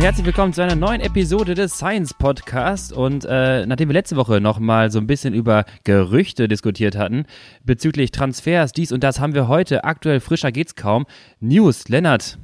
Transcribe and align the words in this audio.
und 0.00 0.06
herzlich 0.06 0.24
willkommen 0.24 0.54
zu 0.54 0.62
einer 0.62 0.76
neuen 0.76 1.02
Episode 1.02 1.52
des 1.52 1.74
Science 1.74 2.14
Podcast. 2.14 2.90
Und 2.90 3.26
äh, 3.28 3.66
nachdem 3.66 3.90
wir 3.90 3.92
letzte 3.92 4.16
Woche 4.16 4.40
nochmal 4.40 4.90
so 4.90 4.98
ein 4.98 5.06
bisschen 5.06 5.34
über 5.34 5.66
Gerüchte 5.84 6.48
diskutiert 6.48 6.96
hatten, 6.96 7.26
bezüglich 7.64 8.10
Transfers, 8.10 8.72
dies 8.72 8.92
und 8.92 9.04
das, 9.04 9.20
haben 9.20 9.34
wir 9.34 9.46
heute, 9.46 9.84
aktuell 9.84 10.20
frischer 10.20 10.52
geht's 10.52 10.74
kaum, 10.74 11.04
News. 11.40 11.90
Lennart, 11.90 12.38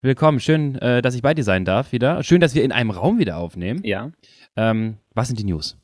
willkommen. 0.00 0.40
Schön, 0.40 0.76
äh, 0.76 1.02
dass 1.02 1.14
ich 1.14 1.20
bei 1.20 1.34
dir 1.34 1.44
sein 1.44 1.66
darf 1.66 1.92
wieder. 1.92 2.22
Schön, 2.22 2.40
dass 2.40 2.54
wir 2.54 2.64
in 2.64 2.72
einem 2.72 2.90
Raum 2.90 3.18
wieder 3.18 3.36
aufnehmen. 3.36 3.84
Ja. 3.84 4.10
Ähm, 4.56 4.96
was 5.12 5.26
sind 5.26 5.38
die 5.38 5.44
News? 5.44 5.76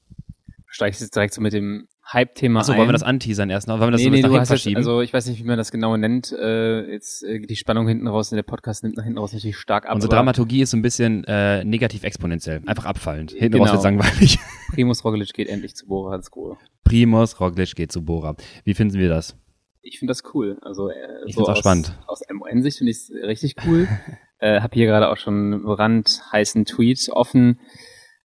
Steigst 0.68 1.02
jetzt 1.02 1.14
direkt 1.14 1.34
so 1.34 1.42
mit 1.42 1.52
dem 1.52 1.86
Hype-Thema 2.12 2.60
Achso, 2.60 2.76
wollen 2.76 2.88
wir 2.88 2.92
das 2.92 3.04
anteasern 3.04 3.50
erst 3.50 3.68
noch? 3.68 3.78
Wollen 3.78 3.88
wir 3.88 3.92
das 3.92 4.00
nee, 4.00 4.06
so 4.06 4.10
nee, 4.10 4.20
nach 4.22 4.28
hinten 4.28 4.40
hast 4.40 4.48
jetzt, 4.50 4.62
verschieben? 4.62 4.76
also 4.78 5.00
ich 5.00 5.12
weiß 5.12 5.26
nicht, 5.26 5.38
wie 5.38 5.46
man 5.46 5.58
das 5.58 5.70
genau 5.70 5.96
nennt. 5.96 6.32
Äh, 6.32 6.90
jetzt 6.90 7.22
äh, 7.22 7.40
die 7.40 7.54
Spannung 7.54 7.86
hinten 7.86 8.08
raus, 8.08 8.30
der 8.30 8.42
Podcast 8.42 8.82
nimmt 8.82 8.96
nach 8.96 9.04
hinten 9.04 9.18
raus 9.18 9.32
natürlich 9.32 9.56
stark 9.56 9.86
ab. 9.86 9.94
Unsere 9.94 10.12
Dramaturgie 10.12 10.62
ist 10.62 10.70
so 10.70 10.76
ein 10.76 10.82
bisschen 10.82 11.22
äh, 11.24 11.64
negativ 11.64 12.02
exponentiell, 12.02 12.62
einfach 12.66 12.86
abfallend. 12.86 13.30
Hinten 13.30 13.52
Genau. 13.52 13.64
raus 13.64 13.72
wird 13.74 13.84
langweilig. 13.84 14.38
Primus 14.74 15.04
Roglic 15.04 15.32
geht 15.34 15.48
endlich 15.48 15.76
zu 15.76 15.86
Bora 15.86 16.12
Hansgrohe. 16.12 16.56
Primus 16.84 17.38
Roglic 17.38 17.76
geht 17.76 17.92
zu 17.92 18.04
Bora. 18.04 18.34
Wie 18.64 18.74
finden 18.74 18.98
wir 18.98 19.08
das? 19.08 19.36
Ich 19.82 19.98
finde 19.98 20.10
das 20.10 20.22
cool. 20.34 20.58
Also 20.62 20.88
äh, 20.88 20.94
Ich 21.26 21.36
so 21.36 21.44
auch 21.44 21.50
aus, 21.50 21.58
spannend. 21.58 21.96
Aus 22.06 22.22
MON-Sicht 22.32 22.78
finde 22.78 22.90
ich 22.90 22.96
es 22.98 23.10
richtig 23.22 23.54
cool. 23.66 23.86
äh, 24.40 24.60
hab 24.60 24.74
hier 24.74 24.86
gerade 24.86 25.10
auch 25.10 25.16
schon 25.16 25.52
einen 25.52 25.62
brandheißen 25.62 26.64
Tweet 26.64 27.08
offen, 27.12 27.60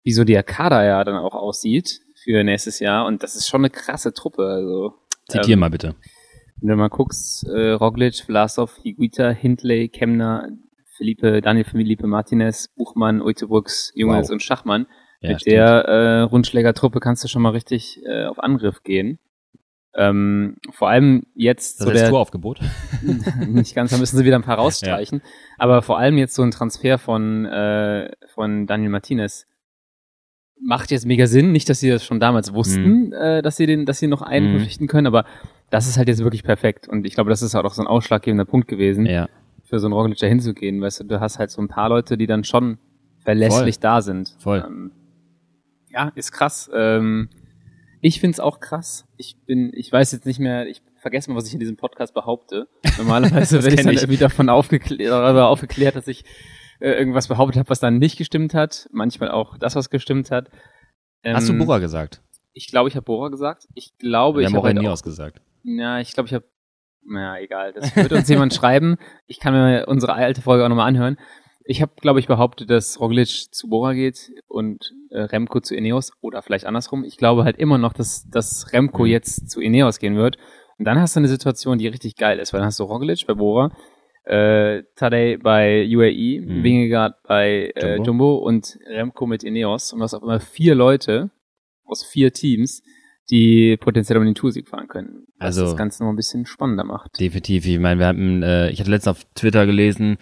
wie 0.02 0.12
so 0.12 0.24
der 0.24 0.42
Kader 0.42 0.84
ja 0.84 1.04
dann 1.04 1.16
auch 1.16 1.34
aussieht 1.34 2.00
für 2.24 2.42
nächstes 2.42 2.80
Jahr. 2.80 3.06
Und 3.06 3.22
das 3.22 3.36
ist 3.36 3.48
schon 3.48 3.60
eine 3.60 3.70
krasse 3.70 4.12
Truppe. 4.12 4.46
Also 4.46 4.94
Zitier 5.28 5.54
Ähm, 5.54 5.60
mal 5.60 5.70
bitte. 5.70 5.94
Wenn 6.60 6.68
du 6.70 6.76
mal 6.76 6.88
guckst, 6.88 7.46
äh, 7.48 7.70
Roglic, 7.72 8.16
Vlasov, 8.24 8.78
Higuita, 8.82 9.30
Hindley, 9.30 9.88
Kemner, 9.88 10.48
Felipe, 10.96 11.40
Daniel 11.40 11.64
Felipe 11.64 12.06
Martinez, 12.06 12.68
Buchmann, 12.76 13.20
Uitebrooks, 13.20 13.92
Jungels 13.94 14.28
Wow. 14.28 14.32
und 14.34 14.42
Schachmann. 14.42 14.86
Ja, 15.20 15.30
Mit 15.30 15.40
stimmt. 15.40 15.54
der 15.54 15.66
äh, 15.84 16.20
Rundschlägertruppe 16.22 17.00
kannst 17.00 17.24
du 17.24 17.28
schon 17.28 17.42
mal 17.42 17.50
richtig 17.50 18.00
äh, 18.06 18.24
auf 18.26 18.38
Angriff 18.38 18.82
gehen. 18.82 19.18
Ähm, 19.96 20.56
vor 20.72 20.88
allem 20.88 21.24
jetzt 21.34 21.80
das 21.80 21.86
so 21.86 21.92
der, 21.92 22.08
Touraufgebot. 22.10 22.60
nicht 23.48 23.74
ganz, 23.74 23.90
da 23.90 23.96
müssen 23.98 24.16
sie 24.16 24.24
wieder 24.24 24.36
ein 24.36 24.42
paar 24.42 24.58
rausstreichen. 24.58 25.22
Aber 25.56 25.82
vor 25.82 25.98
allem 25.98 26.18
jetzt 26.18 26.34
so 26.34 26.42
ein 26.42 26.50
Transfer 26.50 26.98
von, 26.98 27.44
äh, 27.46 28.10
von 28.34 28.66
Daniel 28.66 28.90
Martinez 28.90 29.46
macht 30.60 30.90
jetzt 30.90 31.06
mega 31.06 31.26
Sinn. 31.26 31.52
Nicht, 31.52 31.68
dass 31.68 31.80
sie 31.80 31.90
das 31.90 32.04
schon 32.04 32.20
damals 32.20 32.52
wussten, 32.54 33.12
äh, 33.12 33.42
dass 33.42 33.56
sie 33.56 33.66
den, 33.66 33.86
dass 33.86 33.98
sie 33.98 34.06
noch 34.06 34.22
einen 34.22 34.46
Mhm. 34.46 34.50
verpflichten 34.52 34.86
können, 34.86 35.06
aber 35.06 35.24
das 35.70 35.86
ist 35.88 35.96
halt 35.98 36.08
jetzt 36.08 36.22
wirklich 36.22 36.42
perfekt. 36.44 36.88
Und 36.88 37.06
ich 37.06 37.14
glaube, 37.14 37.30
das 37.30 37.42
ist 37.42 37.54
halt 37.54 37.64
auch 37.66 37.74
so 37.74 37.82
ein 37.82 37.88
ausschlaggebender 37.88 38.44
Punkt 38.44 38.68
gewesen, 38.68 39.06
ja. 39.06 39.28
für 39.64 39.78
so 39.78 39.86
einen 39.86 39.92
Roglic 39.94 40.18
da 40.18 40.26
hinzugehen. 40.26 40.80
Weißt 40.80 41.00
du, 41.00 41.04
du 41.04 41.20
hast 41.20 41.38
halt 41.38 41.50
so 41.50 41.60
ein 41.60 41.68
paar 41.68 41.88
Leute, 41.88 42.16
die 42.16 42.26
dann 42.26 42.44
schon 42.44 42.78
verlässlich 43.24 43.78
da 43.80 44.00
sind. 44.02 44.34
Voll. 44.38 44.64
Ähm, 44.66 44.90
ja, 45.90 46.12
ist 46.14 46.32
krass. 46.32 46.70
Ähm, 46.74 47.28
ich 48.00 48.20
find's 48.20 48.38
auch 48.40 48.60
krass. 48.60 49.06
Ich 49.16 49.36
bin, 49.46 49.72
ich 49.74 49.90
weiß 49.90 50.12
jetzt 50.12 50.26
nicht 50.26 50.38
mehr, 50.38 50.66
ich 50.66 50.82
vergesse 51.00 51.30
mal, 51.30 51.36
was 51.36 51.46
ich 51.46 51.54
in 51.54 51.60
diesem 51.60 51.76
Podcast 51.76 52.14
behaupte. 52.14 52.68
Normalerweise 52.98 53.62
werde 53.62 53.74
ich 53.76 53.82
dann 53.82 53.94
ich. 53.94 54.02
irgendwie 54.02 54.18
davon 54.18 54.48
aufgeklärt, 54.48 55.10
darüber 55.10 55.48
aufgeklärt, 55.48 55.96
dass 55.96 56.06
ich 56.08 56.24
äh, 56.80 56.90
irgendwas 56.92 57.28
behauptet 57.28 57.58
habe, 57.58 57.68
was 57.70 57.80
dann 57.80 57.98
nicht 57.98 58.16
gestimmt 58.16 58.54
hat. 58.54 58.88
Manchmal 58.92 59.30
auch 59.30 59.56
das, 59.58 59.74
was 59.76 59.90
gestimmt 59.90 60.30
hat. 60.30 60.50
Hast 61.24 61.48
du 61.48 61.52
Ähm, 61.52 61.58
Bora 61.58 61.78
gesagt? 61.78 62.20
Ich 62.52 62.68
glaube, 62.68 62.88
ich 62.88 62.96
habe 62.96 63.04
Bora 63.04 63.28
gesagt. 63.28 63.66
Ich 63.74 63.96
glaube, 63.98 64.40
Wir 64.40 64.48
ich 64.48 64.52
auch 64.52 64.58
habe 64.58 64.66
halt 64.68 64.78
nie 64.78 64.88
auch, 64.88 64.92
ausgesagt. 64.92 65.40
ja, 65.64 65.98
ich 66.00 66.12
glaube, 66.12 66.28
ich 66.28 66.34
habe, 66.34 66.44
na 67.06 67.40
egal, 67.40 67.72
das 67.72 67.94
wird 67.96 68.12
uns 68.12 68.28
jemand 68.28 68.54
schreiben. 68.54 68.96
Ich 69.26 69.40
kann 69.40 69.52
mir 69.54 69.86
unsere 69.88 70.12
alte 70.14 70.40
Folge 70.42 70.64
auch 70.64 70.68
nochmal 70.68 70.88
anhören. 70.88 71.18
Ich 71.66 71.80
habe, 71.80 71.92
glaube 72.00 72.20
ich, 72.20 72.26
behauptet, 72.26 72.68
dass 72.68 73.00
Roglic 73.00 73.28
zu 73.50 73.68
Bora 73.68 73.94
geht 73.94 74.30
und 74.48 74.92
äh, 75.10 75.20
Remco 75.22 75.60
zu 75.60 75.74
Ineos 75.74 76.12
oder 76.20 76.42
vielleicht 76.42 76.66
andersrum. 76.66 77.04
Ich 77.04 77.16
glaube 77.16 77.44
halt 77.44 77.56
immer 77.56 77.78
noch, 77.78 77.94
dass, 77.94 78.28
dass 78.28 78.72
Remco 78.74 79.04
Mhm. 79.04 79.08
jetzt 79.08 79.50
zu 79.50 79.62
Ineos 79.62 79.98
gehen 79.98 80.14
wird. 80.16 80.36
Und 80.78 80.84
dann 80.84 80.98
hast 81.00 81.16
du 81.16 81.20
eine 81.20 81.28
Situation, 81.28 81.78
die 81.78 81.88
richtig 81.88 82.16
geil 82.16 82.38
ist, 82.38 82.52
weil 82.52 82.60
dann 82.60 82.66
hast 82.66 82.78
du 82.80 82.84
Roglic 82.84 83.26
bei 83.26 83.32
Bora, 83.34 83.70
äh, 84.24 84.82
Tadej 84.96 85.36
bei 85.38 85.86
UAE, 85.88 86.40
Mhm. 86.40 86.62
Wingegaard 86.62 87.22
bei 87.26 87.72
äh, 87.74 87.96
Jumbo. 87.96 88.04
Jumbo 88.04 88.34
und 88.36 88.78
Remco 88.86 89.26
mit 89.26 89.44
Ineos. 89.44 89.92
Und 89.92 90.02
hast 90.02 90.14
auf 90.14 90.22
einmal 90.22 90.40
vier 90.40 90.74
Leute 90.74 91.30
aus 91.84 92.02
vier 92.04 92.32
Teams, 92.32 92.82
die 93.30 93.76
potenziell 93.78 94.18
um 94.18 94.24
den 94.24 94.34
Toursieg 94.34 94.68
fahren 94.68 94.88
können. 94.88 95.26
Was 95.38 95.58
Also- 95.58 95.62
das 95.64 95.76
Ganze 95.76 96.02
noch 96.02 96.10
ein 96.10 96.16
bisschen 96.16 96.46
spannender 96.46 96.84
macht. 96.84 97.18
Definitiv. 97.20 97.66
Ich 97.66 97.78
meine, 97.78 98.00
wir 98.00 98.06
hatten, 98.06 98.42
äh, 98.42 98.70
ich 98.70 98.80
hatte 98.80 98.90
letztens 98.90 99.16
auf 99.18 99.24
Twitter 99.34 99.66
gelesen, 99.66 100.16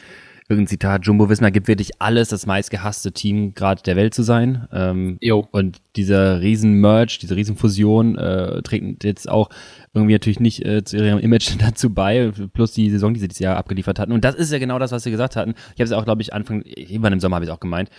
irgendein 0.48 0.68
Zitat, 0.68 1.06
Jumbo 1.06 1.28
Wismar 1.28 1.50
gibt 1.50 1.68
wirklich 1.68 2.00
alles, 2.00 2.28
das 2.28 2.46
meistgehasste 2.46 3.12
Team 3.12 3.54
gerade 3.54 3.82
der 3.82 3.96
Welt 3.96 4.14
zu 4.14 4.22
sein. 4.22 4.68
Ähm, 4.72 5.18
Jo. 5.20 5.46
und 5.50 5.78
dieser 5.96 6.40
riesen 6.40 6.74
Merge, 6.74 7.18
diese 7.20 7.36
riesen 7.36 7.56
Fusion 7.56 8.16
äh, 8.16 8.62
trägt 8.62 9.04
jetzt 9.04 9.28
auch 9.28 9.50
irgendwie 9.94 10.14
natürlich 10.14 10.40
nicht 10.40 10.64
äh, 10.64 10.84
zu 10.84 10.96
ihrem 10.96 11.18
Image 11.18 11.56
dazu 11.58 11.90
bei, 11.90 12.32
plus 12.52 12.72
die 12.72 12.90
Saison, 12.90 13.14
die 13.14 13.20
sie 13.20 13.28
dieses 13.28 13.40
Jahr 13.40 13.56
abgeliefert 13.56 13.98
hatten. 13.98 14.12
Und 14.12 14.24
das 14.24 14.34
ist 14.34 14.52
ja 14.52 14.58
genau 14.58 14.78
das, 14.78 14.92
was 14.92 15.02
sie 15.02 15.10
gesagt 15.10 15.36
hatten. 15.36 15.54
Ich 15.74 15.80
habe 15.80 15.84
es 15.84 15.92
auch, 15.92 16.04
glaube 16.04 16.22
ich, 16.22 16.32
Anfang, 16.32 16.62
irgendwann 16.62 17.12
im 17.12 17.20
Sommer 17.20 17.36
habe 17.36 17.44
ich 17.44 17.50
es 17.50 17.54
auch 17.54 17.60
gemeint. 17.60 17.90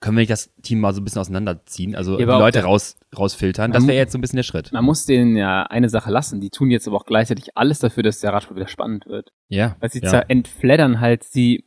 Können 0.00 0.16
wir 0.16 0.22
nicht 0.22 0.30
das 0.30 0.50
Team 0.62 0.80
mal 0.80 0.94
so 0.94 1.02
ein 1.02 1.04
bisschen 1.04 1.20
auseinanderziehen, 1.20 1.94
also 1.94 2.12
Ja, 2.18 2.24
die 2.24 2.24
Leute 2.24 2.62
raus, 2.62 2.96
rausfiltern? 3.16 3.70
Das 3.70 3.86
wäre 3.86 3.98
jetzt 3.98 4.12
so 4.12 4.18
ein 4.18 4.22
bisschen 4.22 4.38
der 4.38 4.44
Schritt. 4.44 4.72
Man 4.72 4.82
muss 4.82 5.04
denen 5.04 5.36
ja 5.36 5.64
eine 5.64 5.90
Sache 5.90 6.10
lassen. 6.10 6.40
Die 6.40 6.48
tun 6.48 6.70
jetzt 6.70 6.88
aber 6.88 6.96
auch 6.96 7.04
gleichzeitig 7.04 7.54
alles 7.54 7.80
dafür, 7.80 8.02
dass 8.02 8.20
der 8.20 8.32
Radsport 8.32 8.56
wieder 8.56 8.68
spannend 8.68 9.04
wird. 9.06 9.30
Ja. 9.48 9.76
Weil 9.78 9.90
sie 9.90 10.00
ja. 10.00 10.20
entfleddern 10.20 11.00
halt 11.00 11.24
sie, 11.24 11.64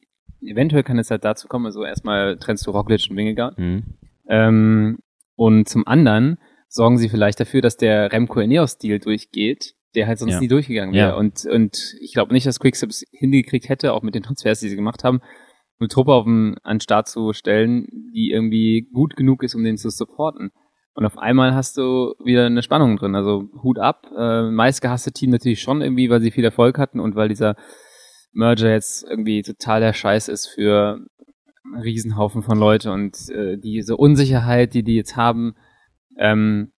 eventuell 0.47 0.83
kann 0.83 0.99
es 0.99 1.11
halt 1.11 1.23
dazu 1.25 1.47
kommen, 1.47 1.65
also 1.65 1.83
erstmal 1.83 2.37
trennst 2.37 2.65
du 2.67 2.71
Roglic 2.71 3.07
und 3.09 3.17
Wingegaard. 3.17 3.57
Mhm. 3.57 3.83
Ähm, 4.27 4.99
und 5.35 5.67
zum 5.67 5.87
anderen 5.87 6.37
sorgen 6.69 6.97
sie 6.97 7.09
vielleicht 7.09 7.39
dafür, 7.39 7.61
dass 7.61 7.77
der 7.77 8.11
Remco 8.11 8.39
Ineos-Deal 8.39 8.99
durchgeht, 8.99 9.73
der 9.95 10.07
halt 10.07 10.19
sonst 10.19 10.33
Ja. 10.33 10.39
nie 10.39 10.47
durchgegangen 10.47 10.93
wäre. 10.93 11.09
Ja. 11.09 11.15
Und, 11.15 11.45
und 11.45 11.95
ich 12.01 12.13
glaube 12.13 12.33
nicht, 12.33 12.47
dass 12.47 12.59
Quickstep 12.59 12.89
es 12.89 13.03
hingekriegt 13.11 13.69
hätte, 13.69 13.93
auch 13.93 14.01
mit 14.01 14.15
den 14.15 14.23
Transfers, 14.23 14.59
die 14.59 14.69
sie 14.69 14.75
gemacht 14.75 15.03
haben, 15.03 15.21
eine 15.79 15.87
Truppe 15.89 16.13
auf 16.13 16.25
den, 16.25 16.55
an 16.63 16.77
den 16.77 16.81
Start 16.81 17.07
zu 17.07 17.33
stellen, 17.33 17.87
die 18.15 18.31
irgendwie 18.31 18.87
gut 18.93 19.15
genug 19.15 19.43
ist, 19.43 19.55
um 19.55 19.63
den 19.63 19.77
zu 19.77 19.89
supporten. 19.89 20.51
Und 20.95 21.05
auf 21.05 21.17
einmal 21.17 21.55
hast 21.55 21.77
du 21.77 22.13
wieder 22.23 22.45
eine 22.45 22.61
Spannung 22.61 22.97
drin. 22.97 23.15
Also 23.15 23.49
Hut 23.63 23.79
ab. 23.79 24.05
Äh, 24.15 24.43
meistgehasste 24.51 25.11
Team 25.11 25.31
natürlich 25.31 25.61
schon 25.61 25.81
irgendwie, 25.81 26.09
weil 26.09 26.21
sie 26.21 26.29
viel 26.31 26.43
Erfolg 26.45 26.77
hatten 26.77 26.99
und 26.99 27.15
weil 27.15 27.29
dieser 27.29 27.55
Merger 28.33 28.71
jetzt 28.71 29.03
irgendwie 29.03 29.41
total 29.41 29.79
der 29.79 29.93
Scheiß 29.93 30.27
ist 30.27 30.47
für 30.47 31.05
einen 31.63 31.81
Riesenhaufen 31.81 32.43
von 32.43 32.57
Leute 32.57 32.91
und 32.91 33.29
äh, 33.29 33.57
diese 33.57 33.95
Unsicherheit, 33.95 34.73
die 34.73 34.83
die 34.83 34.95
jetzt 34.95 35.15
haben, 35.15 35.55
ähm, 36.17 36.72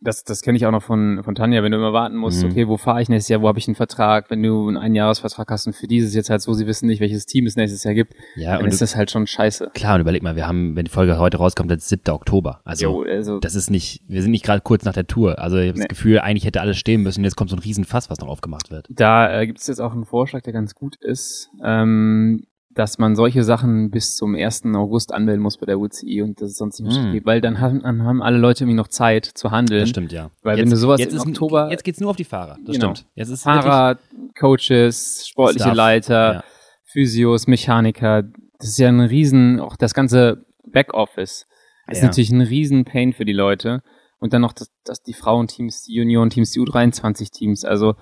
das, 0.00 0.24
das 0.24 0.42
kenne 0.42 0.56
ich 0.56 0.66
auch 0.66 0.70
noch 0.70 0.82
von, 0.82 1.22
von 1.24 1.34
Tanja, 1.34 1.62
wenn 1.62 1.72
du 1.72 1.78
immer 1.78 1.92
warten 1.92 2.16
musst, 2.16 2.42
Mhm. 2.44 2.50
okay, 2.50 2.68
wo 2.68 2.76
fahre 2.76 3.02
ich 3.02 3.08
nächstes 3.08 3.28
Jahr, 3.28 3.42
wo 3.42 3.48
habe 3.48 3.58
ich 3.58 3.66
einen 3.68 3.74
Vertrag, 3.74 4.30
wenn 4.30 4.42
du 4.42 4.68
einen 4.68 4.76
Einjahresvertrag 4.76 5.50
hast 5.50 5.66
und 5.66 5.74
für 5.74 5.86
dieses 5.86 6.14
jetzt 6.14 6.30
halt 6.30 6.42
so, 6.42 6.52
sie 6.54 6.66
wissen 6.66 6.86
nicht, 6.86 7.00
welches 7.00 7.26
Team 7.26 7.46
es 7.46 7.56
nächstes 7.56 7.84
Jahr 7.84 7.94
gibt, 7.94 8.14
Ja, 8.36 8.54
dann 8.56 8.62
und 8.64 8.68
ist 8.68 8.80
du, 8.80 8.84
das 8.84 8.96
halt 8.96 9.10
schon 9.10 9.26
scheiße. 9.26 9.70
klar, 9.74 9.94
und 9.96 10.00
überleg 10.02 10.22
mal, 10.22 10.36
wir 10.36 10.46
haben, 10.46 10.76
wenn 10.76 10.84
die 10.84 10.90
Folge 10.90 11.18
heute 11.18 11.38
rauskommt, 11.38 11.70
das 11.70 11.78
ist 11.78 11.88
7. 11.88 12.10
Oktober. 12.14 12.60
Also, 12.64 12.84
Jo, 13.04 13.10
also 13.10 13.38
das 13.40 13.54
ist 13.54 13.70
nicht, 13.70 14.02
wir 14.08 14.22
sind 14.22 14.30
nicht 14.30 14.44
gerade 14.44 14.60
kurz 14.60 14.84
nach 14.84 14.92
der 14.94 15.06
Tour. 15.06 15.38
Also, 15.38 15.56
ich 15.58 15.68
habe 15.68 15.78
Nee. 15.78 15.84
das 15.84 15.88
Gefühl, 15.88 16.18
eigentlich 16.20 16.44
hätte 16.44 16.60
alles 16.60 16.76
stehen 16.76 17.02
müssen. 17.02 17.24
Jetzt 17.24 17.36
kommt 17.36 17.50
so 17.50 17.56
ein 17.56 17.60
Riesenfass, 17.60 18.10
was 18.10 18.18
noch 18.20 18.28
aufgemacht 18.28 18.70
wird. 18.70 18.86
Da 18.90 19.40
äh, 19.40 19.46
gibt 19.46 19.60
es 19.60 19.66
jetzt 19.66 19.80
auch 19.80 19.92
einen 19.92 20.04
Vorschlag, 20.04 20.42
der 20.42 20.52
ganz 20.52 20.74
gut 20.74 20.96
ist, 20.96 21.50
ähm, 21.64 22.44
dass 22.76 22.98
man 22.98 23.16
solche 23.16 23.42
Sachen 23.42 23.90
bis 23.90 24.14
zum 24.16 24.34
1. 24.36 24.66
August 24.76 25.12
anmelden 25.12 25.42
muss 25.42 25.56
bei 25.56 25.66
der 25.66 25.80
UCI 25.80 26.22
und 26.22 26.40
das 26.40 26.50
ist 26.50 26.58
sonst 26.58 26.78
nicht 26.78 26.92
mehr 26.92 27.08
Mm. 27.08 27.12
geht, 27.12 27.26
weil 27.26 27.40
dann 27.40 27.58
haben, 27.58 27.82
dann 27.82 28.04
haben 28.04 28.22
alle 28.22 28.38
Leute 28.38 28.62
irgendwie 28.64 28.76
noch 28.76 28.88
Zeit 28.88 29.24
zu 29.24 29.50
handeln. 29.50 29.80
Das 29.80 29.88
stimmt, 29.88 30.12
ja. 30.12 30.30
Weil 30.42 30.58
jetzt, 30.58 30.66
wenn 30.66 30.70
du 30.70 30.76
sowas 30.76 31.00
jetzt 31.00 31.12
im 31.12 31.16
ist, 31.18 31.26
Oktober- 31.26 31.70
Jetzt 31.70 31.82
geht's 31.84 32.00
nur 32.00 32.10
auf 32.10 32.16
die 32.16 32.24
Fahrer. 32.24 32.58
Das 32.64 32.76
Genau. 32.76 32.94
stimmt. 32.94 33.08
Jetzt 33.14 33.30
ist 33.30 33.42
Fahrer, 33.42 33.98
Coaches, 34.38 35.26
sportliche 35.26 35.64
Staff, 35.64 35.74
Leiter, 35.74 36.32
ja. 36.34 36.44
Physios, 36.84 37.46
Mechaniker, 37.46 38.22
das 38.58 38.68
ist 38.68 38.78
ja 38.78 38.88
ein 38.88 39.00
riesen, 39.00 39.58
auch 39.58 39.76
das 39.76 39.92
ganze 39.94 40.44
Backoffice 40.70 41.46
ist 41.88 42.00
Ja. 42.02 42.06
natürlich 42.08 42.30
ein 42.30 42.40
riesen 42.42 42.84
Pain 42.84 43.12
für 43.12 43.24
die 43.24 43.32
Leute. 43.32 43.82
Und 44.18 44.32
dann 44.32 44.42
noch 44.42 44.52
das, 44.52 44.70
das 44.84 45.02
die 45.02 45.12
Frauenteams, 45.14 45.84
die 45.84 45.94
Juniorenteams, 45.94 46.50
die 46.50 46.60
U23-Teams, 46.60 47.64
also 47.64 47.94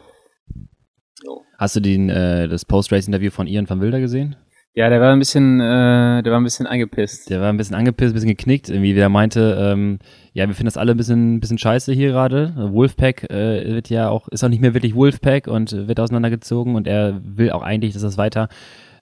hast 1.58 1.76
du 1.76 1.80
den, 1.80 2.08
äh, 2.08 2.48
das 2.48 2.64
Post-Race-Interview 2.64 3.30
von 3.30 3.46
Ian 3.46 3.68
van 3.68 3.80
Wilder 3.80 4.00
gesehen? 4.00 4.36
Ja, 4.74 4.88
der 4.88 5.00
war 5.00 5.12
ein 5.12 5.18
bisschen, 5.20 5.60
äh, 5.60 6.22
der 6.22 6.32
war 6.32 6.40
ein 6.40 6.44
bisschen 6.44 6.66
angepisst. 6.66 7.30
Der 7.30 7.40
war 7.40 7.48
ein 7.48 7.56
bisschen 7.56 7.76
angepisst, 7.76 8.12
ein 8.12 8.14
bisschen 8.14 8.28
geknickt, 8.30 8.68
irgendwie, 8.68 8.94
wie 8.96 9.00
er 9.00 9.08
meinte, 9.08 9.56
ähm, 9.58 9.98
ja, 10.32 10.46
wir 10.48 10.54
finden 10.54 10.66
das 10.66 10.76
alle 10.76 10.92
ein 10.92 10.96
bisschen, 10.96 11.36
ein 11.36 11.40
bisschen 11.40 11.58
scheiße 11.58 11.92
hier 11.92 12.10
gerade. 12.10 12.52
Wolfpack 12.56 13.30
äh, 13.30 13.72
wird 13.72 13.88
ja 13.88 14.08
auch, 14.08 14.26
ist 14.28 14.42
auch 14.42 14.48
nicht 14.48 14.60
mehr 14.62 14.74
wirklich 14.74 14.94
Wolfpack 14.94 15.46
und 15.46 15.70
wird 15.86 16.00
auseinandergezogen 16.00 16.74
und 16.74 16.86
er 16.88 17.20
will 17.22 17.50
auch 17.52 17.62
eigentlich, 17.62 17.92
dass 17.92 18.02
das 18.02 18.18
weiter 18.18 18.48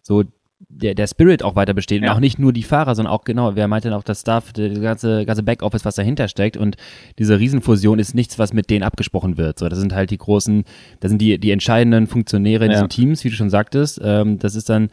so 0.02 0.24
der, 0.68 0.94
der 0.94 1.06
Spirit 1.08 1.42
auch 1.42 1.56
weiter 1.56 1.74
besteht 1.74 2.02
Ja. 2.02 2.10
und 2.10 2.16
auch 2.16 2.20
nicht 2.20 2.38
nur 2.38 2.52
die 2.52 2.62
Fahrer, 2.62 2.94
sondern 2.94 3.12
auch 3.12 3.24
genau, 3.24 3.56
wer 3.56 3.66
meinte 3.66 3.88
dann 3.88 3.98
auch 3.98 4.04
das 4.04 4.20
Staff, 4.20 4.52
das 4.52 4.80
ganze, 4.80 5.24
ganze 5.26 5.42
Backoffice, 5.42 5.84
was 5.84 5.96
dahinter 5.96 6.28
steckt 6.28 6.56
und 6.56 6.76
diese 7.18 7.38
Riesenfusion 7.40 7.98
ist 7.98 8.14
nichts, 8.14 8.38
was 8.38 8.52
mit 8.52 8.70
denen 8.70 8.82
abgesprochen 8.84 9.38
wird. 9.38 9.58
So, 9.58 9.68
das 9.68 9.78
sind 9.78 9.92
halt 9.94 10.10
die 10.10 10.18
großen, 10.18 10.64
das 11.00 11.08
sind 11.10 11.18
die, 11.20 11.38
die 11.38 11.50
entscheidenden 11.50 12.06
Funktionäre 12.06 12.64
in 12.66 12.70
Ja. 12.70 12.76
diesen 12.76 12.90
Teams, 12.90 13.24
wie 13.24 13.30
du 13.30 13.34
schon 13.36 13.50
sagtest. 13.50 14.00
Ähm, 14.04 14.38
das 14.38 14.54
ist 14.54 14.68
dann 14.68 14.88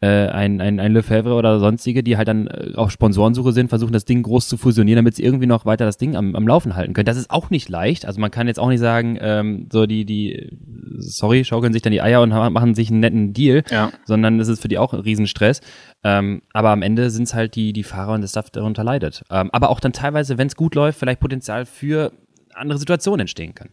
äh, 0.00 0.28
ein, 0.28 0.60
ein, 0.60 0.78
ein 0.78 0.92
Lefebvre 0.92 1.34
oder 1.34 1.58
sonstige, 1.58 2.04
die 2.04 2.16
halt 2.16 2.28
dann 2.28 2.46
äh, 2.46 2.72
auf 2.76 2.90
Sponsorensuche 2.92 3.52
sind, 3.52 3.68
versuchen 3.68 3.92
das 3.92 4.04
Ding 4.04 4.22
groß 4.22 4.48
zu 4.48 4.56
fusionieren, 4.56 4.96
damit 4.96 5.16
sie 5.16 5.24
irgendwie 5.24 5.46
noch 5.46 5.66
weiter 5.66 5.84
das 5.84 5.96
Ding 5.96 6.14
am, 6.14 6.36
am 6.36 6.46
Laufen 6.46 6.76
halten 6.76 6.92
können. 6.94 7.06
Das 7.06 7.16
ist 7.16 7.30
auch 7.30 7.50
nicht 7.50 7.68
leicht. 7.68 8.06
Also 8.06 8.20
man 8.20 8.30
kann 8.30 8.46
jetzt 8.46 8.60
auch 8.60 8.68
nicht 8.68 8.78
sagen, 8.80 9.18
ähm, 9.20 9.68
so 9.72 9.86
die, 9.86 10.04
die, 10.04 10.56
sorry, 10.98 11.44
schaukeln 11.44 11.72
sich 11.72 11.82
dann 11.82 11.92
die 11.92 12.00
Eier 12.02 12.22
und 12.22 12.30
machen 12.30 12.74
sich 12.76 12.90
einen 12.90 13.00
netten 13.00 13.32
Deal, 13.32 13.64
Ja. 13.70 13.90
sondern 14.04 14.38
das 14.38 14.46
ist 14.48 14.62
für 14.62 14.68
die 14.68 14.78
auch 14.78 14.92
ein 14.92 15.00
Riesenstress. 15.00 15.60
Ähm, 16.04 16.42
aber 16.52 16.70
am 16.70 16.82
Ende 16.82 17.10
sind 17.10 17.24
es 17.24 17.34
halt 17.34 17.56
die, 17.56 17.72
die 17.72 17.82
Fahrer 17.82 18.12
und 18.12 18.20
das 18.20 18.30
Stuff 18.30 18.50
darunter 18.50 18.84
leidet. 18.84 19.24
Ähm, 19.30 19.50
aber 19.52 19.68
auch 19.70 19.80
dann 19.80 19.92
teilweise, 19.92 20.38
wenn 20.38 20.46
es 20.46 20.54
gut 20.54 20.76
läuft, 20.76 20.98
vielleicht 21.00 21.18
Potenzial 21.20 21.66
für 21.66 22.12
andere 22.54 22.78
Situationen 22.78 23.20
entstehen 23.22 23.54
kann. 23.54 23.70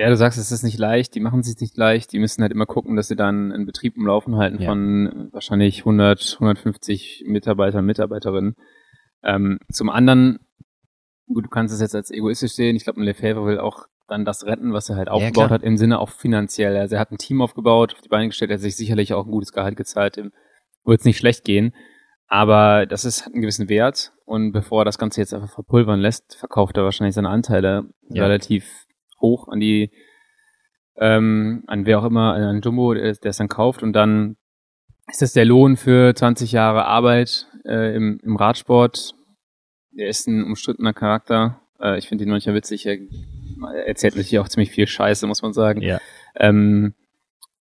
Ja, 0.00 0.08
du 0.08 0.16
sagst, 0.16 0.38
es 0.38 0.50
ist 0.50 0.62
nicht 0.62 0.78
leicht, 0.78 1.14
die 1.14 1.20
machen 1.20 1.40
es 1.40 1.46
sich 1.46 1.60
nicht 1.60 1.76
leicht, 1.76 2.12
die 2.12 2.18
müssen 2.18 2.40
halt 2.42 2.52
immer 2.52 2.64
gucken, 2.66 2.96
dass 2.96 3.08
sie 3.08 3.16
dann 3.16 3.52
einen 3.52 3.66
Betrieb 3.66 3.96
im 3.96 4.06
Laufen 4.06 4.36
halten 4.36 4.60
Ja. 4.62 4.70
von 4.70 5.28
wahrscheinlich 5.32 5.80
100, 5.80 6.36
150 6.40 7.24
Mitarbeitern, 7.26 7.84
Mitarbeiterinnen. 7.84 8.56
Ähm, 9.22 9.58
zum 9.70 9.90
anderen, 9.90 10.38
gut, 11.26 11.44
du 11.44 11.48
kannst 11.50 11.74
es 11.74 11.80
jetzt 11.82 11.94
als 11.94 12.10
egoistisch 12.10 12.52
sehen, 12.52 12.76
ich 12.76 12.84
glaube, 12.84 13.00
ein 13.00 13.04
Lefebvre 13.04 13.44
will 13.44 13.58
auch 13.58 13.86
dann 14.08 14.24
das 14.24 14.44
retten, 14.46 14.72
was 14.72 14.88
er 14.88 14.96
halt 14.96 15.08
aufgebaut 15.10 15.34
klar. 15.34 15.50
hat, 15.50 15.62
im 15.62 15.76
Sinne 15.76 15.98
auch 16.00 16.08
finanziell. 16.08 16.76
Also 16.78 16.94
er 16.94 17.00
hat 17.00 17.12
ein 17.12 17.18
Team 17.18 17.42
aufgebaut, 17.42 17.92
auf 17.92 18.00
die 18.00 18.08
Beine 18.08 18.28
gestellt, 18.28 18.50
er 18.50 18.54
hat 18.54 18.62
sich 18.62 18.76
sicherlich 18.76 19.12
auch 19.12 19.26
ein 19.26 19.30
gutes 19.30 19.52
Gehalt 19.52 19.76
gezahlt, 19.76 20.16
dem 20.16 20.32
wird 20.84 21.00
es 21.00 21.04
nicht 21.04 21.18
schlecht 21.18 21.44
gehen. 21.44 21.74
Aber 22.26 22.86
das 22.86 23.04
ist, 23.04 23.26
hat 23.26 23.32
einen 23.34 23.42
gewissen 23.42 23.68
Wert 23.68 24.12
und 24.24 24.52
bevor 24.52 24.82
er 24.82 24.84
das 24.86 24.98
Ganze 24.98 25.20
jetzt 25.20 25.34
einfach 25.34 25.52
verpulvern 25.52 26.00
lässt, 26.00 26.36
verkauft 26.36 26.76
er 26.78 26.84
wahrscheinlich 26.84 27.14
seine 27.14 27.28
Anteile 27.28 27.90
Ja. 28.08 28.22
relativ 28.24 28.86
hoch 29.20 29.48
an 29.48 29.60
die, 29.60 29.90
ähm, 30.96 31.64
an 31.66 31.86
wer 31.86 32.00
auch 32.00 32.04
immer, 32.04 32.34
an 32.34 32.60
Jumbo, 32.60 32.94
der 32.94 33.04
es 33.04 33.20
der 33.20 33.30
es 33.30 33.36
dann 33.36 33.48
kauft 33.48 33.82
und 33.82 33.92
dann 33.92 34.36
ist 35.10 35.22
das 35.22 35.32
der 35.32 35.44
Lohn 35.44 35.76
für 35.76 36.14
20 36.14 36.52
Jahre 36.52 36.84
Arbeit 36.84 37.46
äh, 37.64 37.94
im, 37.94 38.20
im 38.22 38.36
Radsport. 38.36 39.14
Er 39.96 40.08
ist 40.08 40.28
ein 40.28 40.44
umstrittener 40.44 40.92
Charakter. 40.92 41.60
Äh, 41.80 41.98
ich 41.98 42.08
finde 42.08 42.24
ihn 42.24 42.30
manchmal 42.30 42.54
witzig. 42.54 42.86
Er 42.86 42.98
erzählt 43.86 44.14
natürlich 44.14 44.38
auch 44.38 44.48
ziemlich 44.48 44.70
viel 44.70 44.86
Scheiße, 44.86 45.26
muss 45.26 45.42
man 45.42 45.52
sagen. 45.52 45.82
Ja. 45.82 45.98
Ähm, 46.36 46.94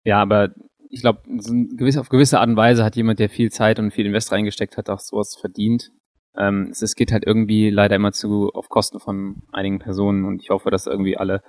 ja, 0.04 0.20
aber 0.20 0.50
ich 0.90 1.00
glaube, 1.02 1.22
so 1.38 1.52
ein 1.52 1.76
gewiss, 1.76 1.96
auf 1.96 2.08
gewisse 2.08 2.40
Art 2.40 2.48
und 2.48 2.56
Weise 2.56 2.84
hat 2.84 2.96
jemand, 2.96 3.18
der 3.20 3.30
viel 3.30 3.50
Zeit 3.50 3.78
und 3.78 3.92
viel 3.92 4.06
Invest 4.06 4.32
reingesteckt 4.32 4.76
hat, 4.76 4.90
auch 4.90 5.00
sowas 5.00 5.36
verdient. 5.40 5.90
Ähm, 6.36 6.68
es, 6.70 6.82
es 6.82 6.94
geht 6.94 7.12
halt 7.12 7.24
irgendwie 7.26 7.70
leider 7.70 7.96
immer 7.96 8.12
zu 8.12 8.50
auf 8.50 8.68
Kosten 8.68 9.00
von 9.00 9.42
einigen 9.52 9.78
Personen 9.78 10.24
und 10.24 10.42
ich 10.42 10.50
hoffe, 10.50 10.70
dass 10.70 10.86
irgendwie 10.86 11.16
alle 11.16 11.42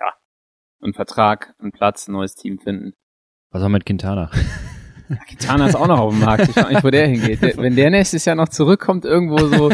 ja, 0.00 0.12
einen 0.82 0.94
Vertrag, 0.94 1.54
einen 1.58 1.72
Platz, 1.72 2.08
ein 2.08 2.12
neues 2.12 2.34
Team 2.34 2.58
finden. 2.58 2.92
Was 3.50 3.62
war 3.62 3.68
mit 3.68 3.86
Quintana? 3.86 4.30
Ja, 5.10 5.16
Kitana 5.28 5.66
ist 5.68 5.74
auch 5.76 5.86
noch 5.86 5.98
auf 6.00 6.14
dem 6.14 6.24
Markt. 6.24 6.48
Ich 6.48 6.56
weiß 6.56 6.70
nicht, 6.70 6.82
wo 6.82 6.88
der 6.88 7.06
hingeht. 7.06 7.42
Der, 7.42 7.56
wenn 7.58 7.76
der 7.76 7.90
nächstes 7.90 8.24
Jahr 8.24 8.36
noch 8.36 8.48
zurückkommt, 8.48 9.04
irgendwo 9.04 9.36
so, 9.36 9.70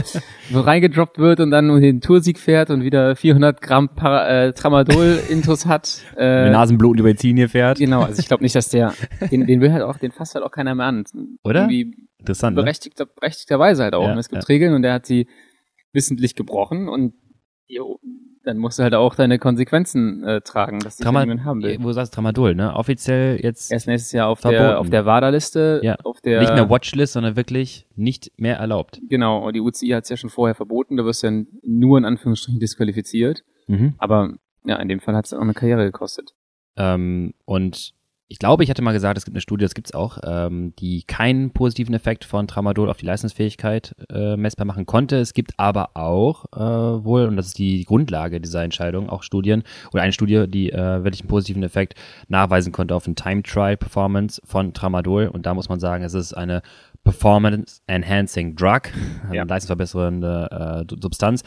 so 0.51 0.61
reingedroppt 0.61 1.19
wird 1.19 1.39
und 1.39 1.53
dann 1.53 1.69
nur 1.69 1.79
den 1.79 2.01
Toursieg 2.01 2.37
fährt 2.37 2.69
und 2.71 2.83
wieder 2.83 3.15
400 3.15 3.63
Gramm 3.63 3.91
Para, 3.95 4.27
äh, 4.29 4.53
Tramadol-Intus 4.53 5.67
hat. 5.67 6.03
Mit 6.11 6.19
Äh, 6.19 6.51
Nasenbluten 6.51 6.99
über 6.99 7.11
die 7.13 7.17
Ziellinie 7.17 7.49
fährt. 7.49 7.79
genau, 7.79 8.03
also 8.03 8.19
ich 8.19 8.27
glaube 8.27 8.43
nicht, 8.43 8.57
dass 8.57 8.71
der, 8.71 8.93
den, 9.31 9.47
den 9.47 9.61
will 9.61 9.73
halt 9.73 9.85
auch, 9.85 9.99
den 9.99 10.11
fasst 10.11 10.35
halt 10.35 10.45
auch 10.45 10.51
keiner 10.51 10.75
mehr 10.75 10.87
an. 10.87 11.05
Oder? 11.45 11.61
Irgendwie 11.71 11.95
Interessant, 12.21 12.57
ne? 12.57 12.63
berechtigter, 12.63 13.07
berechtigterweise 13.07 13.83
halt 13.83 13.95
auch. 13.95 14.05
Ja, 14.07 14.13
und 14.13 14.19
es 14.19 14.29
gibt 14.29 14.43
ja. 14.43 14.47
Regeln 14.47 14.75
und 14.75 14.83
der 14.83 14.93
hat 14.95 15.07
sie 15.07 15.27
wissentlich 15.93 16.35
gebrochen 16.37 16.89
und 16.89 17.15
jo, 17.67 17.99
dann 18.45 18.57
musst 18.57 18.79
du 18.79 18.83
halt 18.83 18.95
auch 18.95 19.15
deine 19.15 19.39
Konsequenzen 19.39 20.25
äh, 20.25 20.41
tragen, 20.41 20.79
dass 20.81 20.97
Trama- 20.97 21.21
niemand 21.21 21.45
haben 21.45 21.63
will. 21.63 21.77
Wo 21.83 21.93
sagst 21.93 22.13
du 22.13 22.17
Tramadol, 22.17 22.55
ne? 22.55 22.75
Offiziell 22.75 23.39
jetzt 23.43 23.71
Erst 23.71 23.87
nächstes 23.87 24.13
Jahr 24.13 24.29
auf 24.29 24.41
Verboten. 24.41 24.63
der 24.63 24.81
auf 24.81 24.89
der 24.91 25.05
WADA-Liste, 25.05 25.81
Ja. 25.83 25.97
auf 26.05 26.21
der 26.23 26.41
nicht 26.41 26.55
mehr 26.55 26.71
Watchlist, 26.71 27.13
sondern 27.13 27.37
wirklich 27.37 27.87
nicht 27.97 28.33
mehr 28.39 28.57
erlaubt. 28.57 29.01
Genau, 29.09 29.47
und 29.47 29.55
die 29.55 29.61
UCI 29.61 29.89
hat 29.89 30.05
es 30.05 30.09
ja 30.11 30.17
schon 30.17 30.31
vorher 30.31 30.55
verboten, 30.55 30.97
da 30.97 31.05
wirst 31.05 31.23
du 31.23 31.27
dann 31.27 31.47
nur 31.63 31.99
in 31.99 32.05
Anführungsstrichen 32.07 32.61
disqualifiziert. 32.61 33.45
Mhm. 33.67 33.95
Aber 33.99 34.35
ja, 34.65 34.77
in 34.77 34.89
dem 34.89 35.01
Fall 35.01 35.15
hat 35.15 35.27
es 35.27 35.33
auch 35.35 35.41
eine 35.41 35.55
Karriere 35.55 35.85
gekostet. 35.85 36.33
Ähm, 36.77 37.35
und 37.45 37.93
ich 38.33 38.39
glaube, 38.39 38.63
ich 38.63 38.71
hatte 38.71 38.81
mal 38.81 38.93
gesagt, 38.93 39.19
es 39.19 39.25
gibt 39.25 39.35
eine 39.35 39.41
Studie, 39.41 39.65
das 39.65 39.75
gibt's 39.75 39.93
auch, 39.93 40.19
ähm, 40.23 40.73
die 40.79 41.03
keinen 41.03 41.51
positiven 41.51 41.95
Effekt 41.97 42.25
von 42.25 42.47
Tramadol 42.47 42.89
auf 42.89 42.97
die 42.97 43.05
Leistungsfähigkeit 43.07 43.97
äh, 44.09 44.37
messbar 44.37 44.67
machen 44.67 44.87
konnte. 44.87 45.17
Es 45.17 45.35
gibt 45.35 45.53
aber 45.57 45.91
auch 45.97 46.45
äh, 46.55 47.05
wohl, 47.05 47.27
und 47.27 47.37
das 47.37 47.49
ist 47.49 47.59
die 47.59 47.85
Grundlage 47.85 48.41
dieser 48.41 48.63
Entscheidung, 48.63 49.11
auch 49.11 49.25
Studien 49.25 49.65
oder 49.93 50.05
eine 50.05 50.13
Studie, 50.13 50.47
die 50.49 50.71
äh, 50.71 51.03
wirklich 51.03 51.23
einen 51.23 51.29
positiven 51.29 51.65
Effekt 51.65 51.95
nachweisen 52.29 52.73
konnte 52.73 52.95
auf 52.95 53.05
ein 53.09 53.17
Time 53.17 53.43
Trial 53.43 53.77
Performance 53.77 54.41
von 54.45 54.75
Tramadol. 54.75 55.27
Und 55.27 55.45
da 55.47 55.53
muss 55.53 55.69
man 55.69 55.81
sagen, 55.81 56.05
es 56.05 56.15
ist 56.15 56.33
eine 56.33 56.63
Performance 57.03 57.81
Enhancing 57.89 58.55
Drug, 58.55 58.83
also 59.23 59.35
Ja. 59.35 59.43
eine 59.43 59.49
leistungsverbessernde 59.49 60.87
äh, 60.89 60.95
Substanz. 61.03 61.43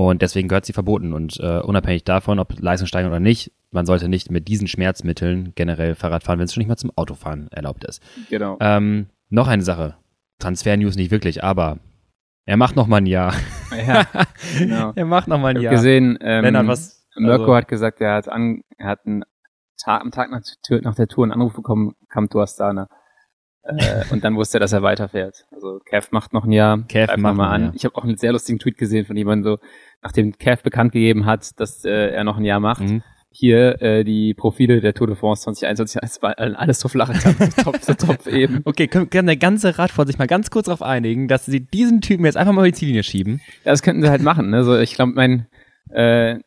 Und 0.00 0.22
deswegen 0.22 0.46
gehört 0.46 0.64
sie 0.64 0.72
verboten. 0.72 1.12
Und 1.12 1.40
äh, 1.40 1.58
unabhängig 1.58 2.04
davon, 2.04 2.38
ob 2.38 2.60
Leistungssteigerung 2.60 3.10
oder 3.10 3.18
nicht, 3.20 3.50
man 3.72 3.84
sollte 3.84 4.08
nicht 4.08 4.30
mit 4.30 4.46
diesen 4.46 4.68
Schmerzmitteln 4.68 5.52
generell 5.56 5.96
Fahrrad 5.96 6.22
fahren, 6.22 6.38
wenn 6.38 6.44
es 6.44 6.54
schon 6.54 6.60
nicht 6.60 6.68
mal 6.68 6.76
zum 6.76 6.92
Autofahren 6.96 7.48
erlaubt 7.50 7.84
ist. 7.84 8.00
Genau. 8.30 8.56
Ähm, 8.60 9.08
noch 9.28 9.48
eine 9.48 9.62
Sache. 9.64 9.96
Transfer-News 10.38 10.94
nicht 10.94 11.10
wirklich, 11.10 11.42
aber 11.42 11.78
er 12.46 12.56
macht 12.56 12.76
noch 12.76 12.86
mal 12.86 12.98
ein 12.98 13.06
Jahr. 13.06 13.34
Ja, 13.86 14.06
genau. 14.56 14.92
er 14.96 15.04
macht 15.04 15.26
noch 15.28 15.38
mal 15.40 15.50
Ich 15.50 15.56
ein 15.56 15.56
habe 15.56 15.64
Jahr. 15.64 15.74
gesehen, 15.74 16.16
ähm, 16.22 16.44
Wenn 16.44 16.54
er 16.54 16.66
was. 16.68 17.04
Mirko 17.16 17.42
also- 17.42 17.54
hat 17.56 17.68
gesagt, 17.68 18.00
er 18.00 18.14
hat, 18.14 18.28
an, 18.28 18.62
er 18.78 18.88
hat 18.90 19.00
einen 19.04 19.24
Tag, 19.82 20.00
am 20.02 20.10
Tag 20.12 20.30
nach, 20.30 20.40
der 20.42 20.54
Tour- 20.62 20.80
nach 20.82 20.94
der 20.94 21.08
Tour 21.08 21.24
einen 21.24 21.32
Anruf 21.32 21.54
bekommen, 21.54 21.94
kam 22.08 22.28
tu 22.30 22.40
Astana. 22.40 22.88
Äh, 23.64 24.04
und 24.10 24.22
dann 24.24 24.36
wusste 24.36 24.58
er, 24.58 24.60
dass 24.60 24.72
er 24.72 24.82
weiterfährt. 24.82 25.44
Also 25.52 25.80
Kev 25.84 26.08
macht 26.12 26.32
noch 26.32 26.44
ein 26.44 26.52
Jahr. 26.52 26.78
Kev 26.88 27.14
macht 27.18 27.36
mal 27.36 27.50
an. 27.50 27.62
Jahr. 27.64 27.74
Ich 27.74 27.84
habe 27.84 27.96
auch 27.96 28.04
einen 28.04 28.16
sehr 28.16 28.32
lustigen 28.32 28.58
Tweet 28.58 28.78
gesehen 28.78 29.04
von 29.04 29.16
jemandem 29.16 29.52
so, 29.52 29.58
nachdem 30.02 30.32
Kev 30.38 30.62
bekannt 30.62 30.92
gegeben 30.92 31.26
hat, 31.26 31.58
dass 31.60 31.84
äh, 31.84 31.90
er 32.10 32.24
noch 32.24 32.38
ein 32.38 32.44
Jahr 32.44 32.60
macht. 32.60 32.80
Mhm. 32.82 33.02
Hier 33.30 33.80
äh, 33.82 34.04
die 34.04 34.32
Profile 34.34 34.80
der 34.80 34.94
Tour 34.94 35.06
de 35.06 35.14
France 35.14 35.42
2021, 35.44 36.00
es 36.02 36.22
war 36.22 36.38
alles 36.38 36.80
so 36.80 36.88
flach, 36.88 37.14
so 37.14 37.30
top, 37.62 37.76
so 37.82 37.92
top 37.94 38.26
eben. 38.32 38.62
Okay, 38.64 38.88
können, 38.88 39.10
kann 39.10 39.26
der 39.26 39.36
ganze 39.36 39.78
Radsport 39.78 40.08
sich 40.08 40.18
mal 40.18 40.26
ganz 40.26 40.50
kurz 40.50 40.64
darauf 40.66 40.82
einigen, 40.82 41.28
dass 41.28 41.44
sie 41.46 41.60
diesen 41.60 42.00
Typen 42.00 42.24
jetzt 42.24 42.36
einfach 42.36 42.52
mal 42.52 42.62
über 42.62 42.68
die 42.70 42.74
Ziellinie 42.74 43.02
schieben? 43.02 43.40
Ja, 43.64 43.72
das 43.72 43.82
könnten 43.82 44.02
sie 44.02 44.08
halt 44.10 44.22
machen. 44.22 44.50
Ne? 44.50 44.64
So, 44.64 44.76
ich 44.78 44.94
glaube, 44.94 45.12
mein 45.14 45.46
äh, 45.90 46.38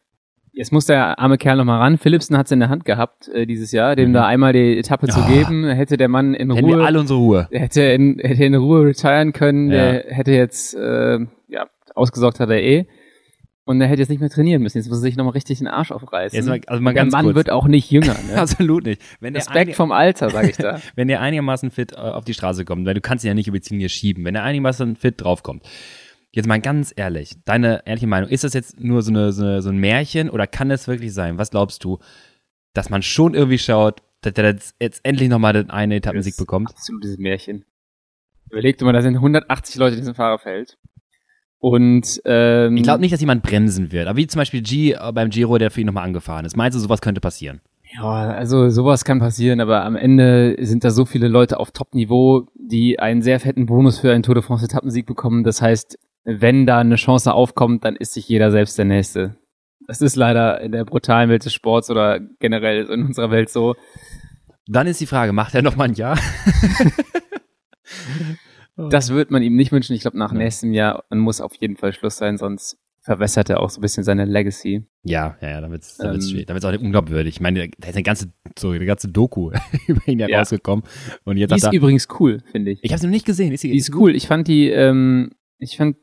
jetzt 0.54 0.74
muss 0.74 0.86
der 0.88 1.20
arme 1.20 1.38
Kerl 1.38 1.58
noch 1.58 1.66
mal 1.66 1.78
ran. 1.78 1.98
Philipsen 1.98 2.36
hat 2.38 2.48
es 2.48 2.52
in 2.52 2.60
der 2.60 2.70
Hand 2.70 2.84
gehabt 2.84 3.30
äh, 3.30 3.46
dieses 3.46 3.72
Jahr, 3.72 3.96
dem 3.96 4.10
Mhm. 4.10 4.14
da 4.14 4.26
einmal 4.26 4.52
die 4.52 4.78
Etappe 4.78 5.08
zu 5.08 5.22
Ah. 5.22 5.28
geben, 5.30 5.66
hätte 5.70 5.96
der 5.98 6.10
Mann 6.10 6.34
in 6.34 6.52
Hätten 6.52 6.68
wir 6.68 6.76
Ruhe, 6.78 6.86
alle 6.86 7.00
unsere 7.00 7.20
Ruhe. 7.20 7.48
hätte 7.52 7.84
in, 7.84 8.20
hätte 8.20 8.44
in 8.44 8.56
Ruhe 8.56 8.88
retiren 8.88 9.32
können, 9.34 9.72
Ja. 9.72 9.92
der 9.94 10.06
hätte 10.16 10.32
jetzt 10.32 10.74
äh, 10.76 11.20
ja 11.48 11.68
ausgesorgt 11.96 12.40
hat 12.40 12.50
er 12.50 12.62
eh. 12.62 12.86
Und 13.72 13.82
er 13.82 13.88
hätte 13.88 14.02
jetzt 14.02 14.10
nicht 14.10 14.20
mehr 14.20 14.30
trainieren 14.30 14.62
müssen. 14.62 14.78
Jetzt 14.78 14.88
muss 14.90 14.98
er 15.00 15.02
sich 15.02 15.16
nochmal 15.16 15.34
richtig 15.34 15.58
den 15.60 15.68
Arsch 15.68 15.92
aufreißen. 15.92 16.36
Jetzt 16.36 16.48
mal, 16.48 16.60
also 16.68 16.82
mal 16.84 16.94
der 16.94 17.06
Mann 17.06 17.26
kurz. 17.26 17.36
wird 17.36 17.50
auch 17.50 17.68
nicht 17.68 17.90
jünger. 17.90 18.16
Ne? 18.28 18.38
Absolut 18.40 18.86
nicht. 18.86 19.02
Wenn 19.20 19.36
Respekt 19.36 19.76
vom 19.76 19.92
Alter, 19.92 20.30
sage 20.30 20.50
ich 20.52 20.58
da. 20.58 20.80
wenn 20.96 21.08
der 21.08 21.22
einigermaßen 21.22 21.72
fit 21.72 21.94
äh, 21.94 21.96
auf 21.96 22.26
die 22.26 22.34
Straße 22.34 22.66
kommt, 22.66 22.86
weil 22.86 22.94
du 22.94 23.02
kannst 23.02 23.24
ihn 23.26 23.30
ja 23.30 23.34
nicht 23.34 23.48
über 23.48 23.58
die 23.58 23.62
Ziellinie 23.64 23.90
schieben, 23.90 24.24
wenn 24.26 24.36
er 24.36 24.44
einigermaßen 24.44 24.96
fit 24.96 25.20
draufkommt. 25.22 25.64
Jetzt 26.34 26.48
mal 26.48 26.62
ganz 26.62 26.94
ehrlich, 26.96 27.36
deine 27.46 27.82
ehrliche 27.86 28.08
Meinung, 28.08 28.30
ist 28.30 28.44
das 28.44 28.54
jetzt 28.54 28.80
nur 28.80 29.02
so, 29.02 29.12
eine, 29.12 29.32
so, 29.34 29.44
eine, 29.44 29.62
so 29.62 29.70
ein 29.70 29.78
Märchen 29.78 30.30
oder 30.30 30.48
kann 30.48 30.70
das 30.70 30.88
wirklich 30.88 31.14
sein? 31.14 31.38
Was 31.38 31.50
glaubst 31.52 31.84
du, 31.84 32.00
dass 32.74 32.90
man 32.90 33.02
schon 33.02 33.34
irgendwie 33.34 33.58
schaut, 33.58 34.02
dass 34.22 34.34
der 34.34 34.46
jetzt, 34.46 34.76
jetzt 34.80 35.02
endlich 35.04 35.28
nochmal 35.30 35.54
den 35.54 35.70
einen 35.70 35.92
Etappensieg 35.94 36.34
Das- 36.34 36.38
bekommt? 36.46 36.70
Absolutes 36.70 37.18
Märchen. 37.18 37.66
Überleg 38.50 38.78
dir 38.78 38.86
mal, 38.86 38.94
da 38.94 39.02
sind 39.02 39.16
180 39.16 39.76
Leute 39.78 39.96
in 39.96 40.02
diesem 40.02 40.16
Fahrerfeld. 40.16 40.78
Und 41.62 42.20
ähm, 42.26 42.76
Ich 42.76 42.82
glaube 42.82 43.02
nicht, 43.02 43.14
dass 43.14 43.22
jemand 43.22 43.44
bremsen 43.44 43.92
wird, 43.92 44.08
aber 44.08 44.18
wie 44.18 44.26
zum 44.26 44.40
Beispiel 44.40 44.64
G 44.64 44.94
äh, 44.94 45.12
beim 45.14 45.30
Giro, 45.30 45.60
der 45.60 45.70
für 45.70 45.82
ihn 45.82 45.86
nochmal 45.88 46.06
angefahren 46.06 46.44
ist. 46.44 46.58
Meinst 46.58 46.76
du, 46.76 46.80
sowas 46.82 47.02
könnte 47.02 47.22
passieren? 47.22 47.62
Ja, 47.96 48.32
also 48.32 48.70
sowas 48.70 49.06
kann 49.06 49.20
passieren, 49.20 49.62
aber 49.62 49.86
am 49.86 49.96
Ende 49.96 50.56
sind 50.62 50.84
da 50.84 50.90
so 50.90 51.06
viele 51.06 51.28
Leute 51.28 51.60
auf 51.60 51.70
Top-Niveau, 51.70 52.48
die 52.56 52.98
einen 53.00 53.22
sehr 53.22 53.40
fetten 53.40 53.68
Bonus 53.68 54.00
für 54.00 54.12
einen 54.12 54.24
Tour 54.24 54.34
de 54.34 54.44
France 54.44 54.66
Etappensieg 54.66 55.06
bekommen. 55.06 55.44
Das 55.44 55.62
heißt, 55.62 56.00
wenn 56.24 56.66
da 56.66 56.80
eine 56.80 56.96
Chance 56.96 57.32
aufkommt, 57.32 57.86
dann 57.86 57.96
ist 57.96 58.14
sich 58.14 58.28
jeder 58.28 58.50
selbst 58.50 58.78
der 58.80 58.86
Nächste. 58.86 59.36
Das 59.88 60.02
ist 60.02 60.16
leider 60.16 60.62
in 60.62 60.72
der 60.72 60.86
brutalen 60.86 61.30
Welt 61.30 61.46
des 61.46 61.54
Sports 61.54 61.92
oder 61.92 62.20
generell 62.40 62.86
in 62.86 63.06
unserer 63.06 63.30
Welt 63.30 63.50
so. 63.50 63.76
Dann 64.68 64.88
ist 64.88 65.00
die 65.00 65.06
Frage, 65.06 65.32
macht 65.32 65.54
er 65.54 65.62
nochmal 65.62 65.90
ein 65.90 65.96
Jahr? 65.96 66.18
Das 68.90 69.10
wird 69.10 69.32
man 69.32 69.44
ihm 69.44 69.56
nicht 69.56 69.72
wünschen. 69.72 69.94
Ich 69.96 70.02
glaube, 70.02 70.18
nach 70.18 70.32
Ja. 70.32 70.38
nächstem 70.38 70.74
Jahr 70.74 71.04
muss 71.10 71.42
auf 71.42 71.54
jeden 71.56 71.78
Fall 71.78 71.94
Schluss 71.94 72.18
sein, 72.18 72.38
sonst 72.38 72.78
verwässert 73.04 73.50
er 73.50 73.62
auch 73.62 73.70
so 73.72 73.80
ein 73.80 73.82
bisschen 73.82 74.04
seine 74.04 74.26
Legacy. 74.26 74.86
Ja, 75.04 75.36
ja, 75.42 75.50
ja, 75.60 75.72
wird's, 75.72 75.98
dann 75.98 76.12
wird's 76.14 76.26
Ähm, 76.26 76.32
schwierig. 76.32 76.48
Dann 76.48 76.54
wird's 76.56 76.66
auch 76.66 76.72
nicht 76.72 76.84
unglaubwürdig. 76.84 77.36
Ich 77.36 77.42
meine, 77.42 77.68
da 77.80 77.88
ist 77.88 77.96
eine 77.96 78.04
ganze, 78.04 78.32
so, 78.60 78.70
eine 78.70 78.86
ganze 78.86 79.08
Doku 79.08 79.52
über 79.88 80.08
ihn 80.08 80.20
ja 80.20 80.28
Ja. 80.28 80.40
rausgekommen. 80.40 80.86
Und 81.24 81.38
jetzt 81.38 81.50
Die 81.52 81.60
sagt 81.60 81.74
ist 81.74 81.78
er, 81.78 81.82
übrigens 81.82 82.08
cool, 82.20 82.44
finde 82.52 82.72
ich. 82.72 82.80
ich 82.84 82.92
habe 82.92 83.00
sie 83.02 83.08
noch 83.08 83.12
nicht 83.14 83.26
gesehen. 83.26 83.52
Ist 83.54 83.62
sie, 83.62 83.72
Die 83.72 83.78
ist 83.78 83.94
cool. 83.96 84.16
Ich 84.16 84.28
fand 84.28 84.48
die, 84.48 84.70
ähm, 84.70 85.32
ich 85.58 85.78
fand, 85.78 85.98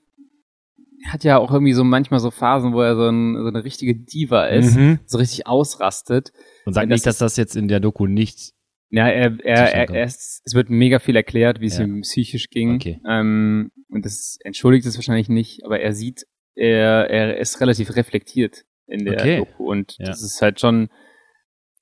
hat 1.06 1.22
ja 1.22 1.38
auch 1.38 1.52
irgendwie 1.52 1.72
so 1.72 1.84
manchmal 1.84 2.18
so 2.18 2.32
Phasen, 2.32 2.72
wo 2.72 2.80
er 2.80 2.96
so, 2.96 3.08
ein, 3.08 3.36
so 3.36 3.46
eine 3.46 3.62
richtige 3.62 3.94
Diva 3.94 4.46
ist, 4.46 4.74
Mhm. 4.74 4.98
so 5.06 5.18
richtig 5.18 5.46
ausrastet. 5.46 6.32
Und 6.66 6.72
sag 6.72 6.88
Das 6.88 6.96
nicht, 6.96 7.06
dass 7.06 7.18
das 7.18 7.36
jetzt 7.36 7.54
in 7.54 7.68
der 7.68 7.78
Doku 7.78 8.06
nicht 8.06 8.52
Ja, 8.90 9.06
er, 9.08 9.36
er, 9.44 9.74
er, 9.74 9.90
er 9.90 10.04
ist, 10.04 10.40
es 10.44 10.54
wird 10.54 10.70
mega 10.70 10.98
viel 10.98 11.14
erklärt, 11.16 11.60
wie 11.60 11.66
es 11.66 11.76
Ja. 11.78 11.84
ihm 11.84 12.00
psychisch 12.00 12.48
ging. 12.48 12.76
Okay. 12.76 13.00
Ähm, 13.06 13.70
und 13.90 14.04
das 14.06 14.38
entschuldigt 14.44 14.86
es 14.86 14.96
wahrscheinlich 14.96 15.28
nicht, 15.28 15.64
aber 15.64 15.80
er 15.80 15.92
sieht, 15.92 16.24
er, 16.54 17.10
er 17.10 17.36
ist 17.38 17.60
relativ 17.60 17.94
reflektiert 17.96 18.64
in 18.86 19.04
der 19.04 19.14
Okay. 19.20 19.36
Doku 19.38 19.70
und 19.70 19.96
Ja. 19.98 20.06
das 20.06 20.22
ist 20.22 20.40
halt 20.40 20.58
schon, 20.60 20.88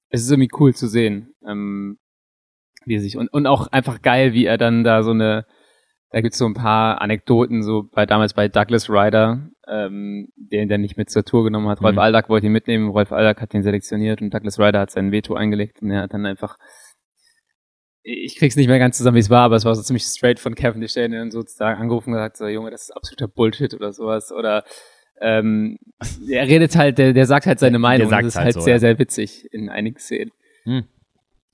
es 0.09 0.23
ist 0.23 0.31
irgendwie 0.31 0.51
cool 0.59 0.75
zu 0.75 0.89
sehen, 0.89 1.33
ähm, 1.47 1.99
wie 2.85 2.97
er 2.97 3.01
sich 3.01 3.17
und, 3.17 3.29
und 3.33 3.47
auch 3.47 3.69
einfach 3.69 4.03
geil, 4.03 4.33
wie 4.33 4.45
er 4.47 4.59
dann 4.59 4.83
da 4.85 5.03
so 5.03 5.11
eine, 5.13 5.47
da 6.11 6.21
gibt's 6.21 6.39
so 6.39 6.47
ein 6.47 6.55
paar 6.55 7.01
Anekdoten, 7.01 7.63
so 7.63 7.85
bei 7.93 8.07
damals 8.07 8.35
bei 8.35 8.49
Douglas 8.49 8.89
Ryder, 8.91 9.49
ähm, 9.69 10.29
den 10.37 10.69
der 10.69 10.79
nicht 10.79 10.97
mit 10.97 11.11
zur 11.11 11.25
Tour 11.25 11.45
genommen 11.45 11.69
hat. 11.69 11.83
Rolf 11.83 11.95
Mhm. 11.95 11.99
Aldag 12.01 12.29
wollte 12.29 12.47
ihn 12.47 12.53
mitnehmen, 12.53 12.89
Rolf 12.91 13.13
Aldag 13.13 13.41
hat 13.41 13.55
ihn 13.55 13.63
selektioniert 13.63 14.23
und 14.23 14.33
Douglas 14.35 14.59
Ryder 14.59 14.81
hat 14.81 14.91
sein 14.91 15.11
Veto 15.13 15.35
eingelegt 15.35 15.83
und 15.83 15.91
er 15.91 16.03
hat 16.03 16.15
dann 16.15 16.27
einfach 16.27 16.59
ich 18.09 18.37
krieg's 18.37 18.55
nicht 18.55 18.69
mehr 18.69 18.79
ganz 18.79 18.97
zusammen, 18.97 19.17
wie 19.17 19.21
es 19.21 19.31
war, 19.31 19.43
aber 19.43 19.57
es 19.57 19.65
war 19.65 19.75
so 19.75 19.83
ziemlich 19.83 20.05
straight 20.05 20.39
von 20.39 20.55
Kevin 20.55 20.81
der 20.81 20.89
der 20.95 21.05
ihn 21.07 21.13
dann 21.13 21.31
sozusagen 21.33 21.81
angerufen 21.81 22.11
und 22.11 22.15
gesagt, 22.15 22.37
so, 22.37 22.47
Junge, 22.47 22.71
das 22.71 22.83
ist 22.83 22.91
absoluter 22.93 23.27
Bullshit 23.27 23.75
oder 23.75 23.93
sowas. 23.93 24.31
Oder 24.31 24.65
ähm, 25.21 25.79
er 26.31 26.47
redet 26.47 26.77
halt, 26.77 26.99
der, 26.99 27.13
der 27.13 27.27
sagt 27.27 27.47
halt 27.47 27.59
seine 27.59 27.73
Der 27.73 27.79
Meinung. 27.81 28.09
sagt's 28.09 28.27
das 28.27 28.35
ist 28.35 28.37
halt 28.37 28.45
halt 28.45 28.55
so, 28.55 28.61
sehr, 28.61 28.75
ja. 28.75 28.79
sehr 28.81 28.99
witzig 29.01 29.53
in 29.53 29.69
einigen 29.69 29.99
Szenen. 29.99 30.31
Hm. 30.65 30.85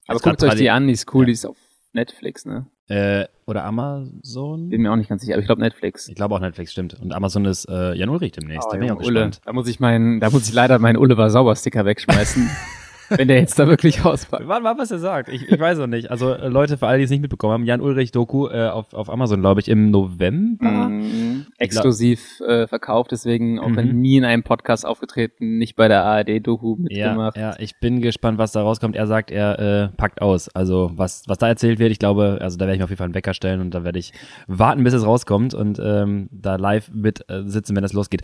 Aber 0.06 0.18
guckt 0.18 0.42
euch 0.42 0.54
die 0.56 0.68
an, 0.68 0.86
die 0.88 0.92
ist 0.92 1.12
cool, 1.14 1.22
Ja. 1.22 1.26
die 1.26 1.32
ist 1.32 1.46
auf 1.46 1.56
Netflix, 1.94 2.44
ne? 2.44 2.66
Äh, 2.88 3.26
oder 3.46 3.64
Amazon? 3.64 4.68
Bin 4.68 4.82
mir 4.82 4.92
auch 4.92 4.96
nicht 4.96 5.08
ganz 5.08 5.22
sicher, 5.22 5.34
aber 5.34 5.40
ich 5.40 5.46
glaube 5.46 5.62
Netflix. 5.62 6.08
Ich 6.08 6.16
glaube 6.16 6.34
auch 6.34 6.40
Netflix, 6.40 6.72
stimmt. 6.72 7.00
Und 7.00 7.12
Amazon 7.14 7.44
ist 7.46 7.66
äh, 7.66 7.94
Jan 7.94 8.10
Ulrich 8.10 8.32
demnächst. 8.32 8.66
Oh, 8.68 8.72
da 8.72 8.76
bin 8.78 8.86
ich 8.86 8.92
auch 8.92 8.98
Ulle, 8.98 9.12
gespannt. 9.26 9.40
da 9.46 9.52
muss 9.54 9.68
ich 9.68 9.80
meinen, 9.80 10.20
da 10.20 10.28
muss 10.30 10.48
ich 10.48 10.52
leider 10.52 10.78
meinen 10.78 10.96
Oliver 10.96 11.30
Sauber-Sticker 11.30 11.84
wegschmeißen, 11.86 12.50
wenn 13.16 13.28
der 13.28 13.38
jetzt 13.40 13.58
da 13.58 13.66
wirklich 13.66 14.04
auspackt. 14.04 14.46
Warte 14.48 14.62
mal, 14.62 14.76
was 14.78 14.90
er 14.90 14.98
sagt. 14.98 15.28
Ich, 15.28 15.48
ich 15.50 15.58
weiß 15.60 15.78
noch 15.78 15.86
nicht. 15.86 16.10
Also 16.10 16.32
äh, 16.32 16.48
Leute, 16.48 16.78
für 16.78 16.86
alle, 16.86 16.98
die 16.98 17.04
es 17.04 17.10
nicht 17.10 17.20
mitbekommen 17.22 17.52
haben, 17.52 17.64
Jan 17.64 17.80
Ulrich 17.80 18.12
Doku 18.12 18.48
äh, 18.48 18.68
auf, 18.68 18.92
auf 18.94 19.10
Amazon, 19.10 19.40
glaube 19.40 19.60
ich, 19.60 19.68
im 19.68 19.90
November. 19.90 20.88
Mhm. 20.88 21.46
Exklusiv 21.58 22.40
äh, 22.46 22.66
verkauft, 22.66 23.12
deswegen 23.12 23.58
auch 23.58 23.74
wenn 23.76 23.88
Mhm. 23.88 24.00
nie 24.00 24.16
in 24.16 24.24
einem 24.24 24.42
Podcast 24.42 24.86
aufgetreten, 24.86 25.58
nicht 25.58 25.76
bei 25.76 25.88
der 25.88 26.04
ARD-Doku 26.04 26.76
Ja, 26.88 27.08
mitgemacht. 27.08 27.36
ja, 27.36 27.54
ich 27.58 27.78
bin 27.80 28.00
gespannt, 28.00 28.38
was 28.38 28.52
da 28.52 28.62
rauskommt. 28.62 28.96
Er 28.96 29.06
sagt, 29.06 29.30
er 29.30 29.58
äh, 29.58 29.88
packt 29.96 30.20
aus. 30.22 30.48
Also 30.48 30.90
was, 30.94 31.24
was 31.26 31.38
da 31.38 31.48
erzählt 31.48 31.78
wird, 31.78 31.90
ich 31.92 31.98
glaube, 31.98 32.38
also 32.40 32.56
da 32.58 32.66
werde 32.66 32.74
ich 32.74 32.78
mir 32.78 32.84
auf 32.84 32.90
jeden 32.90 32.98
Fall 32.98 33.06
einen 33.06 33.14
Wecker 33.14 33.34
stellen 33.34 33.60
und 33.60 33.72
da 33.74 33.84
werde 33.84 33.98
ich 33.98 34.12
warten, 34.46 34.84
bis 34.84 34.94
es 34.94 35.04
rauskommt 35.06 35.54
und 35.54 35.80
ähm, 35.82 36.28
da 36.30 36.56
live 36.56 36.90
mit 36.92 37.24
äh, 37.28 37.42
sitzen, 37.46 37.74
wenn 37.76 37.84
es 37.84 37.92
losgeht. 37.92 38.22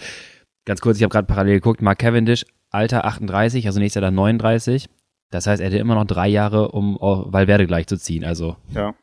Ganz 0.65 0.81
kurz, 0.81 0.99
ich 0.99 1.03
habe 1.03 1.11
gerade 1.13 1.27
parallel 1.27 1.55
geguckt, 1.55 1.81
Mark 1.81 1.99
Cavendish, 1.99 2.45
Alter 2.71 3.05
38, 3.05 3.67
also 3.67 3.81
nächstes 3.81 4.01
Jahr 4.01 4.07
dann 4.09 4.15
39. 4.15 4.89
Das 5.31 5.47
heißt, 5.47 5.61
er 5.61 5.67
hätte 5.69 5.79
immer 5.79 5.95
noch 5.95 6.07
drei 6.07 6.29
Jahre, 6.29 6.71
um 6.73 6.97
Valverde 7.01 7.67
gleich 7.67 7.87
zu 7.87 7.99
ziehen. 7.99 8.25
Also 8.25 8.57
Ja. 8.75 8.95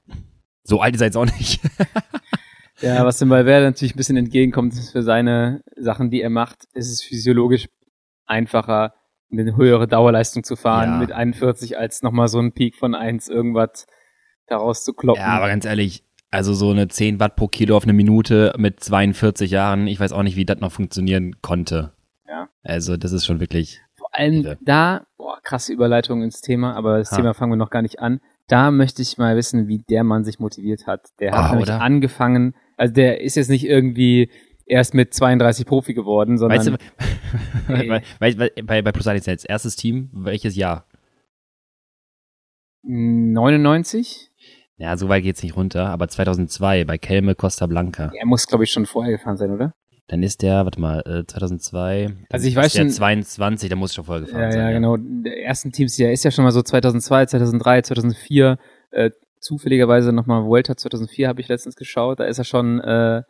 so 0.64 0.82
alt 0.82 0.96
ist 0.96 1.02
er 1.02 1.08
jetzt 1.08 1.18
auch 1.18 1.26
nicht. 1.26 1.60
Ja, 2.82 3.06
was 3.06 3.20
dem 3.20 3.30
Valverde 3.30 3.66
natürlich 3.68 3.94
ein 3.96 3.98
bisschen 3.98 4.18
entgegenkommt, 4.18 4.74
ist 4.74 4.92
für 4.92 5.02
seine 5.02 5.64
Sachen, 5.78 6.10
die 6.12 6.22
er 6.22 6.30
macht, 6.30 6.66
ist 6.74 6.92
es 6.92 7.02
physiologisch 7.02 7.70
einfacher, 8.26 8.94
eine 9.32 9.56
höhere 9.56 9.88
Dauerleistung 9.88 10.44
zu 10.44 10.58
fahren 10.58 10.92
Ja. 10.94 10.98
mit 11.00 11.12
41 11.14 11.78
als 11.78 12.04
nochmal 12.04 12.28
so 12.28 12.38
einen 12.38 12.52
Peak 12.52 12.76
von 12.76 12.94
1 12.94 13.30
irgendwas 13.30 13.88
daraus 14.48 14.84
zu 14.84 14.94
kloppen. 14.94 15.22
Ja, 15.22 15.30
aber 15.38 15.48
ganz 15.48 15.64
ehrlich, 15.64 16.04
also 16.32 16.54
so 16.54 16.72
eine 16.72 16.90
10 16.90 17.20
Watt 17.22 17.38
pro 17.38 17.48
Kilo 17.48 17.78
auf 17.78 17.84
eine 17.84 17.94
Minute 17.94 18.54
mit 18.58 18.82
42 18.82 19.52
Jahren, 19.52 19.88
ich 19.88 20.00
weiß 20.02 20.12
auch 20.12 20.24
nicht, 20.24 20.36
wie 20.36 20.46
das 20.46 20.60
noch 20.60 20.74
funktionieren 20.74 21.42
konnte. 21.42 21.94
Ja. 22.28 22.50
Also 22.64 22.98
das 22.98 23.12
ist 23.12 23.26
schon 23.26 23.40
wirklich, 23.40 23.82
Vor 23.98 24.10
allem 24.14 24.42
Ja. 24.44 24.56
da, 24.62 25.08
boah, 25.18 25.40
krasse 25.44 25.72
Überleitung 25.74 26.22
ins 26.24 26.42
Thema, 26.42 26.74
aber 26.76 26.98
das 27.00 27.12
Ha. 27.12 27.18
Thema 27.18 27.34
fangen 27.34 27.52
wir 27.54 27.58
noch 27.58 27.70
gar 27.70 27.82
nicht 27.82 28.00
an. 28.00 28.20
Da 28.48 28.72
möchte 28.72 29.02
ich 29.02 29.18
mal 29.18 29.36
wissen, 29.36 29.68
wie 29.68 29.80
der 29.80 30.04
Mann 30.04 30.24
sich 30.24 30.40
motiviert 30.40 30.86
hat. 30.88 31.10
Der 31.20 31.32
hat 31.32 31.40
Ah, 31.40 31.50
nämlich 31.52 31.70
oder? 31.70 31.82
angefangen, 31.82 32.56
also 32.78 32.94
der 32.94 33.22
ist 33.22 33.36
jetzt 33.36 33.50
nicht 33.50 33.66
irgendwie 33.66 34.30
erst 34.68 34.94
mit 34.94 35.14
32 35.14 35.66
Profi 35.66 35.94
geworden, 35.94 36.38
sondern 36.38 36.60
weißt 36.60 36.68
du, 36.70 36.78
Ey. 37.74 37.90
weil, 37.90 38.02
weil, 38.20 38.38
weil, 38.40 38.52
bei, 38.64 38.82
bei 38.82 38.92
Plus 38.92 39.06
jetzt 39.06 39.48
erstes 39.50 39.76
Team, 39.76 40.10
welches 40.14 40.56
Jahr? 40.56 40.86
99? 42.84 44.32
Ja, 44.78 44.98
so 44.98 45.08
weit 45.10 45.24
geht's 45.24 45.42
nicht 45.42 45.56
runter, 45.56 45.88
aber 45.90 46.08
2002 46.08 46.84
bei 46.86 46.98
Kelme 46.98 47.34
Costa 47.36 47.66
Blanca. 47.66 48.12
Er 48.14 48.26
muss, 48.26 48.46
glaube 48.48 48.66
ich, 48.66 48.72
schon 48.72 48.86
vorher 48.86 49.14
gefahren 49.18 49.38
sein, 49.38 49.52
oder? 49.52 49.74
Dann 50.08 50.22
ist 50.22 50.42
der, 50.44 50.66
warte 50.66 50.80
mal, 50.80 51.00
äh, 51.06 51.26
2002. 51.26 52.06
dann 52.06 52.18
Also 52.32 52.48
ich 52.48 52.56
weiß 52.56 52.74
der 52.74 52.82
schon- 52.82 52.90
22, 52.92 53.70
der 53.70 53.78
muss 53.78 53.94
schon 53.94 54.04
vorher 54.06 54.26
gefahren 54.26 54.42
Ja, 54.44 54.52
sein. 54.52 54.62
ja, 54.62 54.72
genau. 54.72 54.98
Der 54.98 55.44
ersten 55.44 55.72
Teams, 55.72 55.96
der 55.96 56.12
ist 56.12 56.24
ja 56.24 56.32
schon 56.32 56.44
mal 56.44 56.52
so 56.52 56.62
2002, 56.62 57.26
2003, 57.26 57.82
2004, 57.82 58.58
äh, 58.92 59.10
zufälligerweise 59.40 60.12
nochmal 60.14 60.46
Vuelta 60.46 60.76
2004 60.78 61.28
habe 61.28 61.42
ich 61.42 61.48
letztens 61.48 61.76
geschaut, 61.76 62.20
da 62.20 62.26
ist 62.26 62.38
er 62.38 62.44
schon, 62.44 62.80
äh, 62.82 63.24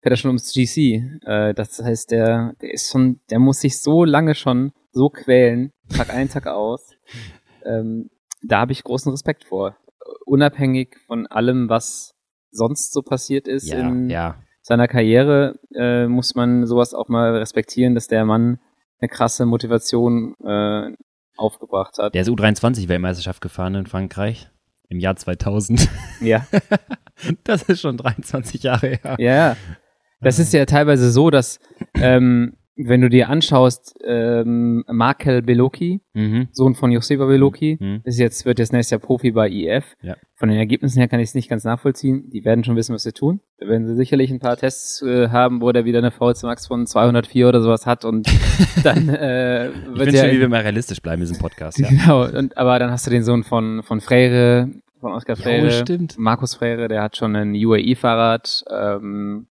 fährt 0.00 0.12
er 0.12 0.16
schon 0.16 0.28
ums 0.28 0.52
GC. 0.52 1.02
Äh, 1.24 1.54
das 1.54 1.82
heißt, 1.82 2.10
der, 2.10 2.52
der 2.60 2.72
ist 2.74 2.90
schon, 2.90 3.20
der 3.30 3.38
muss 3.38 3.60
sich 3.60 3.80
so 3.80 4.04
lange 4.04 4.34
schon 4.34 4.72
so 4.92 5.08
quälen, 5.10 5.72
Tag 5.94 6.10
ein, 6.12 6.28
Tag 6.28 6.46
aus. 6.46 6.90
Ähm, 7.64 8.08
da 8.42 8.60
habe 8.60 8.72
ich 8.72 8.84
großen 8.84 9.10
Respekt 9.10 9.44
vor. 9.44 9.76
Unabhängig 10.24 10.96
von 11.06 11.26
allem, 11.26 11.68
was 11.68 12.14
sonst 12.50 12.92
so 12.92 13.02
passiert 13.02 13.46
ist 13.48 13.66
Ja, 13.68 13.80
in 13.80 14.08
ja. 14.08 14.36
Seiner 14.62 14.88
Karriere, 14.88 15.58
äh, 15.74 16.06
muss 16.06 16.34
man 16.34 16.66
sowas 16.66 16.94
auch 16.94 17.08
mal 17.08 17.36
respektieren, 17.36 17.94
dass 17.94 18.08
der 18.08 18.24
Mann 18.24 18.58
eine 19.00 19.08
krasse 19.08 19.46
Motivation 19.46 20.34
äh, 20.44 20.92
aufgebracht 21.36 21.98
hat. 21.98 22.14
Der 22.14 22.22
ist 22.22 22.28
U23-Weltmeisterschaft 22.28 23.40
gefahren 23.40 23.74
in 23.74 23.86
Frankreich 23.86 24.50
im 24.88 24.98
Jahr 24.98 25.16
2000. 25.16 25.88
Ja, 26.20 26.46
Das 27.44 27.62
ist 27.64 27.80
schon 27.80 27.96
23 27.96 28.62
Jahre 28.62 28.88
her. 28.88 29.16
ja, 29.18 29.34
ja. 29.34 29.56
Das 30.20 30.38
ist 30.38 30.52
ja 30.52 30.64
teilweise 30.66 31.10
so, 31.12 31.30
dass 31.30 31.60
ähm, 31.94 32.56
wenn 32.78 33.00
du 33.00 33.08
dir 33.08 33.28
anschaust, 33.28 33.98
ähm, 34.06 34.84
Markel 34.88 35.42
Beloki, 35.42 36.00
Mhm. 36.14 36.48
Sohn 36.52 36.74
von 36.74 36.90
Joseba 36.92 37.26
Beloki, 37.26 37.76
Mhm. 37.80 38.00
ist 38.04 38.18
jetzt, 38.18 38.46
wird 38.46 38.58
jetzt 38.58 38.72
nächstes 38.72 38.92
Jahr 38.92 39.00
Profi 39.00 39.32
bei 39.32 39.48
IF. 39.50 39.84
Ja. 40.02 40.16
Von 40.36 40.48
den 40.48 40.58
Ergebnissen 40.58 40.98
her 40.98 41.08
kann 41.08 41.18
ich 41.20 41.28
es 41.30 41.34
nicht 41.34 41.48
ganz 41.50 41.64
nachvollziehen. 41.64 42.30
Die 42.30 42.44
werden 42.44 42.62
schon 42.64 42.76
wissen, 42.76 42.94
was 42.94 43.02
sie 43.02 43.12
tun. 43.12 43.40
Da 43.58 43.66
werden 43.66 43.86
sie 43.86 43.96
sicherlich 43.96 44.30
ein 44.30 44.38
paar 44.38 44.56
Tests 44.56 45.02
äh, 45.02 45.28
haben, 45.30 45.60
wo 45.60 45.72
der 45.72 45.84
wieder 45.84 45.98
eine 45.98 46.10
VZ 46.12 46.44
Max 46.44 46.66
von 46.68 46.86
204 46.86 47.48
oder 47.48 47.60
sowas 47.62 47.84
hat 47.86 48.04
und 48.04 48.26
dann 48.84 49.08
äh, 49.08 49.68
Ich 49.70 49.74
wird 49.86 49.98
finde 49.98 50.16
ja 50.16 50.24
schon, 50.24 50.30
wie 50.36 50.40
wir 50.40 50.48
mal 50.48 50.60
realistisch 50.62 51.02
bleiben 51.02 51.22
in 51.22 51.28
diesem 51.28 51.40
Podcast. 51.40 51.78
Ja. 51.78 51.88
Genau, 51.98 52.24
und, 52.26 52.56
aber 52.56 52.78
dann 52.78 52.90
hast 52.90 53.06
du 53.06 53.10
den 53.10 53.24
Sohn 53.24 53.42
von, 53.44 53.82
von 53.82 54.00
Freire, 54.00 54.68
von 55.00 55.12
Oskar 55.12 55.36
Freire. 55.36 55.70
stimmt. 55.72 56.16
Markus 56.18 56.54
Freire, 56.54 56.88
der 56.88 57.02
hat 57.02 57.16
schon 57.16 57.34
ein 57.36 57.54
UAE-Fahrrad. 57.54 58.64
Ähm, 58.70 59.46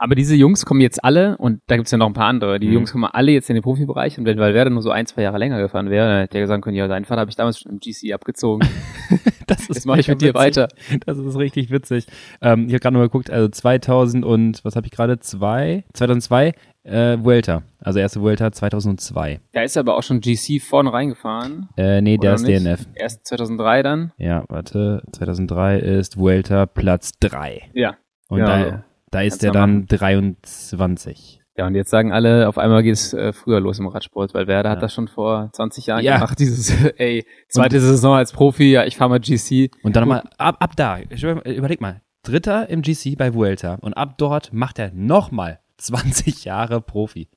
aber 0.00 0.14
diese 0.16 0.34
Jungs 0.34 0.64
kommen 0.66 0.80
jetzt 0.80 1.04
alle, 1.04 1.36
und 1.38 1.60
da 1.68 1.76
gibt's 1.76 1.90
ja 1.92 1.98
noch 1.98 2.06
ein 2.08 2.12
paar 2.14 2.26
andere, 2.26 2.58
die 2.58 2.66
Mhm. 2.66 2.72
Jungs 2.72 2.92
kommen 2.92 3.04
alle 3.04 3.30
jetzt 3.32 3.48
in 3.50 3.54
den 3.54 3.62
Profibereich 3.62 4.18
und 4.18 4.24
wenn 4.24 4.38
Valverde 4.38 4.70
nur 4.70 4.82
so 4.82 4.90
ein, 4.90 5.06
zwei 5.06 5.22
Jahre 5.22 5.38
länger 5.38 5.60
gefahren 5.60 5.90
wäre, 5.90 6.08
dann 6.08 6.18
hätte 6.22 6.38
er 6.38 6.46
sagen 6.48 6.62
können, 6.62 6.76
ja, 6.76 6.88
deinen 6.88 7.04
Vater 7.04 7.20
habe 7.20 7.30
ich 7.30 7.36
damals 7.36 7.60
schon 7.60 7.70
im 7.72 7.78
GC 7.78 8.12
abgezogen. 8.12 8.66
Das 9.46 9.66
Jetzt 9.66 9.84
mache 9.84 9.98
ich 9.98 10.06
mit 10.06 10.20
dir 10.22 10.28
witzig. 10.28 10.40
weiter. 10.40 10.68
Das 11.06 11.18
ist 11.18 11.36
richtig 11.36 11.70
witzig. 11.72 12.06
Ähm, 12.40 12.66
ich 12.68 12.72
habe 12.72 12.78
gerade 12.78 12.96
mal 12.96 13.02
geguckt, 13.02 13.30
also 13.32 13.48
2000 13.48 14.24
und, 14.24 14.64
was 14.64 14.76
habe 14.76 14.86
ich 14.86 14.92
gerade? 14.92 15.18
Zwei? 15.18 15.82
2002 15.92 16.52
äh, 16.84 17.18
Vuelta. 17.20 17.62
Also 17.80 17.98
erste 17.98 18.20
Vuelta 18.20 18.52
2002. 18.52 19.40
Da 19.52 19.62
ist 19.62 19.74
er 19.76 19.80
aber 19.80 19.96
auch 19.96 20.04
schon 20.04 20.20
GC 20.20 20.60
vorne 20.62 20.92
reingefahren. 20.92 21.68
Äh, 21.76 22.00
nee, 22.00 22.16
der 22.16 22.34
ist 22.34 22.46
nicht? 22.46 22.64
DNF. 22.64 22.86
Erst 22.94 23.26
2003 23.26 23.82
dann. 23.82 24.12
Ja, 24.18 24.44
warte. 24.48 25.02
2003 25.12 25.80
ist 25.80 26.16
Vuelta 26.16 26.66
Platz 26.66 27.10
3. 27.18 27.62
Ja. 27.74 27.96
Und 28.28 28.38
Ja, 28.38 28.46
da, 28.70 28.84
da 29.10 29.22
ist 29.22 29.42
du 29.42 29.50
dann 29.50 29.86
23. 29.86 31.42
Ja, 31.56 31.66
und 31.66 31.74
jetzt 31.74 31.90
sagen 31.90 32.12
alle, 32.12 32.48
auf 32.48 32.56
einmal 32.58 32.82
geht 32.82 32.94
es 32.94 33.12
äh, 33.12 33.32
früher 33.32 33.60
los 33.60 33.78
im 33.78 33.86
Radsport, 33.88 34.32
weil 34.34 34.46
Werder 34.46 34.70
Ja. 34.70 34.76
hat 34.76 34.82
das 34.82 34.94
schon 34.94 35.08
vor 35.08 35.50
20 35.52 35.86
Jahren 35.86 36.02
Ja. 36.04 36.14
gemacht, 36.16 36.38
dieses, 36.38 36.70
ey, 36.98 37.26
zweite 37.48 37.80
Saison 37.80 38.14
als 38.16 38.32
Profi, 38.32 38.70
ja, 38.70 38.84
ich 38.86 38.96
fahr 38.96 39.08
mal 39.08 39.20
GC. 39.20 39.70
Und 39.82 39.94
dann 39.96 40.02
nochmal, 40.04 40.22
ab, 40.38 40.56
ab 40.60 40.76
da, 40.76 41.00
überleg 41.00 41.80
mal, 41.80 42.00
Dritter 42.22 42.68
im 42.70 42.82
GC 42.82 43.16
bei 43.16 43.34
Vuelta. 43.34 43.76
Und 43.80 43.94
ab 43.94 44.16
dort 44.18 44.52
macht 44.52 44.78
er 44.78 44.92
nochmal 44.92 45.60
20 45.78 46.44
Jahre 46.44 46.80
Profi. 46.80 47.28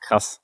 Krass. 0.00 0.40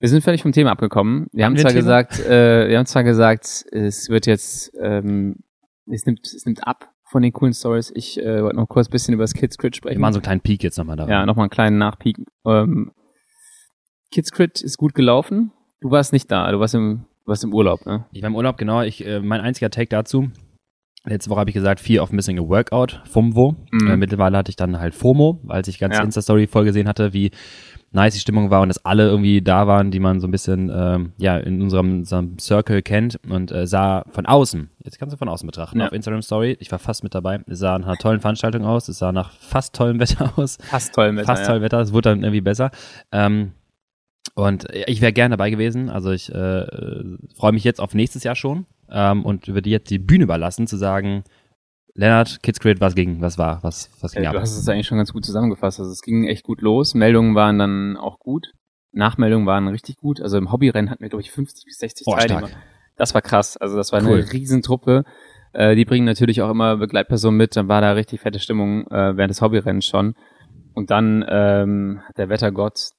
Wir 0.00 0.08
sind 0.08 0.22
völlig 0.22 0.42
vom 0.42 0.52
Thema 0.52 0.70
abgekommen. 0.72 1.26
Wir 1.32 1.44
haben 1.44 1.54
wir 1.56 1.62
zwar 1.62 1.72
Thema? 1.72 1.80
gesagt, 2.02 2.20
äh, 2.20 2.68
wir 2.68 2.78
haben 2.78 2.86
zwar 2.86 3.04
gesagt, 3.04 3.64
es 3.72 4.08
wird 4.08 4.26
jetzt, 4.26 4.72
ähm, 4.80 5.36
es 5.90 6.06
nimmt, 6.06 6.26
es 6.26 6.44
nimmt 6.46 6.66
ab 6.66 6.90
von 7.10 7.22
den 7.22 7.32
coolen 7.32 7.54
Stories. 7.54 7.90
Ich 7.94 8.18
äh, 8.18 8.42
wollte 8.42 8.56
noch 8.56 8.68
kurz 8.68 8.88
ein 8.88 8.92
bisschen 8.92 9.14
über 9.14 9.24
das 9.24 9.34
Kids 9.34 9.56
Crit 9.58 9.74
Wir 9.74 9.76
sprechen. 9.76 10.00
machen 10.00 10.12
so 10.12 10.18
einen 10.18 10.24
kleinen 10.24 10.40
Peak 10.40 10.62
jetzt 10.62 10.76
nochmal 10.78 10.96
da. 10.96 11.06
ja, 11.08 11.24
nochmal 11.26 11.44
einen 11.44 11.50
kleinen 11.50 11.78
Nachpeak. 11.78 12.16
Ähm, 12.46 12.92
Kids 14.10 14.30
Crit 14.32 14.60
ist 14.60 14.76
gut 14.78 14.94
gelaufen. 14.94 15.52
Du 15.80 15.90
warst 15.90 16.12
nicht 16.12 16.30
da, 16.30 16.50
du 16.50 16.58
warst 16.60 16.74
im, 16.74 17.04
du 17.24 17.28
warst 17.30 17.44
im 17.44 17.54
Urlaub, 17.54 17.86
ne? 17.86 18.06
Ich 18.12 18.22
war 18.22 18.28
im 18.28 18.36
Urlaub, 18.36 18.56
genau. 18.58 18.82
Ich, 18.82 19.04
äh, 19.06 19.20
mein 19.20 19.40
einziger 19.40 19.70
Take 19.70 19.88
dazu. 19.88 20.30
Letzte 21.04 21.30
Woche 21.30 21.40
habe 21.40 21.50
ich 21.50 21.54
gesagt, 21.54 21.80
Fear 21.80 22.02
of 22.02 22.10
Missing 22.12 22.38
a 22.38 22.42
Workout, 22.42 23.00
FOMO. 23.06 23.54
Mhm. 23.70 23.90
Äh, 23.90 23.96
mittlerweile 23.96 24.36
hatte 24.36 24.50
ich 24.50 24.56
dann 24.56 24.78
halt 24.80 24.94
FOMO, 24.94 25.40
als 25.48 25.68
ich 25.68 25.78
ganz 25.78 25.96
Ja. 25.96 26.02
Insta-Story 26.02 26.46
voll 26.46 26.64
gesehen 26.64 26.88
hatte, 26.88 27.12
wie 27.12 27.30
nice 27.90 28.14
die 28.14 28.20
Stimmung 28.20 28.50
war 28.50 28.60
und 28.60 28.68
dass 28.68 28.84
alle 28.84 29.08
irgendwie 29.08 29.40
da 29.40 29.66
waren, 29.66 29.90
die 29.90 29.98
man 30.00 30.20
so 30.20 30.28
ein 30.28 30.30
bisschen 30.30 30.70
ähm, 30.74 31.12
ja 31.16 31.38
in 31.38 31.62
unserem, 31.62 32.00
unserem 32.00 32.38
Circle 32.38 32.82
kennt 32.82 33.18
und 33.28 33.50
äh, 33.50 33.66
sah 33.66 34.04
von 34.10 34.26
außen, 34.26 34.68
jetzt 34.84 34.98
kannst 34.98 35.14
du 35.14 35.16
von 35.16 35.28
außen 35.28 35.46
betrachten, 35.46 35.80
Ja. 35.80 35.86
auf 35.86 35.92
Instagram 35.92 36.22
Story, 36.22 36.56
ich 36.60 36.70
war 36.70 36.78
fast 36.78 37.02
mit 37.02 37.14
dabei, 37.14 37.40
es 37.46 37.60
sah 37.60 37.78
nach 37.78 37.86
einer 37.86 37.96
tollen 37.96 38.20
Veranstaltung 38.20 38.64
aus, 38.64 38.88
es 38.88 38.98
sah 38.98 39.10
nach 39.12 39.32
fast 39.32 39.74
tollem 39.74 39.98
Wetter 40.00 40.32
aus, 40.38 40.58
Fast 40.60 40.94
toll 40.94 41.12
mit. 41.12 41.24
fast 41.26 41.46
tollem 41.46 41.62
Wetter, 41.62 41.80
es 41.80 41.92
wurde 41.92 42.10
dann 42.10 42.22
irgendwie 42.22 42.42
besser. 42.42 42.70
Ähm, 43.10 43.52
und 44.34 44.66
ich 44.86 45.00
wäre 45.00 45.12
gern 45.12 45.30
dabei 45.30 45.50
gewesen, 45.50 45.88
also 45.88 46.10
ich 46.12 46.32
äh, 46.32 46.66
freue 47.36 47.52
mich 47.52 47.64
jetzt 47.64 47.80
auf 47.80 47.94
nächstes 47.94 48.22
Jahr 48.22 48.36
schon 48.36 48.66
ähm, 48.90 49.24
und 49.24 49.48
würde 49.48 49.70
jetzt 49.70 49.90
die 49.90 49.98
Bühne 49.98 50.24
überlassen, 50.24 50.66
zu 50.66 50.76
sagen, 50.76 51.24
Lennart, 51.98 52.42
Kids 52.44 52.60
Create, 52.60 52.80
was 52.80 52.94
ging, 52.94 53.20
was 53.20 53.38
war, 53.38 53.62
was, 53.62 53.90
was 54.00 54.12
ging 54.12 54.22
Ja, 54.22 54.30
ab? 54.30 54.36
du 54.36 54.40
hast 54.40 54.56
es 54.56 54.68
eigentlich 54.68 54.86
schon 54.86 54.98
ganz 54.98 55.12
gut 55.12 55.24
zusammengefasst. 55.24 55.80
Also 55.80 55.90
es 55.90 56.00
ging 56.00 56.26
echt 56.28 56.44
gut 56.44 56.60
los. 56.62 56.94
Meldungen 56.94 57.34
waren 57.34 57.58
dann 57.58 57.96
auch 57.96 58.20
gut. 58.20 58.52
Nachmeldungen 58.92 59.46
waren 59.46 59.66
richtig 59.66 59.96
gut. 59.96 60.20
Also 60.20 60.38
im 60.38 60.52
Hobbyrennen 60.52 60.90
hatten 60.90 61.02
wir, 61.02 61.08
glaube 61.08 61.22
ich, 61.22 61.32
50 61.32 61.64
bis 61.64 61.78
60 61.78 62.04
Boah, 62.04 62.18
Teilnehmer. 62.18 62.48
stark. 62.48 62.62
Das 62.96 63.14
war 63.14 63.20
krass. 63.22 63.56
Also 63.56 63.76
das 63.76 63.90
war 63.92 64.00
Cool. 64.02 64.20
eine 64.22 64.32
Riesentruppe. 64.32 65.04
Äh, 65.52 65.74
die 65.74 65.84
bringen 65.84 66.04
natürlich 66.06 66.40
auch 66.40 66.50
immer 66.50 66.76
Begleitpersonen 66.76 67.36
mit. 67.36 67.56
Dann 67.56 67.66
war 67.68 67.80
da 67.80 67.92
richtig 67.92 68.20
fette 68.20 68.38
Stimmung 68.38 68.86
äh, 68.86 69.16
während 69.16 69.30
des 69.30 69.42
Hobbyrennens 69.42 69.84
schon. 69.86 70.14
Und 70.74 70.90
dann 70.90 71.24
ähm, 71.28 72.00
hat 72.06 72.16
der 72.16 72.28
Wettergott, 72.28 72.90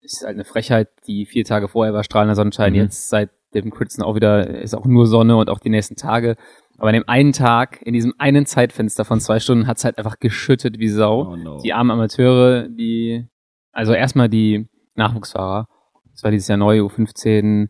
ist 0.00 0.24
halt 0.24 0.34
eine 0.34 0.44
Frechheit, 0.44 0.88
die 1.06 1.26
vier 1.26 1.44
Tage 1.44 1.68
vorher 1.68 1.94
war 1.94 2.02
strahlender 2.02 2.34
Sonnenschein. 2.34 2.72
Mhm. 2.72 2.78
Jetzt 2.80 3.08
seit 3.08 3.30
dem 3.54 3.70
Kritzen 3.70 4.02
auch 4.02 4.14
wieder 4.16 4.46
ist 4.48 4.74
auch 4.74 4.84
nur 4.84 5.06
Sonne 5.06 5.36
und 5.36 5.48
auch 5.48 5.60
die 5.60 5.70
nächsten 5.70 5.96
Tage. 5.96 6.36
Aber 6.78 6.88
an 6.88 6.94
dem 6.94 7.08
einen 7.08 7.32
Tag, 7.32 7.82
in 7.82 7.92
diesem 7.92 8.14
einen 8.18 8.46
Zeitfenster 8.46 9.04
von 9.04 9.20
zwei 9.20 9.40
Stunden, 9.40 9.66
hat's 9.66 9.84
halt 9.84 9.98
einfach 9.98 10.18
geschüttet 10.20 10.78
wie 10.78 10.88
Sau 10.88 11.32
Oh 11.32 11.36
no. 11.36 11.58
die 11.60 11.72
armen 11.72 11.90
Amateure, 11.90 12.68
die, 12.68 13.26
also 13.72 13.92
erstmal 13.92 14.28
die 14.28 14.68
Nachwuchsfahrer. 14.94 15.66
Das 16.12 16.22
war 16.22 16.30
dieses 16.30 16.48
Jahr 16.48 16.56
neu, 16.58 16.80
U15, 16.80 17.68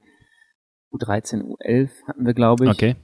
U13, 0.92 1.42
U11 1.42 1.90
hatten 2.06 2.26
wir, 2.26 2.34
glaube 2.34 2.64
ich. 2.64 2.70
Okay. 2.70 2.96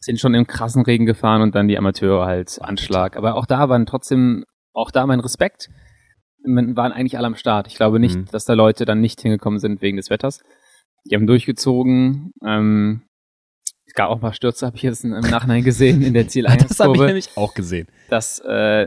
Sind 0.00 0.18
schon 0.20 0.34
im 0.34 0.46
krassen 0.46 0.82
Regen 0.82 1.06
gefahren 1.06 1.42
und 1.42 1.54
dann 1.54 1.68
die 1.68 1.78
Amateure 1.78 2.26
halt 2.26 2.58
Anschlag. 2.60 3.16
Aber 3.16 3.34
auch 3.36 3.46
da 3.46 3.68
waren 3.68 3.86
trotzdem, 3.86 4.44
auch 4.74 4.90
da 4.90 5.06
mein 5.06 5.20
Respekt. 5.20 5.68
Man- 6.44 6.76
Waren 6.76 6.92
eigentlich 6.92 7.16
alle 7.18 7.26
am 7.28 7.36
Start. 7.36 7.68
Ich 7.68 7.76
glaube 7.76 8.00
nicht, 8.00 8.16
Mhm. 8.18 8.24
dass 8.32 8.44
da 8.44 8.54
Leute 8.54 8.84
dann 8.84 9.00
nicht 9.00 9.20
hingekommen 9.20 9.60
sind 9.60 9.80
wegen 9.80 9.96
des 9.96 10.10
Wetters. 10.10 10.42
Die 11.08 11.14
haben 11.14 11.26
durchgezogen. 11.26 12.32
Ähm, 12.44 13.02
es 13.92 13.96
gab 13.96 14.08
auch 14.08 14.20
paar 14.20 14.32
Stürze, 14.32 14.64
habe 14.64 14.76
ich 14.76 14.82
jetzt 14.82 15.04
im 15.04 15.10
Nachhinein 15.10 15.62
gesehen 15.62 16.00
in 16.00 16.14
der 16.14 16.22
Das 16.26 16.32
habe 16.32 16.32
ich 16.32 16.32
Zieleingangskurve 16.32 17.06
nämlich 17.06 17.28
auch 17.36 17.52
gesehen. 17.52 17.88
dass 18.08 18.38
äh, 18.38 18.86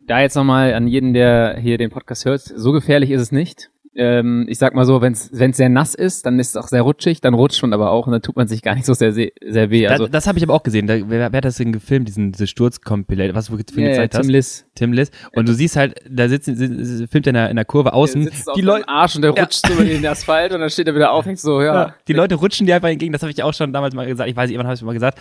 da 0.00 0.20
jetzt 0.20 0.34
nochmal 0.34 0.72
an 0.72 0.86
jeden, 0.86 1.12
der 1.12 1.58
hier 1.60 1.76
den 1.76 1.90
Podcast 1.90 2.24
hört, 2.24 2.40
so 2.40 2.72
gefährlich 2.72 3.10
ist 3.10 3.20
es 3.20 3.32
nicht. 3.32 3.70
Ähm, 3.98 4.44
ich 4.48 4.58
sag 4.58 4.74
mal 4.74 4.84
so, 4.84 5.00
wenn 5.00 5.12
es 5.14 5.24
sehr 5.30 5.68
nass 5.70 5.94
ist, 5.94 6.26
dann 6.26 6.38
ist 6.38 6.50
es 6.50 6.56
auch 6.56 6.68
sehr 6.68 6.82
rutschig, 6.82 7.20
dann 7.22 7.32
rutscht 7.34 7.62
man 7.62 7.72
aber 7.72 7.90
auch 7.90 8.06
und 8.06 8.12
dann 8.12 8.20
tut 8.20 8.36
man 8.36 8.46
sich 8.46 8.60
gar 8.60 8.74
nicht 8.74 8.84
so 8.84 8.92
sehr, 8.92 9.12
sehr, 9.12 9.30
weh. 9.70 9.86
Also, 9.88 10.04
das 10.04 10.12
das 10.12 10.26
habe 10.26 10.38
ich 10.38 10.44
aber 10.44 10.52
auch 10.54 10.62
gesehen. 10.62 10.86
Da, 10.86 10.94
wer, 11.08 11.32
wer 11.32 11.36
hat 11.38 11.44
das 11.46 11.56
denn 11.56 11.72
gefilmt, 11.72 12.06
diesen 12.08 12.32
diese 12.32 12.46
Sturz-Compilate, 12.46 13.34
was 13.34 13.46
du 13.46 13.56
für 13.56 13.80
ja, 13.80 13.86
ja, 13.86 13.88
gezeigt 13.92 14.12
Tim 14.12 14.18
hast? 14.20 14.26
Liss. 14.28 14.66
Tim 14.74 14.92
Liss. 14.92 15.10
Und 15.34 15.48
du 15.48 15.54
siehst 15.54 15.76
halt, 15.76 15.94
da 16.10 16.28
sitzen, 16.28 16.56
si- 16.56 17.06
filmt 17.06 17.26
er 17.26 17.30
in 17.30 17.34
der, 17.34 17.50
in 17.50 17.56
der 17.56 17.64
Kurve 17.64 17.94
außen. 17.94 18.22
Der 18.24 18.32
sitzt 18.32 18.50
Die 18.54 18.60
Leute, 18.60 18.86
Arsch 18.88 19.16
und 19.16 19.22
der 19.22 19.32
Ja. 19.34 19.42
rutscht 19.42 19.66
so 19.66 19.72
über 19.72 19.84
den 19.84 20.06
Asphalt 20.06 20.52
und 20.52 20.60
dann 20.60 20.68
steht 20.70 20.88
er 20.88 20.94
wieder 20.94 21.12
auf 21.12 21.26
und 21.26 21.38
so, 21.38 21.62
ja. 21.62 21.74
ja, 21.74 21.94
die 22.06 22.12
Leute 22.12 22.34
rutschen 22.34 22.66
dir 22.66 22.74
einfach 22.76 22.88
entgegen. 22.90 23.12
Das 23.12 23.22
habe 23.22 23.32
ich 23.32 23.42
auch 23.42 23.54
schon 23.54 23.72
damals 23.72 23.94
mal 23.94 24.06
gesagt. 24.06 24.28
Ich 24.28 24.36
weiß 24.36 24.48
nicht, 24.48 24.54
irgendwann 24.56 24.66
habe 24.68 24.76
ich 24.76 24.82
mal 24.82 24.92
gesagt. 24.92 25.18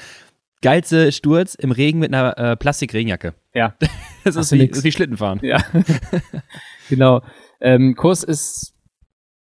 Geilste 0.62 1.12
Sturz 1.12 1.53
im 1.55 1.72
Regen 1.72 2.00
mit 2.00 2.13
einer 2.13 2.38
äh, 2.38 2.55
Plastikregenjacke. 2.58 3.34
Ja. 3.53 3.74
Das 4.25 4.36
ist 4.36 4.51
wie, 4.53 4.67
das 4.67 4.79
ist 4.79 4.84
wie 4.84 4.91
Schlittenfahren. 4.91 5.39
Ja, 5.44 5.60
genau. 6.89 7.22
Ähm, 7.62 7.96
Kurs 7.96 8.24
ist 8.24 8.74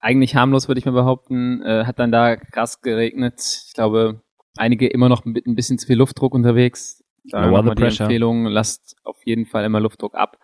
eigentlich 0.01 0.37
harmlos, 0.37 0.69
würde 0.69 0.79
ich 0.79 0.85
mal 0.85 0.93
behaupten. 0.93 1.63
Äh, 1.63 1.85
hat 1.85 1.99
dann 1.99 2.13
da 2.13 2.37
krass 2.37 2.81
geregnet. 2.83 3.41
Ich 3.69 3.75
glaube, 3.75 4.23
einige 4.57 4.87
immer 4.87 5.09
noch 5.09 5.25
mit 5.25 5.47
ein 5.47 5.55
bisschen 5.55 5.79
zu 5.79 5.87
viel 5.87 5.97
Luftdruck 5.97 6.35
unterwegs. 6.35 7.03
Da 7.31 7.47
nochmal 7.47 7.75
die 7.75 7.83
pressure. 7.83 8.05
Empfehlung, 8.05 8.47
lasst 8.47 8.97
auf 9.05 9.25
jeden 9.25 9.47
Fall 9.47 9.65
immer 9.65 9.81
Luftdruck 9.81 10.15
ab. 10.15 10.39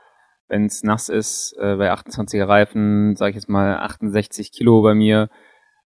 Wenn 0.49 0.65
es 0.65 0.83
nass 0.83 1.09
ist, 1.09 1.55
äh, 1.59 1.77
bei 1.77 1.93
28er 1.93 2.49
Reifen, 2.49 3.17
sage 3.17 3.31
ich 3.31 3.37
jetzt 3.37 3.49
mal 3.49 3.77
68 3.77 4.51
Kilo 4.51 4.83
bei 4.83 4.95
mir, 4.95 5.29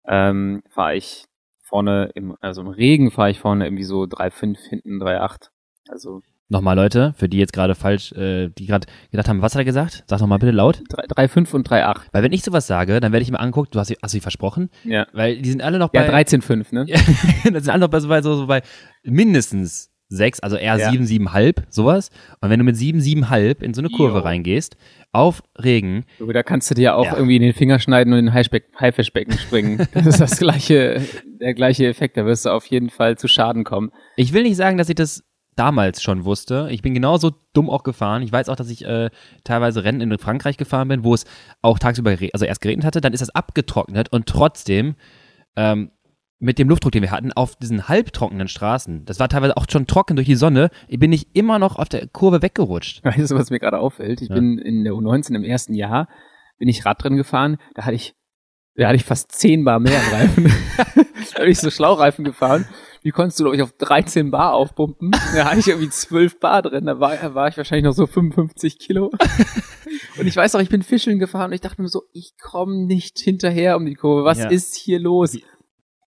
ähm, 0.05 0.61
fahre 0.69 0.95
ich 0.95 1.25
vorne, 1.63 2.11
im, 2.13 2.35
also 2.41 2.61
im 2.61 2.67
Regen 2.67 3.09
fahre 3.09 3.31
ich 3.31 3.39
vorne 3.39 3.65
irgendwie 3.65 3.83
so 3.83 4.03
3,5, 4.03 4.57
hinten 4.69 5.01
3,8. 5.01 5.49
Also 5.87 6.21
Nochmal, 6.51 6.75
Leute, 6.75 7.13
für 7.17 7.29
die 7.29 7.37
jetzt 7.37 7.53
gerade 7.53 7.75
falsch, 7.75 8.11
äh, 8.11 8.49
die 8.49 8.65
gerade 8.65 8.85
gedacht 9.09 9.29
haben, 9.29 9.41
was 9.41 9.53
hat 9.55 9.61
er 9.61 9.65
gesagt? 9.65 10.03
Sag 10.07 10.19
nochmal 10.19 10.37
bitte 10.37 10.51
laut. 10.51 10.83
3 10.89 11.25
3,5 11.27 11.53
und 11.55 11.69
3,8. 11.69 12.01
Weil 12.11 12.23
wenn 12.23 12.33
ich 12.33 12.43
sowas 12.43 12.67
sage, 12.67 12.99
dann 12.99 13.13
werde 13.13 13.23
ich 13.23 13.29
immer 13.29 13.39
angeguckt, 13.39 13.73
du 13.73 13.79
hast, 13.79 13.89
hast 13.89 14.01
du 14.03 14.07
sie 14.09 14.19
versprochen? 14.19 14.69
Ja. 14.83 15.07
Weil 15.13 15.37
die 15.41 15.49
sind 15.49 15.61
alle 15.61 15.79
noch 15.79 15.93
Ja, 15.93 16.01
bei. 16.03 16.21
13,5, 16.23 16.65
ne? 16.73 16.83
Ja, 16.89 16.97
das 17.51 17.63
sind 17.63 17.69
alle 17.69 17.79
noch 17.79 17.87
bei 17.87 18.01
so, 18.01 18.09
bei 18.09 18.21
so, 18.21 18.47
bei 18.47 18.63
mindestens 19.03 19.91
sechs, 20.09 20.41
also 20.41 20.57
eher 20.57 20.75
Ja. 20.77 20.89
sieben, 20.91 21.05
siebenhalb, 21.05 21.65
sowas. 21.69 22.09
Und 22.41 22.49
wenn 22.49 22.59
du 22.59 22.65
mit 22.65 22.75
sieben, 22.75 22.99
siebenhalb 22.99 23.63
in 23.63 23.73
so 23.73 23.79
eine 23.79 23.89
Kurve 23.89 24.17
Jo. 24.17 24.23
reingehst, 24.25 24.75
auf 25.13 25.41
Regen, 25.57 26.03
Du, 26.19 26.29
da 26.33 26.43
kannst 26.43 26.69
du 26.69 26.75
dir 26.75 26.97
auch 26.97 27.05
Ja. 27.05 27.15
irgendwie 27.15 27.37
in 27.37 27.43
den 27.43 27.53
Finger 27.53 27.79
schneiden 27.79 28.11
und 28.11 28.19
in 28.19 28.25
den 28.25 28.33
Haifischbeck 28.33 28.65
Haifischbecken 28.77 29.37
springen. 29.37 29.87
Das 29.93 30.05
ist 30.05 30.19
das 30.19 30.37
gleiche, 30.37 31.01
der 31.39 31.53
gleiche 31.53 31.87
Effekt. 31.87 32.17
Da 32.17 32.25
wirst 32.25 32.45
du 32.45 32.49
auf 32.49 32.65
jeden 32.65 32.89
Fall 32.89 33.17
zu 33.17 33.29
Schaden 33.29 33.63
kommen. 33.63 33.91
Ich 34.17 34.33
will 34.33 34.43
nicht 34.43 34.57
sagen, 34.57 34.77
dass 34.77 34.89
ich 34.89 34.95
das 34.95 35.23
damals 35.55 36.01
schon 36.01 36.25
wusste. 36.25 36.67
Ich 36.71 36.81
bin 36.81 36.93
genauso 36.93 37.31
dumm 37.53 37.69
auch 37.69 37.83
gefahren. 37.83 38.21
Ich 38.21 38.31
weiß 38.31 38.49
auch, 38.49 38.55
dass 38.55 38.69
ich 38.69 38.85
äh, 38.85 39.09
teilweise 39.43 39.83
Rennen 39.83 40.11
in 40.11 40.17
Frankreich 40.17 40.57
gefahren 40.57 40.87
bin, 40.87 41.03
wo 41.03 41.13
es 41.13 41.25
auch 41.61 41.77
tagsüber, 41.79 42.15
also 42.33 42.45
erst 42.45 42.61
geregnet 42.61 42.85
hatte, 42.85 43.01
dann 43.01 43.13
ist 43.13 43.21
das 43.21 43.29
abgetrocknet 43.29 44.11
und 44.11 44.25
trotzdem 44.27 44.95
ähm, 45.55 45.91
mit 46.39 46.57
dem 46.57 46.69
Luftdruck, 46.69 46.91
den 46.91 47.03
wir 47.03 47.11
hatten, 47.11 47.31
auf 47.33 47.55
diesen 47.57 47.87
halbtrockenen 47.87 48.47
Straßen, 48.47 49.05
das 49.05 49.19
war 49.19 49.29
teilweise 49.29 49.57
auch 49.57 49.67
schon 49.69 49.85
trocken 49.85 50.15
durch 50.15 50.25
die 50.27 50.35
Sonne, 50.35 50.71
bin 50.89 51.13
ich 51.13 51.35
immer 51.35 51.59
noch 51.59 51.75
auf 51.75 51.87
der 51.87 52.07
Kurve 52.07 52.41
weggerutscht. 52.41 53.03
Weißt 53.05 53.29
du, 53.29 53.35
was 53.35 53.51
mir 53.51 53.59
gerade 53.59 53.77
auffällt? 53.77 54.21
Ich 54.21 54.29
Ja. 54.29 54.35
bin 54.35 54.57
in 54.57 54.83
der 54.83 54.93
U19 54.93 55.35
im 55.35 55.43
ersten 55.43 55.75
Jahr, 55.75 56.07
bin 56.57 56.67
ich 56.67 56.83
Radrennen 56.83 57.17
gefahren, 57.17 57.57
da 57.75 57.85
hatte 57.85 57.95
ich, 57.95 58.15
da 58.75 58.87
hatte 58.87 58.95
ich 58.95 59.03
fast 59.03 59.31
10 59.33 59.63
Bar 59.65 59.79
mehr 59.79 59.99
Reifen. 60.11 60.45
da 61.35 61.41
bin 61.41 61.51
ich 61.51 61.59
so 61.59 61.69
Schlauchreifen 61.69 62.25
gefahren. 62.25 62.65
Die 63.03 63.11
konntest 63.11 63.39
du, 63.39 63.43
glaube 63.45 63.55
ich, 63.57 63.63
auf 63.63 63.71
13 63.73 64.29
Bar 64.29 64.53
aufpumpen. 64.53 65.11
Da 65.35 65.45
hatte 65.45 65.59
ich 65.59 65.67
irgendwie 65.67 65.89
12 65.89 66.39
Bar 66.39 66.61
drin. 66.61 66.85
Da 66.85 66.99
war, 66.99 67.15
da 67.15 67.33
war 67.33 67.47
ich 67.47 67.57
wahrscheinlich 67.57 67.85
noch 67.85 67.93
so 67.93 68.05
55 68.05 68.77
Kilo. 68.79 69.11
Und 70.19 70.27
ich 70.27 70.35
weiß 70.35 70.53
auch, 70.55 70.59
ich 70.59 70.69
bin 70.69 70.83
Fischeln 70.83 71.19
gefahren 71.19 71.47
und 71.47 71.53
ich 71.53 71.61
dachte 71.61 71.81
mir 71.81 71.87
so, 71.87 72.03
ich 72.11 72.33
komme 72.37 72.85
nicht 72.85 73.17
hinterher 73.19 73.77
um 73.77 73.85
die 73.85 73.95
Kurve. 73.95 74.23
Was 74.25 74.39
Ja. 74.39 74.49
ist 74.49 74.75
hier 74.75 74.99
los? 74.99 75.37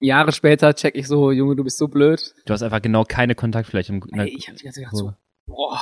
Jahre 0.00 0.32
später 0.32 0.74
check 0.74 0.96
ich 0.96 1.08
so, 1.08 1.32
Junge, 1.32 1.56
du 1.56 1.64
bist 1.64 1.78
so 1.78 1.88
blöd. 1.88 2.34
Du 2.44 2.52
hast 2.52 2.62
einfach 2.62 2.82
genau 2.82 3.04
keine 3.04 3.34
Kontaktfläche 3.34 3.92
im 3.94 4.02
Ey, 4.12 4.28
ich 4.36 4.48
hab 4.48 4.56
die 4.56 4.64
ganze 4.64 4.80
Zeit 4.82 4.90
gedacht 4.90 4.96
so, 4.96 5.12
boah, 5.46 5.80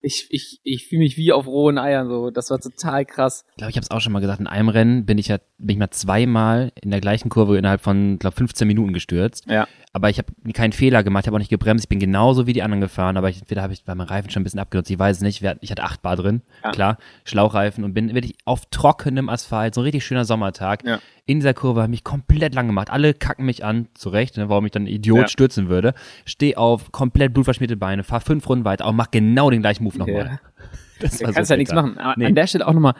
ich, 0.00 0.26
ich, 0.30 0.60
ich 0.64 0.88
fühle 0.88 0.98
mich 1.00 1.16
wie 1.16 1.32
auf 1.32 1.46
rohen 1.46 1.78
Eiern 1.78 2.08
so. 2.08 2.30
Das 2.30 2.50
war 2.50 2.58
total 2.60 3.04
krass. 3.06 3.44
Ich 3.52 3.56
glaube, 3.58 3.70
ich 3.70 3.76
habe 3.76 3.84
es 3.84 3.90
auch 3.90 4.00
schon 4.00 4.12
mal 4.12 4.20
gesagt, 4.20 4.40
in 4.40 4.46
einem 4.46 4.68
Rennen 4.68 5.06
bin 5.06 5.16
ich 5.18 5.28
ja 5.28 5.38
bin 5.58 5.70
ich 5.70 5.78
mal 5.78 5.90
zweimal 5.90 6.72
in 6.82 6.90
der 6.90 7.00
gleichen 7.00 7.28
Kurve 7.30 7.56
innerhalb 7.56 7.80
von, 7.80 8.18
glaube 8.18 8.36
15 8.36 8.66
Minuten 8.66 8.92
gestürzt. 8.92 9.44
Ja. 9.46 9.66
Aber 9.96 10.10
ich 10.10 10.18
habe 10.18 10.26
keinen 10.52 10.72
Fehler 10.72 11.04
gemacht, 11.04 11.22
ich 11.22 11.28
habe 11.28 11.36
auch 11.36 11.38
nicht 11.38 11.50
gebremst, 11.50 11.84
ich 11.84 11.88
bin 11.88 12.00
genauso 12.00 12.48
wie 12.48 12.52
die 12.52 12.64
anderen 12.64 12.80
gefahren, 12.80 13.16
aber 13.16 13.28
ich, 13.30 13.40
entweder 13.40 13.62
habe 13.62 13.72
ich 13.72 13.84
bei 13.84 13.94
meinem 13.94 14.08
Reifen 14.08 14.28
schon 14.28 14.40
ein 14.40 14.44
bisschen 14.44 14.58
abgenutzt, 14.58 14.90
ich 14.90 14.98
weiß 14.98 15.18
es 15.18 15.22
nicht, 15.22 15.40
ich 15.60 15.70
hatte 15.70 15.84
8 15.84 16.02
Bar 16.02 16.16
drin, 16.16 16.42
Ja. 16.64 16.72
klar, 16.72 16.98
Schlauchreifen 17.24 17.84
und 17.84 17.94
bin 17.94 18.12
wirklich 18.12 18.34
auf 18.44 18.66
trockenem 18.72 19.28
Asphalt, 19.28 19.72
so 19.76 19.80
ein 19.82 19.84
richtig 19.84 20.04
schöner 20.04 20.24
Sommertag. 20.24 20.84
Ja. 20.84 20.98
In 21.26 21.38
dieser 21.38 21.54
Kurve 21.54 21.80
habe 21.82 21.90
mich 21.90 22.02
komplett 22.02 22.54
lang 22.56 22.66
gemacht. 22.66 22.90
Alle 22.90 23.14
kacken 23.14 23.46
mich 23.46 23.64
an, 23.64 23.86
zu 23.94 24.08
Recht, 24.08 24.36
ne, 24.36 24.48
warum 24.48 24.66
ich 24.66 24.72
dann 24.72 24.88
Idiot 24.88 25.16
Ja. 25.18 25.28
stürzen 25.28 25.68
würde. 25.68 25.94
Steh 26.26 26.56
auf, 26.56 26.90
komplett 26.90 27.32
blutverschmierte 27.32 27.76
Beine, 27.76 28.02
fahr 28.02 28.20
fünf 28.20 28.48
Runden 28.48 28.64
weiter 28.64 28.86
und 28.88 28.96
mach 28.96 29.12
genau 29.12 29.48
den 29.48 29.60
gleichen 29.62 29.84
Move 29.84 29.96
nochmal. 29.96 30.26
Ja. 30.26 30.40
Das 31.00 31.18
Da 31.18 31.30
kannst 31.32 31.48
so 31.48 31.54
ja 31.54 31.58
nichts 31.58 31.72
machen. 31.74 31.98
Aber 31.98 32.14
Nee. 32.16 32.26
an 32.26 32.34
der 32.34 32.46
Stelle 32.48 32.66
auch 32.66 32.72
nochmal, 32.72 32.94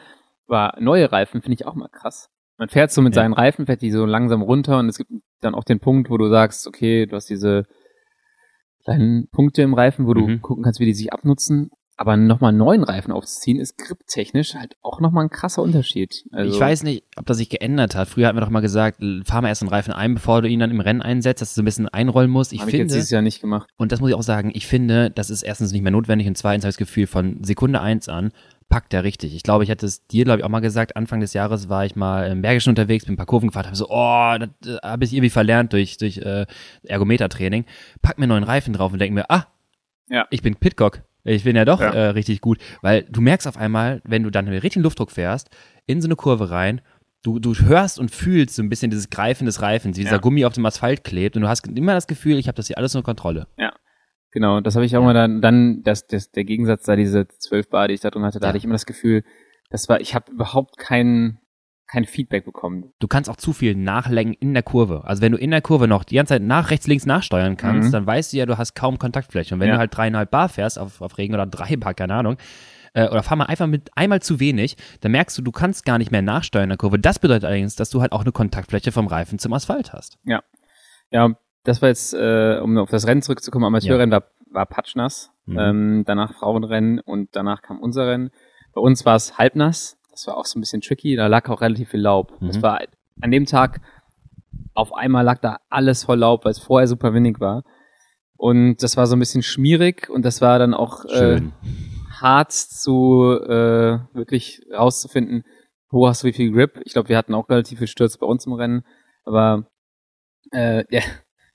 war 0.46 0.76
neue 0.80 1.10
Reifen 1.10 1.42
finde 1.42 1.54
ich 1.54 1.66
auch 1.66 1.74
mal 1.74 1.88
krass. 1.88 2.28
Man 2.58 2.68
fährt 2.68 2.92
so 2.92 3.02
mit 3.02 3.14
Ja. 3.16 3.22
seinen 3.22 3.32
Reifen, 3.34 3.66
fährt 3.66 3.82
die 3.82 3.90
so 3.90 4.04
langsam 4.06 4.42
runter 4.42 4.78
und 4.78 4.88
es 4.88 4.98
gibt 4.98 5.10
dann 5.40 5.54
auch 5.54 5.64
den 5.64 5.80
Punkt, 5.80 6.08
wo 6.10 6.16
du 6.18 6.28
sagst, 6.28 6.66
okay, 6.66 7.06
du 7.06 7.16
hast 7.16 7.28
diese 7.28 7.64
kleinen 8.84 9.28
Punkte 9.30 9.62
im 9.62 9.74
Reifen, 9.74 10.06
wo 10.06 10.14
du 10.14 10.26
Mhm. 10.26 10.42
gucken 10.42 10.64
kannst, 10.64 10.80
wie 10.80 10.84
die 10.86 10.94
sich 10.94 11.12
abnutzen. 11.12 11.70
Aber 11.96 12.16
nochmal 12.16 12.48
einen 12.48 12.58
neuen 12.58 12.82
Reifen 12.82 13.12
aufzuziehen, 13.12 13.60
ist 13.60 13.78
griptechnisch 13.78 14.54
halt 14.56 14.74
auch 14.82 15.00
nochmal 15.00 15.26
ein 15.26 15.30
krasser 15.30 15.62
Unterschied. 15.62 16.24
Also, 16.32 16.52
ich 16.52 16.60
weiß 16.60 16.82
nicht, 16.82 17.04
ob 17.16 17.24
das 17.26 17.36
sich 17.36 17.48
geändert 17.48 17.94
hat. 17.94 18.08
Früher 18.08 18.26
hatten 18.26 18.36
wir 18.36 18.40
doch 18.40 18.50
mal 18.50 18.58
gesagt, 18.60 18.98
fahr 19.24 19.42
mal 19.42 19.48
erst 19.48 19.62
einen 19.62 19.68
Reifen 19.68 19.92
ein, 19.92 20.14
bevor 20.14 20.42
du 20.42 20.48
ihn 20.48 20.58
dann 20.58 20.72
im 20.72 20.80
Rennen 20.80 21.02
einsetzt, 21.02 21.40
dass 21.40 21.50
du 21.50 21.54
so 21.60 21.62
ein 21.62 21.66
bisschen 21.66 21.88
einrollen 21.88 22.32
musst. 22.32 22.52
Ich 22.52 22.60
Hab 22.62 22.66
ich 22.66 22.72
jetzt 22.74 22.80
finde, 22.80 22.94
dieses 22.94 23.10
Jahr 23.10 23.22
nicht 23.22 23.40
gemacht. 23.40 23.70
und 23.76 23.92
das 23.92 24.00
muss 24.00 24.10
ich 24.10 24.16
auch 24.16 24.24
sagen, 24.24 24.50
ich 24.54 24.66
finde, 24.66 25.10
das 25.10 25.30
ist 25.30 25.44
erstens 25.44 25.70
nicht 25.70 25.82
mehr 25.82 25.92
notwendig 25.92 26.26
und 26.26 26.36
zweitens 26.36 26.64
habe 26.64 26.70
ich 26.70 26.74
das 26.76 26.78
Gefühl, 26.84 27.06
von 27.06 27.44
Sekunde 27.44 27.80
eins 27.80 28.08
an 28.08 28.32
packt 28.68 28.92
er 28.94 29.04
richtig. 29.04 29.34
Ich 29.34 29.42
glaube, 29.42 29.64
ich 29.64 29.70
hatte 29.70 29.86
es 29.86 30.06
dir, 30.06 30.24
glaube 30.24 30.40
ich, 30.40 30.44
auch 30.44 30.48
mal 30.48 30.60
gesagt, 30.60 30.96
Anfang 30.96 31.20
des 31.20 31.32
Jahres 31.32 31.68
war 31.68 31.84
ich 31.84 31.94
mal 31.96 32.26
im 32.30 32.42
Bergischen 32.42 32.70
unterwegs, 32.70 33.04
bin 33.04 33.14
ein 33.14 33.16
paar 33.16 33.26
Kurven 33.26 33.48
gefahren, 33.48 33.66
habe 33.66 33.76
so, 33.76 33.86
oh, 33.88 34.34
das 34.38 34.48
äh, 34.66 34.78
habe 34.82 35.04
ich 35.04 35.12
irgendwie 35.12 35.30
verlernt 35.30 35.72
durch, 35.72 35.96
durch 35.98 36.18
äh, 36.18 36.46
Ergometertraining. 36.84 37.64
Pack 38.02 38.18
mir 38.18 38.24
einen 38.24 38.30
neuen 38.30 38.44
Reifen 38.44 38.72
drauf 38.74 38.92
und 38.92 38.98
denke 38.98 39.14
mir, 39.14 39.30
ah, 39.30 39.46
Ja. 40.08 40.26
ich 40.30 40.42
bin 40.42 40.56
Pitcock. 40.56 41.02
Ich 41.26 41.44
bin 41.44 41.56
ja 41.56 41.64
doch 41.64 41.80
Ja. 41.80 41.90
Äh, 41.92 42.06
richtig 42.08 42.40
gut, 42.42 42.58
weil 42.82 43.04
du 43.08 43.20
merkst 43.22 43.46
auf 43.48 43.56
einmal, 43.56 44.02
wenn 44.04 44.22
du 44.22 44.30
dann 44.30 44.44
mit 44.44 44.62
richtigen 44.62 44.82
Luftdruck 44.82 45.10
fährst, 45.10 45.48
in 45.86 46.02
so 46.02 46.08
eine 46.08 46.16
Kurve 46.16 46.50
rein, 46.50 46.82
du, 47.22 47.38
du 47.38 47.54
hörst 47.54 47.98
und 47.98 48.10
fühlst 48.10 48.54
so 48.56 48.62
ein 48.62 48.68
bisschen 48.68 48.90
dieses 48.90 49.08
Greifen 49.08 49.46
des 49.46 49.62
Reifens, 49.62 49.96
wie 49.96 50.02
dieser 50.02 50.16
Ja. 50.16 50.20
Gummi 50.20 50.44
auf 50.44 50.52
dem 50.52 50.66
Asphalt 50.66 51.02
klebt 51.04 51.36
und 51.36 51.42
du 51.42 51.48
hast 51.48 51.66
immer 51.66 51.94
das 51.94 52.06
Gefühl, 52.06 52.38
ich 52.38 52.46
habe 52.48 52.56
das 52.56 52.66
hier 52.66 52.76
alles 52.76 52.94
unter 52.94 53.04
Kontrolle. 53.06 53.46
Genau, 54.34 54.60
das 54.60 54.74
habe 54.74 54.84
ich 54.84 54.96
auch 54.96 55.00
Ja. 55.00 55.06
mal 55.06 55.14
dann, 55.14 55.40
dann 55.40 55.82
das, 55.84 56.08
das, 56.08 56.32
der 56.32 56.44
Gegensatz 56.44 56.82
da, 56.84 56.96
diese 56.96 57.26
12 57.28 57.70
Bar, 57.70 57.86
die 57.88 57.94
ich 57.94 58.00
da 58.00 58.10
drin 58.10 58.24
hatte, 58.24 58.40
da 58.40 58.46
Ja. 58.46 58.48
hatte 58.48 58.58
ich 58.58 58.64
immer 58.64 58.74
das 58.74 58.84
Gefühl, 58.84 59.22
das 59.70 59.88
war, 59.88 60.00
ich 60.00 60.14
habe 60.16 60.32
überhaupt 60.32 60.76
kein, 60.76 61.38
kein 61.86 62.04
Feedback 62.04 62.44
bekommen. 62.44 62.92
Du 62.98 63.06
kannst 63.06 63.30
auch 63.30 63.36
zu 63.36 63.52
viel 63.52 63.76
nachlenken 63.76 64.34
in 64.40 64.52
der 64.52 64.64
Kurve. 64.64 65.04
Also 65.04 65.22
wenn 65.22 65.30
du 65.32 65.38
in 65.38 65.52
der 65.52 65.60
Kurve 65.62 65.86
noch 65.86 66.02
die 66.02 66.16
ganze 66.16 66.34
Zeit 66.34 66.42
nach 66.42 66.70
rechts, 66.70 66.88
links 66.88 67.06
nachsteuern 67.06 67.56
kannst, 67.56 67.88
Mhm. 67.88 67.92
dann 67.92 68.06
weißt 68.08 68.32
du 68.32 68.36
ja, 68.38 68.44
du 68.46 68.58
hast 68.58 68.74
kaum 68.74 68.98
Kontaktfläche. 68.98 69.54
Und 69.54 69.60
wenn 69.60 69.68
Ja. 69.68 69.74
du 69.74 69.78
halt 69.78 69.96
dreieinhalb 69.96 70.30
Bar 70.32 70.48
fährst 70.48 70.80
auf, 70.80 71.00
auf 71.00 71.16
Regen 71.16 71.32
oder 71.34 71.46
drei 71.46 71.76
Bar, 71.76 71.94
keine 71.94 72.14
Ahnung, 72.14 72.36
äh, 72.94 73.08
oder 73.08 73.22
fahr 73.22 73.36
mal 73.36 73.44
einfach 73.46 73.68
mit 73.68 73.90
einmal 73.96 74.20
zu 74.20 74.40
wenig, 74.40 74.76
dann 75.00 75.12
merkst 75.12 75.38
du, 75.38 75.42
du 75.42 75.52
kannst 75.52 75.84
gar 75.84 75.98
nicht 75.98 76.10
mehr 76.10 76.22
nachsteuern 76.22 76.64
in 76.64 76.70
der 76.70 76.78
Kurve. 76.78 76.98
Das 76.98 77.20
bedeutet 77.20 77.44
allerdings, 77.44 77.76
dass 77.76 77.90
du 77.90 78.00
halt 78.00 78.10
auch 78.10 78.22
eine 78.22 78.32
Kontaktfläche 78.32 78.90
vom 78.90 79.06
Reifen 79.06 79.38
zum 79.38 79.52
Asphalt 79.52 79.92
hast. 79.92 80.18
Ja, 81.12 81.36
das 81.64 81.82
war 81.82 81.88
jetzt, 81.88 82.14
äh, 82.14 82.58
um 82.62 82.78
auf 82.78 82.90
das 82.90 83.06
Rennen 83.06 83.22
zurückzukommen, 83.22 83.64
Amateurrennen 83.64 84.12
war, 84.12 84.24
war 84.50 84.66
patschnass, 84.66 85.30
Mhm. 85.46 85.58
ähm, 85.58 86.02
danach 86.06 86.32
Frauenrennen 86.34 87.00
und 87.00 87.36
danach 87.36 87.60
kam 87.60 87.78
unser 87.80 88.06
Rennen. 88.06 88.30
Bei 88.72 88.80
uns 88.80 89.04
war 89.04 89.16
es 89.16 89.36
halbnass, 89.36 89.98
das 90.10 90.26
war 90.26 90.36
auch 90.38 90.46
so 90.46 90.58
ein 90.58 90.62
bisschen 90.62 90.80
tricky, 90.80 91.16
da 91.16 91.26
lag 91.26 91.48
auch 91.50 91.60
relativ 91.60 91.90
viel 91.90 92.00
Laub. 92.00 92.40
Mhm. 92.40 92.46
Das 92.46 92.62
war 92.62 92.80
an 93.20 93.30
dem 93.30 93.44
Tag, 93.44 93.80
auf 94.74 94.94
einmal 94.94 95.24
lag 95.24 95.38
da 95.40 95.58
alles 95.68 96.04
voll 96.04 96.18
Laub, 96.18 96.44
weil 96.44 96.52
es 96.52 96.58
vorher 96.58 96.88
super 96.88 97.12
windig 97.12 97.40
war. 97.40 97.62
Und 98.36 98.82
das 98.82 98.96
war 98.96 99.06
so 99.06 99.16
ein 99.16 99.18
bisschen 99.20 99.42
schmierig 99.42 100.08
und 100.10 100.24
das 100.24 100.40
war 100.40 100.58
dann 100.58 100.74
auch 100.74 101.04
äh, 101.04 101.40
hart 102.20 102.52
zu 102.52 103.38
äh, 103.46 103.98
wirklich 104.12 104.62
rauszufinden, 104.72 105.44
wo 105.90 106.08
hast 106.08 106.22
du 106.22 106.26
wie 106.28 106.32
viel 106.32 106.50
Grip. 106.52 106.80
Ich 106.84 106.92
glaube, 106.94 107.08
wir 107.10 107.16
hatten 107.18 107.34
auch 107.34 107.48
relativ 107.48 107.78
viel 107.78 107.86
Sturz 107.86 108.16
bei 108.18 108.26
uns 108.26 108.46
im 108.46 108.52
Rennen, 108.54 108.84
aber 109.24 109.66
äh, 110.50 110.84
der, 110.90 111.02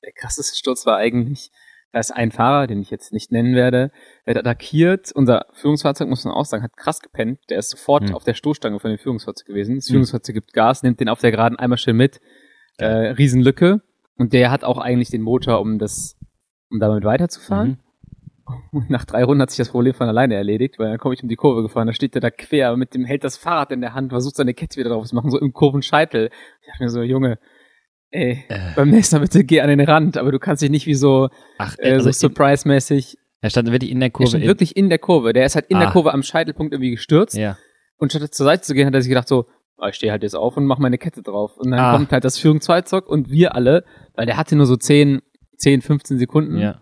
der 0.03 0.11
krasseste 0.13 0.57
Sturz 0.57 0.85
war 0.85 0.97
eigentlich, 0.97 1.51
da 1.91 1.99
ist 1.99 2.11
ein 2.11 2.31
Fahrer, 2.31 2.67
den 2.67 2.81
ich 2.81 2.91
jetzt 2.91 3.13
nicht 3.13 3.31
nennen 3.31 3.55
werde, 3.55 3.91
der 4.25 4.35
hat 4.35 4.41
attackiert. 4.45 5.11
Unser 5.11 5.47
Führungsfahrzeug, 5.53 6.07
muss 6.07 6.23
man 6.23 6.35
auch 6.35 6.45
sagen, 6.45 6.63
hat 6.63 6.77
krass 6.77 6.99
gepennt. 7.01 7.39
Der 7.49 7.57
ist 7.57 7.71
sofort 7.71 8.09
Hm. 8.09 8.15
auf 8.15 8.23
der 8.23 8.35
Stoßstange 8.35 8.79
von 8.79 8.91
dem 8.91 8.99
Führungsfahrzeug 8.99 9.47
gewesen. 9.47 9.75
Das 9.75 9.87
Hm. 9.87 9.93
Führungsfahrzeug 9.93 10.35
gibt 10.35 10.53
Gas, 10.53 10.83
nimmt 10.83 10.99
den 10.99 11.09
auf 11.09 11.19
der 11.19 11.31
Geraden 11.31 11.57
einmal 11.57 11.77
schnell 11.79 11.95
mit. 11.95 12.19
Äh, 12.77 12.85
Riesenlücke. 12.85 13.81
Und 14.17 14.33
der 14.33 14.51
hat 14.51 14.63
auch 14.63 14.77
eigentlich 14.77 15.09
den 15.09 15.21
Motor, 15.21 15.59
um 15.61 15.79
das, 15.79 16.15
um 16.69 16.79
damit 16.79 17.03
weiterzufahren. 17.03 17.69
Mhm. 17.69 17.77
Und 18.71 18.89
nach 18.89 19.05
drei 19.05 19.23
Runden 19.23 19.41
hat 19.41 19.51
sich 19.51 19.57
das 19.57 19.69
Problem 19.69 19.93
von 19.93 20.07
alleine 20.07 20.35
erledigt, 20.35 20.79
weil 20.79 20.89
dann 20.89 20.97
komme 20.97 21.13
ich 21.13 21.21
um 21.23 21.29
die 21.29 21.35
Kurve 21.35 21.61
gefahren, 21.61 21.87
da 21.87 21.93
steht 21.93 22.15
der 22.15 22.21
da 22.21 22.31
quer 22.31 22.75
mit 22.77 22.95
dem, 22.95 23.05
hält 23.05 23.23
das 23.23 23.37
Fahrrad 23.37 23.71
in 23.71 23.81
der 23.81 23.93
Hand, 23.93 24.11
versucht 24.11 24.35
seine 24.35 24.53
Kette 24.55 24.77
wieder 24.77 24.89
drauf 24.89 25.05
zu 25.05 25.15
machen, 25.15 25.29
so 25.29 25.39
im 25.39 25.53
Kurvenscheitel. 25.53 26.29
Ich 26.61 26.67
dachte 26.67 26.83
mir 26.83 26.89
so, 26.89 27.01
Junge, 27.03 27.37
ey, 28.11 28.43
Äh, 28.49 28.59
beim 28.75 28.89
nächsten 28.89 29.15
Mal 29.17 29.21
bitte 29.21 29.43
geh 29.43 29.61
an 29.61 29.69
den 29.69 29.81
Rand, 29.81 30.17
aber 30.17 30.31
du 30.31 30.39
kannst 30.39 30.61
dich 30.61 30.69
nicht 30.69 30.85
wie 30.85 30.95
so, 30.95 31.29
ach, 31.57 31.75
äh, 31.79 31.93
also 31.93 32.11
so 32.11 32.27
surprise-mäßig, 32.27 33.17
er 33.41 33.49
stand 33.49 33.71
wirklich 33.71 33.91
in 33.91 33.99
der 33.99 34.07
er 34.07 34.11
Kurve. 34.11 34.29
stand 34.29 34.43
in- 34.43 34.49
wirklich 34.49 34.75
in 34.75 34.89
der 34.89 34.99
Kurve, 34.99 35.33
der 35.33 35.45
ist 35.45 35.55
halt 35.55 35.65
in 35.69 35.77
Ah. 35.77 35.81
der 35.81 35.89
Kurve 35.91 36.13
am 36.13 36.23
Scheitelpunkt 36.23 36.73
irgendwie 36.73 36.91
gestürzt 36.91 37.37
ja. 37.37 37.57
und 37.97 38.11
statt 38.11 38.33
zur 38.33 38.45
Seite 38.45 38.63
zu 38.63 38.73
gehen, 38.73 38.85
hat 38.87 38.93
er 38.93 39.01
sich 39.01 39.09
gedacht 39.09 39.27
so, 39.27 39.45
ah, 39.77 39.89
ich 39.89 39.95
stehe 39.95 40.11
halt 40.11 40.23
jetzt 40.23 40.35
auf 40.35 40.57
und 40.57 40.65
mach 40.65 40.77
meine 40.79 40.97
Kette 40.97 41.21
drauf. 41.21 41.55
Und 41.57 41.71
dann 41.71 41.79
Ah. 41.79 41.91
kommt 41.93 42.11
halt 42.11 42.23
das 42.25 42.37
Führungsfahrzeug 42.37 43.07
und 43.07 43.29
wir 43.29 43.55
alle, 43.55 43.85
weil 44.15 44.25
der 44.25 44.35
hatte 44.37 44.55
nur 44.55 44.65
so 44.65 44.75
10, 44.75 45.21
10, 45.57 45.81
15 45.81 46.17
Sekunden, 46.19 46.57
ja. 46.57 46.81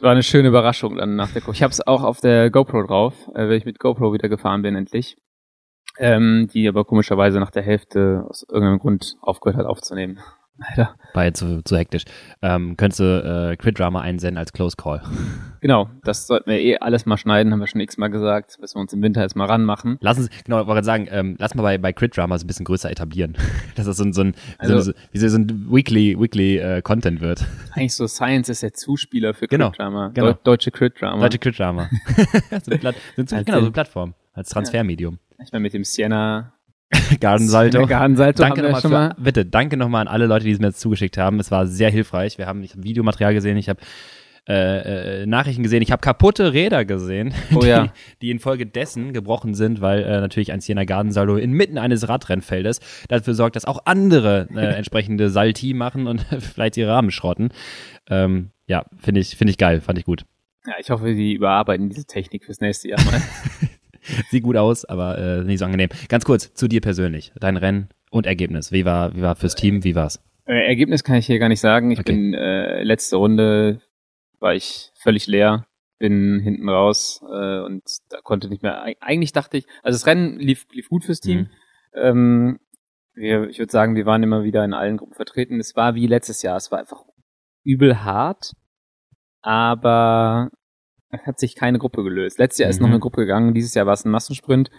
war 0.00 0.12
eine 0.12 0.22
schöne 0.22 0.48
Überraschung 0.48 0.96
dann 0.96 1.16
nach 1.16 1.32
der 1.32 1.40
Kurve. 1.42 1.54
Ich 1.56 1.62
habe 1.62 1.72
es 1.72 1.84
auch 1.86 2.02
auf 2.04 2.20
der 2.20 2.50
GoPro 2.50 2.82
drauf, 2.86 3.14
äh, 3.34 3.48
wenn 3.48 3.56
ich 3.56 3.64
mit 3.64 3.78
GoPro 3.78 4.12
wieder 4.12 4.28
gefahren 4.28 4.62
bin 4.62 4.76
endlich. 4.76 5.16
Ähm, 5.98 6.48
die 6.52 6.68
aber 6.68 6.84
komischerweise 6.84 7.40
nach 7.40 7.50
der 7.50 7.62
Hälfte 7.62 8.24
aus 8.28 8.44
irgendeinem 8.48 8.78
Grund 8.78 9.16
aufgehört 9.20 9.58
hat 9.58 9.66
aufzunehmen. 9.66 10.18
Leider. 10.58 10.94
War 11.12 11.24
jetzt 11.26 11.38
zu, 11.40 11.62
zu 11.64 11.76
hektisch. 11.76 12.04
Ähm, 12.40 12.78
könntest 12.78 13.00
du 13.00 13.04
äh, 13.52 13.56
Crit 13.56 13.78
Drama 13.78 14.00
einsenden 14.00 14.38
als 14.38 14.52
Close 14.54 14.76
Call. 14.76 15.02
Genau, 15.62 15.90
das 16.04 16.28
sollten 16.28 16.48
wir 16.48 16.60
eh 16.60 16.78
alles 16.78 17.06
mal 17.06 17.16
schneiden, 17.16 17.50
haben 17.52 17.58
wir 17.58 17.66
schon 17.66 17.80
x-mal 17.80 18.06
gesagt. 18.08 18.56
Müssen 18.60 18.76
wir 18.76 18.82
uns 18.82 18.92
im 18.92 19.02
Winter 19.02 19.22
jetzt 19.22 19.34
mal 19.34 19.46
ranmachen. 19.46 19.96
Lass 20.00 20.16
uns, 20.16 20.28
genau, 20.44 20.60
ich 20.60 20.66
wollte 20.68 20.74
gerade 20.74 20.84
sagen, 20.84 21.08
ähm, 21.10 21.34
lass 21.40 21.56
mal 21.56 21.62
bei, 21.62 21.76
bei 21.76 21.92
Crit 21.92 22.16
Drama 22.16 22.38
so 22.38 22.44
ein 22.44 22.46
bisschen 22.46 22.64
größer 22.66 22.88
etablieren. 22.88 23.36
Dass 23.74 23.86
das 23.86 23.96
so 23.96 24.04
ein, 24.04 24.12
so 24.12 24.20
ein, 24.22 24.34
Also- 24.58 24.78
so, 24.80 24.92
wie 25.10 25.18
so 25.18 25.36
ein 25.36 25.66
Weekly, 25.68 26.16
Weekly 26.20 26.58
äh, 26.58 26.82
Content 26.82 27.20
wird. 27.20 27.44
Eigentlich 27.72 27.94
so 27.96 28.06
Science 28.06 28.48
ist 28.48 28.62
der 28.62 28.74
Zuspieler 28.74 29.34
für 29.34 29.48
Genau, 29.48 29.70
Crit 29.70 29.80
Drama. 29.80 30.10
genau. 30.14 30.26
Deu 30.28 30.34
deutsche 30.44 30.70
Crit 30.70 31.00
Drama. 31.00 31.20
Deutsche 31.20 31.38
Crit 31.40 31.58
Drama. 31.58 31.90
so 32.62 32.70
eine 32.70 32.78
Platt, 32.78 32.94
so, 33.16 33.22
Als 33.22 33.30
genau, 33.44 33.58
so 33.58 33.64
eine 33.64 33.72
Plattform. 33.72 34.14
Als 34.34 34.50
Transfermedium. 34.50 35.18
Ich 35.42 35.52
meine, 35.52 35.62
mit 35.62 35.74
dem 35.74 35.84
Sienna 35.84 36.56
Garden 37.20 37.48
Salto. 37.48 37.86
Gardensalto 37.86 38.42
Danke 38.42 38.62
nochmal 38.62 38.80
schon 38.80 38.90
für, 38.90 38.96
mal. 38.96 39.14
bitte, 39.18 39.44
danke 39.44 39.76
nochmal 39.76 40.02
an 40.02 40.08
alle 40.08 40.26
Leute, 40.26 40.44
die 40.44 40.52
es 40.52 40.58
mir 40.58 40.68
jetzt 40.68 40.80
zugeschickt 40.80 41.18
haben. 41.18 41.40
Es 41.40 41.50
war 41.50 41.66
sehr 41.66 41.90
hilfreich. 41.90 42.38
Wir 42.38 42.46
haben, 42.46 42.62
ich 42.62 42.72
habe 42.72 42.84
Videomaterial 42.84 43.34
gesehen, 43.34 43.56
ich 43.56 43.68
habe 43.68 43.80
äh, 44.48 45.22
äh, 45.22 45.26
Nachrichten 45.26 45.64
gesehen, 45.64 45.82
ich 45.82 45.90
habe 45.90 46.00
kaputte 46.00 46.52
Räder 46.52 46.84
gesehen, 46.84 47.34
Oh 47.54 47.58
die, 47.58 47.66
ja. 47.66 47.92
die 48.22 48.30
infolgedessen 48.30 49.12
gebrochen 49.12 49.54
sind, 49.54 49.80
weil 49.80 50.04
äh, 50.04 50.20
natürlich 50.20 50.52
ein 50.52 50.60
Siena 50.60 50.84
Garden 50.84 51.10
Salto 51.10 51.34
inmitten 51.36 51.78
eines 51.78 52.08
Radrennfeldes 52.08 52.78
dafür 53.08 53.34
sorgt, 53.34 53.56
dass 53.56 53.64
auch 53.64 53.80
andere 53.86 54.48
äh, 54.54 54.60
entsprechende 54.76 55.30
Salti 55.30 55.74
machen 55.74 56.06
und 56.06 56.20
vielleicht 56.38 56.76
ihre 56.76 56.92
Rahmen 56.92 57.10
schrotten. 57.10 57.48
Ähm, 58.08 58.50
ja, 58.68 58.84
finde 58.96 59.20
ich, 59.20 59.36
finde 59.36 59.50
ich 59.50 59.58
geil, 59.58 59.80
fand 59.80 59.98
ich 59.98 60.04
gut. 60.04 60.24
Ja, 60.64 60.74
ich 60.78 60.90
hoffe, 60.90 61.12
die 61.14 61.34
überarbeiten 61.34 61.88
diese 61.88 62.06
Technik 62.06 62.44
fürs 62.44 62.60
nächste 62.60 62.88
Jahr 62.88 63.04
mal. 63.04 63.20
Sieht 64.30 64.42
gut 64.42 64.56
aus, 64.56 64.84
aber 64.84 65.18
äh, 65.18 65.44
nicht 65.44 65.58
so 65.58 65.64
angenehm. 65.64 65.88
Ganz 66.08 66.24
kurz 66.24 66.52
zu 66.54 66.68
dir 66.68 66.80
persönlich, 66.80 67.32
dein 67.40 67.56
Rennen 67.56 67.88
und 68.10 68.26
Ergebnis. 68.26 68.72
Wie 68.72 68.84
war, 68.84 69.14
wie 69.14 69.22
war 69.22 69.36
fürs 69.36 69.54
Team? 69.54 69.84
Wie 69.84 69.94
war's? 69.94 70.22
Äh, 70.46 70.66
Ergebnis 70.66 71.02
kann 71.04 71.16
ich 71.16 71.26
hier 71.26 71.38
gar 71.38 71.48
nicht 71.48 71.60
sagen. 71.60 71.90
Ich 71.90 71.98
Okay. 72.00 72.12
bin 72.12 72.34
äh, 72.34 72.82
letzte 72.82 73.16
Runde 73.16 73.80
war 74.38 74.54
ich 74.54 74.92
völlig 75.02 75.26
leer, 75.26 75.66
bin 75.98 76.38
hinten 76.40 76.68
raus 76.68 77.20
äh, 77.22 77.60
und 77.60 77.82
da 78.10 78.20
konnte 78.22 78.48
nicht 78.48 78.62
mehr. 78.62 78.84
eig- 78.84 78.98
Eigentlich 79.00 79.32
dachte 79.32 79.56
ich, 79.56 79.66
also 79.82 79.96
das 79.96 80.06
Rennen 80.06 80.38
lief, 80.38 80.66
lief 80.72 80.88
gut 80.88 81.04
fürs 81.04 81.20
Team. 81.20 81.38
Mhm. 81.40 81.48
Ähm, 81.94 82.58
wir, 83.14 83.48
ich 83.48 83.58
würde 83.58 83.72
sagen, 83.72 83.96
wir 83.96 84.04
waren 84.06 84.22
immer 84.22 84.44
wieder 84.44 84.62
in 84.64 84.74
allen 84.74 84.98
Gruppen 84.98 85.14
vertreten. 85.14 85.58
Es 85.58 85.74
war 85.74 85.94
wie 85.94 86.06
letztes 86.06 86.42
Jahr. 86.42 86.56
Es 86.58 86.70
war 86.70 86.78
einfach 86.78 87.02
übel 87.64 88.04
hart, 88.04 88.52
aber 89.42 90.50
hat 91.12 91.38
sich 91.38 91.54
keine 91.54 91.78
Gruppe 91.78 92.02
gelöst. 92.02 92.38
Letztes 92.38 92.58
Jahr 92.58 92.70
ist 92.70 92.78
Mhm. 92.80 92.82
noch 92.86 92.90
eine 92.90 93.00
Gruppe 93.00 93.22
gegangen. 93.22 93.54
Dieses 93.54 93.74
Jahr 93.74 93.86
war 93.86 93.94
es 93.94 94.04
ein 94.04 94.10
Massensprint. 94.10 94.70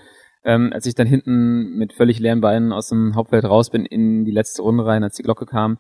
Ähm, 0.44 0.72
als 0.74 0.86
ich 0.86 0.96
dann 0.96 1.08
hinten 1.08 1.78
mit 1.78 1.94
völlig 1.94 2.20
leeren 2.20 2.42
Beinen 2.42 2.72
aus 2.72 2.90
dem 2.90 3.16
Hauptfeld 3.16 3.44
raus 3.46 3.70
bin 3.70 3.86
in 3.86 4.24
die 4.24 4.32
letzte 4.32 4.62
Runde 4.62 4.86
rein, 4.86 5.04
als 5.04 5.16
die 5.16 5.24
Glocke 5.24 5.46
kam, 5.46 5.78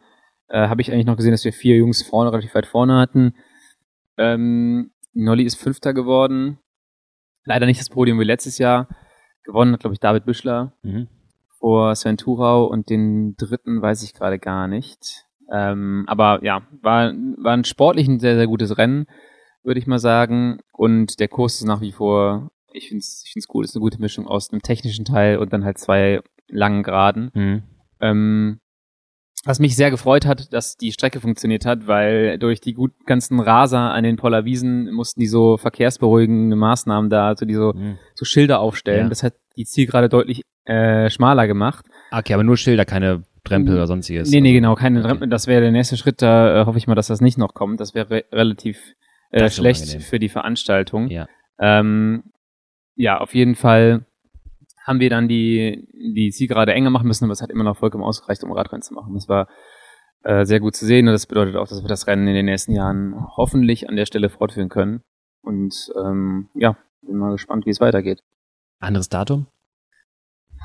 äh, 0.49 0.67
habe 0.67 0.81
ich 0.81 0.91
eigentlich 0.91 1.05
noch 1.05 1.15
gesehen, 1.17 1.31
dass 1.31 1.45
wir 1.45 1.53
vier 1.53 1.77
Jungs 1.77 2.01
vorne 2.01 2.31
relativ 2.31 2.53
weit 2.55 2.65
vorne 2.65 2.97
hatten. 2.99 3.33
Ähm, 4.17 4.91
Nolly 5.13 5.43
ist 5.43 5.55
Fünfter 5.55 5.93
geworden. 5.93 6.59
Leider 7.45 7.65
nicht 7.65 7.79
das 7.79 7.89
Podium 7.89 8.19
wie 8.19 8.23
letztes 8.25 8.57
Jahr. 8.57 8.87
Gewonnen 9.43 9.73
hat, 9.73 9.79
glaube 9.81 9.93
ich, 9.93 9.99
David 9.99 10.25
Büschler 10.25 10.73
Mhm. 10.83 11.07
vor 11.59 11.95
Sven 11.95 12.17
Thurau 12.17 12.65
und 12.65 12.89
den 12.89 13.35
dritten 13.37 13.81
weiß 13.81 14.03
ich 14.03 14.13
gerade 14.13 14.39
gar 14.39 14.67
nicht. 14.67 15.25
Ähm, 15.51 16.03
aber 16.07 16.43
ja, 16.43 16.67
war, 16.81 17.13
war 17.37 17.53
ein 17.53 17.63
sportlich 17.63 18.07
ein 18.07 18.19
sehr, 18.19 18.35
sehr 18.35 18.47
gutes 18.47 18.77
Rennen, 18.77 19.07
würde 19.67 19.79
ich 19.79 19.85
mal 19.87 19.99
sagen. 19.99 20.57
Und 20.73 21.19
der 21.19 21.27
Kurs 21.27 21.55
ist 21.55 21.65
nach 21.67 21.81
wie 21.81 21.91
vor, 21.91 22.49
ich 22.73 22.87
finde 22.87 22.99
es 23.01 23.21
ich 23.25 23.33
find's 23.33 23.47
cool, 23.53 23.63
ist 23.63 23.75
eine 23.75 23.81
gute 23.81 23.99
Mischung 24.01 24.25
aus 24.27 24.51
einem 24.51 24.61
technischen 24.63 25.05
Teil 25.05 25.37
und 25.37 25.53
dann 25.53 25.63
halt 25.63 25.77
zwei 25.77 26.21
langen 26.47 26.81
Geraden. 26.81 27.29
Mhm. 27.33 27.63
Ähm, 27.99 28.59
was 29.45 29.59
mich 29.59 29.75
sehr 29.75 29.91
gefreut 29.91 30.25
hat, 30.25 30.51
dass 30.51 30.77
die 30.77 30.91
Strecke 30.91 31.19
funktioniert 31.21 31.65
hat, 31.65 31.87
weil 31.87 32.37
durch 32.39 32.59
die 32.59 32.73
gut 32.73 32.91
ganzen 33.05 33.39
Raser 33.39 33.91
an 33.93 34.03
den 34.03 34.15
Pollerwiesen 34.17 34.91
mussten 34.91 35.19
die 35.19 35.27
so 35.27 35.57
verkehrsberuhigende 35.57 36.55
Maßnahmen 36.55 37.09
da, 37.09 37.27
also 37.27 37.45
die 37.45 37.53
so, 37.53 37.73
Mhm. 37.73 37.97
so 38.15 38.25
Schilder 38.25 38.59
aufstellen. 38.59 39.03
Ja. 39.05 39.09
Das 39.09 39.23
hat 39.23 39.35
die 39.55 39.65
Zielgerade 39.65 40.09
deutlich 40.09 40.41
äh, 40.65 41.09
schmaler 41.09 41.47
gemacht. 41.47 41.85
Okay, 42.11 42.33
aber 42.33 42.43
nur 42.43 42.57
Schilder, 42.57 42.83
keine 42.83 43.23
Drempel 43.43 43.75
oder 43.75 43.87
sonstiges. 43.87 44.29
Nee, 44.29 44.41
nee, 44.41 44.49
Also, 44.49 44.55
genau, 44.57 44.75
keine 44.75 44.99
okay. 44.99 45.07
Rampe. 45.07 45.27
Das 45.29 45.47
wäre 45.47 45.61
der 45.61 45.71
nächste 45.71 45.95
Schritt, 45.95 46.21
da 46.21 46.61
äh, 46.61 46.65
hoffe 46.65 46.77
ich 46.77 46.87
mal, 46.87 46.95
dass 46.95 47.07
das 47.07 47.21
nicht 47.21 47.37
noch 47.37 47.53
kommt. 47.53 47.79
Das 47.79 47.93
wäre 47.95 48.09
re 48.09 48.25
relativ 48.33 48.95
äh, 49.31 49.49
schlecht 49.49 49.83
unangenehm. 49.83 50.07
für 50.07 50.19
die 50.19 50.29
Veranstaltung. 50.29 51.09
Ja. 51.09 51.27
Ähm, 51.59 52.23
ja, 52.95 53.17
auf 53.19 53.33
jeden 53.33 53.55
Fall 53.55 54.05
haben 54.85 54.99
wir 54.99 55.09
dann 55.09 55.27
die, 55.27 55.87
die 56.15 56.31
Zielgerade 56.31 56.73
enger 56.73 56.89
machen 56.89 57.07
müssen, 57.07 57.25
aber 57.25 57.33
es 57.33 57.41
hat 57.41 57.49
immer 57.49 57.63
noch 57.63 57.77
vollkommen 57.77 58.03
ausgereicht, 58.03 58.43
um 58.43 58.51
Radrennen 58.51 58.81
zu 58.81 58.93
machen. 58.93 59.13
Das 59.13 59.27
war 59.27 59.47
äh, 60.23 60.45
sehr 60.45 60.59
gut 60.59 60.75
zu 60.75 60.85
sehen 60.85 61.07
und 61.07 61.13
das 61.13 61.27
bedeutet 61.27 61.55
auch, 61.57 61.67
dass 61.67 61.83
wir 61.83 61.89
das 61.89 62.07
Rennen 62.07 62.27
in 62.27 62.33
den 62.33 62.45
nächsten 62.45 62.71
Jahren 62.71 63.15
hoffentlich 63.35 63.89
an 63.89 63.95
der 63.95 64.05
Stelle 64.05 64.29
fortführen 64.29 64.69
können. 64.69 65.03
Und 65.41 65.91
ähm, 65.97 66.49
ja, 66.55 66.77
bin 67.01 67.17
mal 67.17 67.33
gespannt, 67.33 67.65
wie 67.65 67.69
es 67.69 67.81
weitergeht. 67.81 68.23
Anderes 68.79 69.09
Datum? 69.09 69.47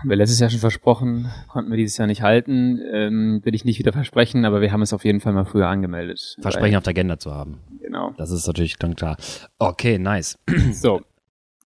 Haben 0.03 0.11
wir 0.11 0.17
letztes 0.17 0.41
Jahr 0.41 0.51
schon 0.51 0.59
versprochen, 0.59 1.31
konnten 1.47 1.71
wir 1.71 1.77
dieses 1.77 1.97
Jahr 1.97 2.09
nicht 2.09 2.23
halten. 2.23 2.81
Ähm, 2.93 3.41
will 3.45 3.55
ich 3.55 3.65
nicht 3.65 3.79
wieder 3.79 3.93
versprechen, 3.93 4.45
aber 4.45 4.61
wir 4.61 4.73
haben 4.73 4.83
es 4.83 4.93
auf 4.93 5.05
jeden 5.05 5.21
Fall 5.21 5.33
mal 5.33 5.45
früher 5.45 5.69
angemeldet. 5.69 6.37
Versprechen 6.41 6.75
auf 6.75 6.83
der 6.83 6.91
Agenda 6.91 7.21
zu 7.21 7.33
haben. 7.33 7.61
Genau. 7.81 8.12
Das 8.17 8.33
ist 8.33 8.45
natürlich 8.49 8.77
dann 8.79 8.97
klar. 8.97 9.17
Okay, 9.61 10.01
nice. 10.01 10.41
So, 10.73 11.03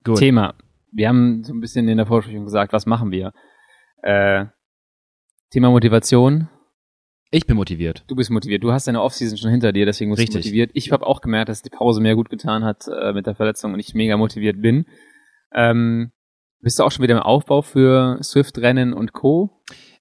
Gut. 0.03 0.17
Thema. 0.17 0.55
Wir 0.91 1.09
haben 1.09 1.43
so 1.43 1.53
ein 1.53 1.59
bisschen 1.59 1.87
in 1.87 1.97
der 1.97 2.07
Vorsprechung 2.07 2.45
gesagt, 2.45 2.73
was 2.73 2.87
machen 2.87 3.11
wir? 3.11 3.33
Äh, 4.01 4.45
Thema 5.51 5.69
Motivation. 5.69 6.49
Ich 7.29 7.45
bin 7.45 7.55
motiviert. 7.55 8.03
Du 8.07 8.15
bist 8.15 8.31
motiviert. 8.31 8.63
Du 8.63 8.71
hast 8.71 8.87
deine 8.87 9.03
Offseason 9.03 9.37
schon 9.37 9.51
hinter 9.51 9.73
dir, 9.73 9.85
deswegen 9.85 10.09
bist 10.09 10.21
Richtig. 10.21 10.33
du 10.33 10.39
motiviert. 10.39 10.71
Ich 10.73 10.91
habe 10.91 11.05
auch 11.05 11.21
gemerkt, 11.21 11.49
dass 11.49 11.61
die 11.61 11.69
Pause 11.69 12.01
mir 12.01 12.15
gut 12.15 12.31
getan 12.31 12.63
hat 12.63 12.87
äh, 12.87 13.13
mit 13.13 13.27
der 13.27 13.35
Verletzung 13.35 13.73
und 13.73 13.79
ich 13.79 13.93
mega 13.93 14.17
motiviert 14.17 14.59
bin. 14.59 14.87
Ähm, 15.53 16.11
bist 16.63 16.79
du 16.79 16.83
auch 16.83 16.91
schon 16.91 17.03
wieder 17.03 17.15
im 17.15 17.21
Aufbau 17.21 17.61
für 17.61 18.17
Swift-Rennen 18.23 18.93
und 18.93 19.13
Co.? 19.13 19.49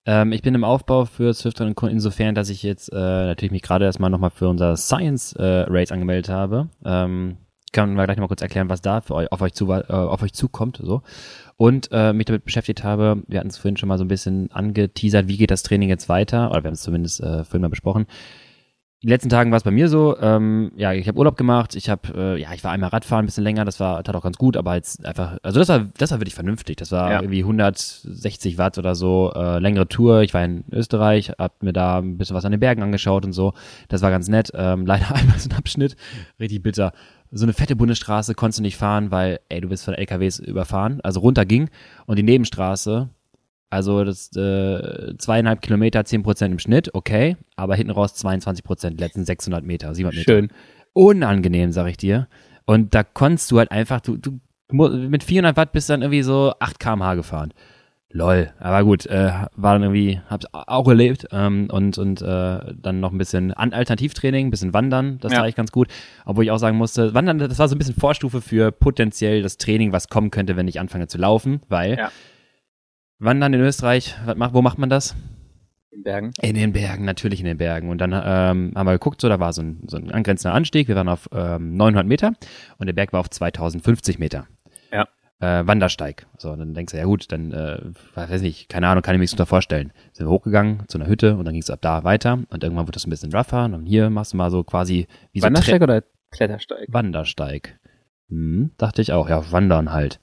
Ähm, 0.07 0.33
ich 0.33 0.43
bin 0.43 0.55
im 0.55 0.65
Aufbau 0.65 1.05
für 1.05 1.35
Swift 1.35 1.61
und 1.61 1.75
Co. 1.75 1.87
insofern, 1.87 2.35
dass 2.35 2.49
ich 2.49 2.63
jetzt 2.63 2.93
äh, 2.93 2.97
natürlich 2.97 3.51
mich 3.53 3.63
gerade 3.63 3.85
erstmal 3.85 4.11
nochmal 4.11 4.31
für 4.31 4.49
unser 4.49 4.77
Science 4.77 5.33
äh, 5.35 5.67
Race 5.69 5.93
angemeldet 5.93 6.29
habe. 6.29 6.69
Ähm, 6.85 7.37
ich 7.67 7.73
kann 7.73 7.95
mal 7.95 8.05
gleich 8.05 8.17
nochmal 8.17 8.29
kurz 8.29 8.43
erklären, 8.43 8.69
was 8.69 8.81
da 8.81 9.01
für 9.01 9.15
euch, 9.15 9.33
auf, 9.33 9.41
euch 9.41 9.55
zu, 9.55 9.71
äh, 9.71 9.83
auf 9.89 10.23
euch 10.23 10.33
zukommt. 10.33 10.79
So. 10.83 11.03
Und 11.57 11.89
äh, 11.91 12.13
mich 12.13 12.27
damit 12.27 12.45
beschäftigt 12.45 12.85
habe, 12.85 13.23
wir 13.27 13.41
hatten 13.41 13.51
es 13.51 13.59
vorhin 13.59 13.77
schon 13.77 13.89
mal 13.89 13.99
so 13.99 14.05
ein 14.05 14.09
bisschen 14.09 14.51
angeteasert, 14.53 15.27
wie 15.27 15.37
geht 15.37 15.51
das 15.51 15.63
Training 15.63 15.89
jetzt 15.89 16.09
weiter, 16.09 16.51
oder 16.51 16.63
wir 16.63 16.69
haben 16.69 16.75
es 16.75 16.83
zumindest 16.83 17.21
äh, 17.21 17.45
vorhin 17.45 17.63
mal 17.63 17.71
besprochen. 17.71 18.07
In 19.03 19.09
den 19.09 19.15
letzten 19.15 19.31
Tagen 19.31 19.51
war 19.51 19.57
es 19.57 19.65
bei 19.65 19.73
mir 19.73 19.89
so, 19.89 20.17
ähm, 20.21 20.71
ja, 20.77 20.93
ich 20.93 21.09
habe 21.09 21.19
Urlaub 21.19 21.37
gemacht, 21.37 21.75
ich 21.75 21.91
habe, 21.91 22.37
äh, 22.37 22.41
ja, 22.41 22.55
ich 22.55 22.63
war 22.63 22.71
einmal 22.71 22.91
Radfahren 22.91 23.25
ein 23.25 23.27
bisschen 23.27 23.43
länger, 23.43 23.65
das 23.65 23.81
war 23.81 24.05
tat 24.05 24.15
auch 24.15 24.23
ganz 24.23 24.39
gut, 24.39 24.57
aber 24.57 24.77
jetzt 24.77 25.05
einfach, 25.05 25.39
also 25.43 25.59
das 25.59 25.69
war, 25.71 25.89
das 25.99 26.13
war 26.13 26.21
wirklich 26.21 26.37
vernünftig. 26.37 26.77
Das 26.77 26.93
war 26.93 27.11
Ja. 27.11 27.21
irgendwie 27.21 27.43
160 27.43 28.59
Watt 28.59 28.79
oder 28.79 28.95
so, 28.95 29.33
äh, 29.35 29.59
längere 29.59 29.89
Tour. 29.89 30.23
Ich 30.23 30.35
war 30.35 30.45
in 30.45 30.63
Österreich, 30.71 31.33
hab 31.37 31.65
mir 31.65 31.73
da 31.73 31.99
ein 31.99 32.17
bisschen 32.17 32.37
was 32.37 32.45
an 32.45 32.53
den 32.53 32.61
Bergen 32.61 32.81
angeschaut 32.85 33.25
und 33.25 33.33
so. 33.33 33.55
Das 33.89 34.03
war 34.03 34.13
ganz 34.13 34.29
nett. 34.29 34.53
Ähm, 34.55 34.87
leider 34.87 35.13
einmal 35.13 35.37
so 35.37 35.51
ein 35.51 35.57
Abschnitt, 35.57 35.97
richtig 36.39 36.63
bitter. 36.63 36.93
So 37.33 37.45
eine 37.45 37.55
fette 37.55 37.75
Bundesstraße 37.75 38.35
konntest 38.37 38.61
du 38.61 38.63
nicht 38.63 38.77
fahren, 38.77 39.11
weil, 39.11 39.41
ey, 39.49 39.61
du 39.61 39.69
bist 39.69 39.85
von 39.85 39.95
LKWs 39.95 40.39
überfahren, 40.39 41.01
also 41.03 41.19
runter 41.19 41.45
ging 41.45 41.71
und 42.07 42.21
die 42.21 42.23
Nebenstraße, 42.23 43.09
also 43.73 44.05
das 44.05 44.31
äh, 44.37 45.17
zweieinhalb 45.17 45.63
Kilometer, 45.63 46.05
10 46.05 46.23
Prozent 46.23 46.53
im 46.53 46.59
Schnitt, 46.59 46.95
okay, 46.95 47.37
aber 47.57 47.75
hinten 47.75 47.93
raus 47.93 48.15
22 48.15 48.63
Prozent, 48.65 49.01
letzten 49.01 49.25
600 49.25 49.65
Meter, 49.65 49.95
700 49.95 50.17
Meter. 50.19 50.31
Schön. 50.33 50.49
Unangenehm, 50.93 51.73
sag 51.73 51.89
ich 51.89 51.97
dir. 51.97 52.29
Und 52.67 52.95
da 52.95 53.03
konntest 53.03 53.51
du 53.51 53.59
halt 53.59 53.71
einfach, 53.71 54.01
du, 54.01 54.17
du 54.17 54.39
mit 54.73 55.25
400 55.25 55.57
Watt 55.57 55.73
bist 55.73 55.89
du 55.89 55.95
dann 55.95 56.03
irgendwie 56.03 56.23
so 56.23 56.53
8 56.61 56.79
kmh 56.79 57.15
gefahren. 57.15 57.53
Lol, 58.15 58.51
aber 58.61 58.85
gut, 58.85 59.07
äh, 59.07 59.31
war 59.57 59.73
dann 59.73 59.85
irgendwie, 59.85 60.21
hab's 60.29 60.45
auch 60.53 60.87
erlebt 60.87 61.27
ähm, 61.33 61.69
und 61.73 61.97
und 61.97 62.21
äh, 62.21 62.75
dann 62.77 63.01
noch 63.01 63.11
ein 63.11 63.17
bisschen 63.17 63.55
An 63.55 63.73
Alternativtraining, 63.73 64.49
ein 64.49 64.51
bisschen 64.51 64.75
Wandern, 64.75 65.19
das 65.21 65.33
Ja. 65.33 65.39
war 65.39 65.47
echt 65.47 65.57
ganz 65.57 65.73
gut. 65.73 65.89
Obwohl 66.27 66.45
ich 66.45 66.51
auch 66.51 66.59
sagen 66.59 66.77
musste, 66.77 67.15
Wandern, 67.15 67.39
das 67.39 67.59
war 67.59 67.69
so 67.69 67.75
ein 67.75 67.79
bisschen 67.79 67.95
Vorstufe 67.99 68.43
für 68.43 68.71
potenziell 68.71 69.41
das 69.41 69.57
Training, 69.57 69.93
was 69.93 70.09
kommen 70.09 70.31
könnte, 70.31 70.57
wenn 70.57 70.69
ich 70.69 70.79
anfange 70.79 71.07
zu 71.07 71.17
laufen, 71.17 71.63
weil 71.71 71.97
Ja. 71.97 72.11
Wandern 73.23 73.55
in 73.55 73.61
Österreich, 73.61 74.17
macht, 74.37 74.53
wo 74.53 74.63
macht 74.63 74.79
man 74.79 74.91
das? 74.91 75.15
In 75.93 76.03
Bergen. 76.03 76.33
In 76.41 76.55
den 76.55 76.73
Bergen, 76.73 77.05
natürlich 77.05 77.39
in 77.39 77.47
den 77.47 77.59
Bergen. 77.59 77.89
Und 77.89 77.99
dann 77.99 78.13
ähm, 78.13 78.73
haben 78.75 78.87
wir 78.87 78.93
geguckt, 78.93 79.21
so 79.21 79.29
da 79.29 79.39
war 79.39 79.53
so 79.53 79.63
ein, 79.63 79.83
so 79.87 79.97
ein 79.97 80.11
angrenzender 80.11 80.55
Anstieg. 80.55 80.89
Wir 80.89 80.97
waren 80.97 81.09
auf 81.09 81.29
ähm, 81.33 81.77
900 81.77 82.07
Meter 82.07 82.33
und 82.79 82.87
der 82.87 82.95
Berg 82.95 83.13
war 83.13 83.21
auf 83.21 83.31
2050 83.31 84.19
Meter. 84.19 84.49
Ja. 84.91 85.07
Äh, 85.39 85.67
Wandersteig. 85.67 86.27
So, 86.39 86.57
dann 86.57 86.75
denkst 86.75 86.93
du, 86.93 86.99
ja 86.99 87.05
gut, 87.05 87.31
dann, 87.31 87.53
äh, 87.53 87.79
weiß 88.15 88.43
nicht, 88.43 88.69
keine 88.69 88.89
Ahnung, 88.89 89.03
kann 89.03 89.15
ich 89.15 89.19
mir 89.19 89.23
nichts 89.23 89.35
unter 89.35 89.47
vorstellen. 89.47 89.93
Sind 90.13 90.27
wir 90.27 90.31
hochgegangen 90.31 90.89
zu 90.89 90.99
einer 90.99 91.07
Hütte 91.07 91.37
und 91.37 91.45
dann 91.45 91.53
ging 91.53 91.63
es 91.63 91.71
ab 91.71 91.81
da 91.83 92.03
weiter 92.03 92.41
und 92.49 92.65
irgendwann 92.65 92.87
wurde 92.87 92.97
das 92.97 93.07
ein 93.07 93.11
bisschen 93.11 93.33
rougher 93.33 93.67
und 93.67 93.87
hier 93.87 94.11
machst 94.11 94.33
du 94.33 94.37
mal 94.37 94.51
so 94.51 94.65
quasi 94.65 95.07
wie 95.33 95.41
so 95.41 95.47
Wandersteig 95.47 95.81
Tre- 95.81 95.85
oder 95.85 96.03
Klettersteig? 96.33 96.89
Wandersteig. 96.89 97.79
Hm, 98.29 98.73
dachte 98.79 99.03
ich 99.03 99.13
auch, 99.13 99.29
ja, 99.29 99.53
wandern 99.53 99.93
halt. 99.93 100.19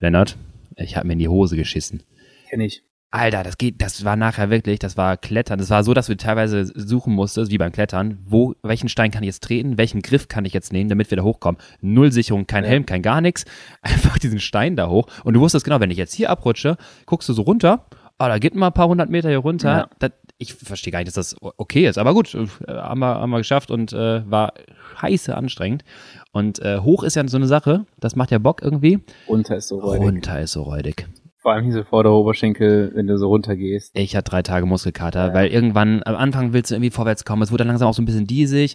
Lennart, 0.00 0.36
ich 0.76 0.96
habe 0.96 1.06
mir 1.06 1.12
in 1.12 1.18
die 1.18 1.28
Hose 1.28 1.56
geschissen. 1.56 2.02
Kenn 2.48 2.60
ich. 2.60 2.82
Alter, 3.12 3.44
das 3.44 3.56
geht, 3.56 3.80
das 3.80 4.04
war 4.04 4.16
nachher 4.16 4.50
wirklich, 4.50 4.78
das 4.78 4.96
war 4.96 5.16
Klettern. 5.16 5.58
Das 5.58 5.70
war 5.70 5.84
so, 5.84 5.94
dass 5.94 6.06
du 6.06 6.16
teilweise 6.16 6.64
suchen 6.66 7.14
musstest, 7.14 7.50
wie 7.50 7.58
beim 7.58 7.72
Klettern, 7.72 8.18
wo, 8.26 8.54
welchen 8.62 8.88
Stein 8.88 9.10
kann 9.10 9.22
ich 9.22 9.28
jetzt 9.28 9.44
treten, 9.44 9.78
welchen 9.78 10.02
Griff 10.02 10.28
kann 10.28 10.44
ich 10.44 10.52
jetzt 10.52 10.72
nehmen, 10.72 10.90
damit 10.90 11.10
wir 11.10 11.16
da 11.16 11.22
hochkommen. 11.22 11.60
Null 11.80 12.12
Sicherung, 12.12 12.46
kein 12.46 12.64
Ja. 12.64 12.70
Helm, 12.70 12.84
kein 12.84 13.02
gar 13.02 13.20
nichts. 13.20 13.44
Einfach 13.82 14.18
diesen 14.18 14.40
Stein 14.40 14.76
da 14.76 14.88
hoch. 14.88 15.06
Und 15.24 15.34
du 15.34 15.40
wusstest 15.40 15.64
genau, 15.64 15.80
wenn 15.80 15.90
ich 15.90 15.98
jetzt 15.98 16.14
hier 16.14 16.30
abrutsche, 16.30 16.76
guckst 17.06 17.28
du 17.28 17.32
so 17.32 17.42
runter, 17.42 17.86
ah, 18.18 18.28
da 18.28 18.38
geht 18.38 18.54
mal 18.54 18.68
ein 18.68 18.72
paar 18.72 18.88
hundert 18.88 19.08
Meter 19.08 19.28
hier 19.28 19.38
runter. 19.38 19.70
Ja. 19.70 19.88
Das, 19.98 20.10
ich 20.38 20.54
verstehe 20.54 20.92
gar 20.92 20.98
nicht, 20.98 21.08
dass 21.08 21.14
das 21.14 21.36
okay 21.40 21.86
ist. 21.86 21.98
Aber 21.98 22.12
gut, 22.12 22.34
äh, 22.34 22.46
haben 22.68 23.00
wir, 23.00 23.14
haben 23.20 23.30
wir 23.30 23.38
geschafft 23.38 23.70
und 23.70 23.92
äh, 23.92 24.28
war 24.30 24.52
scheiße 25.00 25.34
anstrengend. 25.34 25.84
Und 26.32 26.58
äh, 26.58 26.80
hoch 26.80 27.02
ist 27.02 27.16
ja 27.16 27.26
so 27.28 27.36
eine 27.36 27.46
Sache, 27.46 27.86
das 27.98 28.16
macht 28.16 28.30
ja 28.30 28.38
Bock 28.38 28.62
irgendwie. 28.62 28.98
Runter 29.28 29.56
ist 29.56 29.68
so 29.68 29.78
räudig. 29.78 30.02
Runter 30.02 30.40
ist 30.40 30.52
so 30.52 30.62
räudig. 30.64 31.06
Vor 31.46 31.52
allem 31.52 31.64
diese 31.64 31.84
vordere 31.84 32.14
Oberschenkel, 32.14 32.90
wenn 32.96 33.06
du 33.06 33.16
so 33.18 33.28
runtergehst. 33.28 33.96
Ich 33.96 34.16
hatte 34.16 34.30
drei 34.32 34.42
Tage 34.42 34.66
Muskelkater, 34.66 35.28
Ja. 35.28 35.32
weil 35.32 35.46
irgendwann 35.46 36.02
am 36.04 36.16
Anfang 36.16 36.52
willst 36.52 36.72
du 36.72 36.74
irgendwie 36.74 36.90
vorwärts 36.90 37.24
kommen. 37.24 37.40
Es 37.42 37.52
wurde 37.52 37.58
dann 37.58 37.68
langsam 37.68 37.86
auch 37.86 37.94
so 37.94 38.02
ein 38.02 38.04
bisschen 38.04 38.26
diesig. 38.26 38.74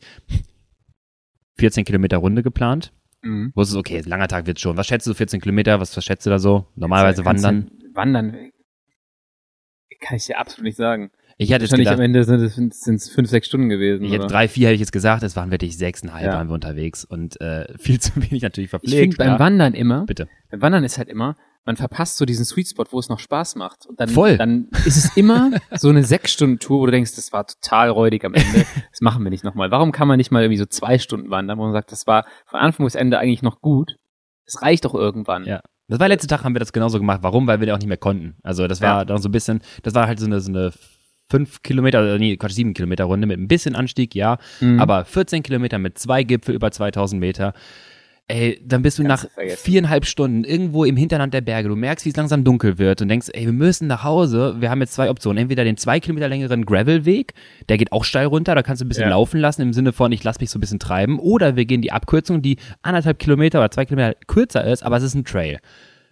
14 1.59 1.83
Kilometer 1.83 2.15
Runde 2.19 2.43
geplant. 2.43 2.93
Mhm. 3.23 3.51
Wusstest, 3.55 3.77
okay, 3.77 4.01
langer 4.05 4.29
Tag 4.29 4.47
wird's 4.47 4.61
schon. 4.61 4.77
Was 4.77 4.87
schätzt 4.87 5.05
du, 5.05 5.13
14 5.13 5.41
Kilometer? 5.41 5.81
Was, 5.81 5.97
was 5.97 6.05
schätzt 6.05 6.25
du 6.25 6.29
da 6.29 6.39
so? 6.39 6.65
Normalerweise 6.75 7.23
du- 7.23 7.25
wandern. 7.25 7.71
Wandern 7.93 8.51
kann 9.99 10.15
ich 10.15 10.25
dir 10.27 10.39
absolut 10.39 10.63
nicht 10.63 10.77
sagen. 10.77 11.11
Ich 11.37 11.49
jetzt 11.49 11.63
Wahrscheinlich 11.63 11.87
gedacht, 11.89 11.99
am 11.99 12.05
Ende 12.05 12.23
sind 12.23 12.73
es 12.95 13.09
fünf, 13.09 13.29
sechs 13.29 13.47
Stunden 13.47 13.67
gewesen. 13.67 14.05
ich 14.05 14.13
hätte 14.13 14.27
drei, 14.27 14.47
vier 14.47 14.67
hätte 14.67 14.75
ich 14.75 14.79
jetzt 14.79 14.93
gesagt. 14.93 15.23
Es 15.23 15.35
waren 15.35 15.51
wirklich 15.51 15.77
sechseinhalb 15.77 16.25
Ja. 16.25 16.33
waren 16.35 16.47
wir 16.47 16.53
unterwegs 16.53 17.03
und 17.03 17.39
äh, 17.41 17.65
viel 17.77 17.99
zu 17.99 18.15
wenig 18.15 18.41
natürlich 18.43 18.67
ich 18.67 18.69
verpflegt. 18.69 19.15
finde 19.15 19.17
beim. 19.17 19.39
Wandern 19.39 19.73
immer, 19.73 20.05
Bitte. 20.05 20.29
beim 20.49 20.61
Wandern 20.61 20.85
ist 20.85 20.97
halt 20.97 21.09
immer, 21.09 21.35
man 21.65 21.75
verpasst 21.77 22.17
so 22.17 22.25
diesen 22.25 22.43
Sweet 22.45 22.69
Spot, 22.69 22.85
wo 22.89 22.99
es 22.99 23.07
noch 23.09 23.19
Spaß 23.19 23.55
macht. 23.55 23.85
Und 23.85 23.99
dann, 23.99 24.09
Voll. 24.09 24.37
dann 24.37 24.67
ist 24.85 24.97
es 24.97 25.15
immer 25.15 25.51
so 25.71 25.89
eine 25.89 26.03
sechs 26.03 26.31
Stunden 26.33 26.57
Tour, 26.59 26.79
wo 26.81 26.85
du 26.87 26.91
denkst, 26.91 27.15
das 27.15 27.31
war 27.31 27.45
total 27.45 27.89
räudig 27.89 28.25
am 28.25 28.33
Ende. 28.33 28.65
Das 28.91 29.01
machen 29.01 29.23
wir 29.23 29.29
nicht 29.29 29.43
nochmal. 29.43 29.69
Warum 29.71 29.91
kann 29.91 30.07
man 30.07 30.17
nicht 30.17 30.31
mal 30.31 30.41
irgendwie 30.41 30.57
so 30.57 30.65
zwei 30.65 30.97
Stunden 30.97 31.29
wandern, 31.29 31.57
wo 31.59 31.63
man 31.63 31.73
sagt, 31.73 31.91
das 31.91 32.07
war 32.07 32.25
von 32.47 32.59
Anfang 32.59 32.85
bis 32.85 32.95
Ende 32.95 33.19
eigentlich 33.19 33.43
noch 33.43 33.61
gut. 33.61 33.97
Es 34.45 34.61
reicht 34.61 34.85
doch 34.85 34.95
irgendwann. 34.95 35.45
Ja. 35.45 35.61
Das 35.87 35.99
war 35.99 36.07
letzten 36.07 36.29
Tag 36.29 36.43
haben 36.43 36.55
wir 36.55 36.59
das 36.59 36.73
genauso 36.73 36.97
gemacht. 36.97 37.19
Warum? 37.21 37.47
Weil 37.47 37.59
wir 37.59 37.67
da 37.67 37.73
auch 37.75 37.79
nicht 37.79 37.87
mehr 37.87 37.97
konnten. 37.97 38.37
Also 38.43 38.67
das 38.67 38.81
war 38.81 38.99
Ja. 38.99 39.05
dann 39.05 39.21
so 39.21 39.29
ein 39.29 39.31
bisschen, 39.31 39.61
das 39.83 39.93
war 39.93 40.07
halt 40.07 40.19
so 40.19 40.25
eine, 40.25 40.39
so 40.39 40.49
eine 40.49 40.71
fünf 41.29 41.61
Kilometer, 41.63 42.15
äh, 42.15 42.17
nee, 42.19 42.35
Quatsch, 42.37 42.51
sieben 42.53 42.73
Kilometer 42.73 43.05
Runde 43.05 43.27
mit 43.27 43.39
ein 43.39 43.47
bisschen 43.47 43.75
Anstieg, 43.75 44.15
ja. 44.15 44.37
Mhm. 44.61 44.79
Aber 44.79 45.05
14 45.05 45.43
Kilometer 45.43 45.77
mit 45.79 45.97
zwei 45.97 46.23
Gipfel 46.23 46.55
über 46.55 46.71
2000 46.71 47.19
Meter. 47.19 47.53
Ey, 48.27 48.61
dann 48.65 48.81
bist 48.81 48.97
du 48.97 49.03
Kannst 49.03 49.25
nach 49.25 49.43
du 49.43 49.49
viereinhalb 49.57 50.05
Stunden 50.05 50.45
irgendwo 50.45 50.85
im 50.85 50.95
Hinterland 50.95 51.33
der 51.33 51.41
Berge. 51.41 51.67
Du 51.67 51.75
merkst, 51.75 52.05
wie 52.05 52.11
es 52.11 52.15
langsam 52.15 52.45
dunkel 52.45 52.77
wird 52.77 53.01
und 53.01 53.09
denkst, 53.09 53.27
ey, 53.33 53.45
wir 53.45 53.51
müssen 53.51 53.87
nach 53.87 54.05
Hause. 54.05 54.55
Wir 54.59 54.69
haben 54.69 54.79
jetzt 54.79 54.93
zwei 54.93 55.09
Optionen. 55.09 55.37
Entweder 55.39 55.65
den 55.65 55.75
zwei 55.75 55.99
Kilometer 55.99 56.29
längeren 56.29 56.65
Gravelweg, 56.65 57.33
der 57.67 57.77
geht 57.77 57.91
auch 57.91 58.05
steil 58.05 58.27
runter, 58.27 58.55
da 58.55 58.63
kannst 58.63 58.81
du 58.81 58.85
ein 58.85 58.87
bisschen 58.87 59.03
Ja. 59.03 59.09
laufen 59.09 59.39
lassen 59.41 59.61
im 59.63 59.73
Sinne 59.73 59.91
von, 59.91 60.13
ich 60.13 60.23
lass 60.23 60.39
mich 60.39 60.49
so 60.49 60.59
ein 60.59 60.61
bisschen 60.61 60.79
treiben. 60.79 61.19
Oder 61.19 61.57
wir 61.57 61.65
gehen 61.65 61.81
die 61.81 61.91
Abkürzung, 61.91 62.41
die 62.41 62.55
anderthalb 62.83 63.19
Kilometer 63.19 63.59
oder 63.59 63.69
zwei 63.71 63.83
Kilometer 63.85 64.15
kürzer 64.27 64.63
ist, 64.63 64.83
aber 64.83 64.95
es 64.95 65.03
ist 65.03 65.15
ein 65.15 65.25
Trail. 65.25 65.59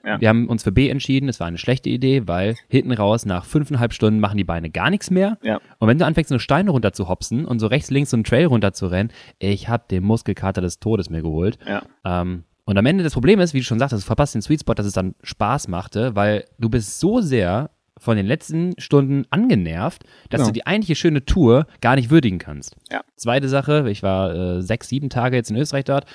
Ja. 0.06 0.20
Wir 0.22 0.30
haben 0.30 0.48
uns 0.48 0.64
für 0.64 0.72
B 0.72 0.90
entschieden. 0.90 1.30
Es 1.30 1.40
war 1.40 1.48
eine 1.48 1.58
schlechte 1.58 1.90
Idee, 1.90 2.28
weil 2.28 2.56
hinten 2.68 2.92
raus 2.92 3.26
nach 3.26 3.46
fünfeinhalb 3.46 3.94
Stunden 3.94 4.20
machen 4.20 4.38
die 4.38 4.44
Beine 4.44 4.70
gar 4.70 4.90
nichts 4.90 5.12
mehr. 5.12 5.38
Ja. 5.42 5.60
Und 5.80 5.88
wenn 5.88 5.98
du 5.98 6.06
anfängst, 6.06 6.30
so 6.30 6.36
eine 6.36 6.40
Steine 6.40 6.72
runter 6.72 6.94
zu 6.94 7.08
hopsen 7.10 7.46
und 7.46 7.60
so 7.60 7.68
rechts, 7.68 7.90
links 7.92 8.10
so 8.12 8.18
einen 8.18 8.24
Trail 8.24 8.46
runter 8.46 8.74
zu 8.74 8.88
rennen, 8.88 9.12
ich 9.40 9.68
hab 9.70 9.88
den 9.90 10.04
Muskelkater 10.04 10.62
des 10.62 10.80
Todes 10.80 11.10
mir 11.10 11.22
geholt. 11.22 11.58
Ja. 11.68 11.84
Ähm, 12.06 12.44
und 12.66 12.78
am 12.78 12.86
Ende 12.86 13.04
das 13.04 13.14
Problem 13.14 13.40
ist, 13.40 13.54
wie 13.54 13.60
du 13.60 13.64
schon 13.66 13.80
sagtest, 13.80 14.04
du 14.04 14.06
verpasst 14.06 14.36
den 14.36 14.42
Sweet 14.44 14.62
Spot, 14.62 14.74
dass 14.76 14.86
es 14.86 14.94
dann 14.94 15.16
Spaß 15.24 15.68
machte, 15.70 16.16
weil 16.16 16.46
du 16.60 16.70
bist 16.70 17.00
so 17.00 17.20
sehr 17.20 17.72
von 17.98 18.16
den 18.16 18.26
letzten 18.28 18.80
Stunden 18.80 19.26
angenervt, 19.30 20.04
dass 20.30 20.40
Genau. 20.40 20.50
du 20.50 20.54
die 20.54 20.66
eigentliche 20.68 20.96
schöne 20.96 21.26
Tour 21.26 21.66
gar 21.82 21.96
nicht 21.96 22.10
würdigen 22.10 22.38
kannst. 22.40 22.76
Ja. 22.92 23.02
Zweite 23.16 23.50
Sache, 23.50 23.90
ich 23.90 24.04
war 24.04 24.34
äh, 24.34 24.62
sechs, 24.62 24.88
sieben 24.88 25.10
Tage 25.10 25.36
jetzt 25.36 25.50
in 25.52 25.58
Österreich 25.58 25.84
dort. 25.86 26.06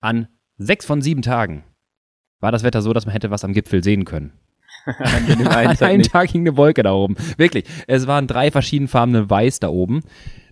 An 0.00 0.26
sechs 0.56 0.84
von 0.86 1.02
sieben 1.02 1.22
Tagen 1.22 1.62
war 2.40 2.52
das 2.52 2.62
Wetter 2.62 2.82
so, 2.82 2.92
dass 2.92 3.06
man 3.06 3.12
hätte 3.12 3.30
was 3.30 3.44
am 3.44 3.52
Gipfel 3.52 3.82
sehen 3.84 4.04
können. 4.04 4.32
An 4.86 5.04
einen 5.28 5.44
Tag 5.44 5.82
einem. 5.82 6.02
Tag 6.02 6.30
hing 6.30 6.42
eine 6.42 6.56
Wolke 6.56 6.82
da 6.82 6.92
oben. 6.92 7.16
Wirklich. 7.36 7.64
Es 7.86 8.06
waren 8.06 8.26
drei 8.26 8.50
verschiedenfarbene 8.50 9.28
Weiß 9.28 9.60
da 9.60 9.68
oben. 9.68 10.00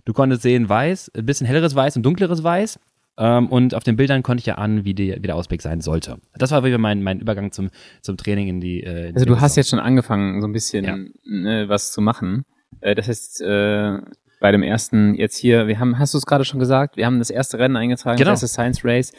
Du 0.05 0.13
konntest 0.13 0.41
sehen 0.43 0.69
weiß, 0.69 1.11
ein 1.15 1.25
bisschen 1.25 1.47
helleres 1.47 1.75
Weiß 1.75 1.95
und 1.97 2.03
dunkleres 2.03 2.43
Weiß. 2.43 2.79
Ähm, 3.17 3.47
und 3.47 3.75
auf 3.75 3.83
den 3.83 3.95
Bildern 3.95 4.23
konnte 4.23 4.41
ich 4.41 4.45
ja 4.45 4.55
an, 4.55 4.85
wie, 4.85 4.93
die, 4.93 5.13
wie 5.17 5.27
der 5.27 5.35
Ausblick 5.35 5.61
sein 5.61 5.81
sollte. 5.81 6.17
Das 6.35 6.51
war 6.51 6.63
wieder 6.63 6.77
mein, 6.77 7.03
mein 7.03 7.19
Übergang 7.19 7.51
zum, 7.51 7.69
zum 8.01 8.17
Training 8.17 8.47
in 8.47 8.61
die. 8.61 8.81
Äh, 8.83 9.09
in 9.09 9.15
Also 9.15 9.25
du 9.25 9.41
hast 9.41 9.55
jetzt 9.57 9.69
schon 9.69 9.79
angefangen, 9.79 10.41
so 10.41 10.47
ein 10.47 10.53
bisschen 10.53 10.85
Ja. 10.85 10.95
ne, 11.25 11.67
was 11.67 11.91
zu 11.91 12.01
machen. 12.01 12.45
Äh, 12.81 12.95
das 12.95 13.07
heißt, 13.07 13.41
äh, 13.41 13.97
bei 14.39 14.51
dem 14.53 14.63
ersten 14.63 15.15
jetzt 15.15 15.37
hier, 15.37 15.67
wir 15.67 15.79
haben, 15.79 15.99
hast 15.99 16.13
du 16.13 16.17
es 16.17 16.25
gerade 16.25 16.45
schon 16.45 16.59
gesagt, 16.61 16.95
wir 16.95 17.05
haben 17.05 17.19
das 17.19 17.29
erste 17.29 17.59
Rennen 17.59 17.75
eingetragen, 17.75 18.17
Genau. 18.17 18.31
das 18.31 18.41
erste 18.43 18.53
Science 18.53 18.85
Race 18.85 19.11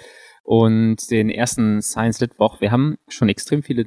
und 0.43 1.11
den 1.11 1.31
ersten 1.31 1.83
Science 1.83 2.21
Lit 2.21 2.39
Woch. 2.39 2.61
Wir 2.61 2.71
haben 2.71 2.97
schon 3.09 3.29
extrem 3.29 3.63
viele 3.63 3.87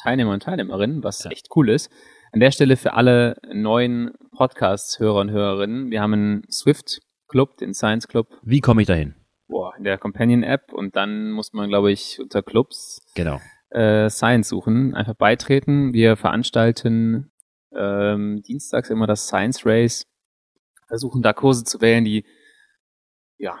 Teilnehmer 0.00 0.32
und 0.32 0.42
Teilnehmerinnen, 0.42 1.02
was 1.02 1.24
Ja. 1.24 1.30
echt 1.30 1.48
cool 1.56 1.68
ist. 1.70 1.90
An 2.32 2.40
der 2.40 2.50
Stelle 2.52 2.76
für 2.76 2.94
alle 2.94 3.36
neuen 3.52 4.12
Podcasts-Hörer 4.36 5.20
und 5.20 5.30
Hörerinnen, 5.30 5.90
wir 5.90 6.00
haben 6.00 6.12
einen 6.12 6.42
Swift 6.50 7.00
Club, 7.28 7.56
den 7.58 7.74
Science 7.74 8.08
Club, 8.08 8.28
Wie 8.42 8.60
komme 8.60 8.82
ich 8.82 8.88
dahin? 8.88 9.14
boah, 9.48 9.74
in 9.76 9.82
der 9.84 9.98
Companion 9.98 10.42
App 10.44 10.72
und 10.72 10.94
dann 10.94 11.32
muss 11.32 11.52
man, 11.52 11.68
glaube 11.68 11.90
ich, 11.90 12.20
unter 12.20 12.40
Clubs 12.42 13.00
Genau. 13.16 13.40
äh, 13.70 14.08
Science 14.08 14.48
suchen, 14.48 14.94
einfach 14.94 15.14
beitreten. 15.14 15.92
Wir 15.92 16.16
veranstalten 16.16 17.32
ähm, 17.74 18.42
dienstags 18.42 18.90
immer 18.90 19.06
das 19.08 19.26
Science 19.26 19.66
Race, 19.66 20.06
versuchen 20.86 21.22
da 21.22 21.32
Kurse 21.32 21.64
zu 21.64 21.80
wählen, 21.80 22.04
die 22.04 22.24
ja 23.38 23.58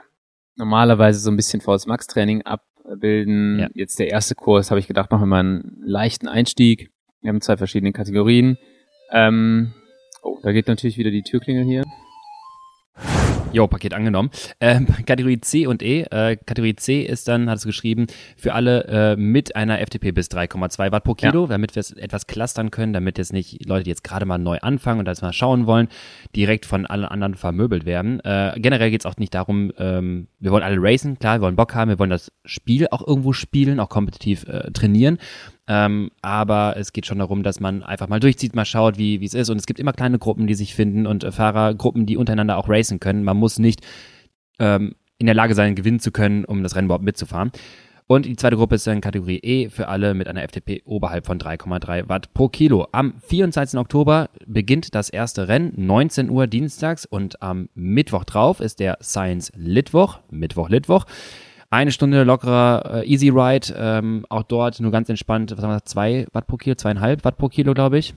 normalerweise 0.56 1.20
so 1.20 1.30
ein 1.30 1.36
bisschen 1.36 1.60
VS 1.60 1.86
Max 1.86 2.06
Training 2.06 2.42
abbilden. 2.42 3.60
Ja. 3.60 3.68
Jetzt 3.74 3.98
der 3.98 4.08
erste 4.08 4.34
Kurs, 4.34 4.70
habe 4.70 4.80
ich 4.80 4.86
gedacht, 4.86 5.10
machen 5.10 5.22
wir 5.22 5.26
mal 5.26 5.40
einen 5.40 5.82
leichten 5.84 6.28
Einstieg. 6.28 6.90
Wir 7.20 7.28
haben 7.28 7.40
zwei 7.40 7.56
verschiedene 7.56 7.92
Kategorien. 7.92 8.56
Ähm, 9.12 9.72
oh, 10.22 10.38
da 10.42 10.52
geht 10.52 10.68
natürlich 10.68 10.98
wieder 10.98 11.10
die 11.10 11.22
Türklingel 11.22 11.64
hier. 11.64 11.84
Jo, 13.52 13.66
Paket 13.66 13.94
angenommen. 13.94 14.30
Ähm, 14.60 14.86
Kategorie 15.06 15.40
C 15.40 15.66
und 15.66 15.82
E. 15.82 16.02
Äh, 16.02 16.36
Kategorie 16.36 16.76
C 16.76 17.02
ist 17.02 17.26
dann, 17.26 17.50
hat 17.50 17.58
es 17.58 17.64
geschrieben, 17.64 18.06
für 18.36 18.54
alle 18.54 18.84
äh, 18.84 19.16
mit 19.16 19.56
einer 19.56 19.78
FTP 19.78 20.12
bis 20.12 20.28
3,2 20.28 20.92
Watt 20.92 21.02
pro 21.02 21.14
Kilo, 21.14 21.46
damit 21.48 21.74
wir 21.74 21.80
es 21.80 21.90
etwas 21.92 22.28
clustern 22.28 22.70
können, 22.70 22.92
damit 22.92 23.18
jetzt 23.18 23.32
nicht 23.32 23.66
Leute, 23.66 23.84
die 23.84 23.90
jetzt 23.90 24.04
gerade 24.04 24.24
mal 24.24 24.38
neu 24.38 24.58
anfangen 24.60 25.00
und 25.00 25.04
das 25.06 25.20
mal 25.22 25.32
schauen 25.32 25.66
wollen, 25.66 25.88
direkt 26.36 26.64
von 26.64 26.86
allen 26.86 27.04
anderen 27.04 27.34
vermöbelt 27.34 27.86
werden. 27.86 28.20
Äh, 28.20 28.54
generell 28.56 28.90
geht 28.90 29.02
es 29.02 29.06
auch 29.06 29.16
nicht 29.16 29.34
darum, 29.34 29.72
ähm, 29.78 30.28
wir 30.38 30.52
wollen 30.52 30.62
alle 30.62 30.76
racen, 30.78 31.18
klar, 31.18 31.38
wir 31.38 31.42
wollen 31.42 31.56
Bock 31.56 31.74
haben, 31.74 31.88
wir 31.88 31.98
wollen 31.98 32.10
das 32.10 32.30
Spiel 32.44 32.86
auch 32.90 33.06
irgendwo 33.06 33.32
spielen, 33.32 33.80
auch 33.80 33.88
kompetitiv 33.88 34.44
äh, 34.44 34.70
trainieren. 34.70 35.18
Ähm, 35.66 36.10
aber 36.22 36.74
es 36.76 36.92
geht 36.92 37.06
schon 37.06 37.18
darum, 37.18 37.42
dass 37.42 37.60
man 37.60 37.82
einfach 37.82 38.08
mal 38.08 38.20
durchzieht, 38.20 38.54
mal 38.54 38.64
schaut, 38.64 38.98
wie 38.98 39.24
es 39.24 39.34
ist. 39.34 39.50
Und 39.50 39.58
es 39.58 39.66
gibt 39.66 39.80
immer 39.80 39.92
kleine 39.92 40.18
Gruppen, 40.18 40.46
die 40.46 40.54
sich 40.54 40.74
finden 40.74 41.06
und 41.06 41.24
äh, 41.24 41.32
Fahrergruppen, 41.32 42.06
die 42.06 42.16
untereinander 42.16 42.56
auch 42.56 42.68
racen 42.68 43.00
können. 43.00 43.24
Man 43.24 43.36
muss 43.36 43.58
nicht 43.58 43.86
ähm, 44.58 44.94
in 45.18 45.26
der 45.26 45.34
Lage 45.34 45.54
sein, 45.54 45.74
gewinnen 45.74 46.00
zu 46.00 46.10
können, 46.10 46.44
um 46.44 46.62
das 46.62 46.74
Rennen 46.74 46.86
überhaupt 46.86 47.04
mitzufahren. 47.04 47.52
Und 48.10 48.26
die 48.26 48.34
zweite 48.34 48.56
Gruppe 48.56 48.74
ist 48.74 48.88
dann 48.88 49.00
Kategorie 49.00 49.38
E 49.38 49.68
für 49.68 49.86
alle 49.86 50.14
mit 50.14 50.26
einer 50.26 50.42
FTP 50.42 50.82
oberhalb 50.84 51.26
von 51.26 51.38
3,3 51.38 52.08
Watt 52.08 52.34
pro 52.34 52.48
Kilo. 52.48 52.88
Am 52.90 53.14
24. 53.20 53.78
Oktober 53.78 54.30
beginnt 54.46 54.96
das 54.96 55.10
erste 55.10 55.46
Rennen, 55.46 55.72
19 55.76 56.28
Uhr 56.28 56.48
dienstags 56.48 57.06
und 57.06 57.40
am 57.40 57.68
Mittwoch 57.74 58.24
drauf 58.24 58.58
ist 58.58 58.80
der 58.80 58.98
Science 59.00 59.52
Litwoch, 59.54 60.18
Mittwoch 60.28 60.68
Litwoch. 60.68 61.06
Eine 61.70 61.92
Stunde 61.92 62.24
lockerer 62.24 63.02
äh, 63.02 63.08
Easy 63.08 63.28
Ride, 63.28 63.72
ähm, 63.76 64.26
auch 64.28 64.42
dort 64.42 64.80
nur 64.80 64.90
ganz 64.90 65.08
entspannt, 65.08 65.52
was 65.52 65.58
haben 65.58 65.70
wir 65.70 65.74
gesagt, 65.74 65.88
zwei 65.88 66.26
Watt 66.32 66.48
pro 66.48 66.56
Kilo, 66.56 66.74
zweieinhalb 66.74 67.24
Watt 67.24 67.38
pro 67.38 67.48
Kilo, 67.48 67.74
glaube 67.74 67.98
ich. 67.98 68.12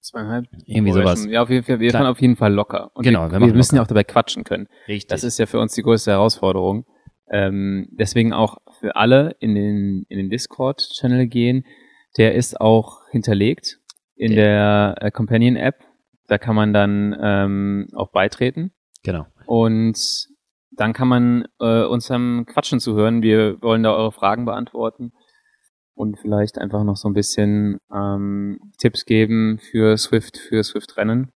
Zweieinhalb. 0.00 0.46
Irgendwie 0.66 0.92
Oder 0.92 1.02
sowas. 1.02 1.26
Ja, 1.26 1.42
auf 1.42 1.50
jeden 1.50 1.64
Fall, 1.64 1.78
wir 1.78 1.92
fahren 1.92 2.06
auf 2.06 2.20
jeden 2.20 2.36
Fall 2.36 2.52
locker. 2.52 2.90
Und 2.94 3.04
Genau, 3.04 3.30
wir 3.30 3.40
wir, 3.40 3.46
wir 3.46 3.54
müssen 3.54 3.76
ja 3.76 3.82
auch 3.82 3.86
dabei 3.86 4.04
quatschen 4.04 4.42
können. 4.42 4.66
Richtig. 4.88 5.08
Das 5.08 5.22
ist 5.22 5.38
ja 5.38 5.46
für 5.46 5.60
uns 5.60 5.74
die 5.74 5.82
größte 5.82 6.10
Herausforderung. 6.10 6.86
Ähm, 7.30 7.88
deswegen 7.92 8.32
auch 8.32 8.58
für 8.80 8.96
alle 8.96 9.36
in 9.38 9.54
den, 9.54 10.04
in 10.08 10.18
den 10.18 10.30
Discord-Channel 10.30 11.26
gehen. 11.26 11.64
Der 12.16 12.34
ist 12.34 12.60
auch 12.60 13.06
hinterlegt 13.10 13.78
in 14.16 14.34
der 14.34 14.96
äh, 15.00 15.10
Companion-App. 15.10 15.84
Da 16.26 16.38
kann 16.38 16.56
man 16.56 16.72
dann 16.72 17.16
ähm, 17.20 17.88
auch 17.94 18.10
beitreten. 18.10 18.72
genau. 19.04 19.26
Und 19.46 20.28
dann 20.78 20.92
kann 20.92 21.08
man 21.08 21.44
äh, 21.60 21.82
unserem 21.84 22.46
Quatschen 22.46 22.80
zuhören. 22.80 23.20
Wir 23.22 23.60
wollen 23.62 23.82
da 23.82 23.92
eure 23.94 24.12
Fragen 24.12 24.44
beantworten 24.44 25.12
und 25.94 26.18
vielleicht 26.18 26.58
einfach 26.58 26.84
noch 26.84 26.96
so 26.96 27.08
ein 27.08 27.14
bisschen 27.14 27.78
ähm, 27.92 28.60
Tipps 28.78 29.04
geben 29.04 29.58
für 29.58 29.96
Swift, 29.96 30.38
für 30.38 30.62
Swift-Rennen. 30.62 31.30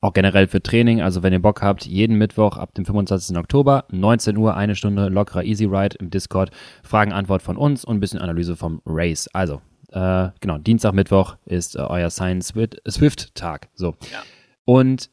Auch 0.00 0.14
generell 0.14 0.48
für 0.48 0.62
Training, 0.62 1.02
also 1.02 1.22
wenn 1.22 1.34
ihr 1.34 1.42
Bock 1.42 1.60
habt, 1.60 1.84
jeden 1.84 2.16
Mittwoch 2.16 2.56
ab 2.56 2.72
dem 2.74 2.86
25. 2.86 3.36
Oktober, 3.36 3.84
19 3.90 4.38
Uhr, 4.38 4.56
eine 4.56 4.74
Stunde 4.74 5.08
lockerer 5.08 5.44
Easy 5.44 5.66
Ride 5.66 5.96
im 6.00 6.08
Discord, 6.08 6.50
Fragen, 6.82 7.12
Antwort 7.12 7.42
von 7.42 7.58
uns 7.58 7.84
und 7.84 7.98
ein 7.98 8.00
bisschen 8.00 8.20
Analyse 8.20 8.56
vom 8.56 8.80
Race. 8.86 9.28
Also, 9.34 9.60
äh, 9.90 10.30
genau, 10.40 10.56
Dienstag, 10.56 10.94
Mittwoch 10.94 11.36
ist 11.44 11.76
äh, 11.76 11.80
euer 11.80 12.08
Science 12.08 12.48
Swift- 12.48 12.80
Swift-Tag. 12.88 13.68
So. 13.74 13.96
Ja. 14.10 14.22
Und 14.64 15.10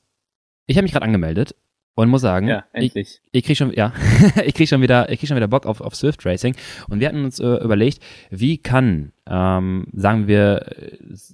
ich 0.65 0.77
habe 0.77 0.83
mich 0.83 0.93
gerade 0.93 1.05
angemeldet 1.05 1.55
und 1.95 2.09
muss 2.09 2.21
sagen, 2.21 2.47
Ja, 2.47 2.63
ich, 2.73 2.95
endlich. 2.95 3.21
ich 3.31 3.43
krieg 3.43 3.55
schon, 3.55 3.71
ja, 3.73 3.93
ich 4.45 4.53
krieg 4.53 4.67
schon 4.67 4.81
wieder, 4.81 5.09
ich 5.11 5.19
krieg 5.19 5.27
schon 5.27 5.37
wieder 5.37 5.47
Bock 5.47 5.65
auf, 5.65 5.79
auf 5.79 5.95
Swift 5.95 6.25
Racing. 6.25 6.55
Und 6.89 6.99
wir 6.99 7.07
hatten 7.07 7.23
uns 7.23 7.39
äh, 7.39 7.63
überlegt, 7.63 7.99
wie 8.31 8.57
kann, 8.57 9.11
ähm, 9.29 9.85
sagen 9.93 10.27
wir, 10.27 10.65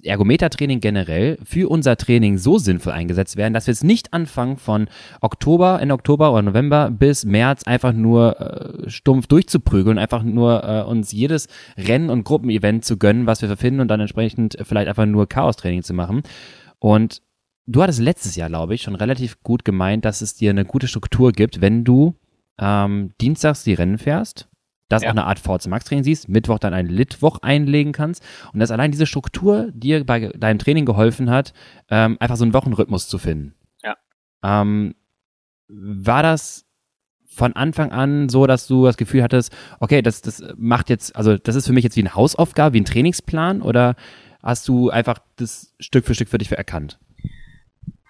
Ergometertraining 0.04 0.80
generell 0.80 1.38
für 1.44 1.70
unser 1.70 1.96
Training 1.96 2.36
so 2.36 2.58
sinnvoll 2.58 2.92
eingesetzt 2.92 3.36
werden, 3.36 3.54
dass 3.54 3.66
wir 3.66 3.72
jetzt 3.72 3.84
nicht 3.84 4.12
anfangen 4.12 4.58
von 4.58 4.88
Oktober, 5.22 5.80
Ende 5.80 5.94
Oktober 5.94 6.32
oder 6.32 6.42
November 6.42 6.90
bis 6.90 7.24
März 7.24 7.64
einfach 7.64 7.92
nur 7.92 8.38
äh, 8.40 8.90
stumpf 8.90 9.28
durchzuprügeln, 9.28 9.98
einfach 9.98 10.22
nur 10.22 10.62
äh, 10.62 10.82
uns 10.82 11.10
jedes 11.10 11.48
Rennen 11.78 12.10
und 12.10 12.24
Gruppenevent 12.24 12.84
zu 12.84 12.98
gönnen, 12.98 13.26
was 13.26 13.40
wir 13.40 13.56
finden 13.56 13.80
und 13.80 13.88
dann 13.88 14.00
entsprechend 14.00 14.58
vielleicht 14.62 14.88
einfach 14.88 15.06
nur 15.06 15.26
Chaos-Training 15.26 15.82
zu 15.82 15.94
machen. 15.94 16.22
Und 16.78 17.22
du 17.66 17.82
hattest 17.82 18.00
letztes 18.00 18.36
Jahr, 18.36 18.48
glaube 18.48 18.74
ich, 18.74 18.82
schon 18.82 18.94
relativ 18.94 19.42
gut 19.42 19.64
gemeint, 19.64 20.04
dass 20.04 20.20
es 20.20 20.34
dir 20.34 20.50
eine 20.50 20.64
gute 20.64 20.88
Struktur 20.88 21.32
gibt, 21.32 21.60
wenn 21.60 21.84
du 21.84 22.14
ähm, 22.58 23.12
dienstags 23.20 23.64
die 23.64 23.74
Rennen 23.74 23.98
fährst, 23.98 24.48
das 24.88 25.02
Ja. 25.02 25.08
auch 25.08 25.12
eine 25.12 25.24
Art 25.24 25.38
VZ 25.38 25.68
Max 25.68 25.84
Training 25.84 26.04
siehst, 26.04 26.28
Mittwoch 26.28 26.58
dann 26.58 26.74
ein 26.74 26.86
Litwoch 26.86 27.38
einlegen 27.42 27.92
kannst 27.92 28.22
und 28.52 28.60
dass 28.60 28.70
allein 28.70 28.90
diese 28.90 29.06
Struktur 29.06 29.70
dir 29.72 30.04
bei 30.04 30.28
deinem 30.28 30.58
Training 30.58 30.84
geholfen 30.84 31.30
hat, 31.30 31.52
ähm, 31.88 32.16
einfach 32.20 32.36
so 32.36 32.44
einen 32.44 32.54
Wochenrhythmus 32.54 33.08
zu 33.08 33.18
finden. 33.18 33.54
Ja. 33.82 33.96
Ähm, 34.42 34.94
war 35.68 36.22
das 36.22 36.66
von 37.32 37.54
Anfang 37.54 37.92
an 37.92 38.28
so, 38.28 38.46
dass 38.48 38.66
du 38.66 38.84
das 38.84 38.96
Gefühl 38.96 39.22
hattest, 39.22 39.56
okay, 39.78 40.02
das, 40.02 40.20
das 40.20 40.42
macht 40.56 40.90
jetzt, 40.90 41.14
also 41.14 41.38
das 41.38 41.54
ist 41.54 41.66
für 41.66 41.72
mich 41.72 41.84
jetzt 41.84 41.96
wie 41.96 42.00
eine 42.00 42.14
Hausaufgabe, 42.16 42.74
wie 42.74 42.80
ein 42.80 42.84
Trainingsplan 42.84 43.62
oder 43.62 43.94
hast 44.42 44.66
du 44.66 44.90
einfach 44.90 45.20
das 45.36 45.72
Stück 45.78 46.04
für 46.04 46.14
Stück 46.14 46.28
für 46.28 46.38
dich 46.38 46.50
erkannt? 46.50 46.98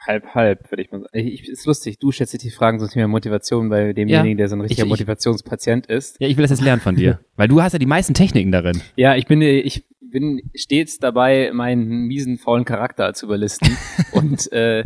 Halb, 0.06 0.34
halb, 0.34 0.70
würde 0.70 0.82
ich 0.82 0.90
mal 0.90 1.00
sagen. 1.02 1.10
Ich, 1.12 1.48
ist 1.48 1.66
lustig, 1.66 1.98
du 1.98 2.10
stellst 2.10 2.32
dir 2.32 2.38
die 2.38 2.50
Fragen 2.50 2.78
zum 2.78 2.88
Thema 2.88 3.06
Motivation 3.08 3.68
bei 3.68 3.92
demjenigen, 3.92 4.38
der 4.38 4.48
so 4.48 4.56
ein 4.56 4.60
richtiger 4.62 4.84
ich- 4.84 4.88
Motivationspatient 4.88 5.86
ist. 5.86 6.18
Ja, 6.20 6.28
ich 6.28 6.36
will 6.36 6.42
das 6.42 6.50
jetzt 6.50 6.62
lernen 6.62 6.80
von 6.80 6.96
dir, 6.96 7.20
weil 7.36 7.48
du 7.48 7.60
hast 7.62 7.74
ja 7.74 7.78
die 7.78 7.86
meisten 7.86 8.14
Techniken 8.14 8.50
darin. 8.50 8.80
Ja, 8.96 9.14
ich 9.16 9.26
bin, 9.26 9.42
ich 9.42 9.84
bin 10.00 10.40
stets 10.54 10.98
dabei, 10.98 11.50
meinen 11.52 12.06
miesen, 12.06 12.38
faulen 12.38 12.64
Charakter 12.64 13.12
zu 13.14 13.26
überlisten. 13.26 13.76
und 14.12 14.50
äh, 14.52 14.84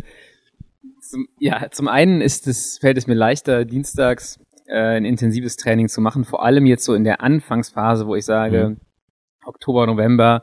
zum, 1.01 1.27
ja, 1.39 1.69
zum 1.71 1.87
einen 1.87 2.19
ist 2.21 2.45
es, 2.47 2.77
fällt 2.79 2.97
es 2.97 3.07
mir 3.07 3.13
leichter, 3.13 3.63
dienstags 3.63 4.39
äh, 4.67 4.97
ein 4.97 5.05
intensives 5.05 5.55
Training 5.55 5.87
zu 5.87 6.01
machen, 6.01 6.25
vor 6.25 6.43
allem 6.43 6.65
jetzt 6.65 6.83
so 6.83 6.93
in 6.93 7.03
der 7.05 7.21
Anfangsphase, 7.21 8.05
wo 8.07 8.15
ich 8.15 8.25
sage, 8.25 8.69
Mhm. 8.71 8.77
Oktober, 9.45 9.85
November, 9.85 10.41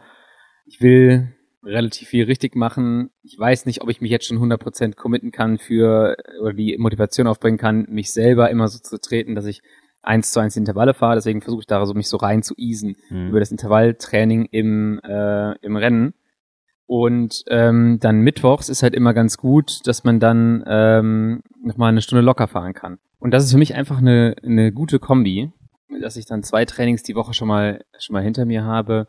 ich 0.64 0.80
will 0.80 1.34
relativ 1.64 2.08
viel 2.08 2.24
richtig 2.24 2.56
machen. 2.56 3.10
Ich 3.22 3.38
weiß 3.38 3.66
nicht, 3.66 3.82
ob 3.82 3.88
ich 3.90 4.00
mich 4.00 4.10
jetzt 4.10 4.26
schon 4.26 4.38
100% 4.38 4.94
committen 4.96 5.30
kann 5.30 5.58
für, 5.58 6.16
oder 6.40 6.52
die 6.52 6.76
Motivation 6.78 7.26
aufbringen 7.26 7.58
kann, 7.58 7.86
mich 7.88 8.12
selber 8.12 8.50
immer 8.50 8.68
so 8.68 8.78
zu 8.78 9.00
treten, 9.00 9.34
dass 9.34 9.46
ich 9.46 9.62
eins 10.02 10.32
zu 10.32 10.40
eins 10.40 10.56
Intervalle 10.56 10.94
fahre. 10.94 11.14
Deswegen 11.14 11.40
versuche 11.40 11.60
ich 11.60 11.66
da 11.66 11.84
so 11.86 11.94
mich 11.94 12.08
so 12.08 12.16
rein 12.16 12.42
zu 12.42 12.54
easen 12.56 12.96
Mhm. 13.10 13.28
über 13.28 13.40
das 13.40 13.50
Intervalltraining 13.52 14.46
im, 14.50 15.00
äh, 15.04 15.56
im 15.64 15.76
Rennen. 15.76 16.14
Und 16.86 17.44
ähm, 17.48 17.98
dann 18.00 18.20
mittwochs 18.20 18.68
ist 18.68 18.82
halt 18.82 18.94
immer 18.94 19.14
ganz 19.14 19.38
gut, 19.38 19.86
dass 19.86 20.04
man 20.04 20.20
dann 20.20 20.62
ähm, 20.66 21.42
nochmal 21.62 21.90
eine 21.90 22.02
Stunde 22.02 22.22
locker 22.22 22.48
fahren 22.48 22.74
kann. 22.74 22.98
Und 23.18 23.30
das 23.32 23.44
ist 23.44 23.52
für 23.52 23.58
mich 23.58 23.74
einfach 23.74 23.98
eine, 23.98 24.34
eine 24.42 24.72
gute 24.72 24.98
Kombi, 24.98 25.52
dass 26.00 26.16
ich 26.16 26.26
dann 26.26 26.42
zwei 26.42 26.64
Trainings 26.64 27.02
die 27.04 27.14
Woche 27.14 27.32
schon 27.34 27.46
mal 27.48 27.84
schon 27.98 28.14
mal 28.14 28.22
hinter 28.22 28.44
mir 28.44 28.64
habe. 28.64 29.06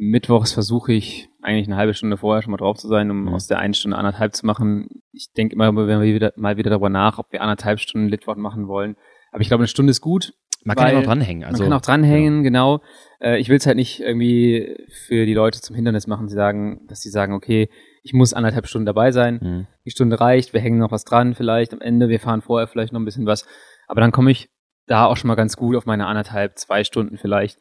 Mittwochs 0.00 0.52
versuche 0.52 0.92
ich 0.92 1.28
eigentlich 1.42 1.66
eine 1.66 1.76
halbe 1.76 1.94
Stunde 1.94 2.16
vorher 2.16 2.42
schon 2.42 2.50
mal 2.52 2.56
drauf 2.56 2.78
zu 2.78 2.88
sein, 2.88 3.10
um 3.10 3.24
Mhm. 3.24 3.28
aus 3.34 3.46
der 3.46 3.58
einen 3.58 3.74
Stunde 3.74 3.96
anderthalb 3.98 4.34
zu 4.34 4.46
machen. 4.46 4.88
Ich 5.12 5.32
denke 5.36 5.54
immer, 5.54 5.74
wenn 5.74 6.00
wir 6.00 6.14
wieder, 6.14 6.32
mal 6.36 6.56
wieder 6.56 6.70
darüber 6.70 6.88
nach, 6.88 7.18
ob 7.18 7.32
wir 7.32 7.42
anderthalb 7.42 7.80
Stunden 7.80 8.08
Litwoch 8.08 8.36
machen 8.36 8.66
wollen. 8.66 8.96
Aber 9.30 9.42
ich 9.42 9.48
glaube, 9.48 9.60
eine 9.62 9.68
Stunde 9.68 9.90
ist 9.90 10.00
gut. 10.00 10.32
Man 10.64 10.76
kann 10.76 10.88
ja 10.88 10.94
noch 10.94 11.04
dranhängen. 11.04 11.44
Also, 11.44 11.62
Man 11.62 11.70
kann 11.70 11.78
auch 11.78 11.82
dranhängen, 11.82 12.42
genau. 12.42 12.80
Äh, 13.20 13.38
ich 13.38 13.48
will 13.48 13.56
es 13.56 13.66
halt 13.66 13.76
nicht 13.76 14.00
irgendwie 14.00 14.76
für 15.06 15.24
die 15.24 15.32
Leute 15.34 15.60
zum 15.60 15.74
Hindernis 15.76 16.06
machen, 16.06 16.28
sie 16.28 16.34
sagen, 16.34 16.80
dass 16.86 17.00
sie 17.00 17.08
sagen, 17.10 17.32
okay, 17.32 17.70
ich 18.02 18.12
muss 18.12 18.34
anderthalb 18.34 18.66
Stunden 18.66 18.86
dabei 18.86 19.12
sein. 19.12 19.38
Mhm. 19.42 19.66
Die 19.86 19.90
Stunde 19.90 20.20
reicht, 20.20 20.52
wir 20.52 20.60
hängen 20.60 20.78
noch 20.78 20.90
was 20.92 21.04
dran 21.04 21.34
vielleicht 21.34 21.72
am 21.72 21.80
Ende, 21.80 22.08
wir 22.08 22.20
fahren 22.20 22.42
vorher 22.42 22.66
vielleicht 22.68 22.92
noch 22.92 23.00
ein 23.00 23.04
bisschen 23.06 23.26
was. 23.26 23.46
Aber 23.86 24.00
dann 24.00 24.12
komme 24.12 24.30
ich 24.30 24.50
da 24.86 25.06
auch 25.06 25.16
schon 25.16 25.28
mal 25.28 25.34
ganz 25.34 25.56
gut 25.56 25.76
auf 25.76 25.86
meine 25.86 26.06
anderthalb, 26.06 26.58
zwei 26.58 26.84
Stunden 26.84 27.16
vielleicht, 27.16 27.58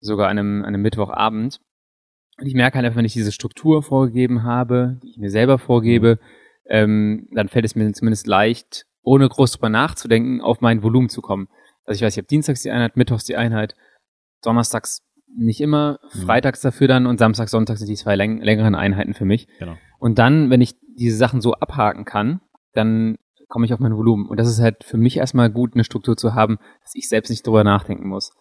sogar 0.00 0.28
an 0.28 0.38
einem, 0.38 0.60
an 0.62 0.68
einem 0.68 0.82
Mittwochabend. 0.82 1.60
Und 2.40 2.46
ich 2.46 2.54
merke 2.54 2.76
halt 2.76 2.86
einfach, 2.86 2.98
wenn 2.98 3.04
ich 3.04 3.12
diese 3.14 3.32
Struktur 3.32 3.82
vorgegeben 3.82 4.44
habe, 4.44 4.98
die 5.02 5.10
ich 5.10 5.18
mir 5.18 5.30
selber 5.30 5.58
vorgebe, 5.58 6.18
ähm, 6.66 7.28
dann 7.32 7.48
fällt 7.48 7.64
es 7.64 7.74
mir 7.74 7.90
zumindest 7.92 8.26
leicht, 8.26 8.86
ohne 9.02 9.28
groß 9.28 9.52
drüber 9.52 9.68
nachzudenken, 9.70 10.40
auf 10.40 10.60
mein 10.60 10.82
Volumen 10.82 11.08
zu 11.08 11.20
kommen. 11.22 11.48
Also 11.84 11.98
ich 11.98 12.02
weiß, 12.06 12.14
ich 12.14 12.18
habe 12.18 12.28
dienstags 12.28 12.62
die 12.62 12.70
Einheit, 12.70 12.96
mittwochs 12.96 13.24
die 13.24 13.36
Einheit, 13.36 13.74
donnerstags 14.42 15.02
nicht 15.36 15.60
immer, 15.60 15.98
Mhm. 16.14 16.18
freitags 16.20 16.60
dafür 16.60 16.88
dann 16.88 17.06
und 17.06 17.18
Samstag, 17.18 17.48
Sonntag 17.48 17.76
sind 17.78 17.88
die 17.88 17.96
zwei 17.96 18.14
läng 18.16 18.40
längeren 18.40 18.74
Einheiten 18.74 19.14
für 19.14 19.24
mich. 19.24 19.48
Genau. 19.58 19.76
Und 19.98 20.18
dann, 20.18 20.50
wenn 20.50 20.60
ich 20.60 20.76
diese 20.96 21.16
Sachen 21.16 21.40
so 21.40 21.54
abhaken 21.54 22.04
kann, 22.04 22.40
dann 22.72 23.16
komme 23.48 23.64
ich 23.66 23.72
auf 23.74 23.80
mein 23.80 23.96
Volumen. 23.96 24.26
Und 24.28 24.38
das 24.38 24.48
ist 24.48 24.60
halt 24.60 24.84
für 24.84 24.96
mich 24.98 25.16
erstmal 25.16 25.50
gut, 25.50 25.74
eine 25.74 25.84
Struktur 25.84 26.16
zu 26.16 26.34
haben, 26.34 26.58
dass 26.82 26.94
ich 26.94 27.08
selbst 27.08 27.30
nicht 27.30 27.46
drüber 27.46 27.64
nachdenken 27.64 28.08
muss. 28.08 28.32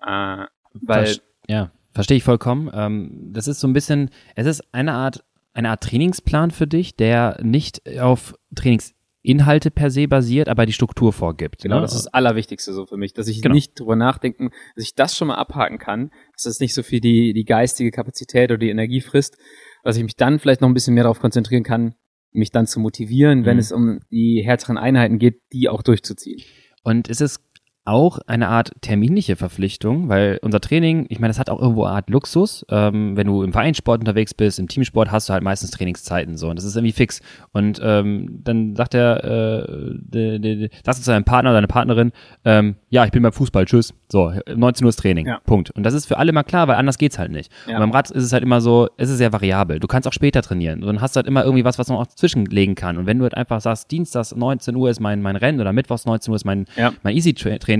Äh, 0.00 0.44
weil, 0.82 1.04
Verst- 1.04 1.22
ja, 1.46 1.70
verstehe 1.98 2.16
ich 2.16 2.22
vollkommen. 2.22 2.70
Ähm, 2.72 3.30
das 3.32 3.48
ist 3.48 3.58
so 3.58 3.66
ein 3.66 3.72
bisschen, 3.72 4.10
es 4.36 4.46
ist 4.46 4.62
eine 4.72 4.92
Art 4.92 5.24
eine 5.52 5.70
Art 5.70 5.82
Trainingsplan 5.82 6.52
für 6.52 6.68
dich, 6.68 6.94
der 6.94 7.40
nicht 7.42 7.82
auf 7.98 8.36
Trainingsinhalte 8.54 9.72
per 9.72 9.90
se 9.90 10.06
basiert, 10.06 10.48
aber 10.48 10.66
die 10.66 10.72
Struktur 10.72 11.12
vorgibt. 11.12 11.62
Genau, 11.62 11.76
ne? 11.76 11.80
das 11.82 11.94
ist 11.94 12.04
das 12.04 12.14
Allerwichtigste 12.14 12.72
so 12.72 12.86
für 12.86 12.96
mich, 12.96 13.12
dass 13.14 13.26
ich 13.26 13.42
Genau. 13.42 13.54
nicht 13.54 13.78
drüber 13.78 13.96
nachdenken, 13.96 14.50
dass 14.76 14.84
ich 14.84 14.94
das 14.94 15.16
schon 15.16 15.26
mal 15.28 15.34
abhaken 15.34 15.78
kann, 15.78 16.10
dass 16.34 16.44
das 16.44 16.60
nicht 16.60 16.74
so 16.74 16.84
viel 16.84 17.00
die, 17.00 17.32
die 17.32 17.44
geistige 17.44 17.90
Kapazität 17.90 18.50
oder 18.50 18.58
die 18.58 18.70
Energie 18.70 19.00
frisst, 19.00 19.36
dass 19.82 19.96
ich 19.96 20.04
mich 20.04 20.14
dann 20.14 20.38
vielleicht 20.38 20.60
noch 20.60 20.68
ein 20.68 20.74
bisschen 20.74 20.94
mehr 20.94 21.02
darauf 21.04 21.18
konzentrieren 21.18 21.64
kann, 21.64 21.94
mich 22.30 22.52
dann 22.52 22.66
zu 22.68 22.78
motivieren, 22.78 23.44
wenn 23.44 23.56
Mhm. 23.56 23.60
es 23.60 23.72
um 23.72 23.98
die 24.12 24.42
härteren 24.44 24.78
Einheiten 24.78 25.18
geht, 25.18 25.40
die 25.52 25.68
auch 25.68 25.82
durchzuziehen. 25.82 26.40
Und 26.84 27.08
ist 27.08 27.20
es 27.20 27.47
auch 27.88 28.18
eine 28.26 28.48
Art 28.48 28.72
terminliche 28.80 29.36
Verpflichtung, 29.36 30.08
weil 30.08 30.38
unser 30.42 30.60
Training, 30.60 31.06
ich 31.08 31.18
meine, 31.18 31.30
das 31.30 31.38
hat 31.38 31.50
auch 31.50 31.60
irgendwo 31.60 31.84
eine 31.84 31.94
Art 31.96 32.10
Luxus. 32.10 32.64
Ähm, 32.70 33.16
wenn 33.16 33.26
du 33.26 33.42
im 33.42 33.52
Vereinssport 33.52 34.00
unterwegs 34.00 34.34
bist, 34.34 34.58
im 34.58 34.68
Teamsport 34.68 35.10
hast 35.10 35.28
du 35.28 35.32
halt 35.32 35.42
meistens 35.42 35.70
Trainingszeiten 35.70 36.36
so 36.36 36.48
und 36.50 36.56
das 36.56 36.64
ist 36.64 36.76
irgendwie 36.76 36.92
fix. 36.92 37.20
Und 37.52 37.80
ähm, 37.82 38.40
dann 38.44 38.76
sagt 38.76 38.94
der, 38.94 39.24
äh, 39.24 39.94
de, 39.98 40.38
de, 40.38 40.56
de, 40.56 40.70
sagst 40.84 41.00
du 41.00 41.04
zu 41.04 41.10
deinem 41.10 41.24
Partner 41.24 41.50
oder 41.50 41.56
deiner 41.58 41.66
Partnerin, 41.68 42.12
ähm, 42.44 42.76
ja, 42.90 43.04
ich 43.04 43.10
bin 43.10 43.22
beim 43.22 43.32
Fußball, 43.32 43.64
tschüss. 43.64 43.94
So, 44.10 44.32
19 44.54 44.84
Uhr 44.84 44.88
ist 44.90 44.96
Training. 44.96 45.26
Ja. 45.26 45.40
Punkt. 45.44 45.70
Und 45.70 45.82
das 45.84 45.94
ist 45.94 46.06
für 46.06 46.18
alle 46.18 46.32
mal 46.32 46.42
klar, 46.42 46.68
weil 46.68 46.76
anders 46.76 46.98
geht's 46.98 47.18
halt 47.18 47.30
nicht. 47.30 47.50
Ja. 47.66 47.74
Und 47.74 47.80
beim 47.80 47.90
Rad 47.90 48.10
ist 48.10 48.22
es 48.24 48.32
halt 48.32 48.42
immer 48.42 48.60
so, 48.60 48.88
es 48.96 49.10
ist 49.10 49.18
sehr 49.18 49.32
variabel. 49.32 49.80
Du 49.80 49.86
kannst 49.86 50.08
auch 50.08 50.12
später 50.12 50.42
trainieren. 50.42 50.80
Und 50.80 50.86
dann 50.86 51.00
hast 51.00 51.14
du 51.14 51.18
halt 51.18 51.26
immer 51.26 51.44
irgendwie 51.44 51.64
was, 51.64 51.78
was 51.78 51.88
man 51.88 51.98
auch 51.98 52.06
zwischenlegen 52.06 52.74
kann. 52.74 52.96
Und 52.96 53.06
wenn 53.06 53.18
du 53.18 53.24
halt 53.24 53.34
einfach 53.36 53.60
sagst, 53.60 53.90
Dienstags 53.90 54.34
19 54.34 54.74
Uhr 54.76 54.90
ist 54.90 55.00
mein, 55.00 55.20
mein 55.22 55.36
Rennen 55.36 55.60
oder 55.60 55.72
Mittwochs 55.72 56.06
19 56.06 56.32
Uhr 56.32 56.36
ist 56.36 56.44
mein, 56.44 56.66
Ja. 56.76 56.92
mein 57.02 57.14
Easy-Training 57.14 57.77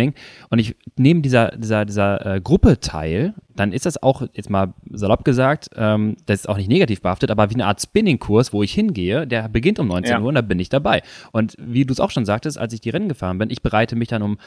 und 0.50 0.58
ich 0.58 0.76
nehme 0.96 1.20
dieser, 1.20 1.48
dieser, 1.56 1.84
dieser 1.84 2.36
äh, 2.36 2.40
Gruppe 2.40 2.80
teil, 2.80 3.34
dann 3.54 3.72
ist 3.72 3.86
das 3.86 4.02
auch, 4.02 4.22
jetzt 4.32 4.50
mal 4.50 4.72
salopp 4.90 5.24
gesagt, 5.24 5.70
ähm, 5.76 6.16
das 6.26 6.40
ist 6.40 6.48
auch 6.48 6.56
nicht 6.56 6.68
negativ 6.68 7.02
behaftet, 7.02 7.30
aber 7.30 7.50
wie 7.50 7.54
eine 7.54 7.66
Art 7.66 7.80
Spinning-Kurs, 7.80 8.52
wo 8.52 8.62
ich 8.62 8.72
hingehe, 8.72 9.26
der 9.26 9.48
beginnt 9.48 9.78
um 9.78 9.88
19 9.88 10.12
Ja. 10.12 10.20
Uhr 10.20 10.28
und 10.28 10.34
da 10.34 10.40
bin 10.42 10.58
ich 10.58 10.68
dabei. 10.68 11.02
Und 11.32 11.54
wie 11.58 11.84
du 11.84 11.92
es 11.92 12.00
auch 12.00 12.10
schon 12.10 12.24
sagtest, 12.24 12.58
als 12.58 12.72
ich 12.72 12.80
die 12.80 12.90
Rennen 12.90 13.08
gefahren 13.08 13.38
bin, 13.38 13.50
ich 13.50 13.62
bereite 13.62 13.96
mich 13.96 14.08
dann 14.08 14.22
um 14.22 14.38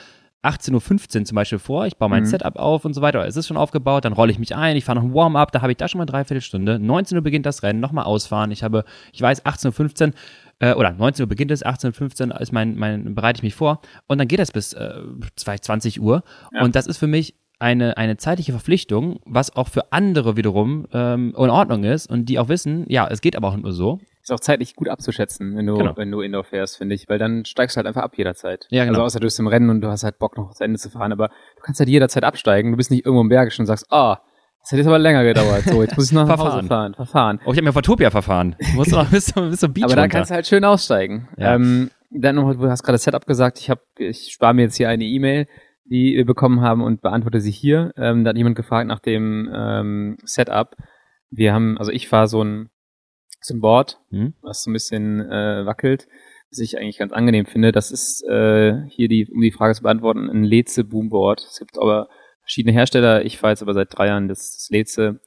18.15 0.43 1.19
Uhr 1.19 1.25
zum 1.25 1.35
Beispiel 1.35 1.59
vor, 1.59 1.85
ich 1.85 1.97
baue 1.97 2.09
mein 2.09 2.23
Mhm. 2.23 2.27
Setup 2.27 2.55
auf 2.55 2.83
und 2.83 2.93
so 2.95 3.01
weiter, 3.03 3.25
es 3.27 3.37
ist 3.37 3.47
schon 3.47 3.57
aufgebaut, 3.57 4.05
dann 4.05 4.13
rolle 4.13 4.31
ich 4.31 4.39
mich 4.39 4.55
ein, 4.55 4.75
ich 4.75 4.85
fahre 4.85 4.97
noch 4.99 5.05
ein 5.05 5.13
Warm-up, 5.13 5.51
da 5.51 5.61
habe 5.61 5.71
ich 5.71 5.77
da 5.77 5.87
schon 5.87 5.99
mal 5.99 6.05
dreiviertel 6.05 6.41
Stunde, 6.41 6.79
19 6.79 7.15
Uhr 7.17 7.23
beginnt 7.23 7.45
das 7.45 7.61
Rennen, 7.61 7.79
nochmal 7.79 8.05
ausfahren, 8.05 8.49
ich 8.49 8.63
habe, 8.63 8.83
ich 9.13 9.21
weiß, 9.21 9.45
18.15 9.45 10.07
Uhr, 10.07 10.13
äh, 10.61 10.73
oder 10.73 10.93
19 10.93 11.23
Uhr 11.23 11.27
beginnt 11.27 11.51
es, 11.51 11.65
18.15 11.65 12.29
Uhr 12.31 12.39
ist 12.39 12.53
mein, 12.53 12.77
mein, 12.77 13.13
bereite 13.13 13.39
ich 13.39 13.43
mich 13.43 13.55
vor 13.55 13.81
und 14.07 14.17
dann 14.19 14.27
geht 14.29 14.39
das 14.39 14.51
bis 14.51 14.71
äh, 14.73 14.93
20 15.35 16.01
Uhr 16.01 16.23
Ja. 16.53 16.63
und 16.63 16.75
das 16.75 16.87
ist 16.87 16.97
für 16.97 17.07
mich 17.07 17.35
eine, 17.59 17.95
eine 17.97 18.17
zeitliche 18.17 18.53
Verpflichtung, 18.53 19.19
was 19.25 19.55
auch 19.55 19.67
für 19.67 19.91
andere 19.91 20.35
wiederum 20.35 20.87
ähm, 20.93 21.29
in 21.37 21.49
Ordnung 21.51 21.83
ist 21.83 22.07
und 22.09 22.25
die 22.25 22.39
auch 22.39 22.49
wissen, 22.49 22.85
ja, 22.89 23.07
es 23.07 23.21
geht 23.21 23.35
aber 23.35 23.49
auch 23.49 23.57
nur 23.57 23.71
so. 23.71 23.99
Ist 24.23 24.31
auch 24.31 24.39
zeitlich 24.39 24.75
gut 24.75 24.87
abzuschätzen, 24.89 25.55
wenn 25.57 25.65
du, 25.67 25.75
Genau. 25.75 25.97
wenn 25.97 26.09
du 26.11 26.21
Indoor 26.21 26.43
fährst, 26.43 26.77
finde 26.77 26.95
ich, 26.95 27.07
weil 27.09 27.17
dann 27.19 27.45
steigst 27.45 27.75
du 27.75 27.77
halt 27.77 27.87
einfach 27.87 28.01
ab 28.03 28.13
jederzeit. 28.17 28.67
Ja, 28.71 28.83
genau. 28.85 28.93
Also 28.99 29.05
außer 29.05 29.19
du 29.19 29.25
bist 29.27 29.39
im 29.39 29.47
Rennen 29.47 29.69
und 29.69 29.81
du 29.81 29.89
hast 29.89 30.03
halt 30.03 30.17
Bock 30.19 30.37
noch 30.37 30.53
zu 30.53 30.63
Ende 30.63 30.79
zu 30.79 30.89
fahren, 30.89 31.11
aber 31.11 31.27
du 31.27 31.61
kannst 31.61 31.79
halt 31.79 31.89
jederzeit 31.89 32.23
absteigen. 32.23 32.71
Du 32.71 32.77
bist 32.77 32.89
nicht 32.91 33.05
irgendwo 33.05 33.21
im 33.21 33.29
Bergisch 33.29 33.59
und 33.59 33.65
sagst, 33.67 33.91
ah, 33.91 34.21
das 34.61 34.71
hat 34.71 34.77
jetzt 34.77 34.87
aber 34.87 34.99
länger 34.99 35.23
gedauert. 35.23 35.63
So, 35.65 35.81
jetzt 35.81 35.95
muss 35.97 36.07
ich 36.07 36.11
noch 36.13 36.27
nach 36.27 36.37
Hause 36.37 36.43
Verfahren. 36.43 36.67
fahren. 36.67 36.93
Verfahren. 36.93 37.39
Oh, 37.45 37.51
ich 37.51 37.57
habe 37.57 37.63
mir 37.65 37.73
Fatopia 37.73 38.09
verfahren. 38.11 38.55
Du 38.59 38.75
musst 38.75 38.91
noch 38.91 39.07
bis, 39.11 39.25
zum- 39.27 39.49
bis 39.49 39.59
zum 39.59 39.73
Beach 39.73 39.83
Aber 39.85 39.95
da 39.95 40.01
runter. 40.03 40.15
kannst 40.17 40.31
du 40.31 40.35
halt 40.35 40.47
schön 40.47 40.63
aussteigen. 40.63 41.27
Ja. 41.37 41.55
Ähm, 41.55 41.89
dann 42.11 42.35
du 42.35 42.69
hast 42.69 42.83
gerade 42.83 42.97
Setup 42.97 43.25
gesagt, 43.25 43.59
ich 43.59 43.69
habe, 43.69 43.81
ich 43.97 44.31
spare 44.31 44.53
mir 44.53 44.63
jetzt 44.63 44.75
hier 44.75 44.89
eine 44.89 45.03
E-Mail, 45.05 45.47
die 45.85 46.13
wir 46.15 46.25
bekommen 46.25 46.61
haben 46.61 46.81
und 46.83 47.01
beantworte 47.01 47.39
sie 47.41 47.51
hier. 47.51 47.91
Ähm, 47.97 48.23
da 48.23 48.29
hat 48.29 48.37
jemand 48.37 48.55
gefragt 48.55 48.87
nach 48.87 48.99
dem 48.99 49.49
ähm, 49.53 50.17
Setup. 50.23 50.75
Wir 51.29 51.53
haben, 51.53 51.77
also 51.77 51.91
ich 51.91 52.07
fahre 52.07 52.27
so 52.27 52.43
ein, 52.43 52.69
so 53.41 53.53
ein 53.55 53.61
Board, 53.61 53.99
Hm? 54.11 54.33
was 54.41 54.63
so 54.63 54.69
ein 54.69 54.73
bisschen 54.73 55.21
äh, 55.21 55.65
wackelt, 55.65 56.07
was 56.51 56.59
ich 56.59 56.77
eigentlich 56.77 56.97
ganz 56.99 57.13
angenehm 57.13 57.45
finde. 57.45 57.71
Das 57.71 57.89
ist 57.91 58.23
äh, 58.29 58.83
hier 58.89 59.07
die, 59.07 59.27
um 59.33 59.41
die 59.41 59.51
Frage 59.51 59.73
zu 59.73 59.81
beantworten, 59.83 60.29
ein 60.29 60.43
Leze 60.43 60.83
Boomboard. 60.83 61.41
Es 61.49 61.59
gibt 61.59 61.77
aber 61.79 62.09
verschiedene 62.51 62.73
Hersteller. 62.73 63.23
Ich 63.23 63.37
fahre 63.37 63.53
jetzt 63.53 63.61
aber 63.61 63.73
seit 63.73 63.97
drei 63.97 64.07
Jahren 64.07 64.27
das, 64.27 64.51
das 64.51 64.69
Leze. 64.69 65.21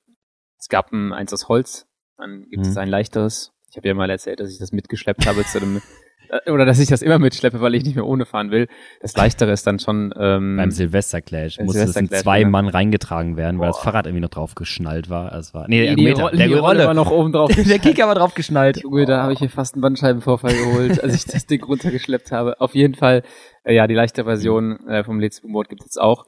Es 0.59 0.69
gab 0.69 0.93
ein, 0.93 1.15
eins 1.15 1.33
aus 1.33 1.49
Holz, 1.49 1.87
dann 2.19 2.43
gibt 2.51 2.65
Mhm. 2.65 2.71
es 2.71 2.77
ein 2.77 2.89
leichteres. 2.89 3.53
Ich 3.71 3.79
habe 3.79 3.89
ja 3.89 3.95
mal 3.95 4.11
erzählt, 4.11 4.41
dass 4.41 4.53
ich 4.53 4.59
das 4.59 4.73
mitgeschleppt 4.73 5.27
habe 5.27 5.43
zu 5.45 5.59
dem, 5.59 5.81
oder 6.53 6.67
dass 6.67 6.79
ich 6.79 6.89
das 6.89 7.01
immer 7.01 7.19
mitschleppe, 7.19 7.63
weil 7.63 7.75
ich 7.75 7.85
nicht 7.85 7.95
mehr 7.95 8.07
ohne 8.07 8.27
fahren 8.27 8.51
will. 8.51 8.69
Das 9.01 9.17
leichtere 9.17 9.53
ist 9.53 9.67
dann 9.67 9.79
schon 9.79 10.13
ähm, 10.19 10.59
Beim 10.59 10.71
Silvesterclash 10.71 11.61
musste 11.61 11.85
es 11.85 11.97
in 11.97 12.11
zwei 12.11 12.41
genau. 12.41 12.51
Mann 12.51 12.69
reingetragen 12.69 13.39
werden, 13.39 13.59
weil 13.59 13.69
das 13.69 13.79
Boah. 13.79 13.85
Fahrrad 13.85 14.05
irgendwie 14.07 14.21
noch 14.23 14.29
drauf 14.29 14.55
geschnallt 14.55 15.09
war. 15.09 15.35
Es 15.35 15.55
war 15.55 15.67
nee, 15.67 15.87
der 15.87 15.95
die, 15.95 16.03
die, 16.05 16.09
Ergometer, 16.09 16.25
Rolle, 16.25 16.37
der 16.37 16.47
die 16.49 16.55
Rolle 16.55 16.87
war 16.87 16.95
noch 16.95 17.11
oben 17.11 17.33
drauf. 17.33 17.51
Der 17.57 17.79
Kicker 17.79 18.07
war 18.07 18.17
drauf 18.17 18.35
geschnallt. 18.35 18.83
Junge, 18.83 19.07
da 19.07 19.23
habe 19.23 19.33
ich 19.33 19.41
mir 19.41 19.49
fast 19.49 19.75
einen 19.75 19.81
Bandscheibenvorfall 19.83 20.53
geholt, 20.55 21.03
als 21.03 21.15
ich 21.15 21.25
das 21.25 21.47
Ding 21.47 21.65
runtergeschleppt 21.65 22.33
habe. 22.33 22.61
Auf 22.61 22.75
jeden 22.75 22.95
Fall, 22.95 23.23
äh, 23.65 23.75
ja, 23.75 23.87
die 23.87 23.95
leichte 23.95 24.25
Version 24.25 24.87
äh, 24.87 25.05
vom 25.05 25.19
Let's 25.21 25.41
Board 25.41 25.71
gibt 25.71 25.81
es 25.81 25.87
jetzt 25.87 26.01
auch. 26.01 26.27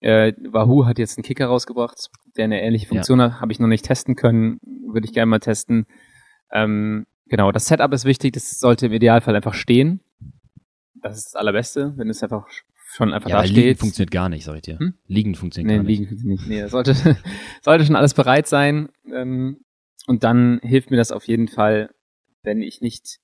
Äh, 0.00 0.32
Wahoo 0.50 0.86
hat 0.86 0.98
jetzt 0.98 1.18
einen 1.18 1.24
Kicker 1.24 1.46
rausgebracht, 1.46 2.10
der 2.36 2.44
eine 2.44 2.62
ähnliche 2.62 2.86
Funktion 2.86 3.20
hat, 3.20 3.40
habe 3.40 3.50
ich 3.52 3.58
noch 3.58 3.66
nicht 3.66 3.84
testen 3.84 4.14
können, 4.16 4.60
würde 4.86 5.06
ich 5.06 5.12
gerne 5.12 5.26
mal 5.26 5.40
testen. 5.40 5.86
Ähm, 6.52 7.06
genau, 7.26 7.50
das 7.52 7.66
Setup 7.66 7.92
ist 7.92 8.04
wichtig, 8.04 8.32
das 8.34 8.58
sollte 8.60 8.86
im 8.86 8.92
Idealfall 8.92 9.34
einfach 9.34 9.54
stehen. 9.54 10.00
Das 10.94 11.16
ist 11.16 11.26
das 11.26 11.34
Allerbeste, 11.34 11.94
wenn 11.96 12.08
es 12.08 12.22
einfach 12.22 12.46
schon 12.90 13.12
einfach 13.12 13.28
Ja, 13.28 13.36
da 13.36 13.42
weil 13.42 13.48
liegen 13.48 13.60
steht. 13.60 13.78
funktioniert 13.80 14.10
gar 14.10 14.28
nicht, 14.28 14.44
sag 14.44 14.54
ich 14.56 14.62
dir. 14.62 14.78
Hm? 14.78 14.94
Liegen 15.06 15.34
funktioniert 15.34 15.70
Nee, 15.70 15.76
gar 15.78 15.82
nicht. 15.84 15.98
liegen 15.98 16.16
sie 16.16 16.26
nicht. 16.28 16.46
Nee, 16.46 16.60
das 16.62 16.70
sollte, 16.70 16.94
sollte 17.62 17.84
schon 17.84 17.96
alles 17.96 18.14
bereit 18.14 18.46
sein. 18.46 18.88
Ähm, 19.12 19.60
und 20.06 20.24
dann 20.24 20.58
hilft 20.62 20.90
mir 20.90 20.96
das 20.96 21.12
auf 21.12 21.24
jeden 21.28 21.48
Fall, 21.48 21.90
wenn 22.42 22.62
ich 22.62 22.80
nicht 22.80 23.18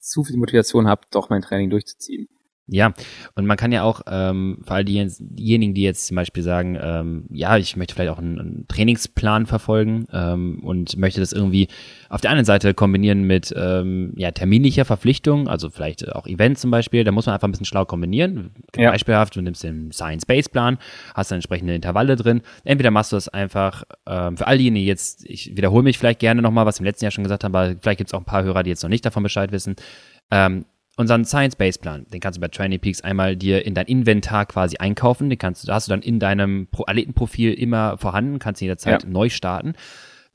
zu 0.00 0.24
viel 0.24 0.36
Motivation 0.36 0.88
habe, 0.88 1.02
doch 1.10 1.30
mein 1.30 1.42
Training 1.42 1.70
durchzuziehen. 1.70 2.28
Ja, 2.66 2.94
und 3.34 3.44
man 3.44 3.58
kann 3.58 3.72
ja 3.72 3.82
auch, 3.82 4.00
ähm, 4.06 4.62
für 4.66 4.72
all 4.72 4.84
die, 4.86 5.06
diejenigen, 5.18 5.74
die 5.74 5.82
jetzt 5.82 6.06
zum 6.06 6.14
Beispiel 6.14 6.42
sagen, 6.42 6.78
ähm, 6.80 7.26
ja, 7.30 7.58
ich 7.58 7.76
möchte 7.76 7.94
vielleicht 7.94 8.10
auch 8.10 8.18
einen, 8.18 8.40
einen 8.40 8.68
Trainingsplan 8.68 9.44
verfolgen 9.44 10.06
ähm, 10.10 10.60
und 10.62 10.96
möchte 10.96 11.20
das 11.20 11.34
irgendwie 11.34 11.68
auf 12.08 12.22
der 12.22 12.30
einen 12.30 12.46
Seite 12.46 12.72
kombinieren 12.72 13.24
mit 13.24 13.52
ähm, 13.54 14.14
ja, 14.16 14.30
terminlicher 14.30 14.86
Verpflichtung, 14.86 15.46
also 15.46 15.68
vielleicht 15.68 16.10
auch 16.14 16.26
Events 16.26 16.62
zum 16.62 16.70
Beispiel, 16.70 17.04
da 17.04 17.12
muss 17.12 17.26
man 17.26 17.34
einfach 17.34 17.48
ein 17.48 17.50
bisschen 17.50 17.66
schlau 17.66 17.84
kombinieren. 17.84 18.52
Ja. 18.76 18.92
Beispielhaft, 18.92 19.36
du 19.36 19.42
nimmst 19.42 19.62
den 19.62 19.92
Science-Based-Plan, 19.92 20.78
hast 21.14 21.30
dann 21.30 21.36
entsprechende 21.36 21.74
Intervalle 21.74 22.16
drin. 22.16 22.40
Entweder 22.64 22.90
machst 22.90 23.12
du 23.12 23.16
das 23.16 23.28
einfach, 23.28 23.84
ähm, 24.06 24.38
für 24.38 24.46
all 24.46 24.56
diejenigen, 24.56 24.84
die 24.84 24.88
jetzt, 24.88 25.28
ich 25.28 25.54
wiederhole 25.54 25.82
mich 25.82 25.98
vielleicht 25.98 26.20
gerne 26.20 26.40
nochmal, 26.40 26.64
was 26.64 26.78
wir 26.78 26.80
im 26.80 26.86
letzten 26.86 27.04
Jahr 27.04 27.12
schon 27.12 27.24
gesagt 27.24 27.44
haben, 27.44 27.54
aber 27.54 27.74
vielleicht 27.82 27.98
gibt 27.98 28.08
es 28.08 28.14
auch 28.14 28.20
ein 28.20 28.24
paar 28.24 28.42
Hörer, 28.42 28.62
die 28.62 28.70
jetzt 28.70 28.82
noch 28.82 28.90
nicht 28.90 29.04
davon 29.04 29.22
Bescheid 29.22 29.52
wissen. 29.52 29.76
Ähm, 30.30 30.64
unseren 30.96 31.24
Science-Based-Plan, 31.24 32.06
den 32.12 32.20
kannst 32.20 32.36
du 32.36 32.40
bei 32.40 32.48
Training 32.48 32.80
Peaks 32.80 33.00
einmal 33.00 33.36
dir 33.36 33.64
in 33.66 33.74
dein 33.74 33.86
Inventar 33.86 34.46
quasi 34.46 34.76
einkaufen. 34.78 35.28
Den 35.28 35.38
kannst 35.38 35.62
du, 35.62 35.66
da 35.66 35.74
hast 35.74 35.88
du 35.88 35.90
dann 35.90 36.02
in 36.02 36.18
deinem 36.20 36.68
Pro 36.70 36.84
Athletenprofil 36.86 37.52
immer 37.52 37.98
vorhanden, 37.98 38.38
kannst 38.38 38.60
jederzeit 38.62 39.02
Ja. 39.02 39.08
neu 39.08 39.28
starten. 39.28 39.74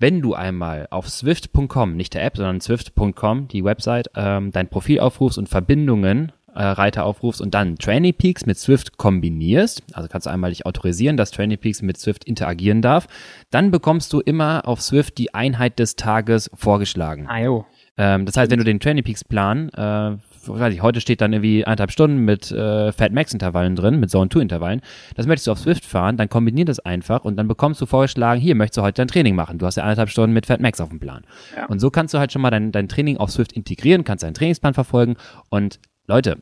Wenn 0.01 0.21
du 0.21 0.33
einmal 0.33 0.87
auf 0.91 1.09
swift.com, 1.09 1.95
nicht 1.95 2.13
der 2.13 2.23
App, 2.23 2.37
sondern 2.37 2.61
swift.com, 2.61 3.47
die 3.49 3.63
Website, 3.65 4.09
ähm, 4.15 4.51
dein 4.51 4.69
Profil 4.69 4.99
aufrufst 5.01 5.37
und 5.37 5.49
Verbindungen 5.49 6.31
äh, 6.55 6.63
Reiter 6.63 7.05
aufrufst 7.05 7.41
und 7.41 7.53
dann 7.53 7.77
Training 7.77 8.13
Peaks 8.15 8.45
mit 8.45 8.57
Swift 8.57 8.97
kombinierst, 8.97 9.83
also 9.93 10.09
kannst 10.09 10.25
du 10.25 10.31
einmal 10.31 10.49
dich 10.49 10.65
autorisieren, 10.65 11.15
dass 11.15 11.31
Training 11.31 11.57
Peaks 11.59 11.81
mit 11.81 11.97
Swift 11.97 12.23
interagieren 12.25 12.81
darf, 12.81 13.07
dann 13.51 13.71
bekommst 13.71 14.11
du 14.13 14.19
immer 14.19 14.67
auf 14.67 14.81
Swift 14.81 15.17
die 15.19 15.33
Einheit 15.33 15.77
des 15.79 15.95
Tages 15.95 16.49
vorgeschlagen. 16.55 17.27
Ah, 17.29 17.39
jo. 17.41 17.65
Ähm, 17.97 18.25
das 18.25 18.35
heißt, 18.37 18.49
wenn 18.49 18.57
du 18.59 18.65
den 18.65 18.79
Training 18.79 19.03
Peaks 19.03 19.23
Plan, 19.23 19.69
äh, 19.69 20.17
weiß 20.47 20.73
ich, 20.73 20.81
heute 20.81 21.01
steht 21.01 21.21
dann 21.21 21.33
irgendwie 21.33 21.65
eineinhalb 21.65 21.91
Stunden 21.91 22.19
mit 22.19 22.51
äh, 22.51 22.91
Fat 22.91 23.11
Max 23.11 23.33
Intervallen 23.33 23.75
drin, 23.75 23.99
mit 23.99 24.09
Zone 24.09 24.29
2 24.29 24.41
Intervallen, 24.41 24.81
das 25.15 25.27
möchtest 25.27 25.47
du 25.47 25.51
auf 25.51 25.59
Swift 25.59 25.85
fahren, 25.85 26.17
dann 26.17 26.29
kombinier 26.29 26.65
das 26.65 26.79
einfach 26.79 27.25
und 27.25 27.35
dann 27.37 27.47
bekommst 27.47 27.81
du 27.81 27.85
vorgeschlagen, 27.85 28.39
hier 28.39 28.55
möchtest 28.55 28.77
du 28.77 28.81
heute 28.81 29.01
dein 29.01 29.07
Training 29.07 29.35
machen. 29.35 29.57
Du 29.57 29.65
hast 29.65 29.75
ja 29.75 29.83
eineinhalb 29.83 30.09
Stunden 30.09 30.33
mit 30.33 30.45
Fat 30.45 30.61
Max 30.61 30.79
auf 30.81 30.89
dem 30.89 30.99
Plan. 30.99 31.23
Ja. 31.55 31.65
Und 31.67 31.79
so 31.79 31.89
kannst 31.89 32.13
du 32.13 32.19
halt 32.19 32.31
schon 32.31 32.41
mal 32.41 32.51
dein, 32.51 32.71
dein 32.71 32.87
Training 32.87 33.17
auf 33.17 33.31
Swift 33.31 33.53
integrieren, 33.53 34.03
kannst 34.03 34.23
deinen 34.23 34.33
Trainingsplan 34.33 34.73
verfolgen 34.73 35.15
und 35.49 35.79
Leute, 36.07 36.37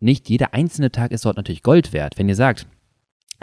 nicht 0.00 0.28
jeder 0.30 0.54
einzelne 0.54 0.90
Tag 0.90 1.12
ist 1.12 1.26
dort 1.26 1.36
natürlich 1.36 1.62
Gold 1.62 1.92
wert. 1.92 2.18
Wenn 2.18 2.28
ihr 2.28 2.34
sagt, 2.34 2.66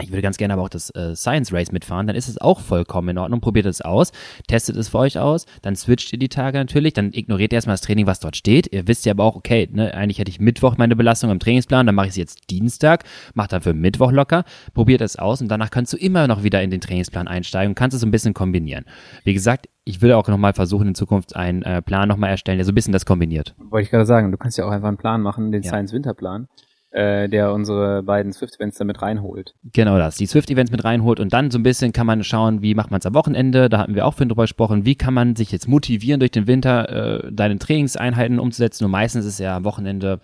ich 0.00 0.10
würde 0.10 0.22
ganz 0.22 0.36
gerne 0.36 0.54
aber 0.54 0.62
auch 0.62 0.68
das 0.68 0.90
äh, 0.90 1.14
Science 1.16 1.52
Race 1.52 1.72
mitfahren, 1.72 2.06
dann 2.06 2.16
ist 2.16 2.28
es 2.28 2.40
auch 2.40 2.60
vollkommen 2.60 3.10
in 3.10 3.18
Ordnung. 3.18 3.40
Probiert 3.40 3.66
es 3.66 3.80
aus, 3.80 4.12
testet 4.46 4.76
es 4.76 4.90
für 4.90 4.98
euch 4.98 5.18
aus, 5.18 5.46
dann 5.62 5.76
switcht 5.76 6.12
ihr 6.12 6.18
die 6.18 6.28
Tage 6.28 6.58
natürlich, 6.58 6.92
dann 6.94 7.12
ignoriert 7.12 7.52
ihr 7.52 7.56
erstmal 7.56 7.74
das 7.74 7.80
Training, 7.80 8.06
was 8.06 8.20
dort 8.20 8.36
steht. 8.36 8.72
Ihr 8.72 8.86
wisst 8.86 9.06
ja 9.06 9.12
aber 9.12 9.24
auch, 9.24 9.36
okay, 9.36 9.68
ne, 9.72 9.92
eigentlich 9.94 10.18
hätte 10.18 10.30
ich 10.30 10.40
Mittwoch 10.40 10.76
meine 10.76 10.96
Belastung 10.96 11.30
im 11.30 11.38
Trainingsplan, 11.40 11.86
dann 11.86 11.94
mache 11.94 12.06
ich 12.06 12.10
es 12.10 12.16
jetzt 12.16 12.50
Dienstag, 12.50 13.04
macht 13.34 13.52
dann 13.52 13.62
für 13.62 13.74
Mittwoch 13.74 14.12
locker, 14.12 14.44
probiert 14.74 15.00
es 15.00 15.16
aus 15.16 15.40
und 15.40 15.48
danach 15.48 15.70
kannst 15.70 15.92
du 15.92 15.96
immer 15.96 16.26
noch 16.28 16.42
wieder 16.42 16.62
in 16.62 16.70
den 16.70 16.80
Trainingsplan 16.80 17.28
einsteigen 17.28 17.70
und 17.70 17.74
kannst 17.74 17.94
es 17.94 18.00
so 18.00 18.06
ein 18.06 18.10
bisschen 18.10 18.34
kombinieren. 18.34 18.84
Wie 19.24 19.34
gesagt, 19.34 19.68
ich 19.84 20.02
will 20.02 20.12
auch 20.12 20.28
nochmal 20.28 20.52
versuchen, 20.52 20.88
in 20.88 20.94
Zukunft 20.94 21.34
einen 21.34 21.62
äh, 21.62 21.80
Plan 21.80 22.08
nochmal 22.08 22.30
erstellen, 22.30 22.58
der 22.58 22.66
so 22.66 22.72
ein 22.72 22.74
bisschen 22.74 22.92
das 22.92 23.06
kombiniert. 23.06 23.54
Wollte 23.58 23.84
ich 23.84 23.90
gerade 23.90 24.04
sagen, 24.04 24.30
du 24.30 24.36
kannst 24.36 24.58
ja 24.58 24.66
auch 24.66 24.70
einfach 24.70 24.88
einen 24.88 24.98
Plan 24.98 25.22
machen, 25.22 25.50
den 25.50 25.62
Ja. 25.62 25.70
Science 25.70 25.92
Winterplan. 25.92 26.46
Äh, 26.90 27.28
der 27.28 27.52
unsere 27.52 28.02
beiden 28.02 28.32
Swift-Events 28.32 28.78
damit 28.78 29.02
reinholt. 29.02 29.54
Genau 29.72 29.98
das, 29.98 30.16
die 30.16 30.26
Swift-Events 30.26 30.72
mit 30.72 30.84
reinholt 30.84 31.20
und 31.20 31.32
dann 31.32 31.50
so 31.50 31.58
ein 31.58 31.62
bisschen 31.62 31.92
kann 31.92 32.06
man 32.06 32.24
schauen, 32.24 32.62
wie 32.62 32.74
macht 32.74 32.90
man 32.90 33.00
es 33.00 33.06
am 33.06 33.14
Wochenende, 33.14 33.68
da 33.68 33.78
hatten 33.78 33.94
wir 33.94 34.06
auch 34.06 34.14
vorhin 34.14 34.28
drüber 34.28 34.44
gesprochen, 34.44 34.84
wie 34.84 34.94
kann 34.94 35.14
man 35.14 35.36
sich 35.36 35.52
jetzt 35.52 35.68
motivieren 35.68 36.20
durch 36.20 36.30
den 36.30 36.46
Winter, 36.46 37.24
äh, 37.24 37.32
deine 37.32 37.58
Trainingseinheiten 37.58 38.38
umzusetzen 38.38 38.84
und 38.84 38.90
meistens 38.90 39.26
ist 39.26 39.38
ja 39.38 39.56
am 39.56 39.64
Wochenende, 39.64 40.20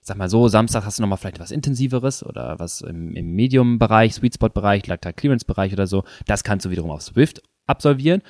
sag 0.00 0.16
mal 0.16 0.30
so, 0.30 0.48
Samstag 0.48 0.84
hast 0.84 0.98
du 0.98 1.02
nochmal 1.02 1.18
vielleicht 1.18 1.40
was 1.40 1.50
Intensiveres 1.50 2.24
oder 2.24 2.58
was 2.58 2.80
im, 2.80 3.14
im 3.14 3.32
Medium-Bereich, 3.32 4.14
Sweet-Spot-Bereich, 4.14 4.86
Lactal 4.86 5.12
Clearance-Bereich 5.12 5.72
oder 5.72 5.86
so, 5.86 6.04
das 6.26 6.44
kannst 6.44 6.64
du 6.64 6.70
wiederum 6.70 6.90
auf 6.90 7.02
Swift 7.02 7.42
absolvieren 7.66 8.22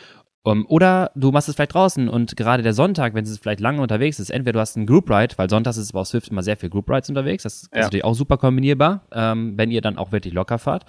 um, 0.46 0.64
oder 0.66 1.10
du 1.16 1.32
machst 1.32 1.48
es 1.48 1.56
vielleicht 1.56 1.74
draußen 1.74 2.08
und 2.08 2.36
gerade 2.36 2.62
der 2.62 2.72
Sonntag, 2.72 3.14
wenn 3.14 3.24
es 3.24 3.38
vielleicht 3.38 3.60
lange 3.60 3.82
unterwegs 3.82 4.20
ist, 4.20 4.30
entweder 4.30 4.52
du 4.54 4.60
hast 4.60 4.76
einen 4.76 4.86
Group 4.86 5.10
Ride, 5.10 5.34
weil 5.38 5.50
sonntags 5.50 5.76
ist 5.76 5.84
es 5.86 5.94
auf 5.94 6.06
Swift 6.06 6.28
immer 6.28 6.42
sehr 6.42 6.56
viel 6.56 6.70
Group 6.70 6.88
Rides 6.88 7.08
unterwegs, 7.08 7.42
das 7.42 7.62
ist 7.64 7.68
Ja. 7.74 7.82
natürlich 7.82 8.04
auch 8.04 8.14
super 8.14 8.36
kombinierbar, 8.36 9.02
ähm, 9.12 9.54
wenn 9.56 9.70
ihr 9.70 9.80
dann 9.80 9.98
auch 9.98 10.12
wirklich 10.12 10.32
locker 10.32 10.58
fahrt. 10.58 10.84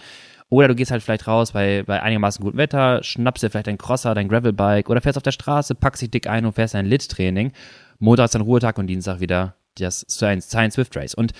Oder 0.49 0.67
du 0.69 0.75
gehst 0.75 0.91
halt 0.91 1.03
vielleicht 1.03 1.27
raus 1.27 1.51
bei, 1.51 1.83
bei 1.85 2.01
einigermaßen 2.01 2.41
gutem 2.43 2.57
Wetter, 2.57 3.03
schnappst 3.03 3.43
dir 3.43 3.49
vielleicht 3.49 3.67
dein 3.67 3.77
Crosser, 3.77 4.13
dein 4.15 4.29
Gravelbike 4.29 4.89
oder 4.89 5.01
fährst 5.01 5.17
auf 5.17 5.23
der 5.23 5.31
Straße, 5.31 5.75
packst 5.75 6.01
dich 6.03 6.11
dick 6.11 6.27
ein 6.27 6.45
und 6.45 6.53
fährst 6.53 6.73
ein 6.75 6.85
Lit-Training. 6.85 7.51
Montag 7.99 8.25
ist 8.25 8.35
dann 8.35 8.43
Ruhetag 8.43 8.77
und 8.77 8.87
Dienstag 8.87 9.19
wieder 9.19 9.55
das 9.77 10.05
Science, 10.09 10.47
Science 10.47 10.75
Swift 10.75 10.95
Race. 10.95 11.13
Und 11.15 11.33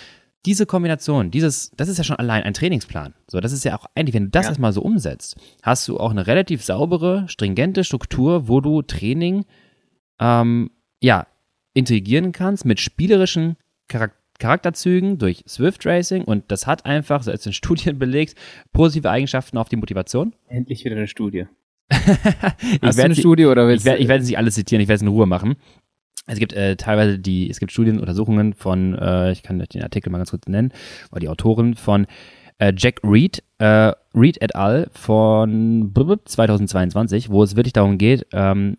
diese 0.45 0.65
Kombination, 0.65 1.31
dieses, 1.31 1.71
das 1.75 1.89
ist 1.89 1.97
ja 1.97 2.03
schon 2.03 2.15
allein 2.17 2.43
ein 2.43 2.53
Trainingsplan. 2.53 3.13
So, 3.29 3.39
das 3.41 3.51
ist 3.51 3.65
ja 3.65 3.77
auch 3.77 3.85
eigentlich, 3.95 4.13
wenn 4.13 4.25
du 4.25 4.29
das 4.29 4.45
Ja. 4.45 4.49
erstmal 4.51 4.71
so 4.71 4.81
umsetzt, 4.81 5.35
hast 5.63 5.87
du 5.87 5.97
auch 5.99 6.11
eine 6.11 6.25
relativ 6.27 6.63
saubere, 6.63 7.25
stringente 7.27 7.83
Struktur, 7.83 8.47
wo 8.47 8.61
du 8.61 8.81
Training, 8.81 9.45
ähm, 10.19 10.71
ja, 11.01 11.27
integrieren 11.73 12.31
kannst 12.31 12.65
mit 12.65 12.79
spielerischen 12.79 13.57
Charak 13.91 14.13
Charakterzügen 14.39 15.17
durch 15.17 15.43
Swift 15.47 15.83
Racing 15.87 16.23
und 16.23 16.51
das 16.51 16.67
hat 16.67 16.85
einfach, 16.85 17.23
so 17.23 17.31
als 17.31 17.43
in 17.47 17.53
Studien 17.53 17.97
belegt, 17.99 18.35
positive 18.71 19.09
Eigenschaften 19.09 19.57
auf 19.57 19.67
die 19.67 19.77
Motivation. 19.77 20.33
Endlich 20.47 20.85
wieder 20.85 20.95
eine 20.95 21.07
Studie. 21.07 21.45
Ich 21.89 22.81
Hast 22.83 22.97
werde 22.97 23.05
eine 23.05 23.15
sie- 23.15 23.21
Studie 23.21 23.45
oder 23.47 23.63
ich 23.63 23.67
willst 23.69 23.85
werde 23.85 23.99
ich 24.01 24.07
werde 24.07 24.21
es 24.21 24.27
nicht 24.29 24.37
alles 24.37 24.53
zitieren, 24.55 24.81
ich 24.81 24.87
werde 24.87 24.97
es 24.97 25.01
in 25.01 25.07
Ruhe 25.07 25.25
machen. 25.25 25.55
Es 26.25 26.39
gibt 26.39 26.53
äh, 26.53 26.75
teilweise 26.75 27.19
die, 27.19 27.49
es 27.49 27.59
gibt 27.59 27.71
Studien, 27.71 27.99
Untersuchungen 27.99 28.53
von, 28.53 28.95
äh, 28.95 29.31
ich 29.31 29.43
kann 29.43 29.61
euch 29.61 29.69
den 29.69 29.83
Artikel 29.83 30.09
mal 30.09 30.17
ganz 30.17 30.31
kurz 30.31 30.47
nennen, 30.47 30.73
war 31.09 31.19
die 31.19 31.29
Autorin 31.29 31.75
von 31.75 32.07
äh, 32.59 32.73
Jack 32.75 32.99
Reed, 33.03 33.43
äh, 33.59 33.93
Reed 34.13 34.41
et 34.41 34.55
al. 34.55 34.89
von 34.91 35.93
blub, 35.93 36.27
2022, 36.27 37.29
wo 37.29 37.43
es 37.43 37.55
wirklich 37.55 37.73
darum 37.73 37.97
geht, 37.97 38.25
ähm, 38.33 38.77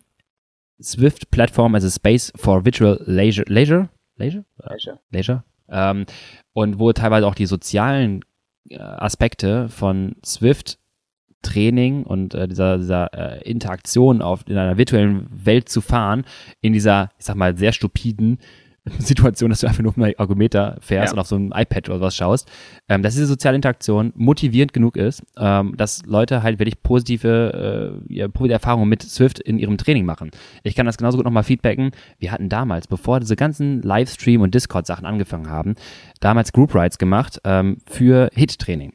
Swift 0.81 1.31
Platform 1.31 1.75
as 1.75 1.83
a 1.83 1.89
Space 1.89 2.31
for 2.35 2.65
Virtual 2.65 3.01
Leisure, 3.05 3.45
Leisure, 3.47 3.89
Leisure, 4.15 4.45
Leisure. 4.57 4.99
Leisure, 5.11 5.43
ähm, 5.69 6.05
und 6.53 6.79
wo 6.79 6.91
teilweise 6.93 7.27
auch 7.27 7.35
die 7.35 7.45
sozialen 7.45 8.23
äh, 8.69 8.77
Aspekte 8.77 9.69
von 9.69 10.15
Swift 10.23 10.77
Training 11.41 12.03
und 12.03 12.33
äh, 12.33 12.47
dieser, 12.47 12.77
dieser 12.77 13.13
äh, 13.13 13.49
Interaktion 13.49 14.21
auf 14.21 14.41
in 14.47 14.57
einer 14.57 14.77
virtuellen 14.77 15.27
Welt 15.31 15.69
zu 15.69 15.81
fahren, 15.81 16.25
in 16.61 16.73
dieser, 16.73 17.09
ich 17.17 17.25
sag 17.25 17.35
mal, 17.35 17.57
sehr 17.57 17.71
stupiden 17.71 18.39
Situation, 18.97 19.49
dass 19.49 19.59
du 19.59 19.67
einfach 19.67 19.83
nur 19.83 19.91
auf 19.91 19.97
einem 19.97 20.13
Ergometer 20.17 20.77
fährst 20.79 21.09
Ja. 21.11 21.13
und 21.13 21.19
auf 21.19 21.27
so 21.27 21.35
einem 21.35 21.51
iPad 21.55 21.89
oder 21.89 22.01
was 22.01 22.15
schaust, 22.15 22.49
ähm, 22.87 23.03
dass 23.03 23.13
diese 23.13 23.25
soziale 23.27 23.55
Interaktion 23.55 24.13
motivierend 24.15 24.73
genug 24.73 24.95
ist, 24.95 25.21
ähm, 25.37 25.75
dass 25.77 26.05
Leute 26.05 26.43
halt 26.43 26.59
wirklich 26.59 26.81
positive, 26.81 27.99
äh, 28.09 28.29
positive 28.29 28.53
Erfahrungen 28.53 28.89
mit 28.89 29.03
Swift 29.03 29.39
in 29.39 29.59
ihrem 29.59 29.77
Training 29.77 30.05
machen. 30.05 30.31
Ich 30.63 30.75
kann 30.75 30.85
das 30.85 30.97
genauso 30.97 31.17
gut 31.17 31.25
nochmal 31.25 31.43
feedbacken. 31.43 31.91
Wir 32.19 32.31
hatten 32.31 32.49
damals, 32.49 32.87
bevor 32.87 33.19
diese 33.19 33.35
ganzen 33.35 33.81
Livestream- 33.81 34.41
und 34.41 34.55
Discord-Sachen 34.55 35.05
angefangen 35.05 35.49
haben, 35.49 35.75
damals 36.19 36.51
Group 36.53 36.73
Rides 36.73 36.97
gemacht 36.97 37.39
ähm, 37.43 37.77
für 37.85 38.29
Hit-Training. 38.33 38.93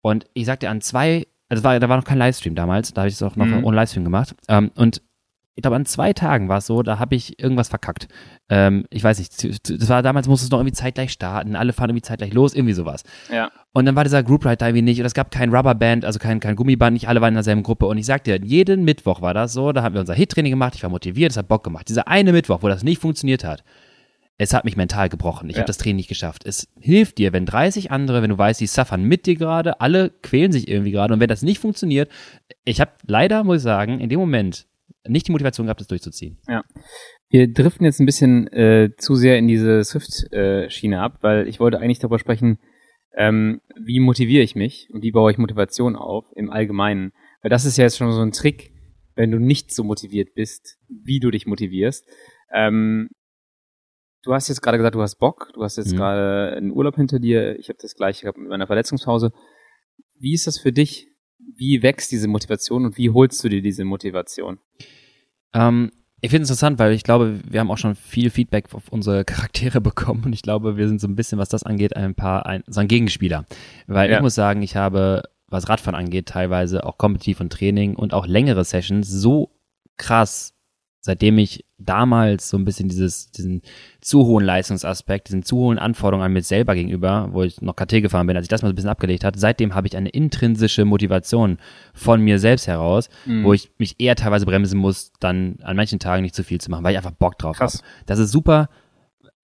Und 0.00 0.26
ich 0.32 0.46
sagte 0.46 0.68
an 0.70 0.80
zwei, 0.80 1.26
also 1.48 1.64
war, 1.64 1.78
da 1.78 1.88
war 1.88 1.96
noch 1.96 2.04
kein 2.04 2.18
Livestream 2.18 2.54
damals, 2.54 2.92
da 2.92 3.02
habe 3.02 3.08
ich 3.08 3.14
es 3.14 3.22
auch 3.22 3.36
noch 3.36 3.46
Mhm. 3.46 3.64
ohne 3.64 3.76
Livestream 3.76 4.04
gemacht. 4.04 4.34
Ähm, 4.48 4.70
und 4.74 5.02
ich 5.54 5.62
glaube, 5.62 5.74
an 5.74 5.86
zwei 5.86 6.12
Tagen 6.12 6.48
war 6.48 6.58
es 6.58 6.66
so, 6.66 6.84
da 6.84 7.00
habe 7.00 7.16
ich 7.16 7.42
irgendwas 7.42 7.68
verkackt. 7.68 8.06
Ähm, 8.48 8.84
ich 8.90 9.02
weiß 9.02 9.18
nicht, 9.18 9.32
das 9.68 9.88
war 9.88 10.02
damals, 10.02 10.28
musste 10.28 10.44
es 10.44 10.50
noch 10.52 10.60
irgendwie 10.60 10.74
zeitgleich 10.74 11.10
starten, 11.10 11.56
alle 11.56 11.72
fahren 11.72 11.90
irgendwie 11.90 12.02
zeitgleich 12.02 12.32
los, 12.32 12.54
irgendwie 12.54 12.74
sowas. 12.74 13.02
Ja. 13.32 13.50
Und 13.72 13.84
dann 13.84 13.96
war 13.96 14.04
dieser 14.04 14.22
Group 14.22 14.44
Ride 14.44 14.58
da 14.58 14.66
irgendwie 14.68 14.82
nicht 14.82 15.00
und 15.00 15.06
es 15.06 15.14
gab 15.14 15.32
kein 15.32 15.52
Rubberband, 15.52 16.04
also 16.04 16.20
kein, 16.20 16.38
kein 16.38 16.54
Gummiband, 16.54 16.92
nicht 16.94 17.08
alle 17.08 17.20
waren 17.20 17.30
in 17.30 17.34
derselben 17.34 17.64
Gruppe. 17.64 17.86
Und 17.86 17.98
ich 17.98 18.06
sag 18.06 18.22
dir, 18.22 18.38
jeden 18.40 18.84
Mittwoch 18.84 19.20
war 19.20 19.34
das 19.34 19.52
so, 19.52 19.72
da 19.72 19.82
haben 19.82 19.94
wir 19.94 20.00
unser 20.00 20.14
Hit-Training 20.14 20.52
gemacht, 20.52 20.76
ich 20.76 20.84
war 20.84 20.90
motiviert, 20.90 21.32
es 21.32 21.36
hat 21.36 21.48
Bock 21.48 21.64
gemacht. 21.64 21.88
Dieser 21.88 22.06
eine 22.06 22.30
Mittwoch, 22.30 22.62
wo 22.62 22.68
das 22.68 22.84
nicht 22.84 23.00
funktioniert 23.00 23.42
hat, 23.42 23.64
es 24.40 24.54
hat 24.54 24.64
mich 24.64 24.76
mental 24.76 25.08
gebrochen. 25.08 25.50
Ich 25.50 25.56
Ja. 25.56 25.60
habe 25.62 25.66
das 25.66 25.78
Training 25.78 25.96
nicht 25.96 26.08
geschafft. 26.08 26.44
Es 26.46 26.68
hilft 26.80 27.18
dir, 27.18 27.32
wenn 27.32 27.44
30 27.44 27.90
andere, 27.90 28.22
wenn 28.22 28.30
du 28.30 28.38
weißt, 28.38 28.60
die 28.60 28.66
suffern 28.66 29.02
mit 29.04 29.26
dir 29.26 29.34
gerade, 29.34 29.80
alle 29.80 30.10
quälen 30.22 30.52
sich 30.52 30.68
irgendwie 30.68 30.92
gerade 30.92 31.12
und 31.14 31.20
wenn 31.20 31.28
das 31.28 31.42
nicht 31.42 31.58
funktioniert, 31.58 32.10
ich 32.64 32.80
habe 32.80 32.92
leider, 33.06 33.42
muss 33.44 33.58
ich 33.58 33.62
sagen, 33.62 34.00
in 34.00 34.08
dem 34.08 34.20
Moment 34.20 34.66
nicht 35.06 35.26
die 35.28 35.32
Motivation 35.32 35.66
gehabt, 35.66 35.80
das 35.80 35.88
durchzuziehen. 35.88 36.38
Wir 37.30 37.52
driften 37.52 37.84
jetzt 37.84 38.00
ein 38.00 38.06
bisschen 38.06 38.46
äh, 38.48 38.90
zu 38.96 39.14
sehr 39.14 39.38
in 39.38 39.48
diese 39.48 39.82
Swift-Schiene 39.84 41.00
ab, 41.00 41.18
weil 41.22 41.48
ich 41.48 41.60
wollte 41.60 41.78
eigentlich 41.80 41.98
darüber 41.98 42.18
sprechen, 42.18 42.58
ähm, 43.16 43.60
wie 43.80 44.00
motiviere 44.00 44.42
ich 44.44 44.54
mich 44.54 44.88
und 44.92 45.02
wie 45.02 45.10
baue 45.10 45.30
ich 45.32 45.38
Motivation 45.38 45.96
auf 45.96 46.26
im 46.36 46.50
Allgemeinen. 46.50 47.12
Weil 47.42 47.50
das 47.50 47.64
ist 47.64 47.76
ja 47.78 47.84
jetzt 47.84 47.96
schon 47.98 48.12
so 48.12 48.20
ein 48.22 48.32
Trick, 48.32 48.70
wenn 49.14 49.30
du 49.30 49.38
nicht 49.38 49.72
so 49.74 49.82
motiviert 49.82 50.34
bist, 50.34 50.78
wie 50.88 51.18
du 51.20 51.30
dich 51.30 51.46
motivierst. 51.46 52.06
Ähm, 52.54 53.08
du 54.22 54.34
hast 54.34 54.48
jetzt 54.48 54.60
gerade 54.62 54.78
gesagt, 54.78 54.94
du 54.94 55.02
hast 55.02 55.16
Bock, 55.16 55.50
du 55.54 55.62
hast 55.62 55.76
jetzt 55.76 55.92
Mhm. 55.92 55.96
gerade 55.96 56.54
einen 56.56 56.70
Urlaub 56.72 56.96
hinter 56.96 57.18
dir, 57.18 57.58
ich 57.58 57.68
habe 57.68 57.78
das 57.80 57.94
gleiche 57.94 58.22
gehabt 58.22 58.38
mit 58.38 58.48
meiner 58.48 58.66
Verletzungspause. 58.66 59.32
Wie 60.18 60.34
ist 60.34 60.46
das 60.46 60.58
für 60.58 60.72
dich? 60.72 61.08
Wie 61.56 61.82
wächst 61.82 62.10
diese 62.12 62.28
Motivation 62.28 62.84
und 62.84 62.98
wie 62.98 63.10
holst 63.10 63.42
du 63.42 63.48
dir 63.48 63.62
diese 63.62 63.84
Motivation? 63.84 64.58
Ähm, 65.54 65.90
ich 66.20 66.30
finde 66.30 66.42
es 66.44 66.50
interessant, 66.50 66.78
weil 66.78 66.92
ich 66.92 67.04
glaube, 67.04 67.40
wir 67.48 67.60
haben 67.60 67.70
auch 67.70 67.78
schon 67.78 67.94
viel 67.94 68.30
Feedback 68.30 68.74
auf 68.74 68.88
unsere 68.90 69.24
Charaktere 69.24 69.80
bekommen 69.80 70.24
und 70.24 70.32
ich 70.32 70.42
glaube, 70.42 70.76
wir 70.76 70.88
sind 70.88 71.00
so 71.00 71.06
ein 71.08 71.14
bisschen, 71.16 71.38
was 71.38 71.48
das 71.48 71.62
angeht, 71.62 71.96
ein 71.96 72.14
paar, 72.14 72.46
ein, 72.46 72.64
so 72.66 72.80
ein 72.80 72.88
Gegenspieler. 72.88 73.46
Weil 73.86 74.10
Ja. 74.10 74.16
ich 74.16 74.22
muss 74.22 74.34
sagen, 74.34 74.62
ich 74.62 74.76
habe, 74.76 75.22
was 75.46 75.68
Radfahren 75.68 75.94
angeht, 75.94 76.26
teilweise 76.26 76.84
auch 76.84 76.98
kompetitiv 76.98 77.40
und 77.40 77.52
Training 77.52 77.94
und 77.96 78.12
auch 78.14 78.26
längere 78.26 78.64
Sessions 78.64 79.08
so 79.08 79.52
krass, 79.96 80.54
seitdem 81.08 81.38
ich 81.38 81.64
damals 81.78 82.50
so 82.50 82.58
ein 82.58 82.66
bisschen 82.66 82.90
dieses, 82.90 83.30
diesen 83.30 83.62
zu 84.02 84.26
hohen 84.26 84.44
Leistungsaspekt, 84.44 85.28
diesen 85.28 85.42
zu 85.42 85.56
hohen 85.56 85.78
Anforderungen 85.78 86.26
an 86.26 86.32
mir 86.34 86.42
selber 86.42 86.74
gegenüber, 86.74 87.28
wo 87.32 87.42
ich 87.44 87.62
noch 87.62 87.76
KT 87.76 88.02
gefahren 88.02 88.26
bin, 88.26 88.36
als 88.36 88.44
ich 88.44 88.48
das 88.50 88.60
mal 88.60 88.68
so 88.68 88.72
ein 88.72 88.76
bisschen 88.76 88.90
abgelegt 88.90 89.24
hat, 89.24 89.38
seitdem 89.38 89.74
habe 89.74 89.86
ich 89.86 89.96
eine 89.96 90.10
intrinsische 90.10 90.84
Motivation 90.84 91.56
von 91.94 92.20
mir 92.20 92.38
selbst 92.38 92.66
heraus, 92.66 93.08
Mhm. 93.24 93.44
wo 93.44 93.54
ich 93.54 93.70
mich 93.78 93.96
eher 93.98 94.16
teilweise 94.16 94.44
bremsen 94.44 94.78
muss, 94.78 95.12
dann 95.18 95.56
an 95.62 95.76
manchen 95.76 95.98
Tagen 95.98 96.22
nicht 96.22 96.34
zu 96.34 96.44
viel 96.44 96.60
zu 96.60 96.70
machen, 96.70 96.84
weil 96.84 96.92
ich 96.92 96.98
einfach 96.98 97.10
Bock 97.12 97.38
drauf 97.38 97.58
habe. 97.58 97.72
Das 98.06 98.18
ist 98.18 98.30
super 98.32 98.68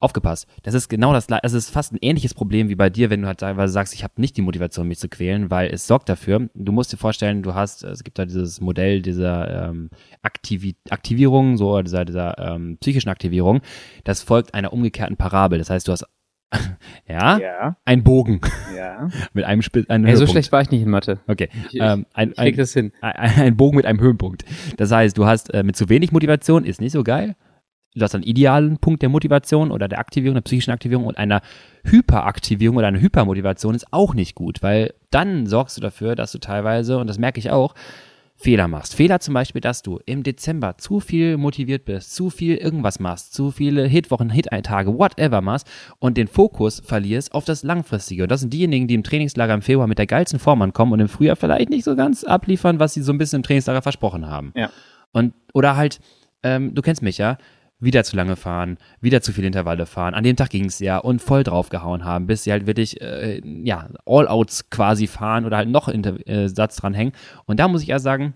aufgepasst. 0.05 0.47
Das 0.63 0.75
ist 0.75 0.89
genau 0.89 1.13
das, 1.13 1.27
das 1.27 1.53
ist 1.53 1.71
fast 1.71 1.93
ein 1.93 1.99
ähnliches 2.01 2.35
Problem 2.35 2.69
wie 2.69 2.75
bei 2.75 2.91
dir, 2.91 3.11
wenn 3.11 3.23
du 3.23 3.27
halt 3.27 3.41
teilweise 3.41 3.73
sagst, 3.73 3.95
ich 3.95 4.05
habe 4.05 4.15
nicht 4.19 4.37
die 4.37 4.43
Motivation, 4.43 4.87
mich 4.87 4.99
zu 4.99 5.09
quälen, 5.09 5.51
weil 5.51 5.73
es 5.73 5.87
sorgt 5.87 6.09
dafür, 6.09 6.49
du 6.55 6.73
musst 6.73 6.93
dir 6.93 6.99
vorstellen, 6.99 7.43
du 7.43 7.55
hast, 7.55 7.83
es 7.83 8.05
gibt 8.05 8.19
da 8.19 8.25
dieses 8.25 8.61
Modell 8.61 9.03
dieser 9.03 9.69
ähm, 9.69 9.91
Aktivi 10.23 10.77
Aktivierung, 10.91 11.57
so 11.57 11.81
dieser, 11.83 12.05
dieser 12.05 12.39
ähm, 12.39 12.79
psychischen 12.81 13.09
Aktivierung, 13.09 13.61
das 14.05 14.23
folgt 14.23 14.55
einer 14.55 14.73
umgekehrten 14.73 15.17
Parabel. 15.17 15.59
Das 15.59 15.71
heißt, 15.71 15.89
du 15.89 15.93
hast 15.93 16.07
ja, 17.09 17.39
Ja, 17.39 17.77
ein 17.85 18.05
Bogen 18.05 18.41
ja. 18.77 19.09
mit 19.33 19.45
einem 19.45 19.63
Spitz, 19.63 19.89
einem 19.89 20.07
Ey, 20.07 20.17
so 20.17 20.27
schlecht 20.27 20.53
war 20.53 20.61
ich 20.63 20.71
nicht 20.71 20.83
in 20.83 20.91
Mathe. 20.91 21.21
Okay. 21.27 21.49
Ich, 21.71 21.81
ähm, 21.81 22.07
ein, 22.15 22.31
ich 22.31 22.37
krieg 22.37 22.55
ein, 22.55 22.57
das 22.57 22.73
hin. 22.73 22.93
ein, 23.01 23.17
ein 23.17 23.57
Bogen 23.57 23.77
mit 23.77 23.87
einem 23.87 24.01
Höhenpunkt. 24.01 24.45
Das 24.77 24.93
heißt, 24.93 25.17
du 25.17 25.27
hast 25.27 25.53
äh, 25.53 25.63
mit 25.63 25.77
zu 25.77 25.89
wenig 25.89 26.13
Motivation, 26.13 26.65
ist 26.65 26.81
nicht 26.81 26.93
so 26.93 27.03
geil. 27.03 27.37
Du 27.95 28.03
hast 28.03 28.15
einen 28.15 28.25
idealen 28.25 28.79
Punkt 28.79 29.03
der 29.03 29.09
Motivation 29.09 29.71
oder 29.71 29.87
der 29.87 30.01
Aktivierung, 30.01 30.35
der 30.35 30.43
psychischen 30.43 30.73
Aktivierung 30.73 31.07
und 31.07 31.17
einer 31.17 31.43
Hyperaktivierung 31.85 32.77
oder 32.77 32.89
einer 32.89 33.01
Hypermotivation 33.01 33.75
ist 33.75 33.93
auch 33.93 34.15
nicht 34.15 34.35
gut, 34.35 34.63
weil 34.63 34.95
dann 35.11 35.47
sorgst 35.47 35.77
du 35.77 35.81
dafür, 35.81 36.17
dass 36.17 36.33
du 36.33 36.39
teilweise, 36.39 36.99
und 36.99 37.07
das 37.07 37.19
merke 37.19 37.39
ich 37.39 37.51
auch, 37.51 37.75
Fehler 38.37 38.67
machst. 38.67 38.97
Fehler 38.97 39.21
zum 39.21 39.33
Beispiel, 39.35 39.61
dass 39.61 39.83
du 39.83 40.01
im 40.07 40.25
Dezember 40.25 40.77
zu 40.77 40.99
viel 40.99 41.37
motiviert 41.37 41.85
bist, 41.85 42.17
zu 42.17 42.31
viel 42.31 42.57
irgendwas 42.57 42.99
machst, 42.99 43.33
zu 43.33 43.53
viele 43.53 43.87
Hitwochen, 43.87 44.29
Hit-Tage, 44.29 44.99
whatever 44.99 45.41
machst 45.41 45.71
und 46.01 46.17
den 46.17 46.27
Fokus 46.27 46.83
verlierst 46.85 47.33
auf 47.33 47.45
das 47.45 47.63
Langfristige. 47.63 48.25
Und 48.25 48.33
das 48.33 48.41
sind 48.41 48.53
diejenigen, 48.53 48.89
die 48.89 48.95
im 48.95 49.05
Trainingslager 49.05 49.55
im 49.55 49.63
Februar 49.63 49.87
mit 49.87 49.99
der 49.99 50.09
geilsten 50.09 50.41
Form 50.41 50.63
ankommen 50.63 50.93
und 50.93 51.01
im 51.01 51.09
Frühjahr 51.09 51.37
vielleicht 51.37 51.71
nicht 51.71 51.85
so 51.85 51.95
ganz 51.95 52.25
abliefern, 52.25 52.81
was 52.81 52.95
sie 52.95 53.03
so 53.03 53.13
ein 53.13 53.19
bisschen 53.19 53.37
im 53.37 53.43
Trainingslager 53.45 53.83
versprochen 53.83 54.27
haben. 54.27 54.53
Ja. 54.57 54.71
Und, 55.13 55.33
oder 55.53 55.77
halt, 55.77 56.01
ähm, 56.43 56.75
du 56.75 56.83
kennst 56.83 57.03
mich 57.03 57.19
ja, 57.19 57.39
wieder 57.81 58.05
zu 58.05 58.17
lange 58.17 58.37
fahren, 58.37 58.79
wieder 59.01 59.21
zu 59.21 59.33
viele 59.33 59.47
Intervalle 59.47 59.87
fahren. 59.87 60.15
An 60.15 60.25
dem 60.25 60.37
Tag 60.37 60.51
ging's 60.51 60.79
ja 60.79 60.99
und 60.99 61.21
voll 61.21 61.43
draufgehauen 61.43 62.05
haben, 62.05 62.27
bis 62.27 62.45
sie 62.45 62.53
halt 62.53 62.67
wirklich, 62.67 63.01
äh, 63.01 63.41
ja, 63.45 63.89
All-Outs 64.07 64.71
quasi 64.71 65.07
fahren 65.07 65.45
oder 65.45 65.57
halt 65.59 65.69
noch 65.69 65.89
Inter 65.89 66.27
äh, 66.27 66.49
Satz 66.49 66.77
dranhängen. 66.77 67.13
Und 67.47 67.61
da 67.61 67.69
muss 67.69 67.83
ich 67.83 67.89
ja 67.89 67.99
sagen, 67.99 68.35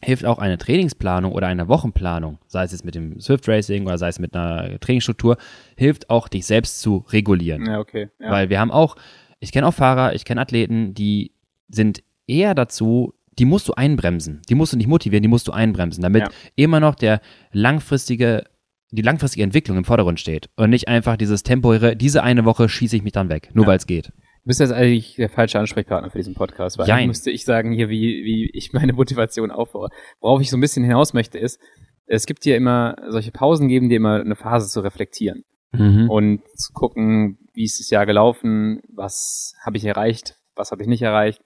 hilft 0.00 0.24
auch 0.24 0.38
eine 0.38 0.58
Trainingsplanung 0.58 1.32
oder 1.32 1.48
eine 1.48 1.66
Wochenplanung, 1.66 2.38
sei 2.46 2.62
es 2.64 2.70
jetzt 2.72 2.84
mit 2.84 2.94
dem 2.94 3.18
Swift 3.20 3.48
Racing 3.48 3.84
oder 3.86 3.98
sei 3.98 4.08
es 4.08 4.20
mit 4.20 4.36
einer 4.36 4.78
Trainingsstruktur, 4.78 5.38
hilft 5.76 6.08
auch, 6.08 6.28
dich 6.28 6.46
selbst 6.46 6.80
zu 6.80 7.04
regulieren. 7.10 7.66
Ja, 7.66 7.80
okay. 7.80 8.08
Ja. 8.20 8.30
Weil 8.30 8.48
wir 8.48 8.60
haben 8.60 8.70
auch, 8.70 8.94
ich 9.40 9.50
kenne 9.50 9.66
auch 9.66 9.74
Fahrer, 9.74 10.14
ich 10.14 10.24
kenne 10.24 10.40
Athleten, 10.40 10.94
die 10.94 11.32
sind 11.68 12.04
eher 12.28 12.54
dazu, 12.54 13.14
die 13.40 13.44
musst 13.44 13.68
du 13.68 13.74
einbremsen. 13.74 14.40
Die 14.48 14.54
musst 14.54 14.72
du 14.72 14.76
nicht 14.76 14.88
motivieren, 14.88 15.22
die 15.22 15.28
musst 15.28 15.48
du 15.48 15.52
einbremsen, 15.52 16.02
damit 16.02 16.22
Ja. 16.22 16.28
immer 16.54 16.78
noch 16.80 16.94
der 16.94 17.20
langfristige, 17.52 18.44
die 18.90 19.02
langfristige 19.02 19.42
Entwicklung 19.44 19.76
im 19.76 19.84
Vordergrund 19.84 20.18
steht 20.20 20.48
und 20.56 20.70
nicht 20.70 20.88
einfach 20.88 21.16
dieses 21.16 21.42
temporäre, 21.42 21.94
diese 21.96 22.22
eine 22.22 22.44
Woche 22.44 22.68
schieße 22.68 22.96
ich 22.96 23.02
mich 23.02 23.12
dann 23.12 23.28
weg, 23.28 23.50
nur 23.54 23.64
Ja. 23.64 23.70
weil 23.70 23.76
es 23.78 23.86
geht. 23.86 24.06
Du 24.08 24.50
bist 24.50 24.60
jetzt 24.60 24.72
eigentlich 24.72 25.16
der 25.16 25.28
falsche 25.28 25.58
Ansprechpartner 25.58 26.10
für 26.10 26.18
diesen 26.18 26.34
Podcast, 26.34 26.78
weil 26.78 26.86
Jein. 26.88 26.96
eigentlich 26.98 27.06
müsste 27.08 27.30
ich 27.30 27.44
sagen 27.44 27.72
hier, 27.72 27.88
wie, 27.90 28.24
wie 28.24 28.50
ich 28.54 28.72
meine 28.72 28.94
Motivation 28.94 29.50
aufbaue. 29.50 29.88
Worauf 30.20 30.40
ich 30.40 30.48
so 30.48 30.56
ein 30.56 30.60
bisschen 30.60 30.84
hinaus 30.84 31.12
möchte, 31.12 31.38
ist, 31.38 31.60
es 32.06 32.24
gibt 32.24 32.44
hier 32.44 32.56
immer 32.56 32.96
solche 33.08 33.30
Pausen 33.30 33.68
geben, 33.68 33.90
die 33.90 33.96
immer 33.96 34.20
eine 34.20 34.36
Phase 34.36 34.68
zu 34.70 34.80
reflektieren 34.80 35.44
Mhm. 35.72 36.08
und 36.08 36.40
zu 36.56 36.72
gucken, 36.72 37.38
wie 37.52 37.64
ist 37.64 37.78
das 37.78 37.90
Jahr 37.90 38.06
gelaufen, 38.06 38.80
was 38.88 39.52
habe 39.66 39.76
ich 39.76 39.84
erreicht, 39.84 40.36
was 40.54 40.70
habe 40.70 40.80
ich 40.80 40.88
nicht 40.88 41.02
erreicht. 41.02 41.42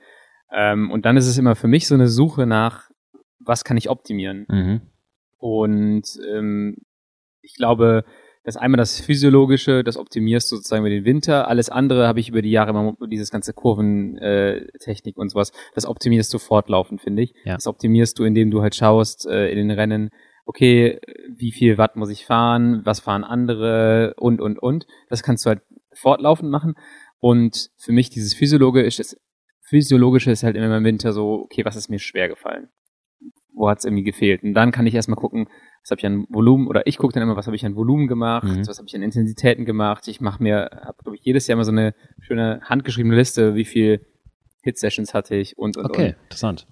Ähm, 0.54 0.92
und 0.92 1.04
dann 1.04 1.16
ist 1.16 1.26
es 1.26 1.38
immer 1.38 1.56
für 1.56 1.66
mich 1.66 1.88
so 1.88 1.94
eine 1.96 2.06
Suche 2.06 2.46
nach, 2.46 2.88
was 3.40 3.64
kann 3.64 3.76
ich 3.76 3.90
optimieren. 3.90 4.46
Mhm. 4.48 4.80
Und 5.38 6.04
ähm, 6.32 6.76
ich 7.42 7.54
glaube, 7.54 8.04
das 8.44 8.56
einmal 8.56 8.78
das 8.78 9.00
Physiologische, 9.00 9.84
das 9.84 9.96
optimierst 9.96 10.50
du 10.50 10.56
sozusagen 10.56 10.82
über 10.82 10.90
den 10.90 11.04
Winter. 11.04 11.46
Alles 11.48 11.68
andere 11.68 12.08
habe 12.08 12.18
ich 12.18 12.28
über 12.28 12.42
die 12.42 12.50
Jahre 12.50 12.70
immer 12.70 12.96
dieses 13.08 13.30
ganze 13.30 13.52
Kurventechnik 13.52 15.16
äh, 15.16 15.20
und 15.20 15.28
sowas, 15.28 15.52
das 15.74 15.86
optimierst 15.86 16.32
du 16.34 16.38
fortlaufend, 16.38 17.00
finde 17.00 17.22
ich. 17.22 17.34
Ja. 17.44 17.54
Das 17.54 17.66
optimierst 17.66 18.18
du, 18.18 18.24
indem 18.24 18.50
du 18.50 18.62
halt 18.62 18.74
schaust 18.74 19.26
äh, 19.26 19.48
in 19.48 19.58
den 19.58 19.70
Rennen, 19.70 20.10
okay, 20.44 20.98
wie 21.28 21.52
viel 21.52 21.78
Watt 21.78 21.94
muss 21.94 22.10
ich 22.10 22.26
fahren, 22.26 22.82
was 22.84 23.00
fahren 23.00 23.22
andere 23.22 24.14
und, 24.18 24.40
und, 24.40 24.58
und. 24.58 24.86
Das 25.08 25.22
kannst 25.22 25.46
du 25.46 25.50
halt 25.50 25.62
fortlaufend 25.94 26.50
machen. 26.50 26.74
Und 27.20 27.70
für 27.78 27.92
mich 27.92 28.10
dieses 28.10 28.34
Physiologische 28.34 29.00
ist, 29.00 29.20
Physiologische 29.60 30.32
ist 30.32 30.42
halt 30.42 30.56
immer 30.56 30.76
im 30.76 30.84
Winter 30.84 31.12
so, 31.12 31.42
okay, 31.44 31.64
was 31.64 31.76
ist 31.76 31.88
mir 31.88 32.00
schwer 32.00 32.28
gefallen? 32.28 32.68
Wo 33.54 33.68
hat 33.68 33.78
es 33.78 33.84
irgendwie 33.84 34.02
gefehlt? 34.02 34.42
Und 34.42 34.54
dann 34.54 34.72
kann 34.72 34.86
ich 34.86 34.94
erstmal 34.94 35.16
gucken, 35.16 35.48
was 35.82 35.90
habe 35.90 35.98
ich 36.00 36.06
an 36.06 36.26
Volumen, 36.28 36.68
oder 36.68 36.86
ich 36.86 36.96
gucke 36.98 37.12
dann 37.12 37.22
immer, 37.22 37.36
was 37.36 37.46
habe 37.46 37.56
ich 37.56 37.66
an 37.66 37.74
Volumen 37.76 38.06
gemacht, 38.06 38.44
Mhm. 38.46 38.66
was 38.66 38.78
habe 38.78 38.86
ich 38.88 38.94
an 38.96 39.02
Intensitäten 39.02 39.64
gemacht. 39.64 40.06
Ich 40.08 40.20
mache 40.20 40.42
mir, 40.42 40.70
habe 40.84 41.02
glaube 41.02 41.16
ich 41.16 41.24
jedes 41.24 41.46
Jahr 41.46 41.56
mal 41.56 41.64
so 41.64 41.72
eine 41.72 41.94
schöne 42.20 42.60
handgeschriebene 42.62 43.16
Liste, 43.16 43.54
wie 43.54 43.64
viel 43.64 44.06
Hit-Sessions 44.62 45.12
hatte 45.12 45.34
ich 45.34 45.58
und, 45.58 45.76
und, 45.76 45.86
Okay, 45.86 46.14
und 46.14 46.22
interessant. 46.24 46.68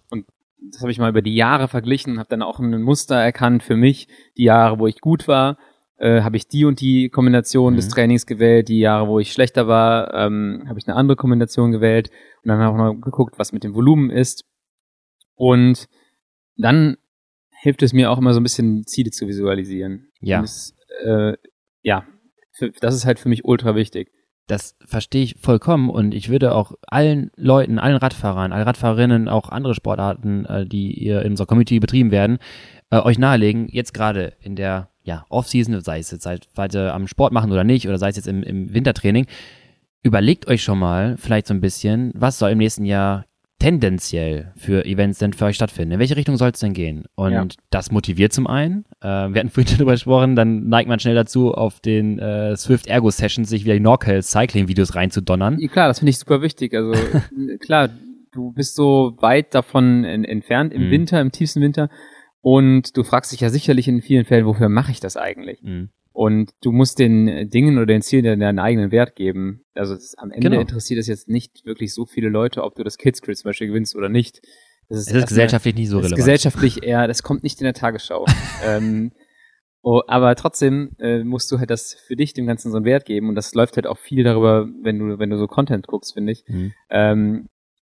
das 0.70 0.80
habe 0.80 0.92
ich 0.92 0.98
mal 0.98 1.10
über 1.10 1.22
die 1.22 1.34
Jahre 1.34 1.66
verglichen, 1.66 2.18
habe 2.18 2.28
dann 2.28 2.42
auch 2.42 2.60
ein 2.60 2.82
Muster 2.82 3.16
erkannt 3.16 3.62
für 3.64 3.76
mich. 3.76 4.06
Die 4.36 4.44
Jahre, 4.44 4.78
wo 4.78 4.86
ich 4.86 5.00
gut 5.00 5.26
war, 5.26 5.58
äh, 5.96 6.22
habe 6.22 6.36
ich 6.36 6.46
die 6.46 6.64
und 6.64 6.80
die 6.80 7.08
Kombination 7.10 7.72
Mhm. 7.72 7.76
des 7.76 7.88
Trainings 7.88 8.26
gewählt. 8.26 8.68
Die 8.68 8.78
Jahre, 8.78 9.08
wo 9.08 9.18
ich 9.18 9.32
schlechter 9.32 9.66
war, 9.66 10.14
ähm, 10.14 10.64
habe 10.68 10.78
ich 10.78 10.86
eine 10.86 10.96
andere 10.96 11.16
Kombination 11.16 11.72
gewählt. 11.72 12.10
Und 12.42 12.48
dann 12.48 12.58
habe 12.60 12.74
ich 12.76 12.78
mal 12.78 13.00
geguckt, 13.00 13.38
was 13.38 13.52
mit 13.52 13.64
dem 13.64 13.74
Volumen 13.74 14.08
ist. 14.10 14.44
Und 15.34 15.88
dann 16.56 16.96
hilft 17.60 17.82
es 17.82 17.92
mir 17.92 18.10
auch 18.10 18.18
immer 18.18 18.32
so 18.32 18.40
ein 18.40 18.42
bisschen 18.42 18.86
Ziele 18.86 19.10
zu 19.10 19.28
visualisieren. 19.28 20.08
Ja. 20.20 20.40
Das, 20.40 20.74
äh, 21.04 21.34
ja, 21.82 22.04
für, 22.52 22.70
das 22.80 22.94
ist 22.94 23.04
halt 23.04 23.18
für 23.18 23.28
mich 23.28 23.44
ultra 23.44 23.74
wichtig. 23.74 24.10
Das 24.46 24.74
verstehe 24.84 25.22
ich 25.22 25.36
vollkommen 25.40 25.90
und 25.90 26.12
ich 26.12 26.28
würde 26.28 26.54
auch 26.54 26.72
allen 26.82 27.30
Leuten, 27.36 27.78
allen 27.78 27.96
Radfahrern, 27.96 28.52
allen 28.52 28.64
Radfahrerinnen, 28.64 29.28
auch 29.28 29.48
andere 29.50 29.74
Sportarten, 29.74 30.44
äh, 30.46 30.66
die 30.66 30.92
ihr 30.92 31.22
in 31.22 31.32
unserer 31.32 31.46
Community 31.46 31.78
betrieben 31.78 32.10
werden, 32.10 32.38
äh, 32.90 32.98
euch 32.98 33.18
nahelegen, 33.18 33.68
jetzt 33.68 33.94
gerade 33.94 34.32
in 34.40 34.56
der 34.56 34.90
ja, 35.02 35.24
Off-Season, 35.28 35.80
sei 35.80 36.00
es 36.00 36.10
jetzt 36.10 36.24
seid 36.24 36.48
weiter 36.56 36.94
am 36.94 37.06
Sport 37.06 37.32
machen 37.32 37.52
oder 37.52 37.64
nicht, 37.64 37.86
oder 37.86 37.98
sei 37.98 38.08
es 38.08 38.16
jetzt 38.16 38.26
im, 38.26 38.42
im 38.42 38.74
Wintertraining, 38.74 39.26
überlegt 40.02 40.48
euch 40.48 40.62
schon 40.62 40.78
mal 40.78 41.16
vielleicht 41.16 41.46
so 41.46 41.54
ein 41.54 41.60
bisschen, 41.60 42.12
was 42.14 42.38
soll 42.38 42.50
im 42.50 42.58
nächsten 42.58 42.84
Jahr 42.84 43.26
tendenziell 43.60 44.52
für 44.56 44.84
Events 44.84 45.18
denn 45.20 45.32
für 45.32 45.44
euch 45.44 45.54
stattfinden? 45.54 45.92
In 45.92 45.98
welche 46.00 46.16
Richtung 46.16 46.36
soll 46.36 46.50
es 46.50 46.58
denn 46.58 46.72
gehen? 46.72 47.04
Und 47.14 47.32
Ja. 47.32 47.46
das 47.70 47.92
motiviert 47.92 48.32
zum 48.32 48.48
einen. 48.48 48.84
Äh, 49.00 49.06
wir 49.06 49.38
hatten 49.40 49.50
vorhin 49.50 49.76
darüber 49.76 49.92
gesprochen, 49.92 50.34
dann 50.34 50.68
neigt 50.68 50.88
man 50.88 50.98
schnell 50.98 51.14
dazu, 51.14 51.54
auf 51.54 51.78
den 51.80 52.18
äh, 52.18 52.56
Swift 52.56 52.88
Ergo 52.88 53.10
Sessions 53.10 53.48
sich 53.48 53.64
wieder 53.64 53.74
die 53.74 53.80
Norcal 53.80 54.20
Cycling 54.22 54.66
Videos 54.66 54.96
reinzudonnern. 54.96 55.58
Ja, 55.60 55.68
klar, 55.68 55.86
das 55.88 56.00
finde 56.00 56.10
ich 56.10 56.18
super 56.18 56.42
wichtig. 56.42 56.74
Also 56.74 56.92
klar, 57.60 57.90
du 58.32 58.52
bist 58.52 58.74
so 58.74 59.16
weit 59.20 59.54
davon 59.54 60.04
en 60.04 60.24
entfernt 60.24 60.72
im 60.74 60.86
Mhm. 60.86 60.90
Winter, 60.90 61.20
im 61.20 61.30
tiefsten 61.30 61.60
Winter. 61.60 61.88
Und 62.42 62.96
du 62.96 63.04
fragst 63.04 63.32
dich 63.32 63.40
ja 63.40 63.50
sicherlich 63.50 63.86
in 63.86 64.00
vielen 64.00 64.24
Fällen, 64.24 64.46
wofür 64.46 64.68
mache 64.70 64.90
ich 64.92 65.00
das 65.00 65.16
eigentlich? 65.16 65.62
Mhm. 65.62 65.90
Und 66.22 66.50
du 66.60 66.70
musst 66.70 66.98
den 66.98 67.48
Dingen 67.48 67.78
oder 67.78 67.86
den 67.86 68.02
Zielen 68.02 68.40
deinen 68.40 68.58
eigenen 68.58 68.90
Wert 68.92 69.16
geben. 69.16 69.64
Also 69.72 69.94
es, 69.94 70.14
am 70.18 70.30
Ende 70.30 70.50
Genau. 70.50 70.60
interessiert 70.60 71.00
es 71.00 71.06
jetzt 71.06 71.30
nicht 71.30 71.64
wirklich 71.64 71.94
so 71.94 72.04
viele 72.04 72.28
Leute, 72.28 72.62
ob 72.62 72.74
du 72.74 72.84
das 72.84 72.98
Kids 72.98 73.22
Crit 73.22 73.38
zum 73.38 73.48
Beispiel 73.48 73.68
gewinnst 73.68 73.96
oder 73.96 74.10
nicht. 74.10 74.42
Das 74.90 74.98
Es 75.06 75.12
ist 75.14 75.28
gesellschaftlich 75.28 75.76
nicht 75.76 75.88
so 75.88 75.96
das 75.96 76.06
ist 76.08 76.12
relevant. 76.12 76.26
gesellschaftlich 76.26 76.82
eher, 76.82 77.06
das 77.08 77.22
kommt 77.22 77.42
nicht 77.42 77.58
in 77.62 77.64
der 77.64 77.72
Tagesschau. 77.72 78.26
ähm, 78.66 79.12
oh, 79.80 80.02
aber 80.08 80.34
trotzdem 80.36 80.90
äh, 80.98 81.24
musst 81.24 81.50
du 81.52 81.58
halt 81.58 81.70
das 81.70 81.94
für 82.06 82.16
dich 82.16 82.34
dem 82.34 82.46
Ganzen 82.46 82.70
so 82.70 82.76
einen 82.76 82.84
Wert 82.84 83.06
geben 83.06 83.30
und 83.30 83.34
das 83.34 83.54
läuft 83.54 83.76
halt 83.76 83.86
auch 83.86 83.96
viel 83.96 84.22
darüber, 84.22 84.68
wenn 84.82 84.98
du, 84.98 85.18
wenn 85.18 85.30
du 85.30 85.38
so 85.38 85.46
Content 85.46 85.86
guckst, 85.86 86.12
finde 86.12 86.32
ich. 86.32 86.44
Mhm. 86.48 86.72
Ähm, 86.90 87.48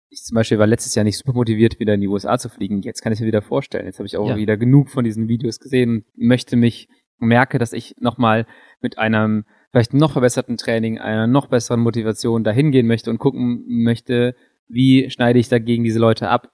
ich 0.09 0.23
zum 0.23 0.35
Beispiel 0.35 0.59
war 0.59 0.67
letztes 0.67 0.95
Jahr 0.95 1.05
nicht 1.05 1.17
super 1.17 1.31
motiviert, 1.31 1.79
wieder 1.79 1.93
in 1.93 2.01
die 2.01 2.09
USA 2.09 2.37
zu 2.37 2.49
fliegen. 2.49 2.81
Jetzt 2.81 3.01
kann 3.01 3.13
ich 3.13 3.21
mir 3.21 3.27
wieder 3.27 3.41
vorstellen. 3.41 3.85
Jetzt 3.85 3.99
habe 3.99 4.07
ich 4.07 4.17
auch 4.17 4.27
Ja. 4.31 4.35
wieder 4.35 4.57
genug 4.57 4.89
von 4.89 5.05
diesen 5.05 5.29
Videos 5.29 5.59
gesehen 5.61 5.89
und 5.91 6.05
möchte 6.17 6.57
mich, 6.57 6.89
merke, 7.19 7.57
dass 7.59 7.73
ich 7.73 7.95
nochmal 7.99 8.45
mit 8.81 8.97
einem 8.97 9.45
vielleicht 9.71 9.93
noch 9.93 10.11
verbesserten 10.11 10.57
Training, 10.57 10.97
einer 10.97 11.27
noch 11.27 11.47
besseren 11.47 11.81
Motivation 11.81 12.43
dahin 12.43 12.71
gehen 12.71 12.87
möchte 12.87 13.09
und 13.09 13.19
gucken 13.19 13.63
möchte, 13.67 14.35
wie 14.67 15.09
schneide 15.09 15.39
ich 15.39 15.49
dagegen 15.49 15.83
diese 15.83 15.99
Leute 15.99 16.29
ab. 16.29 16.51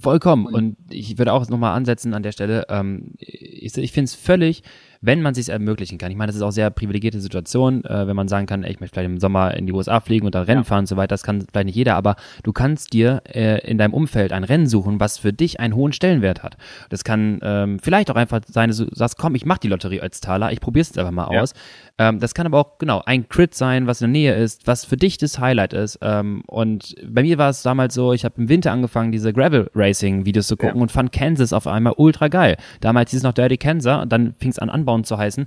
Vollkommen. 0.00 0.46
Und 0.46 0.76
ich 0.90 1.18
würde 1.18 1.32
auch 1.32 1.48
nochmal 1.48 1.76
ansetzen 1.76 2.14
an 2.14 2.22
der 2.22 2.32
Stelle. 2.32 2.66
Ähm, 2.68 3.14
ich 3.18 3.76
ich 3.76 3.92
finde 3.92 4.06
es 4.06 4.14
völlig, 4.14 4.62
wenn 5.06 5.22
man 5.22 5.34
sich 5.34 5.48
ermöglichen 5.48 5.96
kann. 5.98 6.10
Ich 6.10 6.16
meine, 6.16 6.26
das 6.26 6.36
ist 6.36 6.42
auch 6.42 6.50
sehr 6.50 6.68
privilegierte 6.70 7.20
Situation, 7.20 7.84
äh, 7.84 8.06
wenn 8.06 8.16
man 8.16 8.28
sagen 8.28 8.46
kann, 8.46 8.62
ey, 8.64 8.72
ich 8.72 8.80
möchte 8.80 8.94
vielleicht 8.94 9.10
im 9.10 9.18
Sommer 9.18 9.54
in 9.54 9.66
die 9.66 9.72
USA 9.72 10.00
fliegen 10.00 10.26
und 10.26 10.34
dann 10.34 10.44
Rennen 10.44 10.60
Ja. 10.60 10.64
fahren 10.64 10.80
und 10.80 10.86
so 10.86 10.96
weiter. 10.96 11.08
Das 11.14 11.22
kann 11.22 11.40
vielleicht 11.50 11.66
nicht 11.66 11.76
jeder, 11.76 11.94
aber 11.94 12.16
du 12.42 12.52
kannst 12.52 12.92
dir 12.92 13.22
äh, 13.32 13.60
in 13.66 13.78
deinem 13.78 13.94
Umfeld 13.94 14.32
ein 14.32 14.44
Rennen 14.44 14.66
suchen, 14.66 15.00
was 15.00 15.18
für 15.18 15.32
dich 15.32 15.60
einen 15.60 15.74
hohen 15.74 15.92
Stellenwert 15.92 16.42
hat. 16.42 16.56
Das 16.90 17.04
kann 17.04 17.38
ähm, 17.42 17.78
vielleicht 17.78 18.10
auch 18.10 18.16
einfach 18.16 18.40
sein, 18.46 18.68
dass 18.68 18.78
du 18.78 18.86
sagst, 18.92 19.16
komm, 19.18 19.34
ich 19.34 19.46
mach 19.46 19.58
die 19.58 19.68
Lotterie 19.68 20.00
als 20.00 20.20
Taler, 20.20 20.52
ich 20.52 20.60
probiere 20.60 20.82
es 20.82 20.98
einfach 20.98 21.12
mal 21.12 21.32
Ja. 21.32 21.40
aus. 21.40 21.54
Ähm, 21.98 22.18
das 22.20 22.34
kann 22.34 22.44
aber 22.46 22.58
auch, 22.58 22.78
genau, 22.78 23.02
ein 23.06 23.28
Crit 23.28 23.54
sein, 23.54 23.86
was 23.86 24.00
in 24.02 24.12
der 24.12 24.20
Nähe 24.20 24.34
ist, 24.34 24.66
was 24.66 24.84
für 24.84 24.96
dich 24.96 25.16
das 25.18 25.38
Highlight 25.38 25.72
ist. 25.72 25.98
Ähm, 26.02 26.42
und 26.46 26.94
bei 27.08 27.22
mir 27.22 27.38
war 27.38 27.48
es 27.50 27.62
damals 27.62 27.94
so, 27.94 28.12
ich 28.12 28.24
habe 28.24 28.34
im 28.38 28.48
Winter 28.48 28.72
angefangen, 28.72 29.12
diese 29.12 29.32
Gravel 29.32 29.70
Racing 29.74 30.26
Videos 30.26 30.46
zu 30.48 30.56
gucken 30.56 30.76
Ja. 30.76 30.82
und 30.82 30.92
fand 30.92 31.12
Kansas 31.12 31.52
auf 31.52 31.66
einmal 31.66 31.94
ultra 31.96 32.28
geil. 32.28 32.56
Damals 32.80 33.10
hieß 33.12 33.18
es 33.20 33.22
noch 33.22 33.32
Dirty 33.32 33.56
Kansas 33.56 34.02
und 34.02 34.12
dann 34.12 34.34
fing 34.38 34.50
es 34.50 34.58
an, 34.58 34.68
Anbauen 34.70 34.95
zu 35.04 35.18
heißen. 35.18 35.46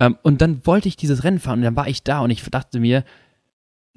Ähm, 0.00 0.16
und 0.22 0.40
dann 0.42 0.64
wollte 0.66 0.88
ich 0.88 0.96
dieses 0.96 1.24
Rennen 1.24 1.38
fahren 1.38 1.58
und 1.60 1.64
dann 1.64 1.76
war 1.76 1.88
ich 1.88 2.02
da 2.02 2.20
und 2.20 2.30
ich 2.30 2.42
dachte 2.44 2.80
mir, 2.80 3.04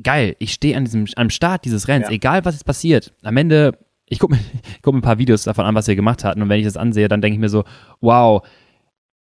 geil, 0.04 0.36
ich 0.40 0.54
stehe 0.54 0.76
an 0.78 0.86
diesem, 0.86 1.06
am 1.16 1.30
Start 1.30 1.66
dieses 1.66 1.88
Rennens, 1.88 2.10
Ja. 2.10 2.16
egal 2.16 2.44
was 2.46 2.56
jetzt 2.56 2.64
passiert. 2.66 3.14
Am 3.24 3.38
Ende, 3.38 3.78
ich 4.06 4.20
gucke 4.20 4.36
mir, 4.36 4.40
ich 4.76 4.82
guck 4.82 4.94
mir 4.94 5.00
ein 5.00 5.04
paar 5.04 5.18
Videos 5.20 5.44
davon 5.44 5.66
an, 5.66 5.76
was 5.76 5.88
wir 5.88 5.96
gemacht 5.96 6.24
hatten 6.24 6.42
und 6.42 6.50
wenn 6.50 6.60
ich 6.60 6.66
das 6.66 6.78
ansehe, 6.78 7.08
dann 7.08 7.22
denke 7.22 7.36
ich 7.36 7.40
mir 7.40 7.50
so, 7.50 7.64
wow, 8.00 8.46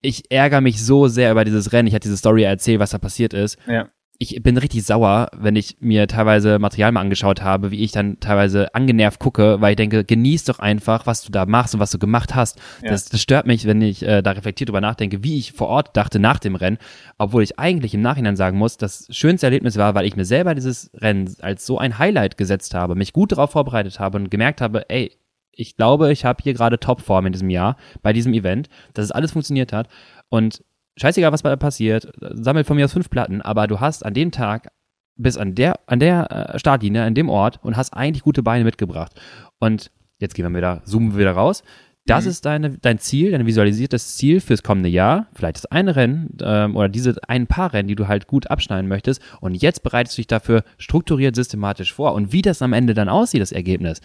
ich 0.02 0.30
ärgere 0.32 0.62
mich 0.62 0.84
so 0.84 1.08
sehr 1.08 1.32
über 1.32 1.46
dieses 1.46 1.72
Rennen. 1.74 1.88
Ich 1.88 1.94
hatte 1.96 2.08
diese 2.08 2.18
Story 2.18 2.44
erzählt, 2.44 2.80
was 2.80 2.92
da 2.92 3.00
passiert 3.00 3.34
ist. 3.34 3.58
Ja. 3.68 3.88
Ich 4.18 4.42
bin 4.42 4.58
richtig 4.58 4.84
sauer, 4.86 5.30
wenn 5.36 5.56
ich 5.56 5.78
mir 5.82 6.08
teilweise 6.08 6.58
Material 6.58 6.92
mal 6.94 7.02
angeschaut 7.02 7.42
habe, 7.42 7.72
wie 7.72 7.84
ich 7.84 7.92
dann 7.92 8.20
teilweise 8.20 8.74
angenervt 8.74 9.20
gucke, 9.20 9.60
weil 9.60 9.72
ich 9.72 9.76
denke, 9.76 10.06
genieß 10.06 10.46
doch 10.46 10.60
einfach, 10.60 11.06
was 11.06 11.24
du 11.24 11.32
da 11.32 11.46
machst 11.46 11.74
und 11.74 11.82
was 11.82 11.92
du 11.92 12.00
gemacht 12.00 12.34
hast. 12.34 12.58
Ja. 12.82 12.92
Das, 12.92 13.06
das 13.06 13.22
stört 13.22 13.46
mich, 13.46 13.66
wenn 13.66 13.82
ich 13.82 14.04
äh, 14.04 14.22
da 14.22 14.32
reflektiert 14.32 14.70
drüber 14.70 14.80
nachdenke, 14.80 15.24
wie 15.24 15.38
ich 15.38 15.52
vor 15.52 15.68
Ort 15.68 15.98
dachte 15.98 16.20
nach 16.20 16.40
dem 16.40 16.56
Rennen, 16.56 16.78
obwohl 17.18 17.44
ich 17.44 17.60
eigentlich 17.60 17.94
im 17.94 18.02
Nachhinein 18.02 18.38
sagen 18.38 18.58
muss, 18.58 18.78
das 18.78 19.08
schönste 19.10 19.48
Erlebnis 19.48 19.78
war, 19.78 19.96
weil 19.96 20.06
ich 20.06 20.16
mir 20.16 20.26
selber 20.26 20.56
dieses 20.56 20.92
Rennen 20.96 21.36
als 21.42 21.66
so 21.66 21.78
ein 21.78 22.00
Highlight 22.00 22.38
gesetzt 22.38 22.74
habe, 22.74 22.96
mich 22.96 23.12
gut 23.12 23.34
darauf 23.34 23.52
vorbereitet 23.52 24.00
habe 24.00 24.18
und 24.18 24.32
gemerkt 24.32 24.62
habe, 24.62 24.90
ey, 24.90 25.12
ich 25.52 25.76
glaube, 25.76 26.12
ich 26.12 26.26
habe 26.26 26.44
hier 26.44 26.54
gerade 26.54 26.80
Topform 26.80 27.26
in 27.26 27.34
diesem 27.34 27.50
Jahr 27.50 27.78
bei 28.02 28.14
diesem 28.14 28.34
Event, 28.34 28.70
dass 28.94 29.06
es 29.06 29.12
alles 29.12 29.32
funktioniert 29.32 29.74
hat 29.74 29.88
und 30.30 30.64
scheißegal, 30.98 31.32
was 31.32 31.44
bei 31.44 31.56
passiert, 31.56 32.12
sammelt 32.20 32.68
von 32.68 32.78
mir 32.78 32.86
aus 32.86 32.94
fünf 32.94 33.10
Platten, 33.10 33.42
aber 33.42 33.68
du 33.68 33.80
hast 33.80 34.06
an 34.06 34.14
dem 34.14 34.32
Tag 34.32 34.70
bis 35.18 35.38
an 35.38 35.56
der, 35.56 35.80
an 35.88 36.00
der 36.00 36.54
äh, 36.56 36.60
Startlinie, 36.60 37.04
an 37.04 37.16
dem 37.16 37.30
Ort 37.30 37.60
und 37.64 37.78
hast 37.78 37.94
eigentlich 37.94 38.24
gute 38.24 38.44
Beine 38.44 38.66
mitgebracht. 38.66 39.14
Und 39.60 39.92
jetzt 40.20 40.36
gehen 40.36 40.46
wir 40.52 40.58
wieder, 40.58 40.82
zoomen 40.86 41.14
wir 41.14 41.20
wieder 41.20 41.32
raus. 41.32 41.64
Das 42.08 42.26
Mhm. 42.26 42.30
ist 42.32 42.46
deine, 42.46 42.78
dein 42.78 43.00
Ziel, 43.00 43.32
dein 43.32 43.46
visualisiertes 43.48 44.16
Ziel 44.18 44.40
fürs 44.40 44.62
kommende 44.62 44.90
Jahr. 44.90 45.28
Vielleicht 45.34 45.56
das 45.56 45.66
eine 45.66 45.96
Rennen 45.96 46.38
ähm, 46.42 46.76
oder 46.76 46.88
diese 46.90 47.16
ein 47.28 47.48
paar 47.48 47.74
Rennen, 47.74 47.88
die 47.88 47.96
du 47.96 48.08
halt 48.08 48.28
gut 48.28 48.52
abschneiden 48.52 48.88
möchtest. 48.88 49.22
Und 49.42 49.56
jetzt 49.56 49.82
bereitest 49.82 50.18
du 50.18 50.20
dich 50.20 50.28
dafür 50.28 50.64
strukturiert, 50.78 51.36
systematisch 51.36 51.94
vor. 51.94 52.14
Und 52.14 52.32
wie 52.32 52.42
das 52.44 52.62
am 52.62 52.74
Ende 52.74 52.94
dann 52.94 53.10
aussieht, 53.10 53.42
das 53.42 53.52
Ergebnis, 53.52 54.02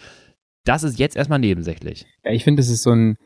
das 0.63 0.83
ist 0.83 0.97
jetzt 0.97 1.15
erstmal 1.15 1.39
nebensächlich. 1.39 2.05
Ja, 2.23 2.31
ich 2.31 2.43
finde, 2.43 2.61
das 2.61 2.69
ist 2.69 2.81
so 2.83 2.91
ein, 2.91 3.17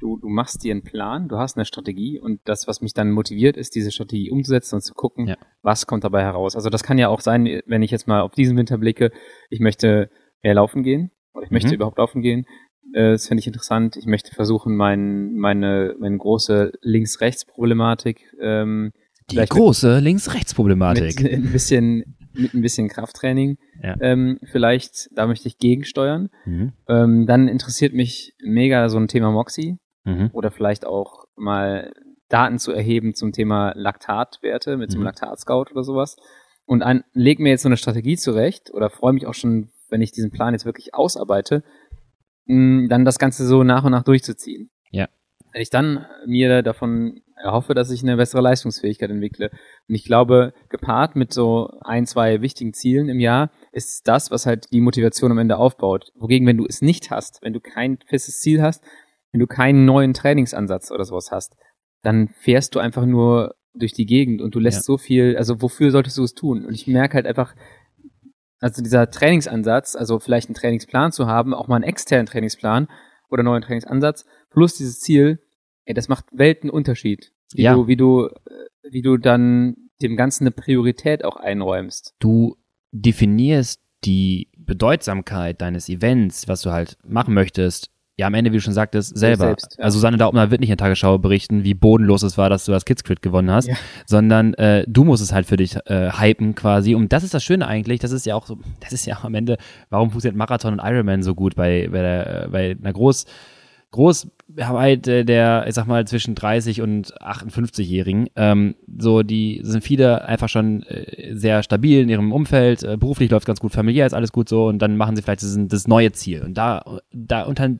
Du, 0.00 0.18
du 0.18 0.28
machst 0.28 0.64
dir 0.64 0.72
einen 0.72 0.82
Plan, 0.82 1.28
du 1.28 1.36
hast 1.36 1.56
eine 1.56 1.66
Strategie 1.66 2.18
und 2.18 2.40
das, 2.44 2.66
was 2.66 2.80
mich 2.80 2.94
dann 2.94 3.10
motiviert, 3.10 3.56
ist, 3.58 3.74
diese 3.74 3.92
Strategie 3.92 4.30
umzusetzen 4.30 4.76
und 4.76 4.80
zu 4.80 4.94
gucken, 4.94 5.28
Ja. 5.28 5.36
was 5.62 5.86
kommt 5.86 6.04
dabei 6.04 6.22
heraus. 6.22 6.56
Also 6.56 6.70
das 6.70 6.82
kann 6.82 6.96
ja 6.98 7.08
auch 7.08 7.20
sein, 7.20 7.44
wenn 7.66 7.82
ich 7.82 7.90
jetzt 7.90 8.08
mal 8.08 8.22
auf 8.22 8.32
diesen 8.32 8.56
Winter 8.56 8.78
blicke, 8.78 9.10
ich 9.50 9.60
möchte 9.60 10.08
mehr 10.42 10.54
laufen 10.54 10.82
gehen 10.82 11.10
oder 11.34 11.44
ich 11.44 11.50
möchte 11.50 11.68
Mhm. 11.68 11.74
überhaupt 11.74 11.98
laufen 11.98 12.22
gehen. 12.22 12.46
Äh, 12.94 13.12
Das 13.12 13.28
finde 13.28 13.40
ich 13.40 13.46
interessant. 13.46 13.96
Ich 13.96 14.06
möchte 14.06 14.34
versuchen, 14.34 14.74
mein, 14.74 15.34
meine, 15.34 15.94
meine 16.00 16.16
große 16.16 16.72
Links-Rechts-Problematik 16.80 18.22
ähm, 18.40 18.92
Die 19.30 19.36
große 19.36 19.98
Links-Rechts-Problematik. 20.00 21.20
mit 21.22 21.32
ein 21.32 21.52
bisschen 21.52 22.16
mit 22.32 22.54
ein 22.54 22.62
bisschen 22.62 22.88
Krafttraining 22.88 23.56
Ja. 23.82 23.96
ähm, 24.00 24.38
vielleicht, 24.44 25.08
da 25.14 25.26
möchte 25.26 25.48
ich 25.48 25.58
gegensteuern. 25.58 26.28
Mhm. 26.46 26.72
Ähm, 26.88 27.26
dann 27.26 27.48
interessiert 27.48 27.92
mich 27.92 28.32
mega 28.42 28.88
so 28.88 28.98
ein 28.98 29.08
Thema 29.08 29.30
Moxie 29.32 29.76
Mhm. 30.10 30.30
oder 30.32 30.50
vielleicht 30.50 30.84
auch 30.84 31.24
mal 31.36 31.92
Daten 32.28 32.58
zu 32.58 32.72
erheben 32.72 33.14
zum 33.14 33.32
Thema 33.32 33.72
Laktatwerte 33.74 34.76
mit 34.76 34.90
so 34.90 34.96
einem 34.96 35.02
Mhm. 35.02 35.06
Laktat-Scout 35.06 35.72
oder 35.72 35.82
sowas. 35.82 36.16
Und 36.66 36.82
an, 36.82 37.02
leg 37.12 37.40
mir 37.40 37.50
jetzt 37.50 37.62
so 37.62 37.68
eine 37.68 37.76
Strategie 37.76 38.16
zurecht 38.16 38.70
oder 38.72 38.90
freue 38.90 39.12
mich 39.12 39.26
auch 39.26 39.34
schon, 39.34 39.70
wenn 39.88 40.02
ich 40.02 40.12
diesen 40.12 40.30
Plan 40.30 40.54
jetzt 40.54 40.64
wirklich 40.64 40.94
ausarbeite, 40.94 41.64
mh, 42.46 42.88
dann 42.88 43.04
das 43.04 43.18
Ganze 43.18 43.46
so 43.46 43.64
nach 43.64 43.84
und 43.84 43.90
nach 43.92 44.04
durchzuziehen. 44.04 44.70
Ja. 44.90 45.08
Wenn 45.52 45.62
ich 45.62 45.70
dann 45.70 46.06
mir 46.26 46.62
davon 46.62 47.22
erhoffe, 47.42 47.74
dass 47.74 47.90
ich 47.90 48.02
eine 48.02 48.16
bessere 48.16 48.42
Leistungsfähigkeit 48.42 49.10
entwickle. 49.10 49.50
Und 49.88 49.94
ich 49.94 50.04
glaube, 50.04 50.52
gepaart 50.68 51.16
mit 51.16 51.32
so 51.32 51.70
ein, 51.80 52.06
zwei 52.06 52.42
wichtigen 52.42 52.72
Zielen 52.74 53.08
im 53.08 53.18
Jahr 53.18 53.50
ist 53.72 54.06
das, 54.06 54.30
was 54.30 54.46
halt 54.46 54.70
die 54.72 54.80
Motivation 54.80 55.32
am 55.32 55.38
Ende 55.38 55.56
aufbaut. 55.56 56.12
Wogegen, 56.14 56.46
wenn 56.46 56.58
du 56.58 56.66
es 56.66 56.82
nicht 56.82 57.10
hast, 57.10 57.40
wenn 57.42 57.52
du 57.52 57.60
kein 57.60 57.98
festes 58.06 58.40
Ziel 58.40 58.62
hast, 58.62 58.84
wenn 59.32 59.40
du 59.40 59.46
keinen 59.46 59.84
neuen 59.84 60.14
Trainingsansatz 60.14 60.90
oder 60.90 61.04
sowas 61.04 61.30
hast, 61.30 61.56
dann 62.02 62.28
fährst 62.28 62.74
du 62.74 62.78
einfach 62.80 63.06
nur 63.06 63.54
durch 63.74 63.92
die 63.92 64.06
Gegend 64.06 64.40
und 64.42 64.54
du 64.54 64.58
lässt 64.58 64.78
Ja. 64.78 64.82
so 64.82 64.98
viel, 64.98 65.36
also 65.36 65.62
wofür 65.62 65.90
solltest 65.90 66.18
du 66.18 66.24
es 66.24 66.34
tun? 66.34 66.64
Und 66.64 66.74
ich 66.74 66.86
merke 66.86 67.14
halt 67.14 67.26
einfach, 67.26 67.54
also 68.60 68.82
dieser 68.82 69.10
Trainingsansatz, 69.10 69.96
also 69.96 70.18
vielleicht 70.18 70.48
einen 70.48 70.54
Trainingsplan 70.54 71.12
zu 71.12 71.26
haben, 71.26 71.54
auch 71.54 71.68
mal 71.68 71.76
einen 71.76 71.84
externen 71.84 72.26
Trainingsplan 72.26 72.88
oder 73.30 73.40
einen 73.40 73.46
neuen 73.46 73.62
Trainingsansatz, 73.62 74.26
plus 74.50 74.74
dieses 74.74 75.00
Ziel, 75.00 75.40
ey, 75.84 75.94
das 75.94 76.08
macht 76.08 76.26
Weltenunterschied. 76.32 77.32
Wie 77.52 77.62
Ja. 77.62 77.74
du, 77.74 77.86
wie 77.86 77.96
du, 77.96 78.26
äh, 78.26 78.32
wie 78.90 79.02
du 79.02 79.16
dann 79.16 79.76
dem 80.02 80.16
Ganzen 80.16 80.44
eine 80.44 80.50
Priorität 80.50 81.24
auch 81.24 81.36
einräumst. 81.36 82.14
Du 82.18 82.56
definierst 82.92 83.80
die 84.04 84.48
Bedeutsamkeit 84.56 85.60
deines 85.60 85.88
Events, 85.88 86.48
was 86.48 86.62
du 86.62 86.70
halt 86.70 86.96
machen 87.04 87.34
möchtest, 87.34 87.90
ja 88.20 88.26
am 88.28 88.34
Ende, 88.34 88.52
wie 88.52 88.56
du 88.56 88.60
schon 88.62 88.72
sagtest, 88.74 89.16
selber. 89.18 89.46
selbst, 89.46 89.76
ja. 89.78 89.84
Also 89.84 89.98
Susanne 89.98 90.16
Daubner 90.16 90.50
wird 90.50 90.60
nicht 90.60 90.70
in 90.70 90.76
der 90.76 90.84
Tagesschau 90.84 91.18
berichten, 91.18 91.64
wie 91.64 91.74
bodenlos 91.74 92.22
es 92.22 92.38
war, 92.38 92.48
dass 92.48 92.64
du 92.64 92.72
das 92.72 92.84
Kids 92.84 93.02
Crit 93.02 93.22
gewonnen 93.22 93.50
hast, 93.50 93.68
Ja. 93.68 93.74
sondern 94.06 94.54
äh, 94.54 94.84
du 94.86 95.04
musst 95.04 95.22
es 95.22 95.32
halt 95.32 95.46
für 95.46 95.56
dich 95.56 95.76
äh, 95.86 96.10
hypen 96.12 96.54
quasi. 96.54 96.94
Und 96.94 97.12
das 97.12 97.24
ist 97.24 97.34
das 97.34 97.42
Schöne 97.42 97.66
eigentlich, 97.66 97.98
das 98.00 98.12
ist 98.12 98.26
ja 98.26 98.34
auch 98.36 98.46
so, 98.46 98.58
das 98.80 98.92
ist 98.92 99.06
ja 99.06 99.16
auch 99.16 99.24
am 99.24 99.34
Ende, 99.34 99.56
warum 99.88 100.10
funktioniert 100.10 100.36
Marathon 100.38 100.74
und 100.74 100.80
Ironman 100.84 101.22
so 101.22 101.34
gut 101.34 101.54
bei, 101.56 101.88
bei, 101.90 102.00
der, 102.00 102.44
äh, 102.44 102.48
bei 102.48 102.76
einer 102.80 102.92
Groß, 102.92 103.26
Großarbeit 103.92 105.08
äh, 105.08 105.24
der, 105.24 105.64
ich 105.66 105.74
sag 105.74 105.86
mal, 105.86 106.06
zwischen 106.06 106.34
30 106.34 106.80
und 106.80 107.12
58-Jährigen. 107.20 108.28
Ähm, 108.36 108.74
so, 108.98 109.22
die 109.22 109.60
sind 109.64 109.82
viele 109.82 110.24
einfach 110.26 110.48
schon 110.48 110.82
äh, 110.84 111.34
sehr 111.34 111.62
stabil 111.62 112.00
in 112.02 112.08
ihrem 112.08 112.32
Umfeld, 112.32 112.82
äh, 112.82 112.96
beruflich 112.96 113.30
läuft 113.30 113.46
ganz 113.46 113.60
gut, 113.60 113.72
familiär 113.72 114.06
ist 114.06 114.12
alles 114.14 114.32
gut 114.32 114.48
so 114.48 114.66
und 114.66 114.78
dann 114.80 114.96
machen 114.96 115.16
sie 115.16 115.22
vielleicht 115.22 115.42
diesen, 115.42 115.68
das 115.68 115.88
neue 115.88 116.12
Ziel. 116.12 116.42
Und 116.42 116.54
da, 116.56 116.98
da 117.12 117.42
unter, 117.42 117.70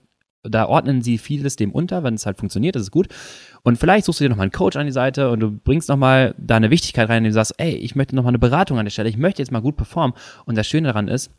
da 0.43 0.67
ordnen 0.67 1.03
sie 1.03 1.19
vieles 1.19 1.57
dem 1.57 1.73
unter, 1.73 2.03
wenn 2.03 2.15
es 2.15 2.27
halt 2.27 2.39
funktioniert, 2.39 2.77
das 2.77 2.85
ist 2.85 2.91
gut. 2.91 3.09
Und 3.63 3.77
vielleicht 3.77 4.07
suchst 4.07 4.21
du 4.21 4.25
dir 4.25 4.31
nochmal 4.31 4.45
einen 4.45 4.53
Coach 4.53 4.77
an 4.77 4.87
die 4.87 4.93
Seite 4.93 5.31
und 5.31 5.41
du 5.41 5.51
bringst 5.51 5.89
nochmal 5.89 6.35
da 6.39 6.57
eine 6.57 6.71
Wichtigkeit 6.71 7.09
rein, 7.09 7.19
indem 7.19 7.31
du 7.31 7.35
sagst, 7.35 7.55
ey, 7.59 7.75
ich 7.75 7.95
möchte 7.95 8.17
nochmal 8.17 8.31
eine 8.31 8.39
Beratung 8.39 8.79
an 8.79 8.87
der 8.87 8.91
Stelle, 8.91 9.09
ich 9.09 9.17
möchte 9.19 9.43
jetzt 9.43 9.53
mal 9.53 9.61
gut 9.61 9.77
performen. 9.77 10.17
Und 10.47 10.57
das 10.57 10.67
Schöne 10.67 10.89
daran 10.89 11.09
ist, 11.09 11.31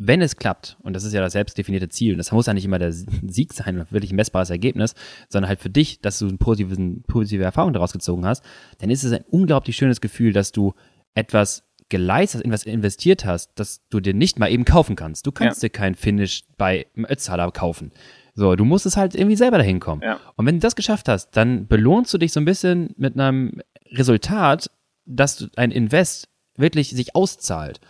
wenn 0.00 0.22
es 0.22 0.36
klappt, 0.36 0.76
und 0.82 0.94
das 0.94 1.02
ist 1.02 1.12
ja 1.12 1.20
das 1.20 1.32
selbstdefinierte 1.32 1.88
Ziel, 1.88 2.12
und 2.12 2.18
das 2.18 2.30
muss 2.30 2.46
ja 2.46 2.54
nicht 2.54 2.64
immer 2.64 2.78
der 2.78 2.92
Sieg 2.92 3.52
sein, 3.52 3.84
wirklich 3.90 4.12
ein 4.12 4.16
messbares 4.16 4.50
Ergebnis, 4.50 4.94
sondern 5.28 5.48
halt 5.48 5.60
für 5.60 5.70
dich, 5.70 6.00
dass 6.00 6.20
du 6.20 6.28
eine 6.28 6.38
positive, 6.38 6.76
positive 7.08 7.42
Erfahrung 7.42 7.72
daraus 7.72 7.92
gezogen 7.92 8.24
hast, 8.24 8.44
dann 8.78 8.90
ist 8.90 9.02
es 9.02 9.12
ein 9.12 9.24
unglaublich 9.28 9.76
schönes 9.76 10.00
Gefühl, 10.00 10.32
dass 10.32 10.52
du 10.52 10.74
etwas 11.14 11.67
geleistet, 11.88 12.42
in 12.42 12.52
was 12.52 12.64
investiert 12.64 13.24
hast, 13.24 13.52
das 13.56 13.80
du 13.88 14.00
dir 14.00 14.14
nicht 14.14 14.38
mal 14.38 14.50
eben 14.50 14.64
kaufen 14.64 14.96
kannst. 14.96 15.26
Du 15.26 15.32
kannst 15.32 15.62
dir 15.62 15.70
kein 15.70 15.94
Finish 15.94 16.42
bei 16.56 16.86
Ötztaler 16.96 17.50
kaufen. 17.50 17.92
So, 18.34 18.54
du 18.56 18.64
musst 18.64 18.86
es 18.86 18.96
halt 18.96 19.14
irgendwie 19.14 19.36
selber 19.36 19.58
dahin 19.58 19.80
kommen. 19.80 20.02
Ja. 20.02 20.20
Und 20.36 20.46
wenn 20.46 20.56
du 20.56 20.60
das 20.60 20.76
geschafft 20.76 21.08
hast, 21.08 21.30
dann 21.36 21.66
belohnst 21.66 22.12
du 22.14 22.18
dich 22.18 22.32
so 22.32 22.40
ein 22.40 22.44
bisschen 22.44 22.94
mit 22.96 23.18
einem 23.18 23.60
Resultat, 23.90 24.70
dass 25.06 25.36
du 25.36 25.46
ein 25.56 25.70
Invest 25.70 26.28
wirklich 26.56 26.90
sich 26.90 27.16
auszahlt. 27.16 27.80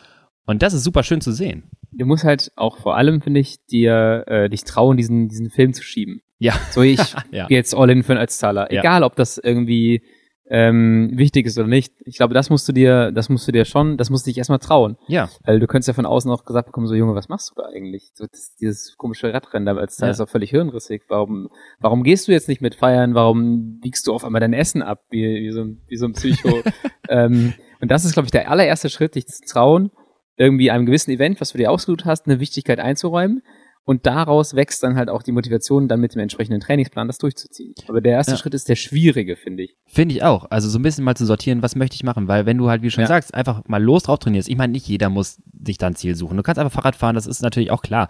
Und 0.47 0.63
das 0.63 0.73
ist 0.73 0.85
super 0.85 1.03
schön 1.03 1.21
zu 1.21 1.33
sehen. 1.33 1.65
Du 1.93 2.07
musst 2.07 2.25
halt 2.25 2.53
auch 2.57 2.79
vor 2.79 2.97
allem, 2.97 3.21
finde 3.21 3.41
ich, 3.41 3.65
dir 3.67 4.25
äh, 4.27 4.49
dich 4.49 4.65
trauen, 4.65 4.97
diesen, 4.97 5.29
diesen 5.29 5.51
Film 5.51 5.75
zu 5.75 5.83
schieben. 5.83 6.23
Ja. 6.39 6.55
So, 6.71 6.83
ich 6.83 7.01
Ja. 7.31 7.47
gehe 7.47 7.59
jetzt 7.59 7.75
all 7.75 7.91
in 7.91 8.03
für 8.03 8.13
einen 8.13 8.23
Ötztaler. 8.23 8.73
Ja. 8.73 8.81
Egal, 8.81 9.03
ob 9.03 9.17
das 9.17 9.39
irgendwie 9.39 10.03
ähm, 10.51 11.11
wichtig 11.15 11.47
ist 11.47 11.59
oder 11.59 11.67
nicht. 11.69 11.93
Ich 12.05 12.17
glaube, 12.17 12.33
das 12.35 12.49
musst 12.51 12.67
du 12.69 12.73
dir, 12.73 13.13
das 13.13 13.29
musst 13.29 13.47
du 13.47 13.53
dir 13.53 13.65
schon, 13.65 13.97
das 13.99 14.09
musst 14.11 14.27
du 14.27 14.31
dich 14.31 14.39
erstmal 14.39 14.59
trauen. 14.59 14.97
Ja. 15.07 15.29
Weil 15.45 15.61
du 15.61 15.67
könntest 15.67 15.89
ja 15.89 15.95
von 15.95 16.07
außen 16.07 16.31
auch 16.31 16.45
gesagt 16.45 16.67
bekommen, 16.67 16.87
so 16.87 16.95
Junge, 16.95 17.15
was 17.15 17.29
machst 17.29 17.51
du 17.51 17.61
da 17.61 17.69
eigentlich? 17.69 18.11
So, 18.15 18.27
das, 18.31 18.55
dieses 18.57 18.97
komische 18.97 19.33
Radrennen 19.33 19.67
da 19.67 19.77
als 19.77 19.99
Ja. 19.99 20.09
ist 20.09 20.21
doch 20.21 20.29
völlig 20.29 20.51
hirnrissig. 20.51 21.03
Warum, 21.09 21.49
warum 21.81 22.03
gehst 22.03 22.29
du 22.29 22.33
jetzt 22.33 22.49
nicht 22.49 22.63
mit 22.63 22.75
feiern? 22.75 23.15
Warum 23.15 23.79
wiegst 23.83 24.07
du 24.07 24.15
auf 24.15 24.25
einmal 24.25 24.41
dein 24.41 24.55
Essen 24.55 24.81
ab, 24.83 25.05
wie, 25.11 25.23
wie, 25.23 25.51
so, 25.51 25.61
ein- 25.63 25.83
wie 25.87 25.97
so 25.97 26.07
ein 26.07 26.13
Psycho? 26.15 26.63
ähm, 27.09 27.53
und 27.81 27.91
das 27.91 28.05
ist, 28.05 28.15
glaube 28.15 28.25
ich, 28.27 28.33
der 28.33 28.51
allererste 28.51 28.89
Schritt, 28.89 29.15
dich 29.17 29.27
zu 29.27 29.43
trauen, 29.45 29.91
irgendwie 30.37 30.71
einem 30.71 30.87
gewissen 30.87 31.11
Event, 31.11 31.41
was 31.41 31.51
du 31.53 31.59
dir 31.59 31.71
ausgesucht 31.71 32.05
hast, 32.05 32.27
eine 32.27 32.41
Wichtigkeit 32.41 32.81
einzuräumen. 32.81 33.43
Und 33.89 34.05
daraus 34.05 34.55
wächst 34.55 34.83
dann 34.83 34.97
halt 34.97 35.09
auch 35.09 35.23
die 35.23 35.33
Motivation, 35.33 35.89
dann 35.89 36.01
mit 36.01 36.15
dem 36.15 36.21
entsprechenden 36.21 36.61
Trainingsplan 36.61 37.07
das 37.07 37.17
durchzuziehen. 37.17 37.73
Aber 37.89 38.03
der 38.03 38.13
erste 38.13 38.33
Ja. 38.33 38.37
Schritt 38.39 38.53
ist 38.53 38.69
der 38.69 38.77
schwierige, 38.77 39.35
finde 39.35 39.63
ich. 39.63 39.77
Finde 39.87 40.15
ich 40.15 40.23
auch. 40.23 40.45
Also 40.51 40.69
so 40.69 40.79
ein 40.79 40.83
bisschen 40.83 41.05
mal 41.05 41.15
zu 41.15 41.25
sortieren, 41.25 41.63
was 41.63 41.75
möchte 41.75 41.95
ich 41.95 42.05
machen, 42.05 42.29
weil 42.29 42.45
wenn 42.45 42.59
du 42.59 42.69
halt, 42.69 42.83
wie 42.83 42.89
du 42.89 42.91
schon 42.91 43.01
Ja. 43.05 43.09
sagst, 43.09 43.33
einfach 43.33 43.63
mal 43.67 43.83
los 43.83 44.03
drauf 44.03 44.19
trainierst. 44.19 44.51
Ich 44.51 44.59
meine, 44.59 44.75
nicht 44.75 44.87
jeder 44.87 45.09
muss 45.09 45.39
sich 45.65 45.79
da 45.79 45.87
ein 45.87 45.95
Ziel 45.95 46.15
suchen. 46.17 46.37
Du 46.37 46.43
kannst 46.43 46.59
einfach 46.59 46.75
Fahrrad 46.83 46.97
fahren, 46.97 47.15
das 47.15 47.27
ist 47.27 47.41
natürlich 47.41 47.71
auch 47.71 47.81
klar. 47.81 48.09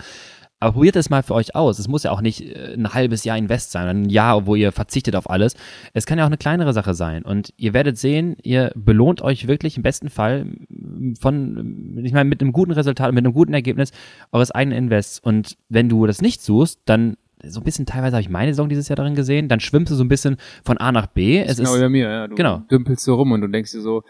Aber 0.60 0.72
probiert 0.72 0.96
es 0.96 1.08
mal 1.08 1.22
für 1.22 1.34
euch 1.34 1.54
aus. 1.54 1.78
Es 1.78 1.86
muss 1.86 2.02
ja 2.02 2.10
auch 2.10 2.20
nicht 2.20 2.40
äh, 2.40 2.74
ein 2.74 2.92
halbes 2.92 3.24
Jahr 3.24 3.38
Invest 3.38 3.70
sein, 3.70 3.86
ein 3.86 4.08
Jahr, 4.08 4.46
wo 4.46 4.54
ihr 4.54 4.72
verzichtet 4.72 5.14
auf 5.14 5.30
alles. 5.30 5.54
Es 5.94 6.06
kann 6.06 6.18
ja 6.18 6.24
auch 6.24 6.28
eine 6.28 6.38
kleinere 6.38 6.72
Sache 6.72 6.94
sein. 6.94 7.22
Und 7.22 7.52
ihr 7.56 7.74
werdet 7.74 7.98
sehen, 7.98 8.36
ihr 8.42 8.72
belohnt 8.74 9.22
euch 9.22 9.46
wirklich 9.46 9.76
im 9.76 9.82
besten 9.82 10.10
Fall 10.10 10.46
von, 11.20 12.00
ich 12.02 12.12
meine, 12.12 12.28
mit 12.28 12.40
einem 12.40 12.52
guten 12.52 12.72
Resultat, 12.72 13.12
mit 13.12 13.24
einem 13.24 13.34
guten 13.34 13.54
Ergebnis 13.54 13.92
eures 14.32 14.50
eigenen 14.50 14.78
Invests. 14.78 15.20
Und 15.20 15.56
wenn 15.68 15.88
du 15.88 16.06
das 16.06 16.22
nicht 16.22 16.42
suchst, 16.42 16.80
dann 16.86 17.16
so 17.44 17.60
ein 17.60 17.64
bisschen, 17.64 17.86
teilweise 17.86 18.16
habe 18.16 18.22
ich 18.22 18.28
meine 18.28 18.52
Saison 18.52 18.68
dieses 18.68 18.88
Jahr 18.88 18.96
darin 18.96 19.14
gesehen, 19.14 19.48
dann 19.48 19.60
schwimmst 19.60 19.92
du 19.92 19.94
so 19.94 20.02
ein 20.02 20.08
bisschen 20.08 20.38
von 20.64 20.78
A 20.78 20.90
nach 20.90 21.06
B. 21.06 21.38
Es 21.38 21.58
genau 21.58 21.70
ist, 21.70 21.78
wie 21.78 21.82
bei 21.82 21.88
mir, 21.88 22.10
ja. 22.10 22.26
Du 22.26 22.34
genau. 22.34 22.58
dümpelst 22.70 23.04
so 23.04 23.14
rum 23.14 23.32
und 23.32 23.40
du 23.40 23.48
denkst 23.48 23.72
dir 23.72 23.80
so, 23.80 24.02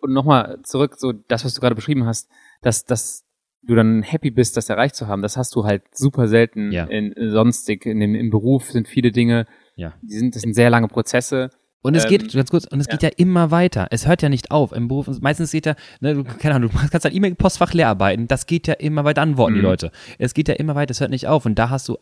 und 0.00 0.12
nochmal 0.12 0.58
zurück, 0.62 0.96
so 0.98 1.12
das, 1.12 1.44
was 1.44 1.54
du 1.54 1.60
gerade 1.60 1.74
beschrieben 1.74 2.04
hast, 2.04 2.28
dass, 2.60 2.84
dass 2.84 3.25
du 3.66 3.74
dann 3.74 4.02
happy 4.02 4.30
bist, 4.30 4.56
das 4.56 4.68
erreicht 4.68 4.94
zu 4.94 5.06
haben, 5.08 5.22
das 5.22 5.36
hast 5.36 5.54
du 5.54 5.64
halt 5.64 5.82
super 5.92 6.28
selten 6.28 6.72
Ja. 6.72 6.84
in, 6.84 7.14
sonstig. 7.30 7.84
In 7.86 8.00
dem, 8.00 8.14
Im 8.14 8.30
Beruf 8.30 8.70
sind 8.70 8.88
viele 8.88 9.12
Dinge, 9.12 9.46
Ja. 9.74 9.94
die 10.02 10.14
sind, 10.14 10.34
das 10.34 10.42
sind 10.42 10.54
sehr 10.54 10.70
lange 10.70 10.88
Prozesse. 10.88 11.50
Und 11.82 11.94
es 11.94 12.04
Ähm, 12.04 12.10
geht, 12.10 12.32
ganz 12.32 12.50
kurz, 12.50 12.64
und 12.66 12.80
es 12.80 12.88
geht 12.88 13.02
ja 13.04 13.10
immer 13.16 13.52
weiter. 13.52 13.86
Es 13.90 14.08
hört 14.08 14.20
ja 14.22 14.28
nicht 14.28 14.50
auf. 14.50 14.72
Im 14.72 14.88
Beruf, 14.88 15.08
meistens 15.20 15.52
geht 15.52 15.66
ja, 15.66 15.76
ne, 16.00 16.14
du, 16.14 16.24
keine 16.24 16.56
Ahnung, 16.56 16.70
du 16.72 16.78
kannst 16.90 17.04
dein 17.04 17.14
E-Mail-Postfach 17.14 17.72
leer 17.74 17.88
arbeiten. 17.88 18.26
Das 18.26 18.46
geht 18.46 18.66
ja 18.66 18.74
immer 18.74 19.04
weiter, 19.04 19.22
antworten 19.22 19.54
die 19.54 19.60
Mhm. 19.60 19.66
Leute. 19.66 19.92
Es 20.18 20.34
geht 20.34 20.48
ja 20.48 20.54
immer 20.54 20.74
weiter, 20.74 20.90
es 20.90 21.00
hört 21.00 21.10
nicht 21.10 21.28
auf. 21.28 21.46
Und 21.46 21.56
da 21.56 21.70
hast 21.70 21.88
du 21.88 21.96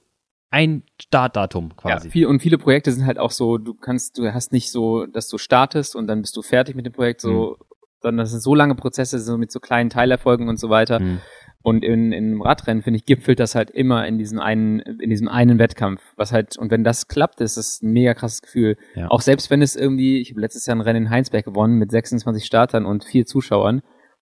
ein 0.51 0.85
Startdatum 1.03 1.77
quasi. 1.77 2.07
Ja, 2.09 2.13
viel, 2.13 2.27
und 2.27 2.41
viele 2.41 2.57
Projekte 2.59 2.93
sind 2.93 3.05
halt 3.05 3.19
auch 3.19 3.31
so, 3.33 3.59
du 3.59 3.75
kannst, 3.75 4.17
du 4.19 4.33
hast 4.33 4.53
nicht 4.53 4.71
so, 4.71 5.05
dass 5.07 5.29
du 5.29 5.37
startest 5.37 5.97
und 5.97 6.07
dann 6.07 6.21
bist 6.23 6.37
du 6.37 6.43
fertig 6.43 6.77
mit 6.77 6.87
dem 6.87 6.93
Projekt, 6.93 7.21
so, 7.21 7.57
Mhm. 7.61 7.65
sondern 8.01 8.19
das 8.25 8.31
sind 8.31 8.41
so 8.43 8.55
lange 8.55 8.77
Prozesse, 8.77 9.19
so 9.19 9.37
mit 9.37 9.51
so 9.53 9.61
kleinen 9.61 9.91
Teilerfolgen 9.91 10.49
und 10.49 10.59
so 10.59 10.71
weiter. 10.71 11.01
Mhm. 11.01 11.21
Und 11.67 11.83
in, 11.83 12.13
in 12.13 12.25
einem 12.27 12.43
Radrennen, 12.43 12.83
finde 12.83 12.99
ich, 12.99 13.07
gipfelt 13.07 13.41
das 13.41 13.55
halt 13.55 13.71
immer 13.71 14.07
in 14.07 14.19
diesem 14.19 14.39
einen, 14.39 14.81
in 14.81 15.09
diesem 15.09 15.29
einen 15.29 15.59
Wettkampf. 15.59 16.03
Was 16.17 16.31
halt, 16.31 16.59
und 16.59 16.71
wenn 16.71 16.85
das 16.85 17.09
klappt, 17.09 17.41
ist 17.41 17.57
es 17.57 17.81
ein 17.83 17.91
mega 17.93 18.13
krasses 18.13 18.43
Gefühl. 18.43 18.77
Ja. 18.95 19.09
Auch 19.09 19.23
selbst 19.23 19.49
wenn 19.51 19.63
es 19.63 19.75
irgendwie, 19.75 20.21
ich 20.21 20.31
habe 20.31 20.43
letztes 20.43 20.67
Jahr 20.67 20.77
ein 20.77 20.83
Rennen 20.83 21.05
in 21.07 21.11
Heinsberg 21.11 21.47
gewonnen 21.47 21.79
mit 21.79 21.91
26 21.91 22.45
Startern 22.45 22.85
und 22.85 23.05
vier 23.05 23.25
Zuschauern, 23.25 23.77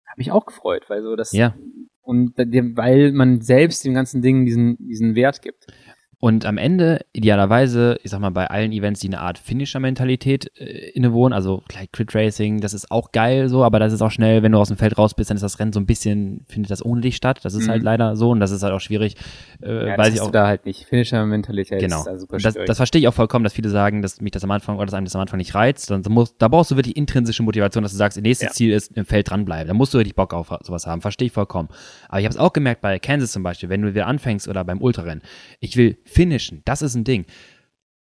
habe 0.08 0.18
mich 0.20 0.32
auch 0.32 0.46
gefreut, 0.46 0.84
weil 0.88 1.02
so 1.02 1.16
das, 1.16 1.32
Ja. 1.32 1.56
und 2.04 2.34
dem- 2.38 2.78
weil 2.78 3.12
man 3.12 3.42
selbst 3.42 3.84
dem 3.86 3.96
ganzen 3.96 4.22
Ding 4.22 4.46
diesen, 4.46 4.78
diesen 4.78 5.16
Wert 5.16 5.42
gibt. 5.42 5.66
Und 6.26 6.44
am 6.48 6.58
Ende, 6.58 7.02
idealerweise, 7.14 8.00
ich 8.02 8.10
sag 8.10 8.20
mal, 8.20 8.32
bei 8.32 8.48
allen 8.48 8.72
Events, 8.72 9.00
die 9.00 9.06
eine 9.10 9.20
Art 9.22 9.38
Finisher-Mentalität 9.38 10.52
äh, 10.60 10.90
innewohnen, 10.90 11.34
also 11.34 11.62
gleich 11.68 11.92
Crit 11.92 12.16
Racing, 12.16 12.62
das 12.62 12.74
ist 12.74 12.90
auch 12.90 13.12
geil 13.12 13.48
so, 13.48 13.64
aber 13.64 13.78
das 13.78 13.94
ist 13.94 14.02
auch 14.02 14.10
schnell, 14.10 14.42
wenn 14.42 14.52
du 14.52 14.58
aus 14.58 14.70
dem 14.70 14.78
Feld 14.78 14.98
raus 14.98 15.14
bist, 15.14 15.30
dann 15.30 15.36
ist 15.38 15.44
das 15.44 15.60
Rennen 15.60 15.72
so 15.72 15.80
ein 15.80 15.86
bisschen, 15.86 16.44
findet 16.48 16.72
das 16.72 16.84
ohne 16.84 17.02
dich 17.02 17.16
statt. 17.16 17.42
Das 17.44 17.54
ist 17.54 17.68
Mhm. 17.68 17.70
halt 17.70 17.84
leider 17.84 18.16
so 18.16 18.32
und 18.32 18.40
das 18.40 18.50
ist 18.50 18.64
halt 18.64 18.74
auch 18.74 18.80
schwierig, 18.80 19.18
äh, 19.62 19.90
Ja, 19.90 19.98
weiß 20.00 20.08
das 20.08 20.16
ich 20.16 20.22
auch. 20.22 20.26
du 20.26 20.32
da 20.32 20.48
halt 20.48 20.66
nicht. 20.66 20.86
Finisher-Mentalität 20.88 21.80
Genau. 21.80 22.00
ist 22.00 22.06
da 22.08 22.18
super 22.18 22.38
Das, 22.40 22.54
schwierig. 22.54 22.68
das 22.70 22.78
verstehe 22.78 23.02
ich 23.02 23.08
auch 23.08 23.14
vollkommen, 23.14 23.44
dass 23.44 23.54
viele 23.54 23.70
sagen, 23.70 24.02
dass 24.02 24.20
mich 24.20 24.32
das 24.32 24.44
am 24.44 24.50
Anfang 24.50 24.78
oder 24.78 24.86
dass 24.88 24.96
einem 24.96 25.06
das 25.06 25.14
am 25.14 25.22
Anfang 25.22 25.38
nicht 25.38 25.54
reizt. 25.54 25.92
Dann 25.92 26.02
muss, 26.10 26.36
da 26.40 26.48
brauchst 26.48 26.72
du 26.72 26.76
wirklich 26.76 26.98
intrinsische 26.98 27.44
Motivation, 27.44 27.84
dass 27.84 27.92
du 27.92 28.00
sagst, 28.00 28.20
nächstes 28.20 28.48
Ja. 28.48 28.52
Ziel 28.54 28.72
ist 28.74 28.92
im 28.98 29.06
Feld 29.06 29.30
dranbleiben. 29.30 29.68
Da 29.68 29.76
musst 29.76 29.94
du 29.94 30.00
richtig 30.00 30.16
Bock 30.16 30.34
auf 30.34 30.48
sowas 30.64 30.88
haben. 30.88 31.02
Verstehe 31.02 31.28
ich 31.28 31.34
vollkommen. 31.34 31.70
Aber 32.10 32.20
ich 32.20 32.26
habe 32.26 32.34
es 32.34 32.40
auch 32.40 32.52
gemerkt 32.52 32.82
bei 32.82 32.98
Kansas 32.98 33.32
zum 33.32 33.44
Beispiel, 33.44 33.70
wenn 33.70 33.84
du 33.84 33.94
wieder 33.94 34.08
anfängst 34.08 34.48
oder 34.48 34.64
beim 34.64 34.82
Ultrarennen, 34.82 35.22
ich 35.60 35.78
will 35.78 35.98
finishen, 36.16 36.62
das 36.66 36.82
ist 36.82 36.96
ein 36.96 37.04
Ding. 37.04 37.26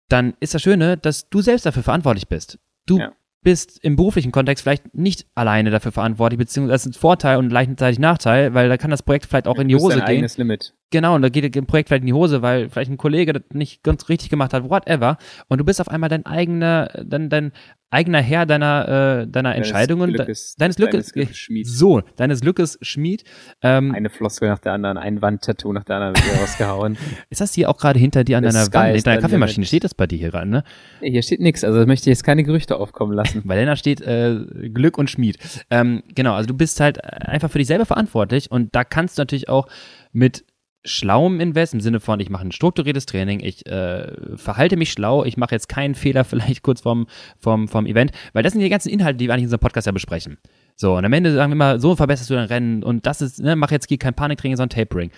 Dann 0.09 0.35
ist 0.41 0.55
das 0.55 0.63
Schöne, 0.63 0.97
dass 0.97 1.29
du 1.31 1.41
selbst 1.41 1.65
dafür 1.67 1.83
verantwortlich 1.83 2.29
bist. 2.29 2.59
Du 2.87 2.99
Ja. 2.99 3.13
bist 3.43 3.79
im 3.85 3.97
beruflichen 3.97 4.33
Kontext 4.33 4.63
vielleicht 4.63 4.93
nicht 4.95 5.27
alleine 5.35 5.71
dafür 5.71 5.93
verantwortlich, 5.93 6.39
beziehungsweise 6.39 6.73
das 6.75 6.87
ist 6.87 6.97
ein 6.97 7.01
Vorteil 7.01 7.39
und 7.39 7.49
gleichzeitig 7.49 7.99
Nachteil, 7.99 8.53
weil 8.55 8.69
da 8.69 8.77
kann 8.77 8.91
das 8.91 9.03
Projekt 9.03 9.27
vielleicht 9.27 9.47
auch 9.47 9.59
in 9.59 9.69
die 9.69 9.75
Du 9.75 9.81
Hose 9.81 9.97
dein 9.97 10.07
gehen. 10.07 10.17
eigenes 10.17 10.37
Limit. 10.37 10.75
Genau, 10.91 11.15
und 11.15 11.23
da 11.23 11.29
geht 11.29 11.57
ein 11.57 11.67
Projekt 11.67 11.89
vielleicht 11.89 12.03
in 12.03 12.09
die 12.09 12.13
Hose, 12.13 12.43
weil 12.43 12.69
vielleicht 12.69 12.91
ein 12.91 12.97
Kollege 12.97 13.33
das 13.33 13.43
nicht 13.53 13.83
ganz 13.83 14.09
richtig 14.09 14.29
gemacht 14.29 14.53
hat, 14.53 14.69
whatever. 14.69 15.19
Und 15.49 15.59
du 15.59 15.65
bist 15.65 15.81
auf 15.81 15.89
einmal 15.89 16.11
dein 16.11 16.27
eigener, 16.27 16.91
dein, 17.05 17.31
dein 17.31 17.53
eigener 17.91 18.21
Herr 18.21 18.47
deiner, 18.47 19.23
äh, 19.23 19.27
deiner 19.27 19.55
Entscheidungen. 19.55 20.13
Glückes, 20.13 20.55
deines 20.57 20.77
Glückes, 20.77 20.93
deines 20.93 21.13
Glückes 21.13 21.37
Schmied. 21.37 21.67
so, 21.69 22.03
deines 22.17 22.41
Glückes 22.41 22.79
Schmied. 22.83 23.25
Ähm, 23.63 23.95
Eine 23.95 24.11
Floskel 24.11 24.49
nach 24.49 24.61
der 24.61 24.73
anderen, 24.73 24.97
ein 24.97 25.21
Wandtattoo 25.21 25.73
nach 25.73 25.85
der 25.85 25.97
anderen 25.97 26.15
wird 26.17 26.41
rausgehauen. 26.41 26.97
ist 27.31 27.41
das 27.41 27.53
hier 27.53 27.69
auch 27.69 27.77
gerade 27.77 27.99
hinter 27.99 28.25
dir 28.25 28.39
an 28.39 28.45
deiner 28.45 28.65
sky 28.65 28.75
Wand, 28.75 28.95
hinter 28.95 29.11
deiner 29.11 29.23
Kaffeemaschine? 29.23 29.67
Steht 29.67 29.85
das 29.85 29.95
bei 29.95 30.07
dir 30.07 30.19
hier 30.19 30.35
ran, 30.35 30.51
ne? 30.51 30.65
Hier 31.01 31.23
steht 31.23 31.41
nichts, 31.41 31.65
also 31.65 31.85
möchte 31.87 32.11
ich 32.11 32.17
jetzt 32.17 32.25
keine 32.25 32.45
Gerüchte 32.45 32.77
aufkommen 32.77 33.13
lassen. 33.13 33.43
Weil 33.45 33.65
da 33.67 33.77
steht 33.77 34.01
äh, 34.01 34.39
Glück 34.73 34.97
und 34.97 35.11
Schmied. 35.11 35.39
Ähm, 35.71 36.03
genau, 36.15 36.35
also 36.35 36.47
du 36.47 36.55
bist 36.55 36.81
halt 36.81 37.03
einfach 37.05 37.51
für 37.51 37.59
dich 37.59 37.67
selber 37.67 37.87
verantwortlich 37.87 38.51
und 38.51 38.75
da 38.75 38.85
kannst 38.85 39.19
du 39.19 39.23
natürlich 39.23 39.49
auch 39.49 39.67
mit 40.13 40.45
schlauem 40.85 41.41
Invest 41.41 41.75
im 41.75 41.81
Sinne 41.81 42.01
von, 42.01 42.21
ich 42.21 42.31
mache 42.31 42.45
ein 42.47 42.53
strukturiertes 42.53 43.07
Training, 43.07 43.41
ich 43.41 43.67
äh, 43.67 44.37
verhalte 44.37 44.77
mich 44.77 44.93
schlau, 44.93 45.25
ich 45.25 45.37
mache 45.37 45.55
jetzt 45.55 45.69
keinen 45.69 45.95
Fehler 45.95 46.25
vielleicht 46.25 46.63
kurz 46.63 46.81
vorm, 46.81 47.07
vorm, 47.39 47.69
vorm 47.69 47.87
Event, 47.87 48.13
weil 48.33 48.43
das 48.43 48.53
sind 48.53 48.63
die 48.63 48.69
ganzen 48.69 48.89
Inhalte, 48.89 49.19
die 49.19 49.27
wir 49.27 49.35
eigentlich 49.35 49.43
in 49.43 49.47
unserem 49.49 49.61
Podcast 49.61 49.87
ja 49.87 49.93
besprechen. 49.93 50.39
So, 50.77 50.97
und 50.97 51.05
am 51.05 51.13
Ende 51.13 51.35
sagen 51.35 51.51
wir 51.51 51.55
immer, 51.57 51.79
so 51.81 51.97
verbesserst 51.97 52.31
du 52.31 52.35
dein 52.35 52.47
Rennen 52.47 52.83
und 52.83 53.07
das 53.07 53.21
ist, 53.21 53.41
ne, 53.41 53.57
mach 53.57 53.71
jetzt 53.71 53.89
hier 53.89 53.99
kein 53.99 54.15
Paniktraining, 54.15 54.57
sondern 54.57 54.77
Tapering. 54.77 55.11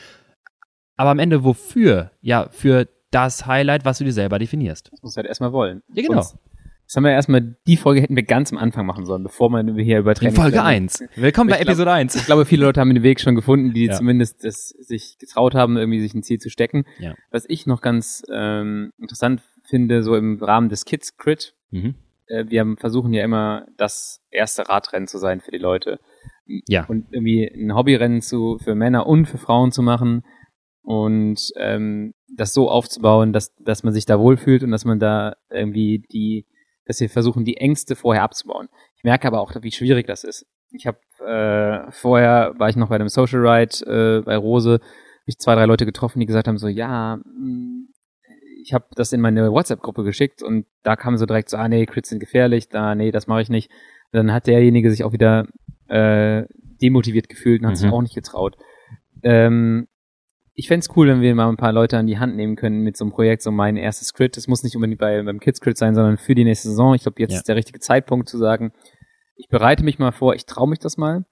Aber 0.97 1.11
am 1.11 1.19
Ende 1.19 1.45
wofür? 1.45 2.11
Ja, 2.21 2.49
für 2.51 2.89
das 3.11 3.47
Highlight, 3.47 3.85
was 3.85 3.99
du 3.99 4.05
dir 4.05 4.13
selber 4.13 4.39
definierst. 4.39 4.91
Das 4.91 5.03
muss 5.03 5.17
halt 5.17 5.27
erstmal 5.27 5.53
wollen. 5.53 5.83
Ja, 5.95 6.03
genau. 6.03 6.23
Sonst- 6.23 6.39
Das 6.87 6.97
haben 6.97 7.05
wir 7.05 7.13
erstmal, 7.13 7.57
die 7.67 7.77
Folge 7.79 8.03
hätten 8.03 8.17
wir 8.17 8.23
ganz 8.23 8.53
am 8.53 8.59
Anfang 8.59 8.85
machen 8.85 9.07
sollen, 9.07 9.23
bevor 9.23 9.49
man 9.51 9.77
wir 9.77 9.85
hier 9.85 10.01
über 10.01 10.11
In 10.21 10.33
Folge 10.33 10.59
sprechen. 10.59 10.59
1. 10.59 11.05
Willkommen 11.17 11.49
bei 11.49 11.57
Ich 11.57 11.63
glaub- 11.63 11.69
Episode 11.71 11.93
1. 11.93 12.15
Ich 12.17 12.27
glaube, 12.27 12.45
viele 12.45 12.67
Leute 12.67 12.81
haben 12.81 12.93
den 12.93 13.03
Weg 13.03 13.19
schon 13.21 13.35
gefunden, 13.35 13.73
die 13.73 13.87
Ja. 13.87 13.95
zumindest 13.95 14.45
es 14.45 14.69
sich 14.69 15.17
getraut 15.19 15.55
haben, 15.55 15.79
irgendwie 15.79 16.01
sich 16.01 16.13
ein 16.15 16.23
Ziel 16.23 16.39
zu 16.39 16.51
stecken. 16.51 16.85
Ja. 16.99 17.15
Was 17.31 17.47
ich 17.49 17.67
noch 17.67 17.81
ganz 17.81 18.23
ähm, 18.31 18.91
interessant 18.99 19.43
finde, 19.65 20.03
so 20.03 20.17
im 20.17 20.37
Rahmen 20.43 20.69
des 20.69 20.85
Kids 20.85 21.17
Crit, 21.17 21.55
Mhm. 21.71 21.95
äh, 22.27 22.45
wir 22.49 22.61
haben- 22.61 22.77
versuchen 22.77 23.15
ja 23.15 23.25
immer 23.25 23.65
das 23.79 24.21
erste 24.31 24.69
Radrennen 24.69 25.07
zu 25.09 25.17
sein 25.17 25.41
für 25.41 25.51
die 25.51 25.59
Leute. 25.59 25.99
Ja. 26.45 26.85
Und 26.87 27.07
irgendwie 27.11 27.47
ein 27.47 27.75
Hobbyrennen 27.75 28.21
zu, 28.21 28.59
für 28.63 28.75
Männer 28.75 29.07
und 29.07 29.27
für 29.27 29.39
Frauen 29.39 29.73
zu 29.73 29.81
machen 29.81 30.25
und 30.83 31.41
ähm, 31.57 32.13
das 32.37 32.53
so 32.53 32.69
aufzubauen, 32.69 33.33
dass, 33.33 33.55
dass 33.57 33.83
man 33.83 33.95
sich 33.95 34.05
da 34.05 34.19
wohlfühlt 34.19 34.63
und 34.63 34.73
dass 34.73 34.85
man 34.85 34.99
da 34.99 35.35
irgendwie 35.51 36.03
die, 36.13 36.45
dass 36.85 37.01
wir 37.01 37.09
versuchen, 37.11 37.45
die 37.45 37.57
Ängste 37.57 37.97
vorher 37.97 38.23
abzubauen. 38.23 38.69
Ich 38.97 39.05
merke 39.05 39.27
aber 39.29 39.41
auch, 39.41 39.53
wie 39.63 39.73
schwierig 39.73 40.07
das 40.07 40.25
ist. 40.25 40.47
Ich 40.71 40.87
habe 40.87 40.99
äh, 41.27 41.91
vorher 41.93 42.55
war 42.59 42.69
ich 42.69 42.77
noch 42.77 42.89
bei 42.89 42.95
einem 42.97 43.09
Social 43.09 43.47
Ride 43.47 44.19
äh, 44.19 44.23
bei 44.23 44.37
Rose, 44.37 44.75
hab 44.81 44.81
ich 45.29 45.39
zwei, 45.39 45.55
drei 45.55 45.67
Leute 45.67 45.85
getroffen, 45.87 46.21
die 46.21 46.27
gesagt 46.27 46.49
haben 46.49 46.59
so, 46.59 46.69
ja, 46.69 47.17
mh, 47.25 47.87
ich 48.65 48.73
habe 48.73 48.87
das 48.95 49.13
in 49.13 49.21
meine 49.21 49.51
WhatsApp-Gruppe 49.53 50.05
geschickt 50.05 50.43
und 50.43 50.67
da 50.83 50.95
kam 50.97 51.17
so 51.17 51.27
direkt 51.27 51.51
so, 51.51 51.57
ah 51.57 51.69
nee, 51.69 51.85
Crits 51.87 52.09
sind 52.11 52.21
gefährlich, 52.21 52.69
da 52.69 52.95
nee, 52.95 53.11
das 53.11 53.27
mache 53.27 53.43
ich 53.43 53.49
nicht. 53.49 53.71
Und 54.13 54.19
dann 54.19 54.33
hat 54.33 54.47
derjenige 54.47 54.91
sich 54.91 55.03
auch 55.05 55.13
wieder 55.13 55.47
äh, 55.89 56.45
demotiviert 56.81 57.29
gefühlt 57.29 57.61
und 57.63 57.69
hat 57.69 57.77
sich 57.77 57.87
Mhm. 57.89 57.93
auch 57.93 58.03
nicht 58.03 58.15
getraut. 58.15 58.57
Ähm, 59.23 59.89
ich 60.55 60.69
fänd's 60.69 60.89
cool, 60.97 61.09
wenn 61.09 61.21
wir 61.23 61.35
mal 61.35 61.49
ein 61.49 61.57
paar 61.57 61.73
Leute 61.73 61.97
an 61.99 62.07
die 62.07 62.19
Hand 62.19 62.37
nehmen 62.37 62.57
können 62.57 62.81
mit 62.83 62.97
so 62.97 63.05
einem 63.05 63.13
Projekt, 63.13 63.43
so 63.43 63.51
mein 63.51 63.77
erstes 63.77 64.13
Crit. 64.13 64.37
Das 64.37 64.49
muss 64.49 64.63
nicht 64.63 64.77
unbedingt 64.77 65.01
bei, 65.01 65.23
beim 65.23 65.41
Kids 65.41 65.61
Crit 65.61 65.79
sein, 65.79 65.95
sondern 65.95 66.19
für 66.19 66.35
die 66.35 66.45
nächste 66.45 66.69
Saison. 66.69 66.95
Ich 66.95 67.03
glaube, 67.03 67.21
jetzt 67.21 67.33
Ja. 67.33 67.39
ist 67.39 67.49
der 67.49 67.57
richtige 67.57 67.81
Zeitpunkt 67.81 68.29
zu 68.29 68.37
sagen, 68.39 68.73
ich 69.37 69.49
bereite 69.49 69.83
mich 69.83 69.99
mal 69.99 70.13
vor, 70.13 70.35
ich 70.35 70.45
traue 70.47 70.69
mich 70.69 70.79
das 70.79 70.97
mal. 70.99 71.25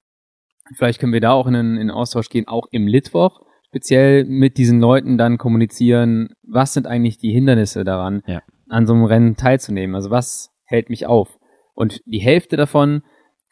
Vielleicht 0.75 0.99
können 0.99 1.13
wir 1.13 1.21
da 1.21 1.31
auch 1.33 1.47
in 1.47 1.55
einen 1.55 1.91
Austausch 1.91 2.29
gehen, 2.29 2.47
auch 2.47 2.65
im 2.71 2.87
Litwoch, 2.87 3.41
speziell 3.67 4.25
mit 4.25 4.57
diesen 4.57 4.79
Leuten 4.79 5.17
dann 5.17 5.37
kommunizieren, 5.37 6.29
was 6.43 6.73
sind 6.73 6.87
eigentlich 6.87 7.17
die 7.17 7.31
Hindernisse 7.31 7.83
daran, 7.83 8.23
Ja. 8.25 8.41
an 8.69 8.87
so 8.87 8.93
einem 8.93 9.03
Rennen 9.05 9.35
teilzunehmen. 9.35 9.95
Also 9.95 10.09
was 10.09 10.49
hält 10.65 10.89
mich 10.89 11.05
auf? 11.05 11.37
Und 11.73 12.01
die 12.05 12.19
Hälfte 12.19 12.57
davon 12.57 13.01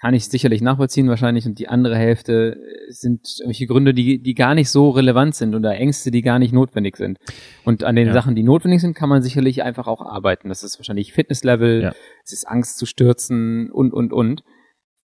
kann 0.01 0.13
ich 0.13 0.29
sicherlich 0.29 0.61
nachvollziehen 0.61 1.09
wahrscheinlich 1.09 1.45
und 1.45 1.59
die 1.59 1.67
andere 1.67 1.97
Hälfte 1.97 2.55
äh, 2.55 2.91
sind 2.91 3.27
irgendwelche 3.39 3.67
Gründe, 3.67 3.93
die, 3.93 4.21
die 4.21 4.33
gar 4.33 4.55
nicht 4.55 4.69
so 4.69 4.89
relevant 4.91 5.35
sind 5.35 5.55
oder 5.55 5.75
Ängste, 5.75 6.09
die 6.09 6.21
gar 6.21 6.39
nicht 6.39 6.53
notwendig 6.53 6.95
sind. 6.95 7.17
Und 7.65 7.83
an 7.83 7.95
den 7.95 8.07
Ja. 8.07 8.13
Sachen, 8.13 8.33
die 8.35 8.43
notwendig 8.43 8.79
sind, 8.81 8.93
kann 8.95 9.09
man 9.09 9.21
sicherlich 9.21 9.61
einfach 9.63 9.87
auch 9.87 10.01
arbeiten. 10.01 10.47
Das 10.49 10.63
ist 10.63 10.79
wahrscheinlich 10.79 11.11
Fitnesslevel, 11.13 11.81
Ja. 11.83 11.93
es 12.23 12.31
ist 12.31 12.47
Angst 12.47 12.77
zu 12.77 12.85
stürzen 12.85 13.69
und, 13.71 13.91
und, 13.93 14.13
und. 14.13 14.43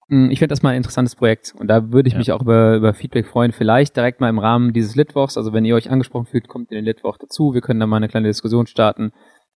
Hm, 0.09 0.29
Ich 0.29 0.37
finde 0.39 0.49
das 0.51 0.61
mal 0.61 0.69
ein 0.71 0.77
interessantes 0.77 1.15
Projekt 1.15 1.55
und 1.57 1.67
da 1.67 1.91
würde 1.91 2.07
ich 2.07 2.13
Ja. 2.13 2.19
mich 2.19 2.31
auch 2.31 2.41
über, 2.41 2.75
über 2.75 2.93
Feedback 2.93 3.25
freuen. 3.25 3.51
Vielleicht 3.51 3.95
direkt 3.95 4.21
mal 4.21 4.29
im 4.29 4.37
Rahmen 4.37 4.73
dieses 4.73 4.95
Litwochs, 4.95 5.37
also 5.37 5.53
wenn 5.53 5.65
ihr 5.65 5.73
euch 5.75 5.89
angesprochen 5.89 6.25
fühlt, 6.27 6.47
kommt 6.47 6.71
in 6.71 6.75
den 6.75 6.85
Litwoch 6.85 7.17
dazu. 7.17 7.53
Wir 7.55 7.61
können 7.61 7.79
da 7.79 7.87
mal 7.87 7.97
eine 7.97 8.09
kleine 8.09 8.27
Diskussion 8.27 8.67
starten. 8.67 9.11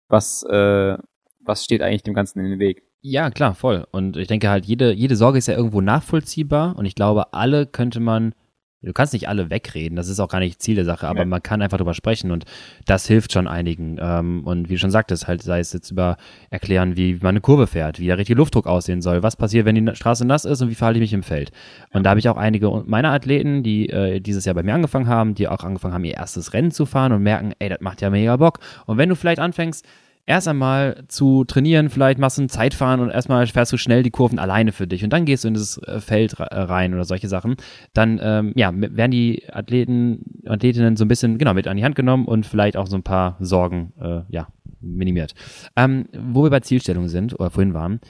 Was, 0.09 0.45
äh, 0.49 0.97
was 1.45 1.63
steht 1.65 1.83
eigentlich 1.83 2.05
dem 2.05 2.15
Ganzen 2.15 2.39
in 2.41 2.47
den 2.49 2.59
Weg? 2.59 2.85
Ja, 3.03 3.31
klar, 3.31 3.55
voll. 3.55 3.87
Und 3.93 4.17
ich 4.17 4.27
denke 4.27 4.49
halt, 4.49 4.67
jede, 4.67 4.93
jede 4.93 5.15
Sorge 5.17 5.39
ist 5.39 5.47
ja 5.49 5.55
irgendwo 5.55 5.81
nachvollziehbar 5.81 6.77
und 6.77 6.87
ich 6.87 6.95
glaube, 6.97 7.33
alle 7.35 7.65
könnte 7.67 8.01
man, 8.01 8.35
du 8.83 8.93
kannst 8.93 9.13
nicht 9.13 9.29
alle 9.29 9.49
wegreden, 9.49 9.95
das 9.95 10.09
ist 10.09 10.19
auch 10.19 10.29
gar 10.29 10.41
nicht 10.41 10.61
Ziel 10.61 10.75
der 10.75 10.85
Sache, 10.85 11.07
aber 11.07 11.21
Ja. 11.21 11.25
man 11.25 11.41
kann 11.43 11.63
einfach 11.63 11.79
drüber 11.79 11.95
sprechen 11.95 12.33
und 12.33 12.45
das 12.85 13.07
hilft 13.07 13.33
schon 13.33 13.47
einigen. 13.47 13.97
Ähm, 14.01 14.43
und 14.45 14.69
wie 14.69 14.73
du 14.75 14.79
schon 14.81 14.91
sagtest, 14.91 15.29
halt, 15.29 15.43
sei 15.43 15.61
es 15.61 15.73
jetzt 15.73 15.93
über 15.93 16.17
erklären, 16.51 16.97
wie 16.97 17.15
man 17.15 17.29
eine 17.31 17.41
Kurve 17.41 17.69
fährt, 17.69 18.01
wie 18.01 18.07
der 18.07 18.19
richtige 18.19 18.39
Luftdruck 18.39 18.67
aussehen 18.67 19.03
soll, 19.03 19.23
was 19.23 19.37
passiert, 19.37 19.67
wenn 19.67 19.77
die 19.77 19.95
Straße 19.95 20.25
nass 20.27 20.45
ist 20.45 20.61
und 20.63 20.71
wie 20.71 20.75
verhalte 20.75 20.99
ich 20.99 21.03
mich 21.03 21.13
im 21.13 21.23
Feld. 21.23 21.53
Und 21.93 22.03
da 22.05 22.11
habe 22.11 22.19
ich 22.19 22.29
auch 22.29 22.37
einige 22.37 22.69
meiner 22.87 23.13
Athleten, 23.13 23.63
die 23.63 23.89
äh, 23.89 24.19
dieses 24.21 24.45
Jahr 24.47 24.55
bei 24.57 24.65
mir 24.65 24.75
angefangen 24.75 25.07
haben, 25.07 25.35
die 25.37 25.47
auch 25.47 25.63
angefangen 25.63 25.95
haben, 25.95 26.05
ihr 26.05 26.15
erstes 26.15 26.55
Rennen 26.55 26.73
zu 26.73 26.87
fahren 26.87 27.13
und 27.13 27.23
merken, 27.23 27.53
ey, 27.61 27.69
das 27.69 27.81
macht 27.81 28.01
ja 28.01 28.11
mega 28.11 28.37
Bock. 28.37 28.59
Und 28.87 28.99
wenn 28.99 29.09
du 29.09 29.15
vielleicht 29.15 29.39
anfängst, 29.41 29.87
erst 30.27 30.49
einmal 30.49 31.05
zu 31.07 31.45
trainieren, 31.45 31.89
vielleicht 31.89 32.19
machst 32.19 32.39
du 32.39 32.43
ein 32.43 32.49
Zeitfahren 32.49 33.01
und 33.01 33.11
erstmal 33.11 33.47
fährst 33.47 33.73
du 33.73 33.77
schnell 33.77 34.03
die 34.03 34.11
Kurven 34.11 34.39
alleine 34.39 34.73
für 34.73 34.87
dich 34.89 35.05
und 35.05 35.11
dann 35.13 35.25
gehst 35.25 35.45
du 35.45 35.49
in 35.49 35.55
dieses 35.55 35.79
äh, 35.79 36.01
Feld 36.01 36.35
äh, 36.39 36.45
rein 36.45 36.93
oder 36.95 37.05
solche 37.05 37.29
Sachen, 37.29 37.57
dann 37.95 38.19
ähm, 38.21 38.53
ja, 38.57 38.73
werden 38.75 39.13
die 39.13 39.49
Athleten, 39.51 40.43
Athletinnen 40.47 40.97
so 40.97 41.05
ein 41.05 41.09
bisschen 41.09 41.39
genau 41.39 41.55
mit 41.55 41.69
an 41.69 41.77
die 41.77 41.85
Hand 41.85 41.95
genommen 41.95 42.27
und 42.27 42.45
vielleicht 42.45 42.77
auch 42.77 42.89
so 42.89 42.97
ein 42.97 43.05
paar 43.05 43.37
Sorgen 43.39 43.93
äh, 44.01 44.23
ja, 44.29 44.49
minimiert. 44.81 45.35
Ähm, 45.77 46.07
wo 46.19 46.43
wir 46.43 46.51
bei 46.51 46.61
Zielstellung 46.61 47.09
sind 47.09 47.39
oder 47.39 47.51
vorhin 47.51 47.73
waren, 47.73 48.01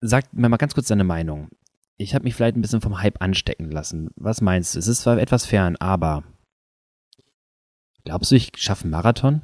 sag 0.00 0.32
mir 0.32 0.48
mal 0.48 0.56
ganz 0.56 0.74
kurz 0.74 0.88
deine 0.88 1.04
Meinung. 1.04 1.48
Ich 1.96 2.14
habe 2.14 2.24
mich 2.24 2.34
vielleicht 2.34 2.56
ein 2.56 2.62
bisschen 2.62 2.80
vom 2.80 3.00
Hype 3.00 3.22
anstecken 3.22 3.70
lassen. 3.70 4.10
Was 4.16 4.40
meinst 4.40 4.74
du? 4.74 4.78
Es 4.78 4.88
ist 4.88 5.02
zwar 5.02 5.18
etwas 5.18 5.46
fern, 5.46 5.76
aber 5.76 6.24
glaubst 8.04 8.32
du, 8.32 8.36
ich 8.36 8.50
schaffe 8.56 8.84
einen 8.84 8.90
Marathon? 8.90 9.42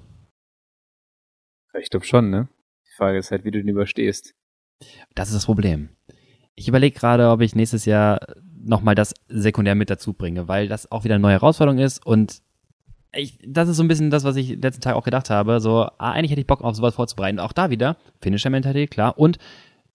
Ich 1.78 1.90
glaube 1.90 2.06
schon, 2.06 2.30
ne? 2.30 2.48
Die 2.86 2.96
Frage 2.96 3.18
ist 3.18 3.30
halt, 3.30 3.44
wie 3.44 3.50
du 3.50 3.58
den 3.58 3.68
überstehst. 3.68 4.34
Das 5.14 5.28
ist 5.28 5.34
das 5.34 5.44
Problem. 5.46 5.90
Ich 6.54 6.68
überlege 6.68 6.98
gerade, 6.98 7.30
ob 7.30 7.40
ich 7.40 7.54
nächstes 7.54 7.84
Jahr 7.84 8.20
nochmal 8.62 8.94
das 8.94 9.14
sekundär 9.28 9.74
mit 9.74 9.90
dazu 9.90 10.12
bringe, 10.12 10.48
weil 10.48 10.68
das 10.68 10.90
auch 10.90 11.04
wieder 11.04 11.14
eine 11.14 11.22
neue 11.22 11.32
Herausforderung 11.34 11.78
ist 11.78 12.04
und 12.04 12.42
ich, 13.12 13.38
das 13.44 13.68
ist 13.68 13.76
so 13.76 13.82
ein 13.82 13.88
bisschen 13.88 14.10
das, 14.10 14.22
was 14.24 14.36
ich 14.36 14.56
letzten 14.60 14.82
Tag 14.82 14.94
auch 14.94 15.04
gedacht 15.04 15.30
habe. 15.30 15.60
So, 15.60 15.88
ah, 15.98 16.12
eigentlich 16.12 16.30
hätte 16.30 16.42
ich 16.42 16.46
Bock 16.46 16.62
auf 16.62 16.76
sowas 16.76 16.94
vorzubereiten. 16.94 17.40
Auch 17.40 17.52
da 17.52 17.70
wieder, 17.70 17.96
Finisher-Mentalität, 18.20 18.90
klar, 18.92 19.18
und 19.18 19.38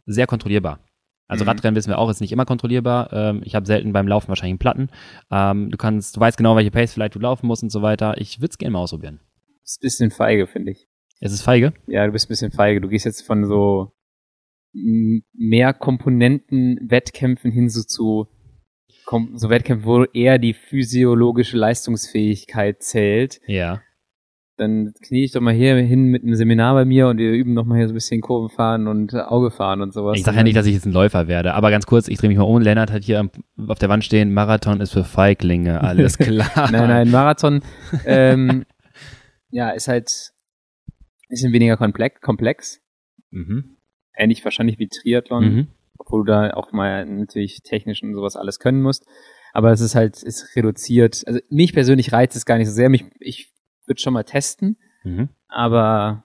sehr 0.05 0.27
kontrollierbar. 0.27 0.79
Also 1.27 1.43
Mhm. 1.43 1.49
Radrennen 1.49 1.75
wissen 1.75 1.89
wir 1.89 1.97
auch, 1.97 2.09
ist 2.09 2.19
nicht 2.19 2.33
immer 2.33 2.45
kontrollierbar. 2.45 3.11
Ähm, 3.13 3.41
ich 3.45 3.55
habe 3.55 3.65
selten 3.65 3.93
beim 3.93 4.07
Laufen 4.07 4.27
wahrscheinlich 4.27 4.53
einen 4.53 4.59
Platten. 4.59 4.89
Ähm, 5.31 5.71
du 5.71 5.77
kannst, 5.77 6.17
du 6.17 6.19
weißt 6.19 6.37
genau, 6.37 6.55
welche 6.55 6.71
Pace 6.71 6.93
vielleicht 6.93 7.15
du 7.15 7.19
laufen 7.19 7.47
musst 7.47 7.63
und 7.63 7.69
so 7.71 7.81
weiter. 7.81 8.15
Ich 8.17 8.41
würde 8.41 8.51
es 8.51 8.57
gerne 8.57 8.71
mal 8.71 8.79
ausprobieren. 8.79 9.21
Das 9.61 9.71
ist 9.71 9.77
ein 9.77 9.81
bisschen 9.81 10.11
feige, 10.11 10.45
finde 10.45 10.73
ich. 10.73 10.87
Es 11.19 11.31
ist 11.31 11.41
feige. 11.41 11.73
Ja, 11.87 12.05
du 12.05 12.11
bist 12.11 12.25
ein 12.25 12.29
bisschen 12.29 12.51
feige. 12.51 12.81
Du 12.81 12.89
gehst 12.89 13.05
jetzt 13.05 13.21
von 13.25 13.45
so 13.45 13.91
mehr 14.73 15.73
Komponenten 15.73 16.79
Wettkämpfen 16.89 17.51
hin 17.51 17.69
so 17.69 17.83
zu 17.83 18.27
so 19.35 19.49
Wettkämpfen, 19.49 19.85
wo 19.85 20.03
eher 20.03 20.39
die 20.39 20.53
physiologische 20.53 21.57
Leistungsfähigkeit 21.57 22.81
zählt. 22.81 23.39
Ja. 23.47 23.81
dann 24.57 24.93
knie 25.01 25.25
ich 25.25 25.31
doch 25.31 25.41
mal 25.41 25.53
hier 25.53 25.75
hin 25.75 26.05
mit 26.05 26.23
einem 26.23 26.35
Seminar 26.35 26.73
bei 26.73 26.85
mir 26.85 27.07
und 27.07 27.17
wir 27.17 27.31
üben 27.31 27.53
noch 27.53 27.65
mal 27.65 27.77
hier 27.77 27.87
so 27.87 27.93
ein 27.93 27.95
bisschen 27.95 28.21
Kurven 28.21 28.49
fahren 28.49 28.87
und 28.87 29.13
Auge 29.13 29.51
fahren 29.51 29.81
und 29.81 29.93
sowas. 29.93 30.17
Ich 30.17 30.23
sage 30.23 30.37
ja 30.37 30.43
nicht, 30.43 30.57
dass 30.57 30.65
ich 30.65 30.73
jetzt 30.73 30.85
ein 30.85 30.91
Läufer 30.93 31.27
werde, 31.27 31.53
aber 31.53 31.71
ganz 31.71 31.85
kurz, 31.85 32.07
ich 32.07 32.17
drehe 32.17 32.29
mich 32.29 32.37
mal 32.37 32.45
um. 32.45 32.61
Lennart 32.61 32.91
hat 32.91 33.03
hier 33.03 33.29
auf 33.67 33.79
der 33.79 33.89
Wand 33.89 34.03
stehen, 34.03 34.33
Marathon 34.33 34.81
ist 34.81 34.91
für 34.91 35.03
Feiglinge, 35.03 35.81
alles 35.81 36.17
klar. 36.17 36.71
nein, 36.71 36.87
nein, 36.89 37.11
Marathon 37.11 37.61
ähm, 38.05 38.65
ja, 39.51 39.69
ist 39.69 39.87
halt 39.87 40.33
bisschen 41.35 41.53
weniger 41.53 41.77
komplex. 41.77 42.81
Mhm. 43.31 43.77
Ähnlich 44.17 44.43
wahrscheinlich 44.45 44.79
wie 44.79 44.87
Triathlon, 44.87 45.43
Mhm. 45.45 45.67
obwohl 45.97 46.25
du 46.25 46.31
da 46.31 46.51
auch 46.51 46.71
mal 46.71 47.05
natürlich 47.05 47.61
technisch 47.63 48.01
und 48.03 48.13
sowas 48.13 48.35
alles 48.35 48.59
können 48.59 48.81
musst. 48.81 49.05
Aber 49.53 49.71
es 49.71 49.81
ist 49.81 49.95
halt, 49.95 50.21
ist 50.23 50.55
reduziert. 50.55 51.23
Also 51.27 51.39
mich 51.49 51.73
persönlich 51.73 52.11
reizt 52.11 52.35
es 52.35 52.45
gar 52.45 52.57
nicht 52.57 52.67
so 52.67 52.73
sehr. 52.73 52.89
Mich, 52.89 53.05
ich 53.19 53.51
würde 53.85 54.01
schon 54.01 54.13
mal 54.13 54.23
testen, 54.23 54.77
Mhm. 55.03 55.29
aber 55.47 56.23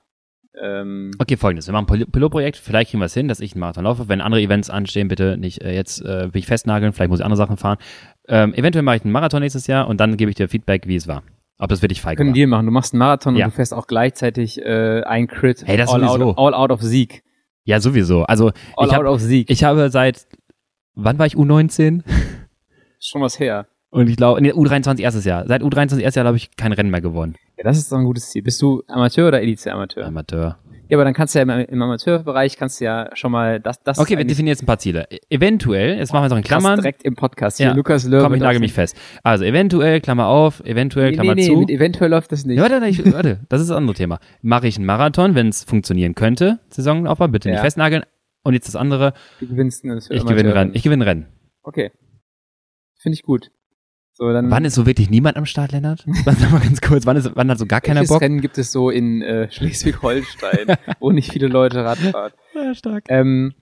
ähm, 0.60 1.12
Okay, 1.18 1.36
folgendes. 1.36 1.66
Wir 1.68 1.72
machen 1.72 1.86
ein 1.88 1.94
Pil- 2.02 2.10
Pilotprojekt. 2.10 2.56
Vielleicht 2.56 2.90
kriegen 2.90 3.00
wir 3.00 3.06
es 3.06 3.14
hin, 3.14 3.28
dass 3.28 3.38
ich 3.40 3.52
einen 3.52 3.60
Marathon 3.60 3.84
laufe. 3.84 4.08
Wenn 4.08 4.20
andere 4.20 4.40
Events 4.42 4.68
anstehen, 4.68 5.06
bitte 5.08 5.36
nicht 5.38 5.62
äh, 5.62 5.72
jetzt 5.74 6.00
äh, 6.02 6.34
will 6.34 6.38
ich 6.40 6.46
festnageln. 6.46 6.92
Vielleicht 6.92 7.08
muss 7.10 7.20
ich 7.20 7.24
andere 7.24 7.36
Sachen 7.36 7.56
fahren. 7.56 7.78
Ähm, 8.26 8.52
eventuell 8.54 8.82
mache 8.82 8.96
ich 8.96 9.04
einen 9.04 9.12
Marathon 9.12 9.42
nächstes 9.42 9.66
Jahr 9.68 9.86
und 9.88 10.00
dann 10.00 10.16
gebe 10.16 10.28
ich 10.30 10.36
dir 10.36 10.48
Feedback, 10.48 10.86
wie 10.88 10.96
es 10.96 11.06
war. 11.06 11.22
Ob 11.60 11.68
das 11.68 11.82
wirklich 11.82 12.00
feige 12.00 12.16
können 12.16 12.34
wir 12.34 12.46
machen. 12.48 12.66
Du 12.66 12.72
machst 12.72 12.94
einen 12.94 12.98
Marathon 12.98 13.36
Ja. 13.36 13.44
und 13.44 13.52
du 13.52 13.56
fährst 13.56 13.74
auch 13.74 13.86
gleichzeitig 13.86 14.60
äh, 14.60 15.02
ein 15.02 15.26
Crit. 15.28 15.62
Hey, 15.66 15.76
das 15.76 15.90
all, 15.90 16.00
sowieso. 16.00 16.30
out, 16.30 16.38
all 16.38 16.54
out 16.54 16.70
of 16.72 16.80
Sieg. 16.82 17.22
Ja, 17.64 17.80
sowieso. 17.80 18.22
Also 18.24 18.52
All 18.76 18.86
ich, 18.88 18.92
out 18.94 19.04
hab, 19.04 19.12
of 19.12 19.20
Sieg. 19.20 19.50
ich 19.50 19.62
habe 19.62 19.90
seit, 19.90 20.26
wann 20.94 21.18
war 21.18 21.26
ich 21.26 21.34
U19? 21.36 22.02
Schon 22.98 23.20
was 23.22 23.38
her. 23.38 23.66
Und 23.90 24.08
ich 24.08 24.16
glaube, 24.16 24.40
nee, 24.40 24.52
U23 24.52 25.00
erstes 25.00 25.24
Jahr. 25.24 25.46
Seit 25.46 25.62
U23 25.62 25.98
erstes 25.98 26.14
Jahr 26.14 26.24
habe 26.26 26.36
ich 26.36 26.56
kein 26.56 26.72
Rennen 26.72 26.90
mehr 26.90 27.00
gewonnen. 27.00 27.34
Ja, 27.58 27.64
das 27.64 27.76
ist 27.76 27.92
doch 27.92 27.98
ein 27.98 28.04
gutes 28.04 28.30
Ziel. 28.30 28.42
Bist 28.42 28.62
du 28.62 28.82
Amateur 28.88 29.28
oder 29.28 29.42
Elite-Amateur? 29.42 30.06
Amateur. 30.06 30.58
Ja, 30.90 30.96
aber 30.96 31.04
dann 31.04 31.14
kannst 31.14 31.34
du 31.34 31.38
ja 31.38 31.42
im, 31.44 31.50
im 31.50 31.82
Amateurbereich 31.82 32.56
kannst 32.56 32.80
du 32.80 32.84
ja 32.84 33.10
schon 33.14 33.30
mal 33.32 33.60
das, 33.60 33.82
das 33.82 33.98
Okay, 33.98 34.18
wir 34.18 34.24
definieren 34.24 34.48
jetzt 34.54 34.62
ein 34.62 34.66
paar 34.66 34.78
Ziele. 34.78 35.06
E- 35.10 35.18
Eventuell, 35.30 35.96
jetzt 35.98 36.12
machen 36.12 36.22
wir 36.22 36.26
es 36.26 36.30
noch 36.30 36.38
in 36.38 36.44
Klammern. 36.44 36.76
direkt 36.80 37.04
im 37.04 37.14
Podcast. 37.14 37.58
Hier, 37.58 37.66
Ja. 37.68 37.72
Lukas 37.74 38.04
Löhr. 38.06 38.22
Komm, 38.22 38.34
ich 38.34 38.40
nagel 38.40 38.60
mich 38.60 38.72
fest. 38.72 38.96
Also 39.22 39.44
eventuell, 39.44 40.00
Klammer 40.00 40.26
auf, 40.26 40.60
eventuell, 40.64 41.10
Nee, 41.10 41.14
Klammer 41.16 41.34
nee, 41.36 41.42
nee, 41.42 41.46
zu. 41.48 41.56
mit 41.60 41.70
eventuell 41.70 42.10
läuft 42.10 42.32
das 42.32 42.44
nicht. 42.44 42.56
Ja, 42.58 42.68
warte, 42.68 42.84
ich, 42.86 43.12
warte, 43.12 43.40
das 43.48 43.60
ist 43.60 43.70
das 43.70 43.76
andere 43.76 43.94
Thema. 43.94 44.18
Mache 44.42 44.66
ich 44.66 44.76
einen 44.76 44.86
Marathon, 44.86 45.34
wenn 45.34 45.48
es 45.48 45.64
funktionieren 45.64 46.14
könnte, 46.14 46.58
Saisonaufbau, 46.70 47.28
bitte 47.28 47.48
nicht 47.48 47.56
Ja. 47.58 47.62
festnageln. 47.62 48.02
Und 48.42 48.54
jetzt 48.54 48.66
das 48.68 48.74
andere, 48.76 49.12
Du 49.38 49.46
gewinnst 49.46 49.84
ein 49.84 49.96
ich 50.10 50.24
gewinne 50.24 50.54
Rennen. 50.54 50.70
Ich 50.74 50.82
gewinne 50.82 51.06
Rennen. 51.06 51.26
Okay. 51.62 51.92
Finde 52.98 53.14
ich 53.14 53.22
gut. 53.22 53.50
So, 54.20 54.30
dann 54.34 54.50
Wann 54.50 54.66
ist 54.66 54.74
so 54.74 54.84
wirklich 54.84 55.08
niemand 55.08 55.38
am 55.38 55.46
Start, 55.46 55.72
Lennart? 55.72 56.04
Sag 56.26 56.52
mal 56.52 56.60
ganz 56.60 56.82
kurz, 56.82 57.06
wann, 57.06 57.16
ist, 57.16 57.34
wann 57.34 57.50
hat 57.50 57.58
so 57.58 57.64
gar 57.64 57.80
keiner 57.80 58.04
Bock? 58.04 58.20
Rennen 58.20 58.42
gibt 58.42 58.58
es 58.58 58.70
so 58.70 58.90
in 58.90 59.22
äh, 59.22 59.50
Schleswig-Holstein, 59.50 60.76
wo 61.00 61.10
nicht 61.10 61.32
viele 61.32 61.48
Leute 61.48 61.86
Rad 61.86 61.96
fahren? 61.96 62.32
Ja, 62.54 62.74
stark. 62.74 63.04
Ähm, 63.08 63.54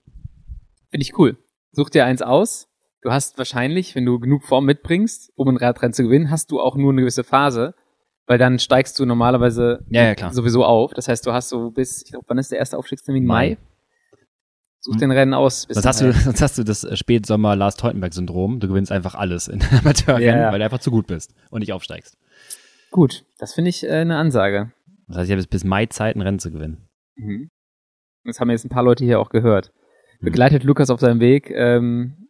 Finde 0.91 1.01
ich 1.01 1.17
cool. 1.17 1.37
Such 1.71 1.89
dir 1.91 2.03
eins 2.03 2.21
aus. 2.21 2.67
Du 3.01 3.09
hast 3.09 3.37
wahrscheinlich, 3.37 3.95
wenn 3.95 4.05
du 4.05 4.19
genug 4.19 4.43
Form 4.43 4.65
mitbringst, 4.65 5.31
um 5.35 5.47
ein 5.47 5.55
Radrennen 5.55 5.93
zu 5.93 6.03
gewinnen, 6.03 6.29
hast 6.29 6.51
du 6.51 6.59
auch 6.59 6.75
nur 6.75 6.91
eine 6.91 6.99
gewisse 6.99 7.23
Phase, 7.23 7.73
weil 8.27 8.37
dann 8.37 8.59
steigst 8.59 8.99
du 8.99 9.05
normalerweise 9.05 9.85
Ja, 9.89 10.13
ja, 10.13 10.33
sowieso 10.33 10.65
auf. 10.65 10.93
Das 10.93 11.07
heißt, 11.07 11.25
du 11.25 11.31
hast 11.31 11.47
so 11.47 11.71
bis, 11.71 12.03
ich 12.03 12.11
glaube, 12.11 12.25
wann 12.27 12.37
ist 12.37 12.51
der 12.51 12.59
erste 12.59 12.77
Aufstiegstermin? 12.77 13.25
Mai. 13.25 13.49
Mai. 13.51 13.57
Such 14.81 14.93
Hm. 14.93 14.99
den 14.99 15.11
Rennen 15.11 15.33
aus. 15.33 15.67
Sonst 15.69 15.85
hast, 15.85 16.01
du, 16.01 16.07
dahin. 16.07 16.21
sonst 16.23 16.41
hast 16.41 16.57
du 16.57 16.63
das 16.63 16.83
äh, 16.83 16.95
Spätsommer 16.95 17.55
Lars 17.55 17.75
Teutenberg-Syndrom. 17.75 18.59
Du 18.59 18.67
gewinnst 18.67 18.91
einfach 18.91 19.15
alles 19.15 19.47
in 19.47 19.61
Amateurrennen, 19.79 20.41
ja. 20.41 20.51
weil 20.51 20.59
du 20.59 20.65
einfach 20.65 20.79
zu 20.79 20.91
gut 20.91 21.07
bist 21.07 21.33
und 21.49 21.59
nicht 21.59 21.73
aufsteigst. 21.73 22.17
Gut, 22.91 23.25
das 23.37 23.53
finde 23.53 23.69
ich 23.69 23.83
äh, 23.83 23.89
eine 23.91 24.17
Ansage. 24.17 24.71
Das 25.07 25.17
heißt, 25.17 25.25
ich 25.27 25.31
habe 25.31 25.41
jetzt 25.41 25.49
bis 25.49 25.63
Mai 25.63 25.85
Zeit, 25.87 26.15
ein 26.15 26.21
Rennen 26.21 26.39
zu 26.39 26.51
gewinnen. 26.51 26.87
Mhm. 27.15 27.49
Das 28.23 28.39
haben 28.39 28.49
jetzt 28.49 28.65
ein 28.65 28.69
paar 28.69 28.83
Leute 28.83 29.03
hier 29.05 29.19
auch 29.19 29.29
gehört. 29.29 29.71
Mhm. 30.19 30.25
Begleitet 30.25 30.63
Lukas 30.63 30.89
auf 30.89 30.99
seinem 30.99 31.19
Weg. 31.19 31.49
Ähm, 31.51 32.27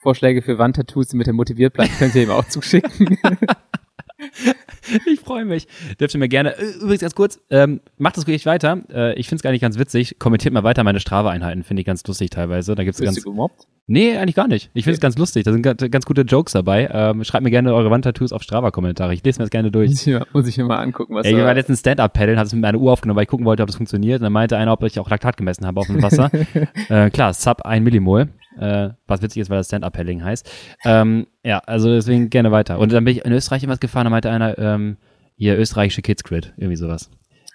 Vorschläge 0.00 0.42
für 0.42 0.58
Wandtattoos, 0.58 1.08
damit 1.08 1.26
er 1.26 1.32
motiviert 1.32 1.72
bleibt, 1.72 1.98
könnt 1.98 2.14
ihr 2.14 2.22
ihm 2.24 2.30
auch 2.30 2.46
zuschicken. 2.46 3.18
Ich 5.06 5.20
freue 5.20 5.44
mich. 5.44 5.66
Dürft 6.00 6.14
ihr 6.14 6.18
mir 6.18 6.28
gerne, 6.28 6.54
übrigens 6.80 7.00
ganz 7.00 7.14
kurz, 7.14 7.40
ähm, 7.50 7.80
macht 7.98 8.16
das 8.16 8.26
ruhig 8.26 8.46
weiter. 8.46 8.78
Äh, 8.92 9.14
ich 9.18 9.28
finde 9.28 9.36
es 9.36 9.42
gar 9.42 9.50
nicht 9.50 9.60
ganz 9.60 9.78
witzig. 9.78 10.18
Kommentiert 10.18 10.52
mal 10.54 10.64
weiter 10.64 10.84
meine 10.84 11.00
Strava-Einheiten, 11.00 11.62
finde 11.62 11.80
ich 11.80 11.86
ganz 11.86 12.06
lustig 12.06 12.30
teilweise. 12.30 12.74
Da 12.74 12.84
gibt's 12.84 12.98
Bist 13.00 13.06
ganz, 13.14 13.22
du 13.22 13.30
gemobbt? 13.30 13.66
nee, 13.86 14.16
eigentlich 14.16 14.34
gar 14.34 14.48
nicht. 14.48 14.70
Ich 14.74 14.84
finde 14.84 14.94
es 14.94 15.00
ganz 15.00 15.16
lustig. 15.18 15.44
Da 15.44 15.52
sind 15.52 15.62
ga- 15.62 15.74
ganz 15.74 16.06
gute 16.06 16.22
Jokes 16.22 16.52
dabei. 16.52 16.88
Ähm, 16.92 17.24
schreibt 17.24 17.44
mir 17.44 17.50
gerne 17.50 17.74
eure 17.74 17.90
Wandtattoos 17.90 18.32
auf 18.32 18.42
Strava-Kommentare. 18.42 19.14
Ich 19.14 19.24
lese 19.24 19.38
mir 19.40 19.44
das 19.44 19.50
gerne 19.50 19.70
durch. 19.70 19.90
Muss 19.90 20.00
ich, 20.02 20.06
mir, 20.06 20.26
muss 20.32 20.46
ich 20.48 20.56
mir 20.58 20.64
mal 20.64 20.78
angucken, 20.78 21.14
was 21.14 21.26
Ey, 21.26 21.32
ich 21.32 21.38
war 21.44 21.54
letztens 21.54 21.80
Stand-Up-Paddeln, 21.80 22.38
habe 22.38 22.46
es 22.46 22.52
mit 22.52 22.62
meiner 22.62 22.78
Uhr 22.78 22.92
aufgenommen, 22.92 23.16
weil 23.16 23.24
ich 23.24 23.28
gucken 23.30 23.46
wollte, 23.46 23.62
ob 23.62 23.68
das 23.68 23.76
funktioniert. 23.76 24.20
Und 24.20 24.24
dann 24.24 24.32
meinte 24.32 24.56
einer, 24.56 24.72
ob 24.72 24.82
ich 24.84 24.98
auch 24.98 25.08
Laktat 25.10 25.36
gemessen 25.36 25.66
habe 25.66 25.80
auf 25.80 25.86
dem 25.86 26.02
Wasser. 26.02 26.30
äh, 26.88 27.10
klar, 27.10 27.32
Sub 27.34 27.62
1 27.62 27.84
Millimol. 27.84 28.28
Äh, 28.58 28.90
was 29.06 29.22
witzig 29.22 29.42
ist, 29.42 29.50
weil 29.50 29.58
das 29.58 29.66
Stand-Up-Paddling 29.66 30.22
heißt. 30.22 30.50
Ähm, 30.84 31.26
ja, 31.42 31.58
also 31.60 31.88
deswegen 31.92 32.30
gerne 32.30 32.52
weiter. 32.52 32.78
Und 32.78 32.92
dann 32.92 33.04
bin 33.04 33.16
ich 33.16 33.24
in 33.24 33.32
Österreich 33.32 33.62
irgendwas 33.62 33.80
gefahren, 33.80 34.04
da 34.04 34.10
meinte 34.10 34.30
einer, 34.30 34.58
ähm, 34.58 34.96
hier 35.36 35.58
österreichische 35.58 36.02
Kids 36.02 36.22
Grid, 36.24 36.52
irgendwie 36.56 36.76
sowas. 36.76 37.10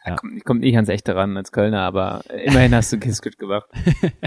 Ja. 0.06 0.16
Kommt, 0.16 0.46
kommt 0.46 0.62
nicht 0.62 0.76
ans 0.76 0.90
Echte 0.90 1.16
ran 1.16 1.36
als 1.38 1.52
Kölner, 1.52 1.82
aber 1.82 2.22
immerhin 2.46 2.74
hast 2.74 2.92
du 2.92 2.98
Kiss 3.00 3.22
gut 3.22 3.38
gemacht. 3.38 3.70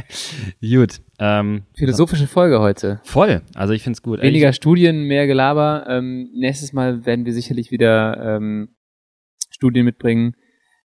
Gut. 0.61 1.01
Ähm, 1.19 1.63
Philosophische 1.75 2.27
Folge 2.27 2.61
heute. 2.61 3.01
voll. 3.05 3.43
Also 3.55 3.73
ich 3.73 3.83
finde 3.83 3.97
es 3.97 4.03
gut. 4.03 4.21
Weniger 4.21 4.53
Studien, 4.53 5.05
mehr 5.05 5.27
Gelaber. 5.27 5.87
Ähm, 5.89 6.31
nächstes 6.35 6.73
Mal 6.73 7.07
werden 7.07 7.25
wir 7.25 7.33
sicherlich 7.33 7.71
wieder 7.71 8.37
ähm, 8.37 8.77
Studien 9.51 9.85
mitbringen. 9.85 10.35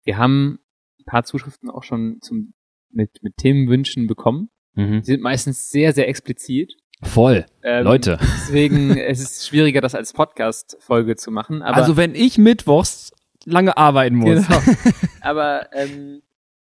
Wir 0.03 0.17
haben 0.17 0.59
ein 0.99 1.05
paar 1.05 1.23
Zuschriften 1.23 1.69
auch 1.69 1.83
schon 1.83 2.17
zum, 2.21 2.53
mit, 2.91 3.11
mit 3.21 3.37
Themenwünschen 3.37 4.07
bekommen. 4.07 4.49
Mhm. 4.75 4.99
Die 4.99 5.05
sind 5.05 5.21
meistens 5.21 5.69
sehr, 5.69 5.93
sehr 5.93 6.07
explizit. 6.07 6.73
Voll. 7.03 7.45
Ähm, 7.63 7.83
Leute. 7.83 8.17
Deswegen 8.21 8.97
es 8.97 9.19
ist 9.21 9.47
schwieriger, 9.47 9.81
das 9.81 9.95
als 9.95 10.13
Podcast-Folge 10.13 11.15
zu 11.15 11.31
machen. 11.31 11.61
Aber, 11.61 11.77
also 11.77 11.97
wenn 11.97 12.15
ich 12.15 12.37
mittwochs 12.37 13.11
lange 13.45 13.77
arbeiten 13.77 14.15
muss. 14.15 14.47
Genau. 14.47 14.59
Aber 15.21 15.67
ähm, 15.73 16.21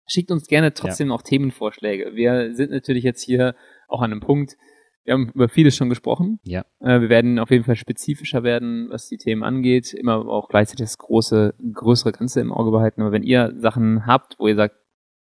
schickt 0.05 0.31
uns 0.31 0.47
gerne 0.47 0.73
trotzdem 0.73 1.11
auch 1.11 1.21
Themenvorschläge. 1.21 2.13
Wir 2.13 2.55
sind 2.55 2.71
natürlich 2.71 3.03
jetzt 3.03 3.21
hier 3.21 3.55
auch 3.87 4.01
an 4.01 4.11
einem 4.11 4.21
Punkt. 4.21 4.57
Wir 5.05 5.13
haben 5.13 5.29
über 5.33 5.47
vieles 5.47 5.77
schon 5.77 5.87
gesprochen. 5.87 6.39
Ja. 6.43 6.65
Äh, 6.81 6.99
wir 6.99 7.09
werden 7.09 7.39
auf 7.39 7.49
jeden 7.49 7.63
Fall 7.63 7.77
spezifischer 7.77 8.43
werden, 8.43 8.89
was 8.89 9.07
die 9.07 9.17
Themen 9.17 9.43
angeht. 9.43 9.93
Immer 9.93 10.27
auch 10.27 10.49
gleichzeitig 10.49 10.85
das 10.85 10.97
große, 10.97 11.55
größere 11.73 12.11
Ganze 12.11 12.41
im 12.41 12.51
Auge 12.51 12.71
behalten. 12.71 13.01
Aber 13.01 13.13
wenn 13.13 13.23
ihr 13.23 13.53
Sachen 13.57 14.05
habt, 14.05 14.35
wo 14.39 14.47
ihr 14.47 14.55
sagt, 14.55 14.75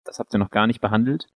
das 0.05 0.19
habt 0.19 0.35
ihr 0.35 0.39
noch 0.39 0.51
gar 0.51 0.67
nicht 0.67 0.81
behandelt, 0.81 1.29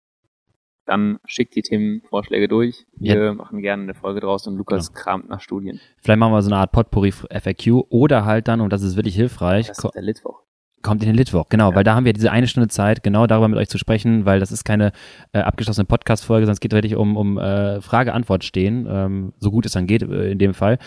dann 0.91 1.19
schickt 1.25 1.55
die 1.55 1.63
Themenvorschläge 1.63 2.49
durch. 2.49 2.85
Wir 2.97 3.33
machen 3.35 3.63
gerne 3.63 3.85
eine 3.85 3.95
Folge 3.95 4.21
draus 4.21 4.47
und 4.47 4.57
Lukas 4.57 4.93
kramt 4.93 5.29
nach 5.29 5.41
Studien. 5.41 5.81
Vielleicht 6.03 6.19
machen 6.19 6.33
wir 6.33 6.43
so 6.43 6.51
eine 6.51 6.59
Art 6.59 6.73
Potpourri 6.73 7.13
FAQ 7.13 7.85
oder 7.89 8.25
halt 8.25 8.49
dann, 8.49 8.61
und 8.61 8.73
das 8.73 8.83
ist 8.83 8.97
wirklich 8.97 9.15
hilfreich, 9.15 9.69
Das 9.69 9.79
ist 9.85 9.95
der 9.95 10.03
Litwoch. 10.03 10.41
kommt 10.83 11.03
in 11.03 11.09
den 11.11 11.17
Litwoch, 11.17 11.49
genau, 11.49 11.71
Ja. 11.71 11.77
weil 11.77 11.85
da 11.85 11.95
haben 11.95 12.05
wir 12.07 12.13
diese 12.13 12.33
eine 12.33 12.47
Stunde 12.49 12.69
Zeit, 12.69 13.03
genau 13.03 13.27
darüber 13.27 13.49
mit 13.49 13.59
euch 13.59 13.69
zu 13.69 13.79
sprechen, 13.79 14.25
weil 14.25 14.41
das 14.41 14.51
ist 14.51 14.65
keine 14.65 14.93
äh, 15.33 15.39
abgeschlossene 15.41 15.85
Podcast-Folge, 15.85 16.45
sondern 16.47 16.55
es 16.55 16.61
geht 16.61 16.73
wirklich 16.73 16.97
um, 16.97 17.17
um 17.17 17.39
äh, 17.39 17.81
Frage-Antwort 17.81 18.43
stehen, 18.45 18.87
ähm, 18.91 19.33
so 19.39 19.51
gut 19.51 19.67
es 19.67 19.73
dann 19.73 19.87
geht 19.87 20.03
äh, 20.03 20.31
in 20.33 20.39
dem 20.39 20.55
Fall. 20.55 20.79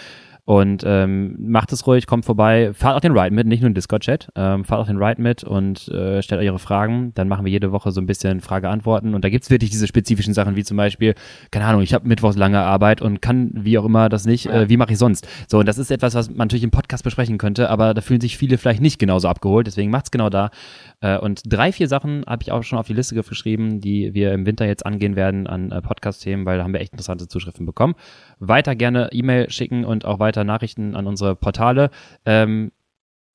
Und 0.46 0.84
ähm, 0.86 1.38
macht 1.40 1.72
es 1.72 1.88
ruhig, 1.88 2.06
kommt 2.06 2.26
vorbei, 2.26 2.74
fahrt 2.74 2.98
auch 2.98 3.00
den 3.00 3.18
Ride 3.18 3.34
mit, 3.34 3.48
nicht 3.48 3.62
nur 3.62 3.70
den 3.70 3.76
Discord-Chat, 3.76 4.30
ähm, 4.36 4.66
fahrt 4.66 4.82
auch 4.82 4.88
den 4.88 5.02
Ride 5.02 5.22
mit 5.22 5.46
und 5.46 5.88
äh, 5.88 6.22
stellt 6.22 6.42
eure 6.42 6.60
Fragen. 6.60 7.14
Dann 7.16 7.30
machen 7.30 7.46
wir 7.46 7.52
jede 7.52 7.72
Woche 7.72 7.92
so 7.92 8.02
ein 8.02 8.06
bisschen 8.08 8.42
Frage-Antworten. 8.42 9.16
Und 9.16 9.24
da 9.24 9.30
gibt's 9.30 9.50
wirklich 9.50 9.70
diese 9.70 9.88
spezifischen 9.88 10.34
Sachen, 10.34 10.58
wie 10.58 10.66
zum 10.66 10.76
Beispiel, 10.76 11.16
keine 11.52 11.66
Ahnung, 11.66 11.82
ich 11.82 11.94
habe 11.94 12.10
mittwochs 12.10 12.36
lange 12.36 12.60
Arbeit 12.60 13.02
und 13.02 13.22
kann 13.22 13.52
wie 13.54 13.78
auch 13.78 13.86
immer 13.86 14.10
das 14.10 14.26
nicht, 14.26 14.48
äh, 14.48 14.68
wie 14.68 14.76
mache 14.76 14.92
ich 14.92 14.98
sonst? 14.98 15.30
So, 15.48 15.60
und 15.60 15.66
das 15.66 15.78
ist 15.78 15.92
etwas, 15.92 16.14
was 16.14 16.28
man 16.28 16.40
natürlich 16.40 16.64
im 16.64 16.72
Podcast 16.72 17.06
besprechen 17.06 17.38
könnte, 17.38 17.70
aber 17.70 17.94
da 17.94 18.02
fühlen 18.02 18.20
sich 18.20 18.38
viele 18.38 18.58
vielleicht 18.58 18.82
nicht 18.82 19.00
genauso 19.00 19.30
abgeholt, 19.30 19.68
deswegen 19.68 19.92
macht's 19.92 20.12
genau 20.12 20.30
da. 20.30 20.52
Äh, 21.00 21.18
und 21.20 21.44
drei, 21.46 21.72
vier 21.72 21.88
Sachen 21.88 22.26
habe 22.28 22.44
ich 22.44 22.52
auch 22.52 22.64
schon 22.64 22.80
auf 22.80 22.88
die 22.88 22.94
Liste 22.94 23.16
geschrieben, 23.16 23.80
die 23.80 24.14
wir 24.14 24.34
im 24.34 24.46
Winter 24.46 24.66
jetzt 24.66 24.86
angehen 24.86 25.16
werden 25.16 25.48
an 25.48 25.72
äh, 25.72 25.82
Podcast-Themen, 25.82 26.46
weil 26.46 26.58
da 26.58 26.66
haben 26.66 26.74
wir 26.74 26.82
echt 26.82 26.92
interessante 26.92 27.30
Zuschriften 27.30 27.66
bekommen. 27.66 27.96
Weiter 28.40 28.76
gerne 28.76 29.08
E-Mail 29.14 29.50
schicken 29.50 29.86
und 29.86 30.04
auch 30.04 30.20
weiter 30.20 30.33
Nachrichten 30.44 30.96
an 30.96 31.06
unsere 31.08 31.36
Portale. 31.36 31.90
Ähm, 32.26 32.72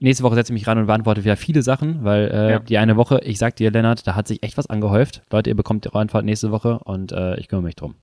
nächste 0.01 0.25
Woche 0.25 0.35
setze 0.35 0.53
ich 0.53 0.61
mich 0.61 0.67
ran 0.67 0.79
und 0.79 0.87
beantworte 0.87 1.25
wieder 1.25 1.37
viele 1.37 1.63
Sachen, 1.63 2.05
weil 2.05 2.31
äh, 2.31 2.51
Ja. 2.53 2.59
die 2.61 2.79
eine 2.79 2.97
Woche, 2.97 3.21
ich 3.25 3.39
sag 3.39 3.57
dir, 3.57 3.71
Lennart, 3.71 4.07
da 4.07 4.15
hat 4.15 4.27
sich 4.29 4.43
echt 4.43 4.57
was 4.59 4.67
angehäuft. 4.69 5.23
Leute, 5.31 5.51
ihr 5.51 5.57
bekommt 5.57 5.87
eure 5.87 5.99
Antwort 6.01 6.25
nächste 6.25 6.51
Woche 6.51 6.79
und 6.85 7.13
äh, 7.13 7.39
ich 7.39 7.49
kümmere 7.49 7.65
mich 7.65 7.77
drum. 7.77 7.95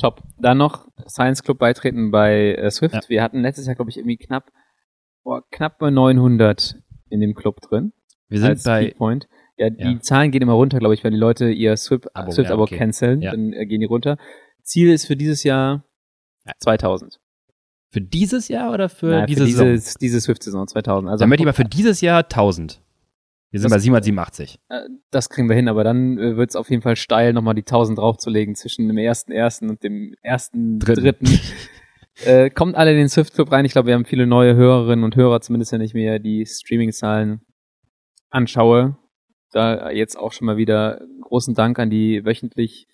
Top. 0.00 0.22
Dann 0.38 0.58
noch 0.58 0.86
Science 1.08 1.42
Club 1.42 1.58
beitreten 1.58 2.10
bei 2.10 2.54
äh, 2.54 2.70
Swift. 2.70 2.94
Ja. 2.94 3.00
Wir 3.08 3.22
hatten 3.22 3.40
letztes 3.42 3.66
Jahr, 3.66 3.74
glaube 3.76 3.90
ich, 3.90 3.96
irgendwie 3.96 4.16
knapp, 4.16 4.50
boah, 5.24 5.42
knapp 5.50 5.78
bei 5.78 5.90
900 5.90 6.76
in 7.10 7.20
dem 7.20 7.34
Club 7.34 7.60
drin. 7.60 7.92
Wir 8.28 8.40
sind 8.40 8.62
bei, 8.64 8.86
Keypoint. 8.86 9.28
Ja, 9.56 9.70
die 9.70 9.82
Ja. 9.94 10.00
Zahlen 10.00 10.30
gehen 10.30 10.42
immer 10.42 10.52
runter, 10.52 10.78
glaube 10.78 10.94
ich, 10.94 11.02
wenn 11.04 11.12
die 11.12 11.18
Leute 11.18 11.50
ihr 11.50 11.76
Swift-Abo 11.76 12.24
Abo, 12.24 12.30
Swift 12.30 12.50
ja, 12.50 12.56
okay. 12.56 12.76
canceln, 12.76 13.20
dann 13.22 13.52
äh, 13.52 13.66
gehen 13.66 13.80
die 13.80 13.86
runter. 13.86 14.16
Ziel 14.62 14.90
ist 14.92 15.06
für 15.06 15.16
dieses 15.16 15.42
Jahr 15.44 15.84
Ja. 16.46 16.52
2000. 16.58 17.18
Für 17.90 18.00
dieses 18.00 18.48
Jahr 18.48 18.72
oder 18.72 18.88
für 18.88 19.06
Naja, 19.06 19.26
diese 19.26 19.40
für 19.44 19.50
Saison? 19.50 19.72
diese, 19.72 19.98
diese 19.98 20.20
Swift-Saison 20.20 20.66
2000. 20.68 21.10
Also 21.10 21.22
Dann 21.22 21.28
möchte 21.30 21.42
ich 21.42 21.46
mal 21.46 21.52
für 21.52 21.64
dieses 21.64 22.00
Jahr 22.00 22.28
1000. 22.28 22.82
Wir 23.50 23.60
sind 23.60 23.70
Das- 23.70 23.76
bei 23.78 23.80
787. 23.80 24.58
Äh, 24.68 24.80
Das 25.10 25.30
kriegen 25.30 25.48
wir 25.48 25.56
hin, 25.56 25.68
aber 25.68 25.84
dann 25.84 26.18
äh, 26.18 26.36
wird 26.36 26.50
es 26.50 26.56
auf 26.56 26.68
jeden 26.68 26.82
Fall 26.82 26.96
steil, 26.96 27.32
nochmal 27.32 27.54
die 27.54 27.62
1000 27.64 27.98
draufzulegen 27.98 28.54
zwischen 28.54 28.88
dem 28.88 28.98
ersten 28.98 29.32
ersten 29.32 29.70
und 29.70 29.82
dem 29.82 30.14
ersten 30.22 30.78
Dritten. 30.78 31.02
dritten. 31.02 31.40
äh, 32.26 32.50
kommt 32.50 32.74
alle 32.76 32.90
in 32.90 32.98
den 32.98 33.08
Swift 33.08 33.32
Club 33.34 33.50
rein. 33.50 33.64
Ich 33.64 33.72
glaube, 33.72 33.86
wir 33.86 33.94
haben 33.94 34.04
viele 34.04 34.26
neue 34.26 34.54
Hörerinnen 34.54 35.02
und 35.04 35.16
Hörer, 35.16 35.40
zumindest 35.40 35.72
wenn 35.72 35.80
ich 35.80 35.94
mir 35.94 36.18
die 36.18 36.44
Streaming-Zahlen 36.44 37.40
anschaue. 38.30 38.98
Da 39.52 39.90
jetzt 39.90 40.18
auch 40.18 40.32
schon 40.32 40.44
mal 40.46 40.58
wieder 40.58 41.00
großen 41.22 41.54
Dank 41.54 41.78
an 41.78 41.88
die 41.88 42.24
wöchentlich 42.26 42.86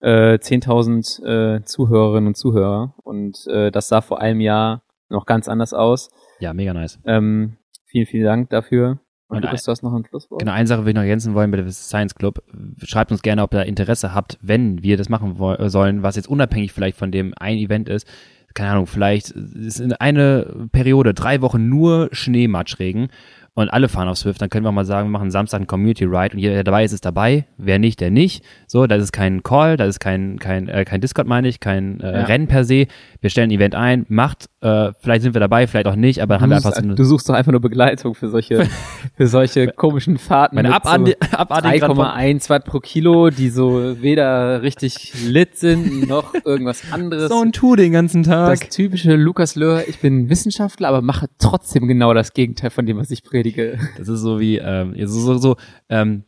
äh, 0.00 0.34
10.000 0.34 1.24
äh, 1.56 1.64
Zuhörerinnen 1.64 2.28
und 2.28 2.36
Zuhörer. 2.36 2.94
Und 3.02 3.46
äh, 3.48 3.70
das 3.70 3.88
sah 3.88 4.00
vor 4.00 4.20
einem 4.20 4.40
Jahr 4.40 4.82
noch 5.08 5.26
ganz 5.26 5.48
anders 5.48 5.72
aus. 5.72 6.10
Ja, 6.40 6.52
mega 6.52 6.74
nice. 6.74 6.98
Ähm, 7.04 7.56
vielen, 7.86 8.06
vielen 8.06 8.24
Dank 8.24 8.50
dafür. 8.50 9.00
Und, 9.28 9.38
Und 9.38 9.44
Lukas, 9.44 9.64
du 9.64 9.72
hast 9.72 9.82
noch 9.82 9.92
ein 9.92 10.04
Schlusswort? 10.04 10.40
Genau, 10.40 10.52
eine 10.52 10.68
Sache 10.68 10.84
will 10.84 10.90
ich 10.90 10.94
noch 10.94 11.02
ergänzen 11.02 11.34
wollen 11.34 11.50
bei 11.50 11.56
der 11.56 11.70
Science 11.72 12.14
Club. 12.14 12.42
Schreibt 12.84 13.10
uns 13.10 13.22
gerne, 13.22 13.42
ob 13.42 13.54
ihr 13.54 13.64
Interesse 13.64 14.14
habt, 14.14 14.38
wenn 14.40 14.82
wir 14.82 14.96
das 14.96 15.08
machen 15.08 15.40
äh, 15.40 15.68
sollen, 15.68 16.02
was 16.02 16.16
jetzt 16.16 16.28
unabhängig 16.28 16.72
vielleicht 16.72 16.96
von 16.96 17.10
dem 17.10 17.34
ein 17.36 17.56
Event 17.56 17.88
ist. 17.88 18.06
Keine 18.54 18.70
Ahnung, 18.70 18.86
vielleicht 18.86 19.32
ist 19.32 19.80
in 19.80 19.92
eine 19.92 20.68
Periode 20.72 21.12
drei 21.12 21.42
Wochen 21.42 21.68
nur 21.68 22.08
Schneematschregen 22.12 23.08
und 23.56 23.70
alle 23.70 23.88
fahren 23.88 24.06
auf 24.08 24.18
Swift, 24.18 24.40
dann 24.42 24.50
können 24.50 24.66
wir 24.66 24.70
mal 24.70 24.84
sagen, 24.84 25.08
wir 25.08 25.12
machen 25.12 25.30
Samstag 25.30 25.58
einen 25.58 25.66
Community 25.66 26.04
Ride 26.04 26.34
und 26.34 26.38
jeder, 26.38 26.54
der 26.54 26.64
dabei 26.64 26.84
ist, 26.84 26.92
ist 26.92 27.06
dabei. 27.06 27.46
Wer 27.56 27.78
nicht, 27.78 28.00
der 28.00 28.10
nicht. 28.10 28.44
So, 28.66 28.86
das 28.86 29.02
ist 29.02 29.12
kein 29.12 29.42
Call, 29.42 29.78
das 29.78 29.88
ist 29.88 30.00
kein, 30.00 30.38
kein, 30.38 30.68
äh, 30.68 30.84
kein 30.84 31.00
Discord, 31.00 31.26
meine 31.26 31.48
ich, 31.48 31.58
kein 31.58 32.00
äh, 32.00 32.20
Ja. 32.20 32.24
Rennen 32.26 32.48
per 32.48 32.64
se. 32.64 32.86
Wir 33.20 33.30
stellen 33.30 33.50
ein 33.50 33.56
Event 33.56 33.74
ein, 33.74 34.04
macht, 34.08 34.50
äh, 34.66 34.92
vielleicht 34.98 35.22
sind 35.22 35.34
wir 35.34 35.40
dabei, 35.40 35.66
vielleicht 35.66 35.86
auch 35.86 35.94
nicht, 35.94 36.20
aber 36.20 36.34
dann 36.34 36.42
haben 36.42 36.50
wir 36.50 36.56
du, 36.60 36.66
einfach 36.66 36.70
so 36.70 36.74
suchst, 36.76 36.84
eine, 36.84 36.94
du 36.96 37.04
suchst 37.04 37.28
doch 37.28 37.34
einfach 37.34 37.52
nur 37.52 37.60
Begleitung 37.60 38.14
für 38.14 38.28
solche, 38.28 38.66
für 39.16 39.26
solche 39.28 39.68
komischen 39.68 40.18
Fahrten. 40.18 40.56
meine 40.56 40.68
mit 40.68 40.76
abartige, 40.76 41.16
abartige 41.38 41.78
Grad- 41.78 41.90
3,1 41.96 42.50
Watt 42.50 42.64
pro 42.64 42.80
Kilo, 42.80 43.30
die 43.30 43.50
so 43.50 44.02
weder 44.02 44.62
richtig 44.62 45.12
lit 45.26 45.56
sind, 45.56 46.08
noch 46.08 46.34
irgendwas 46.44 46.82
anderes. 46.90 47.28
so 47.28 47.40
ein 47.42 47.52
Tu 47.52 47.76
den 47.76 47.92
ganzen 47.92 48.24
Tag. 48.24 48.58
das 48.58 48.68
typische 48.68 49.14
Lukas 49.14 49.54
Löhr, 49.54 49.84
ich 49.86 50.00
bin 50.00 50.28
Wissenschaftler, 50.28 50.88
aber 50.88 51.00
mache 51.02 51.26
trotzdem 51.38 51.86
genau 51.86 52.12
das 52.14 52.32
Gegenteil 52.32 52.70
von 52.70 52.86
dem, 52.86 52.96
was 52.96 53.10
ich 53.10 53.22
predige. 53.22 53.78
Das 53.98 54.08
ist 54.08 54.20
so 54.20 54.40
wie, 54.40 54.58
ähm, 54.58 54.94
so, 55.06 55.20
so, 55.20 55.38
so 55.38 55.56
ähm, 55.88 56.24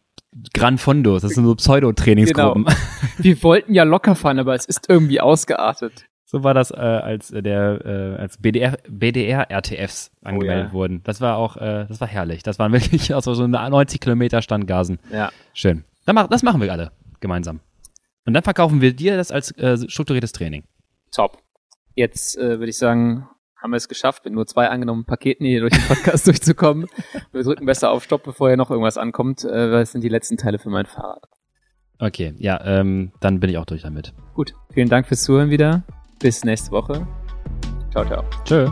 Gran 0.53 0.78
Fondos, 0.78 1.22
das 1.22 1.32
sind 1.32 1.45
so 1.45 1.55
Pseudo-Trainingsgruppen. 1.55 2.66
Wir 3.18 3.43
wollten 3.43 3.74
ja 3.74 3.82
locker 3.82 4.14
fahren, 4.14 4.39
aber 4.39 4.55
es 4.55 4.66
ist 4.66 4.89
irgendwie 4.89 5.20
ausgeartet. 5.20 6.05
So 6.31 6.45
war 6.45 6.53
das, 6.53 6.70
äh, 6.70 6.74
als 6.76 7.31
äh, 7.31 7.43
der, 7.43 7.87
äh, 7.87 8.20
als 8.20 8.37
BDR, 8.37 8.76
BDR-RTFs 8.87 10.11
angemeldet 10.22 10.66
ja. 10.66 10.72
wurden. 10.74 11.01
Das 11.05 11.22
war 11.22 11.39
auch, 11.39 11.57
äh, 11.57 11.87
das 11.89 12.03
war 12.03 12.09
herrlich. 12.09 12.43
Das 12.43 12.59
waren 12.59 12.70
wirklich 12.74 13.14
also 13.14 13.33
so 13.33 13.45
eine 13.45 13.70
90 13.70 13.99
Kilometer 13.99 14.43
Standgasen. 14.43 14.99
Ja. 15.11 15.31
Schön. 15.55 15.85
Dann 16.05 16.14
mach, 16.14 16.29
das 16.29 16.43
machen 16.43 16.61
wir 16.61 16.70
alle 16.70 16.93
gemeinsam. 17.20 17.61
Und 18.26 18.35
dann 18.35 18.43
verkaufen 18.43 18.83
wir 18.83 18.93
dir 18.93 19.16
das 19.16 19.33
als 19.33 19.53
äh, 19.53 19.89
strukturiertes 19.89 20.33
Training. 20.33 20.64
Top. 21.12 21.39
Jetzt 21.95 22.37
äh, 22.37 22.59
würde 22.59 22.68
ich 22.68 22.76
sagen, 22.76 23.26
haben 23.57 23.70
wir 23.70 23.79
es 23.79 23.89
geschafft, 23.89 24.26
mit 24.26 24.35
nur 24.35 24.47
zwei 24.47 24.68
angenommenen 24.68 25.07
Paketen 25.07 25.47
hier 25.47 25.61
durch 25.61 25.72
den 25.72 25.83
Podcast 25.85 26.26
durchzukommen. 26.26 26.89
Wir 27.33 27.43
drücken 27.43 27.64
besser 27.64 27.91
auf 27.91 28.05
Stopp, 28.05 28.24
bevor 28.24 28.49
hier 28.49 28.59
noch 28.59 28.70
irgendwas 28.70 28.99
ankommt. 28.99 29.45
Äh, 29.45 29.81
es 29.81 29.93
sind 29.93 30.05
die 30.05 30.11
letzten 30.11 30.37
Teile 30.37 30.59
für 30.59 30.68
mein 30.68 30.85
Fahrrad. 30.85 31.24
Okay, 31.99 32.35
ja, 32.37 32.62
ähm, 32.66 33.12
dann 33.20 33.41
bin 33.41 33.49
ich 33.49 33.57
auch 33.57 33.64
durch 33.64 33.81
damit. 33.81 34.12
Gut, 34.35 34.53
vielen 34.74 34.91
Dank 34.91 35.07
fürs 35.07 35.22
Zuhören 35.22 35.49
wieder. 35.49 35.85
Bis 36.19 36.45
nächste 36.45 36.71
Woche. 36.73 37.07
Ciao, 37.91 38.05
ciao. 38.05 38.25
Tschö. 38.45 38.69